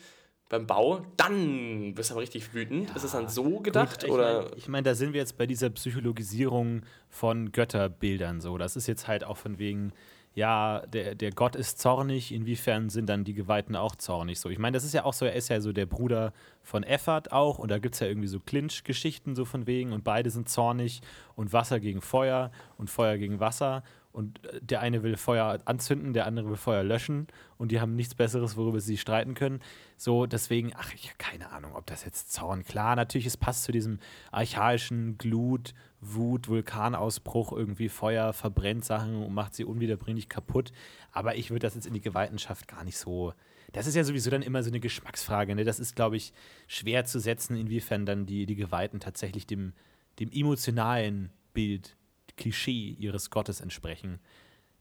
beim 0.50 0.66
Bau, 0.66 1.06
dann 1.16 1.94
bist 1.94 2.10
du 2.10 2.16
aber 2.16 2.22
richtig 2.22 2.54
wütend. 2.54 2.90
Ja, 2.90 2.96
ist 2.96 3.04
es 3.04 3.12
dann 3.12 3.30
so 3.30 3.60
gedacht? 3.60 4.02
Gut, 4.02 4.04
ich 4.06 4.12
oder? 4.12 4.42
Meine, 4.42 4.56
ich 4.58 4.68
meine, 4.68 4.84
da 4.84 4.96
sind 4.96 5.14
wir 5.14 5.20
jetzt 5.20 5.38
bei 5.38 5.46
dieser 5.46 5.70
Psychologisierung 5.70 6.82
von 7.08 7.52
Götterbildern 7.52 8.42
so. 8.42 8.58
Das 8.58 8.76
ist 8.76 8.88
jetzt 8.88 9.08
halt 9.08 9.24
auch 9.24 9.38
von 9.38 9.60
wegen, 9.60 9.94
ja, 10.40 10.84
der, 10.88 11.16
der 11.16 11.32
Gott 11.32 11.58
ist 11.58 11.80
zornig, 11.80 12.34
inwiefern 12.34 12.90
sind 12.90 13.10
dann 13.10 13.26
die 13.26 13.34
Geweihten 13.34 13.76
auch 13.76 13.98
zornig? 13.98 14.40
So, 14.40 14.50
ich 14.50 14.58
meine, 14.58 14.76
das 14.76 14.86
ist 14.86 14.94
ja 14.94 15.04
auch 15.04 15.12
so, 15.12 15.26
er 15.26 15.34
ist 15.34 15.50
ja 15.50 15.60
so 15.60 15.74
der 15.74 15.86
Bruder 15.86 16.32
von 16.64 16.84
Effert 16.84 17.34
auch 17.34 17.60
und 17.60 17.70
da 17.70 17.78
gibt 17.78 17.96
es 17.96 18.00
ja 18.00 18.08
irgendwie 18.08 18.30
so 18.30 18.40
Clinch-Geschichten 18.40 19.36
so 19.36 19.44
von 19.44 19.68
wegen 19.68 19.92
und 19.92 20.06
beide 20.06 20.30
sind 20.30 20.48
zornig 20.48 21.02
und 21.36 21.52
Wasser 21.52 21.82
gegen 21.82 22.00
Feuer 22.00 22.52
und 22.78 22.90
Feuer 22.90 23.18
gegen 23.18 23.42
Wasser 23.42 23.84
und 24.14 24.42
äh, 24.46 24.62
der 24.62 24.80
eine 24.80 25.04
will 25.04 25.18
Feuer 25.18 25.60
anzünden, 25.66 26.14
der 26.14 26.26
andere 26.26 26.50
will 26.50 26.56
Feuer 26.56 26.84
löschen 26.84 27.28
und 27.58 27.74
die 27.74 27.82
haben 27.82 27.98
nichts 27.98 28.16
Besseres, 28.16 28.56
worüber 28.56 28.80
sie 28.80 28.98
streiten 28.98 29.34
können. 29.34 29.60
So, 29.98 30.26
deswegen, 30.26 30.72
ach, 30.74 30.94
ich 30.94 31.08
habe 31.08 31.18
keine 31.18 31.52
Ahnung, 31.52 31.76
ob 31.76 31.86
das 31.86 32.06
jetzt 32.06 32.32
Zorn, 32.32 32.64
klar, 32.64 32.96
natürlich, 32.96 33.28
es 33.28 33.36
passt 33.36 33.66
zu 33.66 33.74
diesem 33.74 34.00
archaischen 34.32 35.18
Glut, 35.18 35.74
Wut, 36.02 36.48
Vulkanausbruch, 36.48 37.52
irgendwie 37.52 37.90
Feuer 37.90 38.34
verbrennt 38.34 38.86
Sachen 38.86 39.24
und 39.24 39.34
macht 39.34 39.54
sie 39.54 39.66
unwiederbringlich 39.66 40.30
kaputt. 40.30 40.72
Aber 41.12 41.36
ich 41.36 41.50
würde 41.50 41.68
das 41.68 41.76
jetzt 41.76 41.88
in 41.88 41.94
die 41.94 42.02
Geweihtenschaft 42.02 42.68
gar 42.68 42.84
nicht 42.84 42.98
so. 42.98 43.34
Das 43.74 43.86
ist 43.86 43.96
ja 43.96 44.04
sowieso 44.04 44.30
dann 44.30 44.42
immer 44.42 44.64
so 44.64 44.70
eine 44.70 44.80
Geschmacksfrage. 44.80 45.56
Ne? 45.56 45.64
Das 45.64 45.80
ist, 45.80 45.96
glaube 45.96 46.18
ich, 46.18 46.34
schwer 46.68 47.06
zu 47.06 47.20
setzen, 47.20 47.56
inwiefern 47.56 48.06
dann 48.06 48.26
die, 48.26 48.46
die 48.46 48.56
Geweihten 48.56 49.00
tatsächlich 49.00 49.46
dem, 49.46 49.74
dem 50.20 50.32
emotionalen 50.32 51.32
Bild, 51.54 51.96
Klischee 52.38 52.96
ihres 52.98 53.30
Gottes 53.30 53.60
entsprechen. 53.60 54.20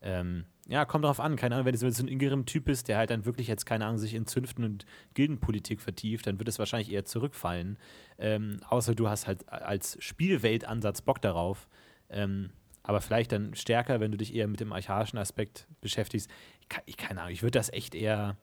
Ähm, 0.00 0.44
ja, 0.68 0.84
kommt 0.84 1.04
drauf 1.04 1.18
an. 1.18 1.36
Keine 1.36 1.54
Ahnung, 1.54 1.66
wenn 1.66 1.74
du 1.74 1.90
so 1.90 2.02
ein 2.02 2.08
Ingerim-Typ 2.08 2.66
bist, 2.66 2.88
der 2.88 2.98
halt 2.98 3.10
dann 3.10 3.24
wirklich 3.24 3.48
jetzt, 3.48 3.64
keine 3.64 3.86
Ahnung, 3.86 3.98
sich 3.98 4.14
in 4.14 4.26
Zünften 4.26 4.64
und 4.64 4.84
Gildenpolitik 5.14 5.80
vertieft, 5.80 6.26
dann 6.26 6.38
wird 6.38 6.48
es 6.48 6.58
wahrscheinlich 6.58 6.92
eher 6.92 7.06
zurückfallen. 7.06 7.78
Ähm, 8.18 8.60
außer 8.68 8.94
du 8.94 9.08
hast 9.08 9.26
halt 9.26 9.48
als 9.48 9.96
Spielweltansatz 10.00 11.00
Bock 11.00 11.22
darauf. 11.22 11.68
Ähm, 12.10 12.50
aber 12.82 13.00
vielleicht 13.00 13.32
dann 13.32 13.54
stärker, 13.54 14.00
wenn 14.00 14.12
du 14.12 14.18
dich 14.18 14.34
eher 14.34 14.46
mit 14.46 14.60
dem 14.60 14.72
archaischen 14.72 15.18
Aspekt 15.18 15.66
beschäftigst. 15.80 16.30
Ich, 16.60 16.68
ich 16.84 16.96
keine 16.98 17.22
Ahnung, 17.22 17.32
ich 17.32 17.42
würde 17.42 17.58
das 17.58 17.72
echt 17.72 17.94
eher. 17.94 18.36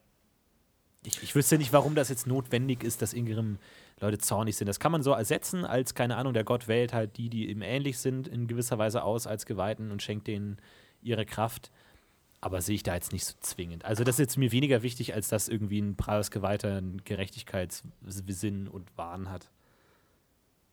Ich, 1.03 1.21
ich 1.21 1.35
wüsste 1.35 1.59
nicht, 1.59 1.73
warum 1.73 1.93
das 1.93 2.09
jetzt 2.09 2.25
notwendig 2.25 2.83
ist, 2.83 3.03
dass 3.03 3.13
Ingerim 3.13 3.59
Leute 3.99 4.17
zornig 4.17 4.55
sind. 4.55 4.67
Das 4.67 4.79
kann 4.79 4.91
man 4.91 5.03
so 5.03 5.11
ersetzen, 5.11 5.63
als, 5.63 5.93
keine 5.93 6.17
Ahnung, 6.17 6.33
der 6.33 6.43
Gott 6.43 6.67
wählt 6.67 6.91
halt 6.91 7.17
die, 7.17 7.29
die 7.29 7.51
ihm 7.51 7.61
ähnlich 7.61 7.99
sind, 7.99 8.27
in 8.27 8.47
gewisser 8.47 8.79
Weise 8.79 9.03
aus 9.03 9.27
als 9.27 9.45
Geweihten 9.45 9.91
und 9.91 10.01
schenkt 10.01 10.25
denen 10.25 10.57
ihre 11.03 11.25
Kraft. 11.25 11.71
Aber 12.45 12.61
sehe 12.61 12.75
ich 12.75 12.83
da 12.83 12.93
jetzt 12.93 13.11
nicht 13.11 13.25
so 13.25 13.33
zwingend. 13.39 13.85
Also, 13.85 14.03
das 14.03 14.13
ist 14.15 14.19
jetzt 14.19 14.37
mir 14.37 14.51
weniger 14.51 14.83
wichtig, 14.83 15.15
als 15.15 15.29
dass 15.29 15.47
irgendwie 15.47 15.81
ein 15.81 15.95
braves 15.95 16.29
Geweihter 16.29 16.77
einen 16.77 17.03
Gerechtigkeitssinn 17.03 18.67
und 18.67 18.87
Wahn 18.95 19.31
hat. 19.31 19.49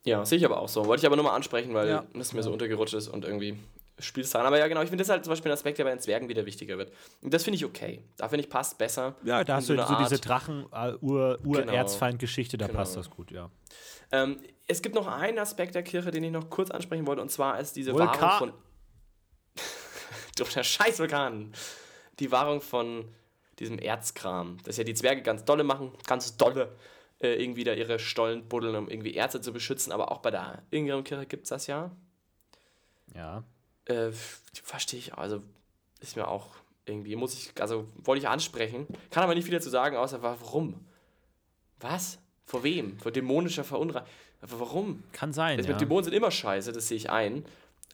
Ja, 0.05 0.23
sehe 0.27 0.37
ich 0.37 0.45
aber 0.45 0.61
auch 0.61 0.69
so. 0.69 0.85
Wollte 0.85 1.01
ich 1.01 1.07
aber 1.07 1.17
nur 1.17 1.25
mal 1.25 1.35
ansprechen, 1.35 1.73
weil 1.73 1.89
Ja. 1.89 2.05
das 2.13 2.35
mir 2.35 2.43
so 2.43 2.53
untergerutscht 2.53 2.93
ist 2.93 3.09
und 3.09 3.25
irgendwie 3.25 3.57
Spielzahlen. 3.99 4.47
Aber 4.47 4.59
ja, 4.59 4.69
genau, 4.69 4.83
ich 4.83 4.91
finde 4.91 5.03
das 5.03 5.09
halt 5.09 5.25
zum 5.25 5.31
Beispiel 5.33 5.51
ein 5.51 5.55
Aspekt, 5.55 5.79
der 5.79 5.85
bei 5.85 5.91
den 5.93 6.01
Zwergen 6.01 6.29
wieder 6.29 6.45
wichtiger 6.45 6.77
wird. 6.77 6.93
Und 7.23 7.33
das 7.33 7.43
finde 7.45 7.57
ich 7.57 7.65
okay. 7.65 8.03
Da 8.19 8.29
finde 8.29 8.45
ich 8.45 8.51
passt 8.51 8.77
besser. 8.77 9.15
Ja, 9.25 9.43
da 9.43 9.57
hast 9.57 9.69
so 9.69 9.75
du 9.75 9.83
so 9.83 9.95
diese 9.95 10.19
Drachen-Ur-Erzfeind-Geschichte, 10.19 12.59
da 12.59 12.67
Genau. 12.67 12.81
passt 12.81 12.99
das 12.99 13.09
gut, 13.09 13.31
ja. 13.31 13.49
Ähm, 14.11 14.37
es 14.67 14.83
gibt 14.83 14.95
noch 14.95 15.07
einen 15.07 15.39
Aspekt 15.39 15.75
der 15.75 15.85
Kirche, 15.85 16.11
den 16.11 16.23
ich 16.25 16.33
noch 16.33 16.51
kurz 16.51 16.71
ansprechen 16.71 17.07
wollte, 17.07 17.23
und 17.23 17.31
zwar 17.31 17.59
ist 17.61 17.77
diese 17.77 17.95
Vulkan. 17.95 18.21
Wahrung 18.21 18.51
von. 18.51 18.53
Durch 20.37 20.53
der 20.53 20.65
scheiß 20.65 20.99
Vulkan. 20.99 21.53
Die 22.19 22.31
Wahrung 22.31 22.61
von 22.61 23.07
diesem 23.59 23.79
Erzkram. 23.79 24.59
Das 24.65 24.77
ja 24.77 24.85
die 24.85 24.95
Zwerge 24.95 25.23
ganz 25.23 25.45
dolle 25.45 25.65
machen, 25.65 25.93
ganz 26.07 26.37
dolle 26.37 26.75
äh, 27.21 27.43
irgendwie 27.43 27.65
da 27.65 27.73
ihre 27.73 27.99
Stollen 27.99 28.49
buddeln, 28.49 28.75
um 28.77 28.89
irgendwie 28.89 29.15
Erze 29.15 29.41
zu 29.41 29.53
beschützen. 29.53 29.93
Aber 29.93 30.11
auch 30.11 30.19
bei 30.19 30.31
der 30.31 30.63
Ingram-Kirche 30.71 31.27
gibt 31.27 31.45
es 31.45 31.51
das 31.51 31.67
ja. 31.67 31.91
Ja. 33.15 33.45
Äh, 33.85 34.11
verstehe 34.63 34.99
ich, 34.99 35.15
also 35.15 35.43
ist 36.01 36.17
mir 36.17 36.29
auch 36.29 36.49
irgendwie, 36.85 37.15
muss 37.17 37.35
ich, 37.35 37.61
also 37.61 37.89
wollte 37.97 38.21
ich 38.21 38.29
ansprechen, 38.29 38.87
kann 39.11 39.23
aber 39.23 39.35
nicht 39.35 39.45
viel 39.45 39.55
dazu 39.55 39.71
sagen, 39.71 39.97
außer 39.97 40.23
warum? 40.23 40.87
Was? 41.81 42.19
Vor 42.45 42.65
wem? 42.65 42.99
Vor 42.99 43.13
dämonischer 43.13 43.65
Verunreinigung? 43.65 44.09
Warum? 44.41 45.05
Kann 45.13 45.33
sein, 45.33 45.59
Also 45.59 45.69
ja. 45.69 45.75
mit 45.75 45.81
Dämonen 45.81 46.05
sind 46.05 46.15
immer 46.15 46.33
scheiße, 46.33 46.73
das 46.73 46.89
sehe 46.89 46.97
ich 46.97 47.11
ein. 47.11 47.45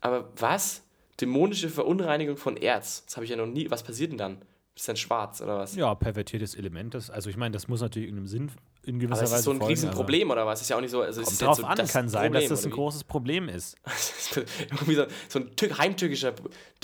Aber 0.00 0.30
was? 0.36 0.82
Dämonische 1.20 1.68
Verunreinigung 1.68 2.36
von 2.36 2.56
Erz. 2.56 3.04
Das 3.06 3.16
habe 3.16 3.24
ich 3.24 3.30
ja 3.30 3.36
noch 3.36 3.46
nie. 3.46 3.70
Was 3.70 3.82
passiert 3.82 4.12
denn 4.12 4.18
dann? 4.18 4.38
Ist 4.76 4.88
dann 4.88 4.96
schwarz 4.96 5.40
oder 5.40 5.58
was? 5.58 5.74
Ja, 5.74 5.92
pervertiertes 5.96 6.54
Element. 6.54 6.94
Das, 6.94 7.10
also 7.10 7.28
ich 7.30 7.36
meine, 7.36 7.52
das 7.52 7.66
muss 7.66 7.80
natürlich 7.80 8.08
irgendeinem 8.08 8.28
Sinn 8.28 8.50
in 8.84 9.00
gewisser 9.00 9.14
aber 9.20 9.24
ist 9.24 9.30
Weise 9.32 9.34
das 9.38 9.44
so 9.44 9.50
ein 9.50 9.56
folgen, 9.58 9.70
Riesenproblem 9.72 10.30
oder 10.30 10.46
was? 10.46 10.60
Ist 10.60 10.70
ja 10.70 10.76
auch 10.76 10.80
nicht 10.80 10.92
so. 10.92 11.02
Also 11.02 11.20
ist 11.20 11.26
Kommt 11.26 11.42
drauf 11.42 11.56
so 11.56 11.64
an, 11.64 11.76
das 11.76 11.92
kann 11.92 12.08
sein, 12.08 12.30
Problem, 12.30 12.48
dass 12.48 12.60
das 12.60 12.64
ein 12.64 12.70
großes 12.70 13.02
Problem 13.04 13.48
ist. 13.48 13.76
Irgendwie 14.70 14.94
so, 14.94 15.06
so 15.28 15.40
ein 15.40 15.50
tü- 15.56 15.76
heimtückischer 15.76 16.32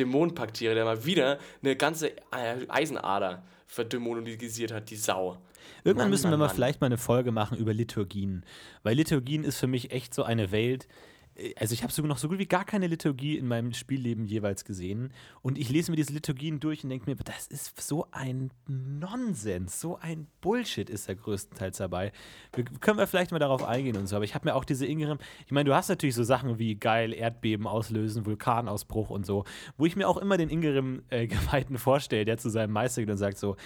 Dämonenpaktiere, 0.00 0.74
der 0.74 0.84
mal 0.84 1.04
wieder 1.04 1.38
eine 1.62 1.76
ganze 1.76 2.10
äh, 2.32 2.66
Eisenader 2.68 3.44
verdämonisiert 3.66 4.72
hat, 4.72 4.90
die 4.90 4.96
Sau. 4.96 5.38
Irgendwann 5.84 6.06
Mann, 6.06 6.10
müssen 6.10 6.24
wir 6.24 6.30
Mann, 6.30 6.40
mal 6.40 6.46
Mann. 6.46 6.54
vielleicht 6.54 6.80
mal 6.80 6.86
eine 6.86 6.98
Folge 6.98 7.30
machen 7.32 7.56
über 7.58 7.72
Liturgien. 7.72 8.44
Weil 8.82 8.96
Liturgien 8.96 9.44
ist 9.44 9.58
für 9.58 9.66
mich 9.66 9.92
echt 9.92 10.14
so 10.14 10.24
eine 10.24 10.50
Welt. 10.50 10.88
Äh, 11.36 11.54
Also 11.58 11.74
ich 11.74 11.82
habe 11.82 11.92
sogar 11.92 12.08
noch 12.08 12.18
so 12.18 12.28
gut 12.28 12.38
wie 12.38 12.46
gar 12.46 12.64
keine 12.64 12.86
Liturgie 12.86 13.36
in 13.36 13.46
meinem 13.46 13.72
Spielleben 13.72 14.24
jeweils 14.26 14.64
gesehen. 14.64 15.12
Und 15.42 15.58
ich 15.58 15.68
lese 15.70 15.90
mir 15.90 15.96
diese 15.96 16.12
Liturgien 16.12 16.60
durch 16.60 16.84
und 16.84 16.90
denke 16.90 17.10
mir, 17.10 17.16
das 17.16 17.46
ist 17.46 17.80
so 17.80 18.06
ein 18.10 18.50
Nonsens, 18.66 19.80
so 19.80 19.96
ein 19.96 20.26
Bullshit 20.40 20.88
ist 20.90 21.08
da 21.08 21.14
größtenteils 21.14 21.78
dabei. 21.78 22.12
Wir, 22.54 22.64
können 22.64 22.98
wir 22.98 23.06
vielleicht 23.06 23.32
mal 23.32 23.38
darauf 23.38 23.64
eingehen 23.64 23.96
und 23.96 24.06
so. 24.06 24.16
Aber 24.16 24.24
ich 24.24 24.34
habe 24.34 24.48
mir 24.48 24.54
auch 24.54 24.64
diese 24.64 24.86
Ingram, 24.86 25.18
ich 25.46 25.52
meine, 25.52 25.68
du 25.68 25.74
hast 25.74 25.88
natürlich 25.88 26.14
so 26.14 26.24
Sachen 26.24 26.58
wie 26.58 26.74
geil, 26.74 27.12
Erdbeben 27.12 27.66
auslösen, 27.66 28.26
Vulkanausbruch 28.26 29.10
und 29.10 29.26
so, 29.26 29.44
wo 29.76 29.86
ich 29.86 29.96
mir 29.96 30.08
auch 30.08 30.18
immer 30.18 30.36
den 30.36 30.48
Ingram-Geweihten 30.48 31.78
vorstelle, 31.78 32.24
der 32.24 32.38
zu 32.38 32.50
seinem 32.50 32.72
Meister 32.72 33.02
geht 33.02 33.10
und 33.10 33.18
sagt 33.18 33.38
so, 33.38 33.56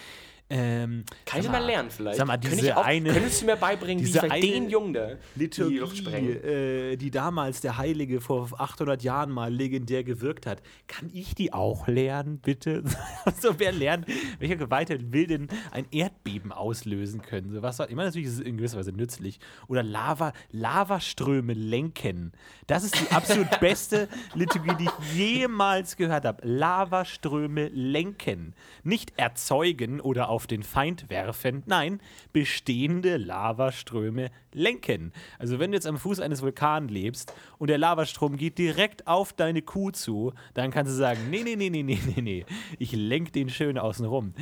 ähm, 0.50 1.04
Kann 1.26 1.40
ich 1.40 1.48
mal 1.50 1.62
lernen 1.64 1.90
vielleicht? 1.90 2.16
Sag 2.16 2.26
mal, 2.26 2.38
diese 2.38 2.76
auch, 2.76 2.84
eine- 2.84 3.12
Könntest 3.12 3.42
du 3.42 3.46
mir 3.46 3.56
beibringen, 3.56 4.02
wie 4.04 4.08
ich 4.08 4.50
den 4.50 4.70
Jungen 4.70 4.94
da 4.94 5.08
die 5.36 5.44
Luft 5.44 5.58
Liturgie, 5.58 5.96
sprengen? 5.96 6.44
äh, 6.44 6.96
die 6.96 7.10
damals 7.10 7.60
der 7.60 7.76
Heilige 7.76 8.20
vor 8.20 8.48
800 8.58 9.02
Jahren 9.02 9.30
mal 9.30 9.52
legendär 9.52 10.04
gewirkt 10.04 10.46
hat. 10.46 10.62
Kann 10.86 11.10
ich 11.12 11.34
die 11.34 11.52
auch 11.52 11.86
lernen, 11.86 12.38
bitte? 12.38 12.82
so, 13.40 13.58
wer 13.58 13.72
lernt, 13.72 14.06
welcher 14.38 14.56
Geweihte 14.56 15.12
will 15.12 15.26
denn 15.26 15.48
ein 15.70 15.84
Erdbeben 15.90 16.50
auslösen 16.52 17.20
können? 17.20 17.52
So, 17.52 17.60
was, 17.62 17.78
ich 17.80 17.90
meine, 17.90 18.08
natürlich 18.08 18.28
ist 18.28 18.34
es 18.34 18.40
in 18.40 18.56
gewisser 18.56 18.78
Weise 18.78 18.92
nützlich. 18.92 19.40
Oder 19.66 19.82
Lava, 19.82 20.32
Lavaströme 20.50 21.52
lenken. 21.52 22.32
Das 22.66 22.84
ist 22.84 22.98
die 22.98 23.14
absolut 23.14 23.48
beste 23.60 24.08
Liturgie, 24.34 24.72
die 24.78 24.84
ich 24.84 25.14
jemals 25.14 25.96
gehört 25.96 26.24
habe. 26.24 26.46
Lavaströme 26.46 27.68
lenken. 27.68 28.54
Nicht 28.82 29.12
erzeugen 29.18 30.00
oder 30.00 30.30
auf 30.38 30.46
den 30.46 30.62
Feind 30.62 31.10
werfen. 31.10 31.64
Nein, 31.66 32.00
bestehende 32.32 33.16
Lavaströme 33.16 34.30
lenken. 34.52 35.12
Also 35.36 35.58
wenn 35.58 35.72
du 35.72 35.76
jetzt 35.76 35.86
am 35.88 35.98
Fuß 35.98 36.20
eines 36.20 36.42
Vulkans 36.42 36.92
lebst 36.92 37.34
und 37.58 37.70
der 37.70 37.78
Lavastrom 37.78 38.36
geht 38.36 38.56
direkt 38.56 39.08
auf 39.08 39.32
deine 39.32 39.62
Kuh 39.62 39.90
zu, 39.90 40.32
dann 40.54 40.70
kannst 40.70 40.92
du 40.92 40.96
sagen, 40.96 41.28
nee, 41.28 41.42
nee, 41.42 41.56
nee, 41.56 41.70
nee, 41.70 41.82
nee, 41.82 41.98
nee, 42.06 42.22
nee, 42.22 42.46
ich 42.78 42.92
lenk 42.92 43.32
den 43.32 43.48
schön 43.50 43.78
außen 43.78 44.06
rum. 44.06 44.32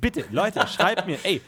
Bitte, 0.00 0.24
Leute, 0.30 0.64
schreibt 0.68 1.08
mir, 1.08 1.18
ey, 1.24 1.40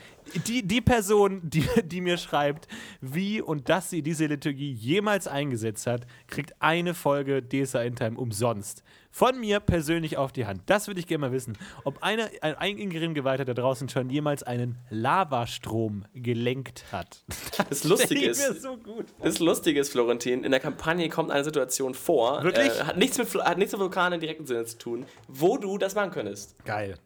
die, 0.47 0.67
die 0.67 0.81
Person, 0.81 1.41
die, 1.43 1.65
die 1.85 2.01
mir 2.01 2.19
schreibt, 2.19 2.69
wie 3.01 3.41
und 3.41 3.69
dass 3.69 3.91
sie 3.91 4.03
diese 4.03 4.27
Liturgie 4.27 4.73
jemals 4.73 5.27
eingesetzt 5.27 5.87
hat, 5.87 6.07
kriegt 6.27 6.55
eine 6.61 6.95
Folge 6.95 7.43
DSA 7.43 7.83
in 7.83 7.97
Time 7.97 8.19
umsonst. 8.19 8.83
Von 9.11 9.41
mir 9.41 9.61
persönlich 9.61 10.19
auf 10.19 10.31
die 10.31 10.45
Hand. 10.45 10.65
Das 10.67 10.89
würde 10.89 11.01
ich 11.01 11.07
gerne 11.07 11.29
mal 11.29 11.33
wissen. 11.33 11.57
Ob 11.85 12.03
einer, 12.03 12.29
ein, 12.43 12.55
ein 12.57 12.77
Ingrim-Geweihter 12.77 13.47
da 13.47 13.55
draußen 13.55 13.89
schon 13.89 14.11
jemals 14.11 14.43
einen 14.43 14.77
Lavastrom 14.91 16.05
gelenkt 16.13 16.85
hat. 16.93 17.25
Das 17.71 17.85
Lustige 17.85 18.31
ich 18.31 18.37
mir 18.37 18.49
ist, 18.49 18.63
so 18.63 18.77
gut. 18.77 19.07
das 19.23 19.39
Lustige 19.39 19.81
ist, 19.81 19.91
Florentin, 19.91 20.45
in 20.45 20.51
der 20.51 20.61
Kampagne 20.61 21.09
kommt 21.09 21.31
eine 21.31 21.43
Situation 21.43 21.95
vor, 21.95 22.43
Wirklich? 22.43 22.69
Äh, 22.69 22.85
hat, 22.85 22.99
nichts 22.99 23.17
mit, 23.17 23.35
hat 23.35 23.57
nichts 23.57 23.73
mit 23.73 23.81
Vulkanen 23.81 24.15
im 24.15 24.21
direkten 24.21 24.47
Sinne 24.47 24.67
zu 24.67 24.77
tun, 24.77 25.07
wo 25.27 25.57
du 25.57 25.79
das 25.79 25.95
machen 25.95 26.11
könntest. 26.11 26.63
Geil. 26.65 26.99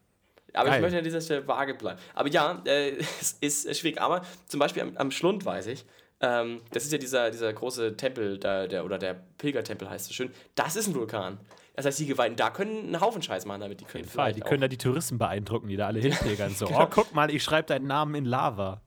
Aber 0.54 0.68
Geil. 0.68 0.78
ich 0.78 0.82
möchte 0.82 0.98
an 0.98 1.04
dieser 1.04 1.20
Stelle 1.20 1.46
vage 1.46 1.74
bleiben. 1.74 1.98
Aber 2.14 2.28
ja, 2.28 2.62
äh, 2.64 2.96
es 3.20 3.32
ist 3.40 3.78
schwierig. 3.78 4.00
Aber 4.00 4.22
zum 4.46 4.60
Beispiel 4.60 4.82
am, 4.82 4.96
am 4.96 5.10
Schlund 5.10 5.44
weiß 5.44 5.66
ich, 5.66 5.84
ähm, 6.20 6.60
das 6.72 6.84
ist 6.84 6.92
ja 6.92 6.98
dieser, 6.98 7.30
dieser 7.30 7.52
große 7.52 7.96
Tempel, 7.96 8.38
da, 8.38 8.66
der, 8.66 8.84
oder 8.84 8.98
der 8.98 9.14
Pilgertempel 9.38 9.88
heißt 9.88 10.06
so 10.06 10.12
schön, 10.12 10.30
das 10.54 10.76
ist 10.76 10.88
ein 10.88 10.94
Vulkan. 10.94 11.38
Das 11.74 11.86
heißt, 11.86 11.98
die 11.98 12.06
Geweihten 12.06 12.36
da 12.36 12.50
können 12.50 12.78
einen 12.78 13.00
Haufen 13.00 13.22
Scheiß 13.22 13.46
machen 13.46 13.62
damit. 13.62 13.80
Die 13.80 13.84
können 13.84 14.04
Fall, 14.04 14.32
die 14.32 14.40
vielleicht 14.40 14.48
können 14.48 14.60
da 14.60 14.68
die 14.68 14.76
Touristen 14.76 15.16
beeindrucken, 15.16 15.68
die 15.68 15.76
da 15.76 15.86
alle 15.86 16.00
hinpilgern. 16.00 16.54
So, 16.54 16.66
oh, 16.66 16.86
guck 16.90 17.14
mal, 17.14 17.30
ich 17.30 17.42
schreibe 17.42 17.68
deinen 17.68 17.86
Namen 17.86 18.14
in 18.14 18.24
Lava. 18.26 18.82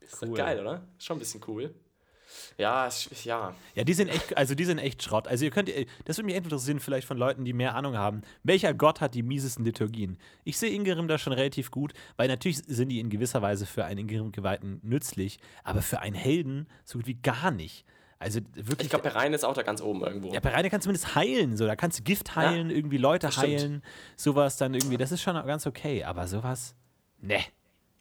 ist 0.00 0.22
doch 0.22 0.34
geil, 0.34 0.58
oder? 0.58 0.82
Ist 0.98 1.06
schon 1.06 1.16
ein 1.16 1.20
bisschen 1.20 1.40
cool. 1.46 1.72
Ja, 2.58 2.86
es- 2.86 3.24
ja. 3.24 3.54
Ja, 3.74 3.84
die 3.84 3.94
sind 3.94 4.08
echt, 4.08 4.36
also 4.36 4.54
die 4.54 4.64
sind 4.64 4.78
echt 4.78 5.02
Schrott. 5.02 5.26
Also 5.28 5.44
ihr 5.44 5.50
könnt, 5.50 5.68
das 6.04 6.16
würde 6.18 6.26
mich 6.26 6.34
echt 6.34 6.44
interessieren, 6.44 6.80
vielleicht 6.80 7.06
von 7.06 7.16
Leuten, 7.16 7.44
die 7.44 7.52
mehr 7.52 7.74
Ahnung 7.74 7.96
haben. 7.96 8.22
Welcher 8.42 8.74
Gott 8.74 9.00
hat 9.00 9.14
die 9.14 9.22
miesesten 9.22 9.64
Liturgien? 9.64 10.18
Ich 10.44 10.58
sehe 10.58 10.70
Ingerim 10.70 11.08
da 11.08 11.18
schon 11.18 11.32
relativ 11.32 11.70
gut, 11.70 11.92
weil 12.16 12.28
natürlich 12.28 12.58
sind 12.58 12.88
die 12.90 13.00
in 13.00 13.10
gewisser 13.10 13.42
Weise 13.42 13.66
für 13.66 13.84
einen 13.84 14.00
Ingerim-Geweihten 14.00 14.80
nützlich, 14.82 15.38
aber 15.64 15.82
für 15.82 16.00
einen 16.00 16.14
Helden 16.14 16.66
so 16.84 16.98
gut 16.98 17.06
wie 17.06 17.14
gar 17.14 17.50
nicht. 17.50 17.84
Also 18.18 18.38
wirklich. 18.54 18.82
Ich 18.82 18.90
glaube, 18.90 19.02
Pereine 19.08 19.34
ist 19.34 19.44
auch 19.44 19.54
da 19.54 19.62
ganz 19.62 19.80
oben 19.82 20.02
irgendwo. 20.04 20.32
ja, 20.32 20.40
kannst 20.40 20.72
du 20.72 20.78
zumindest 20.80 21.16
heilen. 21.16 21.56
So, 21.56 21.66
da 21.66 21.74
kannst 21.74 21.98
du 21.98 22.02
Gift 22.04 22.36
heilen, 22.36 22.70
irgendwie 22.70 22.96
Leute 22.98 23.26
heilen, 23.36 23.82
sowas 24.16 24.56
dann 24.58 24.74
irgendwie. 24.74 24.96
Das 24.96 25.10
ist 25.10 25.22
schon 25.22 25.34
ganz 25.44 25.66
okay. 25.66 26.04
Aber 26.04 26.28
sowas. 26.28 26.76
Ne. 27.20 27.40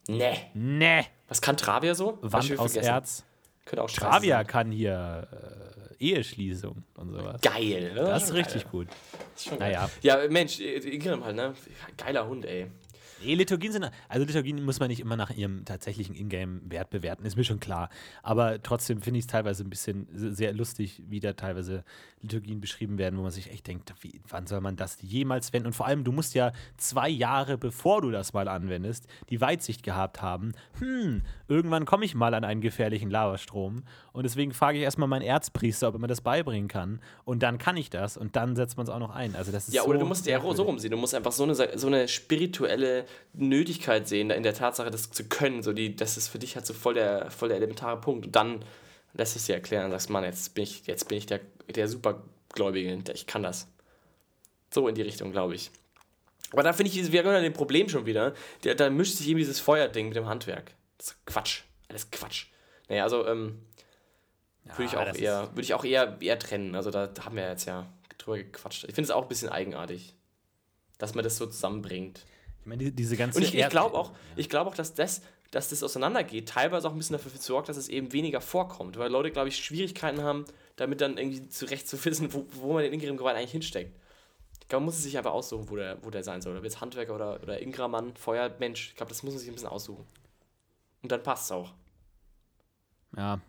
Nee. 0.08 0.38
Ne. 0.54 1.06
Was 1.28 1.42
kann 1.42 1.58
Travia 1.58 1.96
so? 1.96 2.20
Wand 2.22 2.60
aus. 2.60 2.76
Erz. 2.76 3.26
Könnte 3.72 3.84
auch 3.84 3.90
Travia 3.90 4.38
sein. 4.40 4.48
kann 4.48 4.72
hier 4.72 5.28
äh, 5.32 6.04
Eheschließung 6.04 6.84
und 6.96 7.12
sowas. 7.12 7.40
Geil, 7.40 7.94
ne? 7.94 8.02
Das 8.02 8.24
ist 8.26 8.34
richtig 8.34 8.64
geil. 8.64 8.72
gut. 8.72 8.88
Das 8.90 9.42
ist 9.44 9.48
schon 9.48 9.60
geil. 9.60 9.72
Naja. 9.72 9.90
Ja, 10.02 10.28
Mensch, 10.30 10.60
Ingrim 10.60 11.24
halt, 11.24 11.38
ne? 11.38 11.54
Geiler 11.96 12.28
Hund, 12.28 12.46
ey. 12.46 12.68
Nee, 13.24 13.36
Liturgien 13.36 13.72
sind, 13.72 13.90
also 14.08 14.26
Liturgien 14.26 14.64
muss 14.64 14.80
man 14.80 14.90
nicht 14.90 15.00
immer 15.00 15.16
nach 15.16 15.32
ihrem 15.32 15.66
tatsächlichen 15.66 16.16
Ingame-Wert 16.16 16.90
bewerten, 16.90 17.26
ist 17.26 17.36
mir 17.36 17.44
schon 17.44 17.60
klar. 17.60 17.90
Aber 18.24 18.62
trotzdem 18.62 19.02
finde 19.02 19.20
ich 19.20 19.26
es 19.26 19.28
teilweise 19.28 19.64
ein 19.64 19.70
bisschen 19.70 20.08
sehr 20.12 20.54
lustig, 20.54 21.04
wie 21.08 21.20
da 21.20 21.34
teilweise 21.34 21.84
Liturgien 22.22 22.62
beschrieben 22.62 22.98
werden, 22.98 23.18
wo 23.18 23.24
man 23.24 23.32
sich 23.32 23.52
echt 23.52 23.68
denkt, 23.68 23.94
wie, 24.02 24.22
wann 24.28 24.48
soll 24.48 24.62
man 24.62 24.76
das 24.76 24.98
jemals 25.02 25.54
wenden? 25.54 25.68
Und 25.68 25.74
vor 25.74 25.88
allem, 25.88 26.04
du 26.04 26.12
musst 26.12 26.34
ja 26.36 26.52
zwei 26.78 27.10
Jahre, 27.10 27.58
bevor 27.58 28.02
du 28.02 28.12
das 28.12 28.34
mal 28.34 28.48
anwendest, 28.48 29.08
die 29.30 29.42
Weitsicht 29.42 29.84
gehabt 29.84 30.22
haben, 30.22 30.54
hm, 30.80 31.22
irgendwann 31.48 31.86
komme 31.86 32.06
ich 32.06 32.16
mal 32.16 32.34
an 32.34 32.44
einen 32.44 32.62
gefährlichen 32.62 33.10
Lavastrom. 33.10 33.84
Und 34.14 34.24
deswegen 34.24 34.54
frage 34.54 34.78
ich 34.78 34.84
erstmal 34.84 35.08
meinen 35.08 35.24
Erzpriester, 35.24 35.88
ob 35.88 35.96
er 35.96 36.00
mir 36.00 36.08
das 36.08 36.22
beibringen 36.22 36.68
kann. 36.68 37.00
Und 37.26 37.44
dann 37.44 37.58
kann 37.58 37.78
ich 37.78 37.90
das 37.90 38.18
und 38.18 38.36
dann 38.36 38.56
setzt 38.56 38.78
man 38.78 38.86
es 38.86 38.90
auch 38.90 39.00
noch 39.00 39.12
ein. 39.12 39.36
Also 39.36 39.52
das 39.52 39.68
ist 39.68 39.74
Ja, 39.74 39.84
so 39.84 39.90
oder 39.90 40.00
du 40.00 40.06
musst 40.06 40.26
ja 40.26 40.40
so 40.42 40.64
rumsehen. 40.64 40.92
Du 40.92 40.98
musst 40.98 41.16
einfach 41.16 41.32
so 41.32 41.44
eine, 41.44 41.56
so 41.56 41.88
eine 41.88 42.08
spirituelle 42.08 43.06
Nötigkeit 43.34 44.08
sehen, 44.08 44.30
in 44.30 44.44
der 44.44 44.54
Tatsache, 44.54 44.92
das 44.92 45.12
zu 45.12 45.26
können. 45.26 45.64
So 45.64 45.74
die, 45.74 45.96
das 45.96 46.18
ist 46.18 46.28
für 46.28 46.40
dich 46.40 46.56
halt 46.56 46.66
so 46.66 46.74
voll 46.74 46.94
der, 46.94 47.32
voll 47.32 47.50
der 47.50 47.58
elementare 47.58 48.00
Punkt. 48.00 48.26
Und 48.26 48.36
dann 48.36 48.66
lässt 49.14 49.36
es 49.36 49.46
dir 49.46 49.56
erklären 49.56 49.86
und 49.86 49.92
sagst, 49.92 50.10
Mann, 50.10 50.24
jetzt 50.24 50.54
bin 50.54 50.64
ich, 50.64 50.86
jetzt 50.88 51.08
bin 51.08 51.18
ich 51.18 51.26
der, 51.26 51.42
der 51.74 51.88
Supergläubige, 51.88 52.98
ich 53.14 53.28
kann 53.28 53.44
das. 53.44 53.68
So 54.74 54.88
in 54.88 54.96
die 54.96 55.02
Richtung, 55.02 55.32
glaube 55.32 55.56
ich. 55.56 55.72
Aber 56.52 56.64
da 56.64 56.74
finde 56.74 56.92
ich, 56.92 57.12
wir 57.12 57.20
haben 57.20 57.32
ja 57.32 57.42
den 57.42 57.54
Problem 57.54 57.90
schon 57.90 58.06
wieder. 58.06 58.34
Da, 58.62 58.74
da 58.74 58.90
mischt 58.90 59.16
sich 59.16 59.28
eben 59.28 59.40
dieses 59.40 59.60
Feuerding 59.60 60.10
mit 60.10 60.18
dem 60.18 60.28
Handwerk. 60.28 60.74
Das 60.98 61.08
ist 61.08 61.26
Quatsch. 61.26 61.62
Alles 61.90 62.12
Quatsch. 62.12 62.48
Naja, 62.90 63.04
also, 63.04 63.26
ähm, 63.26 63.62
würde 64.64 64.84
ich 64.86 64.92
Ja, 64.94 65.00
auch 65.00 65.16
eher, 65.16 65.50
würde 65.52 65.62
ich 65.62 65.74
auch 65.74 65.84
eher, 65.84 66.18
eher 66.22 66.40
trennen. 66.40 66.76
Also 66.76 66.92
da 66.92 67.10
haben 67.24 67.36
wir 67.36 67.48
jetzt 67.48 67.66
ja 67.66 67.88
drüber 68.18 68.38
gequatscht. 68.38 68.84
Ich 68.84 68.96
finde 68.96 69.04
es 69.04 69.12
auch 69.12 69.24
ein 69.24 69.28
bisschen 69.28 69.50
eigenartig, 69.50 70.16
dass 70.98 71.16
man 71.16 71.24
das 71.24 71.38
so 71.38 71.46
zusammenbringt. 71.46 72.26
Ich 72.62 72.68
meine, 72.68 72.84
die, 72.84 72.92
diese 72.92 73.18
ganze 73.18 73.40
Und 73.40 73.44
ich, 73.44 73.56
ich 73.56 73.70
glaube 73.70 73.98
auch, 73.98 74.12
ich 74.36 74.50
glaube 74.50 74.70
auch, 74.70 74.76
dass 74.76 74.94
das, 74.94 75.22
dass 75.50 75.70
das 75.70 75.84
auseinandergeht, 75.84 76.50
teilweise 76.50 76.88
auch 76.88 76.92
ein 76.92 76.98
bisschen 76.98 77.18
dafür 77.18 77.32
sorgt, 77.38 77.70
dass 77.70 77.78
es 77.78 77.90
eben 77.90 78.14
weniger 78.14 78.40
vorkommt, 78.40 78.98
weil 78.98 79.12
Leute, 79.12 79.32
glaube 79.32 79.50
ich, 79.50 79.58
Schwierigkeiten 79.58 80.22
haben, 80.22 80.46
damit 80.76 81.02
dann 81.02 81.18
irgendwie 81.18 81.50
zurecht 81.50 81.88
zu 81.88 82.04
wissen, 82.06 82.34
wo, 82.34 82.46
wo 82.54 82.74
man 82.74 82.84
den 82.84 82.94
Ingrim-Gewalt 82.94 83.36
eigentlich 83.36 83.52
hinsteckt. 83.52 83.96
Ich 84.62 84.68
glaube, 84.68 84.82
man 84.82 84.86
muss 84.86 84.98
es 84.98 85.04
sich 85.04 85.18
einfach 85.18 85.34
aussuchen, 85.34 85.70
wo 85.70 85.76
der, 85.76 85.98
wo 86.04 86.10
der 86.10 86.24
sein 86.24 86.42
soll. 86.42 86.56
Ob 86.56 86.64
jetzt 86.64 86.80
Handwerker 86.80 87.16
oder, 87.16 87.42
oder 87.42 87.60
Ingramann, 87.60 88.16
Feuermensch. 88.16 88.90
Ich 88.90 88.96
glaube, 88.96 89.10
das 89.10 89.22
muss 89.24 89.34
man 89.34 89.40
sich 89.40 89.50
ein 89.50 89.54
bisschen 89.54 89.68
aussuchen. 89.68 90.06
Und 91.02 91.12
dann 91.12 91.24
passt 91.24 91.46
es 91.46 91.52
auch. 91.52 91.74
Ja, 93.18 93.42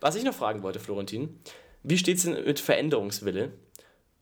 Was 0.00 0.14
ich 0.14 0.24
noch 0.24 0.34
fragen 0.34 0.62
wollte, 0.62 0.80
Florentin, 0.80 1.40
wie 1.82 1.98
steht 1.98 2.16
es 2.18 2.22
denn 2.24 2.44
mit 2.44 2.60
Veränderungswille 2.60 3.52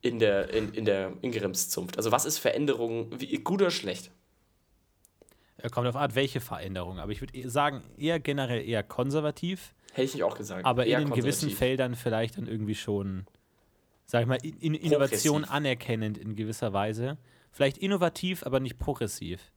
in 0.01 0.19
der, 0.19 0.49
in, 0.49 0.73
in 0.73 0.85
der 0.85 1.13
Ingrimszunft? 1.21 1.97
Also 1.97 2.11
was 2.11 2.25
ist 2.25 2.37
Veränderung, 2.37 3.19
wie, 3.19 3.37
gut 3.37 3.61
oder 3.61 3.71
schlecht? 3.71 4.11
Ja, 5.61 5.69
Kommt 5.69 5.87
auf 5.87 5.95
Art, 5.95 6.15
welche 6.15 6.39
Veränderung. 6.39 6.99
Aber 6.99 7.11
ich 7.11 7.21
würde 7.21 7.49
sagen, 7.49 7.83
eher 7.97 8.19
generell 8.19 8.67
eher 8.67 8.83
konservativ, 8.83 9.73
Hätte 9.93 10.03
ich 10.03 10.13
nicht 10.13 10.23
auch 10.23 10.37
gesagt. 10.37 10.65
aber 10.65 10.85
Eher 10.85 10.99
in 10.99 11.09
gewissen. 11.09 11.49
Feldern 11.49 11.95
vielleicht 11.95 12.37
dann 12.37 12.47
irgendwie 12.47 12.75
schon, 12.75 13.25
sag 14.05 14.21
ich 14.21 14.27
mal, 14.27 14.37
in, 14.43 14.55
in 14.59 14.73
Innovation 14.75 15.45
anerkennend 15.45 16.17
in 16.17 16.35
gewisser 16.35 16.73
Weise. 16.73 17.17
Vielleicht 17.51 17.77
innovativ, 17.79 18.45
aber 18.45 18.59
nicht 18.59 18.77
progressiv. 18.77 19.51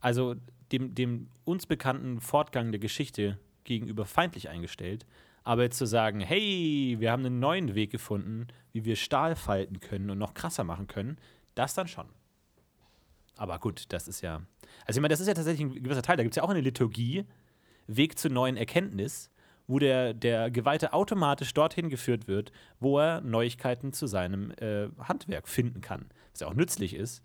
Also 0.00 0.34
dem, 0.72 0.94
dem 0.94 1.28
uns 1.44 1.66
bekannten 1.66 2.20
Fortgang 2.20 2.72
der 2.72 2.80
Geschichte 2.80 3.38
gegenüber 3.64 4.04
feindlich 4.04 4.48
eingestellt. 4.48 5.06
Aber 5.44 5.62
jetzt 5.62 5.78
zu 5.78 5.86
sagen, 5.86 6.20
hey, 6.20 6.96
wir 6.98 7.10
haben 7.10 7.24
einen 7.24 7.40
neuen 7.40 7.74
Weg 7.74 7.90
gefunden, 7.90 8.46
wie 8.72 8.84
wir 8.84 8.96
Stahl 8.96 9.34
falten 9.34 9.80
können 9.80 10.10
und 10.10 10.18
noch 10.18 10.34
krasser 10.34 10.64
machen 10.64 10.86
können, 10.86 11.18
das 11.54 11.74
dann 11.74 11.88
schon. 11.88 12.06
Aber 13.36 13.58
gut, 13.58 13.86
das 13.88 14.06
ist 14.06 14.20
ja. 14.20 14.42
Also, 14.86 14.98
ich 14.98 15.02
meine, 15.02 15.12
das 15.12 15.20
ist 15.20 15.28
ja 15.28 15.34
tatsächlich 15.34 15.66
ein 15.66 15.82
gewisser 15.82 16.02
Teil. 16.02 16.16
Da 16.16 16.22
gibt 16.22 16.32
es 16.32 16.36
ja 16.36 16.42
auch 16.42 16.50
eine 16.50 16.60
Liturgie, 16.60 17.24
Weg 17.86 18.18
zur 18.18 18.30
neuen 18.30 18.56
Erkenntnis, 18.56 19.30
wo 19.66 19.78
der, 19.78 20.14
der 20.14 20.50
Geweihte 20.50 20.92
automatisch 20.92 21.54
dorthin 21.54 21.88
geführt 21.88 22.28
wird, 22.28 22.52
wo 22.80 22.98
er 22.98 23.20
Neuigkeiten 23.20 23.92
zu 23.92 24.06
seinem 24.06 24.52
äh, 24.52 24.88
Handwerk 24.98 25.48
finden 25.48 25.80
kann, 25.80 26.06
was 26.32 26.40
ja 26.40 26.48
auch 26.48 26.54
nützlich 26.54 26.94
ist. 26.94 27.22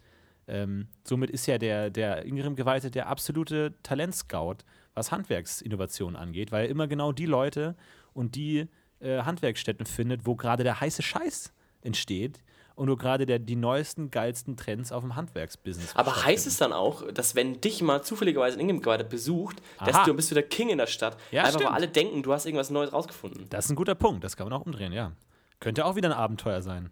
Ähm, 0.47 0.87
somit 1.03 1.29
ist 1.29 1.45
ja 1.45 1.57
der, 1.57 1.89
der 1.89 2.25
Ingrim-Geweihte 2.25 2.89
der 2.89 3.07
absolute 3.07 3.73
Talentscout, 3.83 4.57
was 4.93 5.11
Handwerksinnovation 5.11 6.15
angeht, 6.15 6.51
weil 6.51 6.65
er 6.65 6.69
immer 6.69 6.87
genau 6.87 7.11
die 7.11 7.25
Leute 7.25 7.75
und 8.13 8.35
die 8.35 8.67
äh, 8.99 9.19
Handwerkstätten 9.23 9.85
findet, 9.85 10.25
wo 10.25 10.35
gerade 10.35 10.63
der 10.63 10.79
heiße 10.79 11.01
Scheiß 11.01 11.53
entsteht 11.81 12.41
und 12.77 12.89
wo 12.89 12.95
gerade 12.95 13.25
der, 13.25 13.39
die 13.39 13.55
neuesten, 13.55 14.11
geilsten 14.11 14.55
Trends 14.55 14.91
auf 14.91 15.03
dem 15.03 15.15
Handwerksbusiness 15.15 15.95
Aber 15.95 16.23
heißt 16.23 16.45
es 16.45 16.57
dann 16.57 16.73
auch, 16.73 17.11
dass 17.11 17.33
wenn 17.33 17.59
dich 17.59 17.81
mal 17.81 18.03
zufälligerweise 18.03 18.57
ein 18.57 18.61
Ingrim-Geweihter 18.61 19.03
besucht, 19.03 19.61
dass 19.83 19.95
Aha. 19.95 20.05
du 20.05 20.13
bist 20.13 20.29
du 20.29 20.35
der 20.35 20.43
King 20.43 20.69
in 20.69 20.77
der 20.77 20.85
Stadt, 20.85 21.17
Ja, 21.31 21.41
einfach 21.41 21.55
weil 21.55 21.61
stimmt. 21.61 21.75
alle 21.75 21.87
denken, 21.87 22.21
du 22.21 22.31
hast 22.31 22.45
irgendwas 22.45 22.69
Neues 22.69 22.93
rausgefunden. 22.93 23.47
Das 23.49 23.65
ist 23.65 23.71
ein 23.71 23.75
guter 23.75 23.95
Punkt, 23.95 24.23
das 24.23 24.37
kann 24.37 24.47
man 24.47 24.53
auch 24.53 24.65
umdrehen, 24.65 24.93
ja. 24.93 25.11
Könnte 25.59 25.85
auch 25.85 25.95
wieder 25.95 26.09
ein 26.09 26.15
Abenteuer 26.15 26.61
sein. 26.61 26.91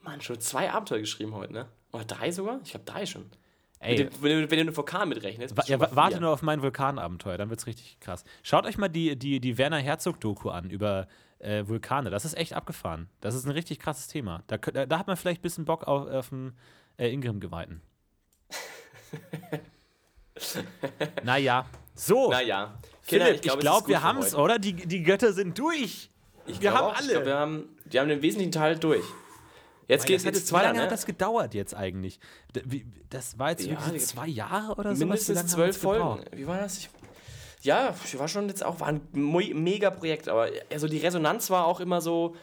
Mann, 0.00 0.22
schon 0.22 0.40
zwei 0.40 0.70
Abenteuer 0.70 1.00
geschrieben 1.00 1.34
heute, 1.34 1.52
ne? 1.52 1.68
Oder 1.92 2.04
drei 2.04 2.30
sogar? 2.30 2.60
Ich 2.64 2.70
glaube 2.70 2.86
drei 2.86 3.04
schon. 3.04 3.26
Ey, 3.80 3.96
dem, 3.96 4.08
wenn, 4.22 4.42
du, 4.42 4.50
wenn 4.50 4.58
du 4.58 4.64
den 4.64 4.76
Vulkan 4.76 5.08
mitrechnest. 5.10 5.54
wa 5.56 5.62
du 5.62 5.72
ja, 5.72 5.78
warte 5.94 6.20
nur 6.20 6.30
auf 6.30 6.40
mein 6.40 6.62
Vulkanabenteuer, 6.62 7.36
dann 7.36 7.50
wird's 7.50 7.66
richtig 7.66 8.00
krass. 8.00 8.24
Schaut 8.42 8.64
euch 8.64 8.78
mal 8.78 8.88
die, 8.88 9.18
die, 9.18 9.40
die 9.40 9.58
Werner 9.58 9.76
Herzog-Doku 9.78 10.48
an 10.48 10.70
über 10.70 11.06
äh, 11.38 11.66
Vulkane. 11.66 12.10
Das 12.10 12.24
ist 12.24 12.34
echt 12.36 12.52
abgefahren. 12.54 13.08
Das 13.20 13.34
ist 13.34 13.44
ein 13.44 13.50
richtig 13.52 13.78
krasses 13.78 14.08
Thema. 14.08 14.42
Da, 14.46 14.56
da, 14.56 14.98
hat 14.98 15.06
man 15.06 15.16
vielleicht 15.16 15.40
ein 15.40 15.42
bisschen 15.42 15.64
Bock 15.64 15.84
auf, 15.84 16.08
auf 16.08 16.32
einen 16.32 16.56
äh, 16.98 17.12
Ingrim-Geweihten. 17.12 17.82
naja. 21.22 21.66
So, 21.94 22.30
Naja. 22.30 22.78
Philipp, 23.02 23.36
ich 23.36 23.42
glaub, 23.42 23.60
glaube, 23.60 23.76
es 23.78 23.82
ist 23.84 23.88
wir 23.88 24.02
haben 24.02 24.18
es, 24.18 24.34
oder? 24.34 24.58
Die, 24.58 24.74
die 24.74 25.02
Götter 25.02 25.32
sind 25.32 25.58
durch. 25.58 26.10
Ich 26.46 26.60
wir 26.60 26.70
glaub 26.70 26.74
haben 26.74 26.96
alle. 26.96 27.12
glaub, 27.12 27.24
wir, 27.24 27.36
haben, 27.38 27.68
wir 27.84 28.00
haben 28.00 28.08
den 28.08 28.22
wesentlichen 28.22 28.52
Teil 28.52 28.78
durch. 28.78 29.04
Jetzt 29.88 30.02
hat 30.02 30.10
jetzt 30.10 30.24
jetzt, 30.24 30.50
wie 30.50 30.54
weiter, 30.54 30.64
lange 30.66 30.78
ne? 30.78 30.84
hat 30.84 30.90
das 30.92 31.06
gedauert 31.06 31.54
jetzt 31.54 31.74
eigentlich? 31.74 32.18
Das 33.08 33.38
war 33.38 33.50
jetzt 33.50 33.64
Ja, 33.64 33.70
wirklich 33.72 34.02
die- 34.02 34.08
zwei 34.08 34.26
Jahre 34.26 34.74
oder 34.74 34.96
so? 34.96 35.04
Mindestens 35.06 35.46
zwölf 35.46 35.80
Folgen. 35.80 36.24
Wie 36.32 36.46
war 36.46 36.58
das? 36.58 36.78
Ich, 36.78 36.90
ja, 37.66 37.92
war 38.16 38.28
schon 38.28 38.48
jetzt 38.48 38.64
auch, 38.64 38.80
war 38.80 38.88
ein 38.88 39.00
mega 39.12 39.90
Projekt, 39.90 40.28
aber 40.28 40.48
also 40.72 40.86
die 40.86 40.98
Resonanz 40.98 41.50
war 41.50 41.66
auch 41.66 41.80
immer 41.80 42.00
so, 42.00 42.36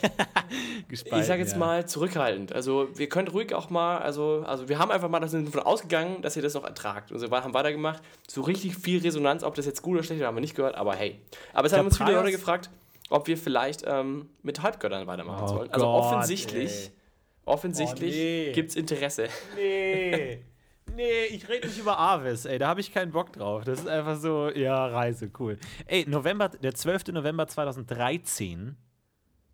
ich 0.90 1.00
sage 1.00 1.40
jetzt 1.40 1.56
mal, 1.56 1.86
zurückhaltend. 1.88 2.52
Also 2.52 2.88
wir 2.94 3.08
können 3.08 3.28
ruhig 3.28 3.54
auch 3.54 3.70
mal, 3.70 3.98
also, 3.98 4.44
also 4.46 4.68
wir 4.68 4.78
haben 4.78 4.90
einfach 4.90 5.08
mal 5.08 5.20
davon 5.20 5.60
ausgegangen, 5.60 6.20
dass 6.20 6.36
ihr 6.36 6.42
das 6.42 6.52
noch 6.52 6.64
ertragt. 6.64 7.10
Und 7.10 7.18
so 7.18 7.30
wir 7.30 7.42
haben 7.42 7.54
weitergemacht. 7.54 8.02
So 8.28 8.42
richtig 8.42 8.76
viel 8.76 9.00
Resonanz, 9.00 9.42
ob 9.42 9.54
das 9.54 9.64
jetzt 9.64 9.80
gut 9.80 9.94
oder 9.94 10.04
schlecht 10.04 10.20
war, 10.20 10.28
haben 10.28 10.36
wir 10.36 10.42
nicht 10.42 10.54
gehört, 10.54 10.74
aber 10.74 10.94
hey. 10.94 11.18
Aber 11.54 11.66
es 11.66 11.72
haben 11.72 11.86
uns 11.86 11.96
viele 11.96 12.12
Leute 12.12 12.30
gefragt, 12.30 12.68
ob 13.08 13.26
wir 13.26 13.38
vielleicht 13.38 13.84
ähm, 13.86 14.28
mit 14.42 14.62
Halbgöttern 14.62 15.06
weitermachen 15.06 15.44
Oh 15.44 15.48
sollen. 15.48 15.70
Also 15.72 15.86
Gott, 15.86 16.04
offensichtlich, 16.04 16.86
ey. 16.86 16.92
offensichtlich 17.46 18.14
Oh, 18.14 18.18
nee. 18.18 18.52
gibt 18.52 18.70
es 18.70 18.76
Interesse. 18.76 19.28
Nee. 19.56 20.44
Nee, 20.98 21.26
ich 21.26 21.48
rede 21.48 21.68
nicht 21.68 21.78
über 21.78 21.96
Avis, 21.96 22.44
ey, 22.44 22.58
da 22.58 22.66
habe 22.66 22.80
ich 22.80 22.92
keinen 22.92 23.12
Bock 23.12 23.32
drauf. 23.32 23.62
Das 23.62 23.78
ist 23.78 23.86
einfach 23.86 24.16
so, 24.16 24.50
ja, 24.50 24.84
Reise, 24.84 25.30
cool. 25.38 25.56
Ey, 25.86 26.04
November, 26.08 26.48
der 26.48 26.74
12. 26.74 27.12
November 27.12 27.46
2013, 27.46 28.76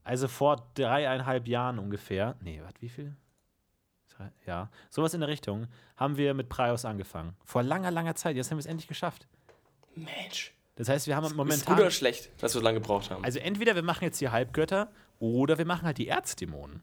also 0.05 0.27
vor 0.27 0.67
dreieinhalb 0.73 1.47
Jahren 1.47 1.79
ungefähr, 1.79 2.35
nee, 2.41 2.63
warte, 2.65 2.81
wie 2.81 2.89
viel? 2.89 3.15
Ja, 4.47 4.71
sowas 4.89 5.13
in 5.13 5.21
der 5.21 5.29
Richtung, 5.29 5.67
haben 5.99 6.17
wir 6.17 6.33
mit 6.33 6.49
Praios 6.49 6.87
angefangen. 6.87 7.37
Vor 7.45 7.63
langer, 7.63 7.91
langer 7.91 8.15
Zeit, 8.15 8.37
jetzt 8.37 8.51
haben 8.51 8.57
wir 8.57 8.61
es 8.61 8.67
endlich 8.67 8.89
geschafft. 8.89 9.29
Mensch. 9.95 10.55
Das 10.77 10.89
heißt, 10.89 11.07
wir 11.07 11.15
haben 11.15 11.25
Ist 11.25 11.33
gut 11.33 11.37
momentan, 11.37 11.79
oder 11.79 11.91
schlecht, 11.91 12.31
dass 12.39 12.55
wir 12.55 12.61
so 12.61 12.65
lange 12.65 12.81
gebraucht 12.81 13.11
haben? 13.11 13.23
also 13.23 13.39
entweder 13.39 13.75
wir 13.75 13.83
machen 13.83 14.05
jetzt 14.05 14.19
die 14.19 14.31
Halbgötter 14.31 14.91
oder 15.19 15.59
wir 15.59 15.67
machen 15.67 15.85
halt 15.85 15.99
die 15.99 16.09
Erzdämonen. 16.09 16.83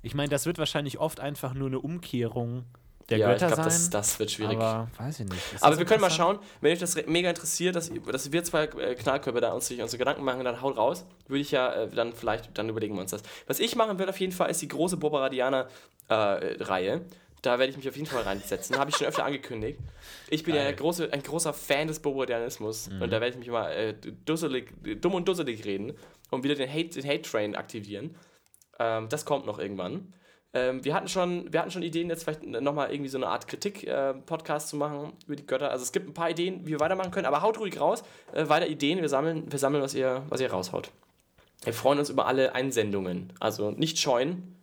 Ich 0.00 0.14
meine, 0.14 0.30
das 0.30 0.46
wird 0.46 0.56
wahrscheinlich 0.56 0.98
oft 0.98 1.20
einfach 1.20 1.52
nur 1.52 1.68
eine 1.68 1.80
Umkehrung 1.80 2.64
der 3.08 3.18
ja, 3.18 3.32
ich 3.32 3.34
Götter 3.34 3.54
glaube, 3.54 3.70
sein. 3.70 3.90
das, 3.90 3.90
das 3.90 4.18
wird 4.18 4.32
schwierig. 4.32 4.56
Aber 4.56 4.88
weiß 4.98 5.20
ich 5.20 5.28
nicht. 5.28 5.54
Ist 5.54 5.62
Aber 5.62 5.78
wir 5.78 5.84
können 5.84 6.00
mal 6.00 6.10
schauen, 6.10 6.40
wenn 6.60 6.72
euch 6.72 6.80
das 6.80 6.96
mega 7.06 7.28
interessiert, 7.28 7.76
dass, 7.76 7.90
dass 8.10 8.32
wir 8.32 8.42
zwei 8.42 8.64
äh, 8.64 8.94
Knallkörper 8.96 9.40
da 9.40 9.52
uns 9.52 9.70
unsere 9.70 9.98
Gedanken 9.98 10.24
machen, 10.24 10.44
dann 10.44 10.60
haut 10.60 10.76
raus. 10.76 11.06
Würde 11.28 11.40
ich 11.40 11.52
ja 11.52 11.72
äh, 11.72 11.88
dann 11.88 12.12
vielleicht, 12.12 12.56
dann 12.58 12.68
überlegen 12.68 12.94
wir 12.94 13.02
uns 13.02 13.12
das. 13.12 13.22
Was 13.46 13.60
ich 13.60 13.76
machen 13.76 13.98
will 13.98 14.08
auf 14.08 14.18
jeden 14.18 14.32
Fall, 14.32 14.50
ist 14.50 14.60
die 14.60 14.68
große 14.68 14.96
Bobaradianer-Reihe. 14.96 17.02
Da 17.42 17.60
werde 17.60 17.70
ich 17.70 17.76
mich 17.76 17.88
auf 17.88 17.94
jeden 17.94 18.08
Fall 18.08 18.22
reinsetzen. 18.22 18.76
Habe 18.76 18.90
ich 18.90 18.96
schon 18.96 19.06
öfter 19.06 19.24
angekündigt. 19.24 19.78
Ich 20.28 20.42
bin 20.42 20.56
ja 20.56 20.62
Geil. 20.62 20.72
ein, 20.72 20.76
große, 20.76 21.12
ein 21.12 21.22
großer 21.22 21.52
Fan 21.52 21.86
des 21.86 22.00
Bobodianismus. 22.00 22.88
Und 22.88 23.12
da 23.12 23.20
werde 23.20 23.28
ich 23.28 23.36
mich 23.36 23.46
immer 23.46 23.70
äh, 23.70 23.94
dusselig, 24.24 24.72
dumm 25.00 25.14
und 25.14 25.28
dusselig 25.28 25.64
reden 25.64 25.92
und 26.30 26.42
wieder 26.42 26.56
den 26.56 26.68
Hate, 26.68 27.00
den 27.00 27.08
Hate 27.08 27.22
Train 27.22 27.54
aktivieren. 27.54 28.16
Ähm, 28.80 29.08
das 29.08 29.24
kommt 29.24 29.46
noch 29.46 29.60
irgendwann. 29.60 30.12
Ähm, 30.56 30.82
wir, 30.86 30.94
hatten 30.94 31.06
schon, 31.06 31.52
wir 31.52 31.60
hatten 31.60 31.70
schon 31.70 31.82
Ideen, 31.82 32.08
jetzt 32.08 32.24
vielleicht 32.24 32.42
nochmal 32.42 32.90
irgendwie 32.90 33.10
so 33.10 33.18
eine 33.18 33.26
Art 33.26 33.46
Kritik-Podcast 33.46 34.68
zu 34.68 34.76
machen 34.76 35.12
über 35.26 35.36
die 35.36 35.44
Götter. 35.44 35.70
Also 35.70 35.82
es 35.82 35.92
gibt 35.92 36.08
ein 36.08 36.14
paar 36.14 36.30
Ideen, 36.30 36.64
wie 36.64 36.70
wir 36.70 36.80
weitermachen 36.80 37.10
können, 37.10 37.26
aber 37.26 37.42
haut 37.42 37.58
ruhig 37.58 37.78
raus. 37.78 38.02
Äh, 38.32 38.48
weiter 38.48 38.66
Ideen, 38.66 39.02
wir 39.02 39.10
sammeln, 39.10 39.52
wir 39.52 39.58
sammeln 39.58 39.82
was, 39.82 39.92
ihr, 39.92 40.22
was 40.30 40.40
ihr 40.40 40.50
raushaut. 40.50 40.90
Wir 41.62 41.74
freuen 41.74 41.98
uns 41.98 42.08
über 42.08 42.26
alle 42.26 42.54
Einsendungen. 42.54 43.34
Also 43.38 43.70
nicht 43.70 43.98
scheuen, 43.98 44.56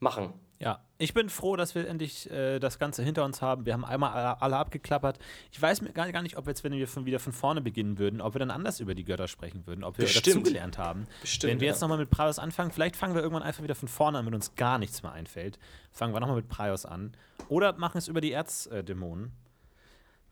machen. 0.00 0.32
Ja, 0.58 0.80
ich 0.98 1.12
bin 1.12 1.28
froh, 1.28 1.56
dass 1.56 1.74
wir 1.74 1.86
endlich 1.86 2.30
äh, 2.30 2.58
das 2.58 2.78
Ganze 2.78 3.02
hinter 3.02 3.24
uns 3.24 3.42
haben. 3.42 3.66
Wir 3.66 3.74
haben 3.74 3.84
einmal 3.84 4.12
alle, 4.12 4.40
alle 4.40 4.56
abgeklappert. 4.56 5.18
Ich 5.52 5.60
weiß 5.60 5.82
mir 5.82 5.90
gar, 5.90 6.10
gar 6.10 6.22
nicht, 6.22 6.36
ob 6.38 6.46
jetzt, 6.46 6.64
wenn 6.64 6.72
wir 6.72 6.88
von, 6.88 7.04
wieder 7.04 7.18
von 7.18 7.32
vorne 7.32 7.60
beginnen 7.60 7.98
würden, 7.98 8.20
ob 8.20 8.34
wir 8.34 8.38
dann 8.38 8.50
anders 8.50 8.80
über 8.80 8.94
die 8.94 9.04
Götter 9.04 9.28
sprechen 9.28 9.66
würden, 9.66 9.84
ob 9.84 9.98
wir 9.98 10.06
Bestimmt. 10.06 10.26
dazugelernt 10.26 10.78
haben. 10.78 11.06
Bestimmt, 11.20 11.52
wenn 11.52 11.60
wir 11.60 11.66
ja. 11.66 11.72
jetzt 11.72 11.80
nochmal 11.80 11.98
mit 11.98 12.10
Praios 12.10 12.38
anfangen, 12.38 12.70
vielleicht 12.70 12.96
fangen 12.96 13.14
wir 13.14 13.22
irgendwann 13.22 13.42
einfach 13.42 13.62
wieder 13.62 13.74
von 13.74 13.88
vorne 13.88 14.18
an, 14.18 14.26
wenn 14.26 14.34
uns 14.34 14.54
gar 14.54 14.78
nichts 14.78 15.02
mehr 15.02 15.12
einfällt. 15.12 15.58
Fangen 15.92 16.14
wir 16.14 16.20
nochmal 16.20 16.36
mit 16.36 16.48
Praios 16.48 16.86
an. 16.86 17.12
Oder 17.48 17.74
machen 17.74 17.98
es 17.98 18.08
über 18.08 18.20
die 18.20 18.32
Erzdämonen. 18.32 19.32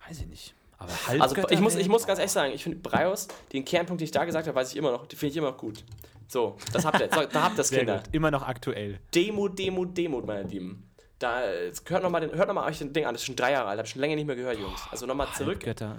Weiß 0.09 0.21
ich 0.21 0.27
nicht. 0.27 0.55
Aber 0.79 0.91
Also 1.07 1.37
Halbgötter, 1.37 1.53
ich 1.53 1.61
muss, 1.61 1.77
ich 1.77 1.89
muss 1.89 2.07
ganz 2.07 2.19
ehrlich 2.19 2.33
sagen, 2.33 2.53
ich 2.53 2.63
finde 2.63 2.79
Breios, 2.79 3.29
den 3.53 3.65
Kernpunkt, 3.65 4.01
den 4.01 4.05
ich 4.05 4.11
da 4.11 4.25
gesagt 4.25 4.47
habe, 4.47 4.57
weiß 4.57 4.71
ich 4.71 4.77
immer 4.77 4.91
noch, 4.91 5.07
den 5.07 5.19
finde 5.19 5.31
ich 5.31 5.37
immer 5.37 5.51
noch 5.51 5.59
gut. 5.59 5.85
So, 6.29 6.57
das 6.73 6.85
habt 6.85 7.01
ihr, 7.01 7.09
so, 7.13 7.23
da 7.27 7.43
habt 7.43 7.55
ihr 7.55 7.57
das, 7.59 7.69
Sehr 7.69 7.79
Kinder. 7.81 7.97
gut. 7.99 8.09
Immer 8.13 8.31
noch 8.31 8.43
aktuell. 8.43 8.99
Demut, 9.15 9.59
Demut, 9.59 9.97
Demut, 9.97 10.27
meine 10.27 10.43
Lieben. 10.49 10.91
Da, 11.19 11.41
hört 11.87 12.03
nochmal 12.03 12.27
noch 12.27 12.55
mal 12.55 12.67
euch 12.69 12.79
den 12.79 12.93
Ding 12.93 13.05
an, 13.07 13.15
das 13.15 13.23
ist 13.23 13.27
schon 13.27 13.37
drei 13.37 13.53
Jahre 13.53 13.69
alt, 13.69 13.79
habe 13.79 13.87
ich 13.87 13.93
schon 13.93 14.01
länger 14.01 14.17
nicht 14.17 14.27
mehr 14.27 14.37
gehört, 14.37 14.59
Jungs. 14.59 14.81
Also 14.91 15.07
nochmal 15.07 15.29
zurück. 15.37 15.55
Halbgötter. 15.65 15.97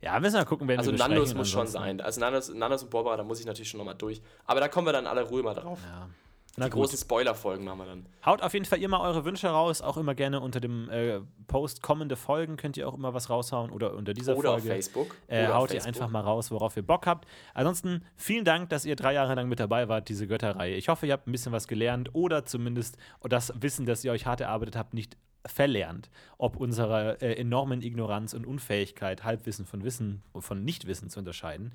Äh. 0.00 0.04
Ja, 0.06 0.20
müssen 0.20 0.36
wir 0.36 0.44
gucken, 0.44 0.68
wenn 0.68 0.78
Also 0.78 0.90
wir 0.90 0.98
Nandos 0.98 1.34
muss 1.34 1.50
schon 1.50 1.60
Ansonsten- 1.62 1.78
sein. 1.82 2.00
Also 2.00 2.20
Nandos, 2.20 2.48
Nandos 2.52 2.82
und 2.82 2.90
Barbara, 2.90 3.16
da 3.16 3.22
muss 3.24 3.40
ich 3.40 3.46
natürlich 3.46 3.68
schon 3.70 3.78
nochmal 3.78 3.94
durch. 3.94 4.20
Aber 4.46 4.60
da 4.60 4.68
kommen 4.68 4.86
wir 4.86 4.92
dann 4.92 5.06
alle 5.06 5.22
Ruhe 5.22 5.42
mal 5.42 5.54
drauf. 5.54 5.78
Ja. 5.84 6.08
Na 6.56 6.66
Die 6.66 6.70
gut. 6.70 6.82
großen 6.82 6.98
Spoiler-Folgen 6.98 7.64
machen 7.64 7.78
wir 7.78 7.86
dann. 7.86 8.06
Haut 8.24 8.40
auf 8.42 8.52
jeden 8.54 8.64
Fall 8.64 8.80
immer 8.80 9.00
eure 9.00 9.24
Wünsche 9.24 9.48
raus, 9.48 9.82
auch 9.82 9.96
immer 9.96 10.14
gerne 10.14 10.40
unter 10.40 10.60
dem 10.60 10.88
äh, 10.88 11.20
Post 11.48 11.82
kommende 11.82 12.14
Folgen 12.16 12.56
könnt 12.56 12.76
ihr 12.76 12.88
auch 12.88 12.94
immer 12.94 13.12
was 13.12 13.28
raushauen 13.28 13.70
oder 13.72 13.94
unter 13.94 14.14
dieser 14.14 14.36
Oder 14.36 14.50
auf 14.50 14.60
Folge. 14.60 14.68
Facebook. 14.68 15.16
Äh, 15.26 15.44
Oder 15.44 15.48
auf 15.56 15.62
haut 15.62 15.70
ihr 15.70 15.80
Facebook. 15.80 16.02
einfach 16.02 16.10
mal 16.12 16.20
raus, 16.20 16.50
worauf 16.50 16.76
ihr 16.76 16.86
Bock 16.86 17.06
habt. 17.06 17.26
Ansonsten 17.54 18.04
vielen 18.16 18.44
Dank, 18.44 18.68
dass 18.70 18.84
ihr 18.84 18.94
drei 18.96 19.14
Jahre 19.14 19.34
lang 19.34 19.48
mit 19.48 19.58
dabei 19.58 19.88
wart, 19.88 20.08
diese 20.08 20.26
Götterreihe. 20.28 20.76
Ich 20.76 20.88
hoffe, 20.88 21.06
ihr 21.06 21.12
habt 21.12 21.26
ein 21.26 21.32
bisschen 21.32 21.52
was 21.52 21.66
gelernt 21.66 22.10
oder 22.14 22.44
zumindest 22.44 22.96
das 23.22 23.52
Wissen, 23.60 23.84
das 23.86 24.04
ihr 24.04 24.12
euch 24.12 24.26
hart 24.26 24.40
erarbeitet 24.40 24.76
habt, 24.76 24.94
nicht 24.94 25.16
verlernt. 25.46 26.08
Ob 26.38 26.56
unserer 26.56 27.20
äh, 27.20 27.34
enormen 27.34 27.82
Ignoranz 27.82 28.32
und 28.32 28.46
Unfähigkeit, 28.46 29.24
Halbwissen 29.24 29.66
von 29.66 29.84
Wissen, 29.84 30.22
von 30.38 30.64
Nichtwissen 30.64 31.10
zu 31.10 31.18
unterscheiden. 31.18 31.72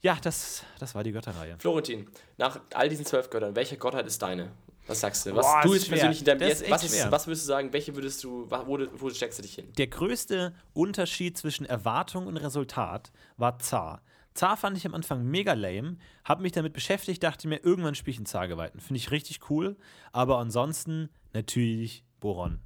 Ja, 0.00 0.16
das, 0.22 0.64
das 0.78 0.94
war 0.94 1.02
die 1.02 1.12
Götterreihe. 1.12 1.56
Florentin, 1.58 2.08
nach 2.36 2.60
all 2.72 2.88
diesen 2.88 3.04
zwölf 3.04 3.30
Göttern, 3.30 3.56
welche 3.56 3.76
Gottheit 3.76 4.06
ist 4.06 4.22
deine? 4.22 4.52
Was 4.86 5.00
sagst 5.00 5.26
du? 5.26 5.34
Was 5.34 5.44
Boah, 5.44 5.60
du 5.62 5.72
ist 5.74 5.82
jetzt 5.82 5.90
persönlich 5.90 6.20
in 6.20 6.24
deinem 6.24 6.40
jetzt, 6.40 6.70
was, 6.70 6.82
ist, 6.82 7.10
was 7.10 7.26
würdest 7.26 7.44
du 7.44 7.48
sagen, 7.48 7.72
welche 7.72 7.94
würdest 7.94 8.24
du, 8.24 8.50
wo, 8.50 8.78
wo 8.94 9.10
steckst 9.10 9.38
du 9.38 9.42
dich 9.42 9.54
hin? 9.54 9.70
Der 9.76 9.86
größte 9.86 10.54
Unterschied 10.72 11.36
zwischen 11.36 11.66
Erwartung 11.66 12.26
und 12.26 12.38
Resultat 12.38 13.12
war 13.36 13.58
Zar. 13.58 14.02
Zar 14.32 14.56
fand 14.56 14.78
ich 14.78 14.86
am 14.86 14.94
Anfang 14.94 15.24
mega 15.24 15.52
lame, 15.52 15.98
habe 16.24 16.42
mich 16.42 16.52
damit 16.52 16.72
beschäftigt, 16.72 17.22
dachte 17.22 17.48
mir, 17.48 17.62
irgendwann 17.64 17.96
spiele 17.96 18.12
ich 18.12 18.18
einen 18.18 18.26
Zargeweihten. 18.26 18.80
Finde 18.80 18.98
ich 18.98 19.10
richtig 19.10 19.50
cool, 19.50 19.76
aber 20.12 20.38
ansonsten 20.38 21.10
natürlich 21.34 22.04
Boron. 22.20 22.60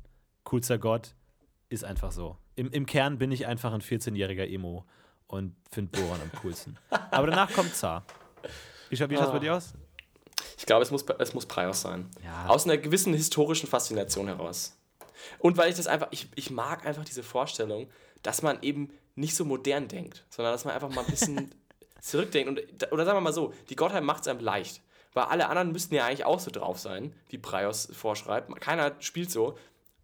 Coolster 0.45 0.79
Gott, 0.79 1.15
ist 1.71 1.85
einfach 1.85 2.13
so. 2.13 2.37
Im, 2.55 2.71
Im 2.71 2.87
Kern 2.87 3.19
bin 3.19 3.33
ich 3.33 3.47
einfach 3.47 3.73
ein 3.73 3.81
14-jähriger 3.81 4.47
Emo 4.47 4.85
und 5.33 5.57
finde 5.71 5.99
Boron 5.99 6.21
am 6.21 6.31
coolsten. 6.43 6.77
Aber 7.11 7.27
danach 7.27 7.51
kommt 7.53 7.75
Zar. 7.75 8.05
Wie 8.91 8.97
schaut 8.97 9.09
wie 9.09 9.17
schaut's 9.17 9.33
bei 9.33 9.39
dir 9.39 9.55
aus? 9.55 9.73
Ich 10.59 10.67
glaube, 10.67 10.83
es 10.83 10.91
muss, 10.91 11.07
es 11.19 11.33
muss 11.33 11.47
Praios 11.47 11.81
sein. 11.81 12.11
Ja. 12.23 12.49
Aus 12.49 12.67
einer 12.67 12.77
gewissen 12.77 13.15
historischen 13.15 13.67
Faszination 13.67 14.27
heraus. 14.27 14.77
Und 15.39 15.57
weil 15.57 15.71
ich 15.71 15.77
das 15.77 15.87
einfach, 15.87 16.09
ich, 16.11 16.29
ich 16.35 16.51
mag 16.51 16.85
einfach 16.85 17.05
diese 17.05 17.23
Vorstellung, 17.23 17.89
dass 18.23 18.43
man 18.43 18.61
eben 18.61 18.93
nicht 19.15 19.35
so 19.35 19.47
modern 19.47 19.89
denkt, 19.89 20.27
sondern 20.29 20.53
dass 20.53 20.67
man 20.67 20.75
einfach 20.75 20.91
mal 20.91 21.03
ein 21.03 21.11
bisschen 21.11 21.55
zurückdenkt. 22.01 22.51
Und, 22.51 22.93
oder 22.93 23.07
sagen 23.07 23.17
wir 23.17 23.23
mal 23.23 23.33
so, 23.33 23.55
die 23.71 23.77
Gottheit 23.77 24.03
macht 24.03 24.23
es 24.23 24.29
einem 24.29 24.41
leicht. 24.41 24.83
Weil 25.15 25.25
alle 25.25 25.49
anderen 25.49 25.73
müssten 25.73 25.95
ja 25.95 26.05
eigentlich 26.05 26.27
auch 26.27 26.41
so 26.41 26.51
drauf 26.51 26.79
sein, 26.79 27.15
wie 27.31 27.39
Praios 27.39 27.89
vorschreibt. 27.91 28.55
Keiner 28.61 28.93
spielt 29.01 29.31
so. 29.31 29.57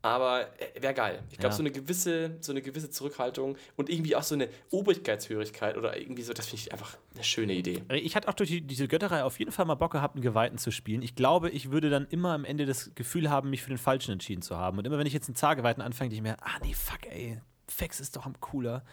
Aber 0.08 0.48
wäre 0.80 0.94
geil. 0.94 1.22
Ich 1.30 1.38
glaube, 1.38 1.52
Ja. 1.52 1.56
so, 1.56 1.62
eine 1.62 1.70
gewisse, 1.70 2.36
so 2.40 2.52
eine 2.52 2.62
gewisse 2.62 2.90
Zurückhaltung 2.90 3.56
und 3.76 3.90
irgendwie 3.90 4.16
auch 4.16 4.22
so 4.22 4.34
eine 4.34 4.48
Obrigkeitshörigkeit 4.70 5.76
oder 5.76 5.98
irgendwie 6.00 6.22
so, 6.22 6.32
das 6.32 6.46
finde 6.46 6.62
ich 6.62 6.72
einfach 6.72 6.96
eine 7.14 7.24
schöne 7.24 7.52
Idee. 7.52 7.82
Ich 7.92 8.16
hatte 8.16 8.28
auch 8.28 8.34
durch 8.34 8.48
die, 8.50 8.60
diese 8.62 8.88
Götterei 8.88 9.22
auf 9.22 9.38
jeden 9.38 9.52
Fall 9.52 9.66
mal 9.66 9.74
Bock 9.74 9.92
gehabt, 9.92 10.14
einen 10.14 10.22
Geweihten 10.22 10.58
zu 10.58 10.70
spielen. 10.70 11.02
Ich 11.02 11.14
glaube, 11.14 11.50
ich 11.50 11.70
würde 11.70 11.90
dann 11.90 12.06
immer 12.10 12.32
am 12.32 12.44
Ende 12.44 12.64
das 12.66 12.90
Gefühl 12.94 13.30
haben, 13.30 13.50
mich 13.50 13.62
für 13.62 13.68
den 13.68 13.78
Falschen 13.78 14.12
entschieden 14.12 14.42
zu 14.42 14.56
haben. 14.56 14.78
Und 14.78 14.86
immer 14.86 14.98
wenn 14.98 15.06
ich 15.06 15.12
jetzt 15.12 15.28
einen 15.28 15.36
Zargeweihten 15.36 15.82
anfange, 15.82 16.10
denke 16.10 16.16
ich 16.26 16.30
mir, 16.30 16.36
ah 16.42 16.58
nee, 16.64 16.74
fuck, 16.74 17.06
ey, 17.10 17.40
Fex 17.68 18.00
ist 18.00 18.16
doch 18.16 18.24
am 18.24 18.40
cooler. 18.40 18.84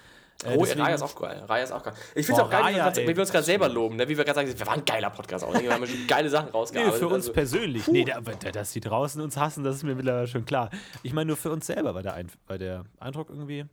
Äh, 0.45 0.55
Oh, 0.57 0.61
deswegen- 0.63 0.81
Raya 0.81 0.95
ist 0.95 1.01
auch 1.01 1.15
geil. 1.15 1.43
Raya 1.47 1.63
ist 1.63 1.71
auch 1.71 1.83
geil. 1.83 1.93
Ich 2.15 2.25
finde 2.25 2.41
es 2.41 2.47
auch 2.47 2.49
geil, 2.51 2.61
wie 2.71 2.75
wir 2.75 2.83
Raya, 2.83 2.93
ey. 2.97 3.07
wir 3.07 3.19
uns 3.19 3.31
gerade 3.31 3.43
selber 3.45 3.67
loben, 3.69 3.95
ne? 3.95 4.07
wie 4.07 4.17
wir 4.17 4.23
gerade 4.23 4.35
sagen, 4.35 4.59
wir 4.59 4.67
waren 4.67 4.79
ein 4.79 4.85
geiler 4.85 5.09
Podcast 5.09 5.43
auch. 5.45 5.59
Wir 5.59 5.71
haben 5.73 5.85
schon 5.85 6.05
geile 6.07 6.29
Sachen 6.29 6.45
Nee, 6.47 6.51
rausgearbeitet. 6.51 6.99
für 6.99 7.07
uns 7.07 7.13
also, 7.15 7.33
persönlich. 7.33 7.87
Nee, 7.87 8.05
da, 8.05 8.21
da, 8.21 8.51
dass 8.51 8.71
die 8.73 8.79
draußen 8.79 9.21
uns 9.21 9.37
hassen, 9.37 9.63
das 9.63 9.77
ist 9.77 9.83
mir 9.83 9.95
mittlerweile 9.95 10.27
schon 10.27 10.45
klar. 10.45 10.69
Ich 11.03 11.13
meine, 11.13 11.27
nur 11.27 11.37
für 11.37 11.51
uns 11.51 11.65
selber 11.67 11.93
war 11.95 12.03
der, 12.03 12.13
Ein 12.13 12.31
war 12.47 12.57
der 12.57 12.83
Eindruck 12.99 13.29
irgendwie 13.29 13.65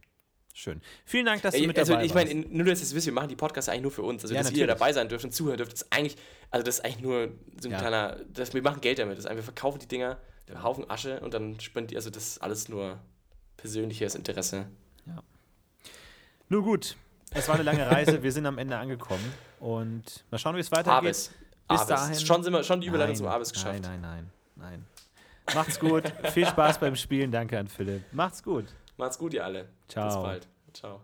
schön. 0.54 0.80
Vielen 1.06 1.24
Dank, 1.26 1.40
dass 1.42 1.54
du 1.54 1.66
mit 1.66 1.78
also 1.78 1.92
dabei 1.94 2.04
ich 2.04 2.14
meine, 2.14 2.30
warst. 2.30 2.44
in- 2.46 2.56
nur 2.56 2.66
dass 2.66 2.80
ihr 2.80 2.84
es 2.84 2.94
wisst, 2.94 3.06
wir 3.06 3.12
machen 3.14 3.28
die 3.28 3.36
Podcasts 3.36 3.68
eigentlich 3.70 3.82
nur 3.82 3.90
für 3.90 4.02
uns. 4.02 4.22
Also 4.22 4.34
Ja, 4.34 4.40
dass 4.42 4.50
ihr 4.50 4.58
natürlich. 4.66 4.78
dabei 4.78 4.92
sein 4.92 5.08
dürft 5.08 5.24
und 5.24 5.32
zuhören 5.32 5.56
dürft, 5.56 5.72
ist 5.72 5.86
eigentlich, 5.90 6.16
also 6.50 6.64
das 6.64 6.76
ist 6.78 6.84
eigentlich 6.84 7.00
nur 7.02 7.28
so 7.60 7.68
ein 7.68 7.72
Ja. 7.72 7.78
kleiner, 7.78 8.16
das, 8.32 8.52
wir 8.52 8.62
machen 8.62 8.80
Geld 8.80 8.98
damit. 8.98 9.16
Das 9.16 9.24
ist 9.24 9.30
einfach, 9.30 9.38
wir 9.42 9.44
verkaufen 9.44 9.78
die 9.78 9.88
Dinger, 9.88 10.18
einen 10.48 10.62
Haufen 10.62 10.90
Asche 10.90 11.20
und 11.20 11.32
dann 11.32 11.58
spendet 11.60 11.92
ihr, 11.92 11.98
also 11.98 12.10
das 12.10 12.22
ist 12.28 12.38
alles 12.42 12.68
nur 12.68 12.98
persönliches 13.56 14.14
Interesse. 14.14 14.66
Nur 16.52 16.62
gut, 16.62 16.96
es 17.30 17.48
war 17.48 17.54
eine 17.54 17.64
lange 17.64 17.90
Reise, 17.90 18.22
wir 18.22 18.30
sind 18.30 18.44
am 18.44 18.58
Ende 18.58 18.76
angekommen 18.76 19.24
und 19.58 20.22
mal 20.30 20.36
schauen, 20.36 20.54
wie 20.54 20.60
es 20.60 20.70
weitergeht. 20.70 21.08
Avis. 21.08 21.30
Bis 21.66 21.80
Avis. 21.80 21.86
dahin. 21.86 22.20
Schon, 22.20 22.42
sind 22.42 22.52
wir, 22.52 22.62
schon 22.62 22.82
die 22.82 22.88
Überleitung 22.88 23.14
Nein, 23.14 23.16
zum 23.16 23.26
Avis 23.28 23.52
geschafft. 23.54 23.80
Nein, 23.80 24.02
nein, 24.02 24.30
nein, 24.56 24.84
nein. 25.46 25.54
Macht's 25.54 25.80
gut, 25.80 26.12
viel 26.34 26.46
Spaß 26.46 26.78
beim 26.78 26.94
Spielen, 26.94 27.32
danke 27.32 27.58
an 27.58 27.68
Philipp. 27.68 28.02
Macht's 28.12 28.42
gut. 28.42 28.66
Macht's 28.98 29.16
gut, 29.16 29.32
ihr 29.32 29.46
alle. 29.46 29.66
Ciao. 29.88 30.08
Bis 30.08 30.14
bald. 30.16 30.48
Ciao. 30.74 31.00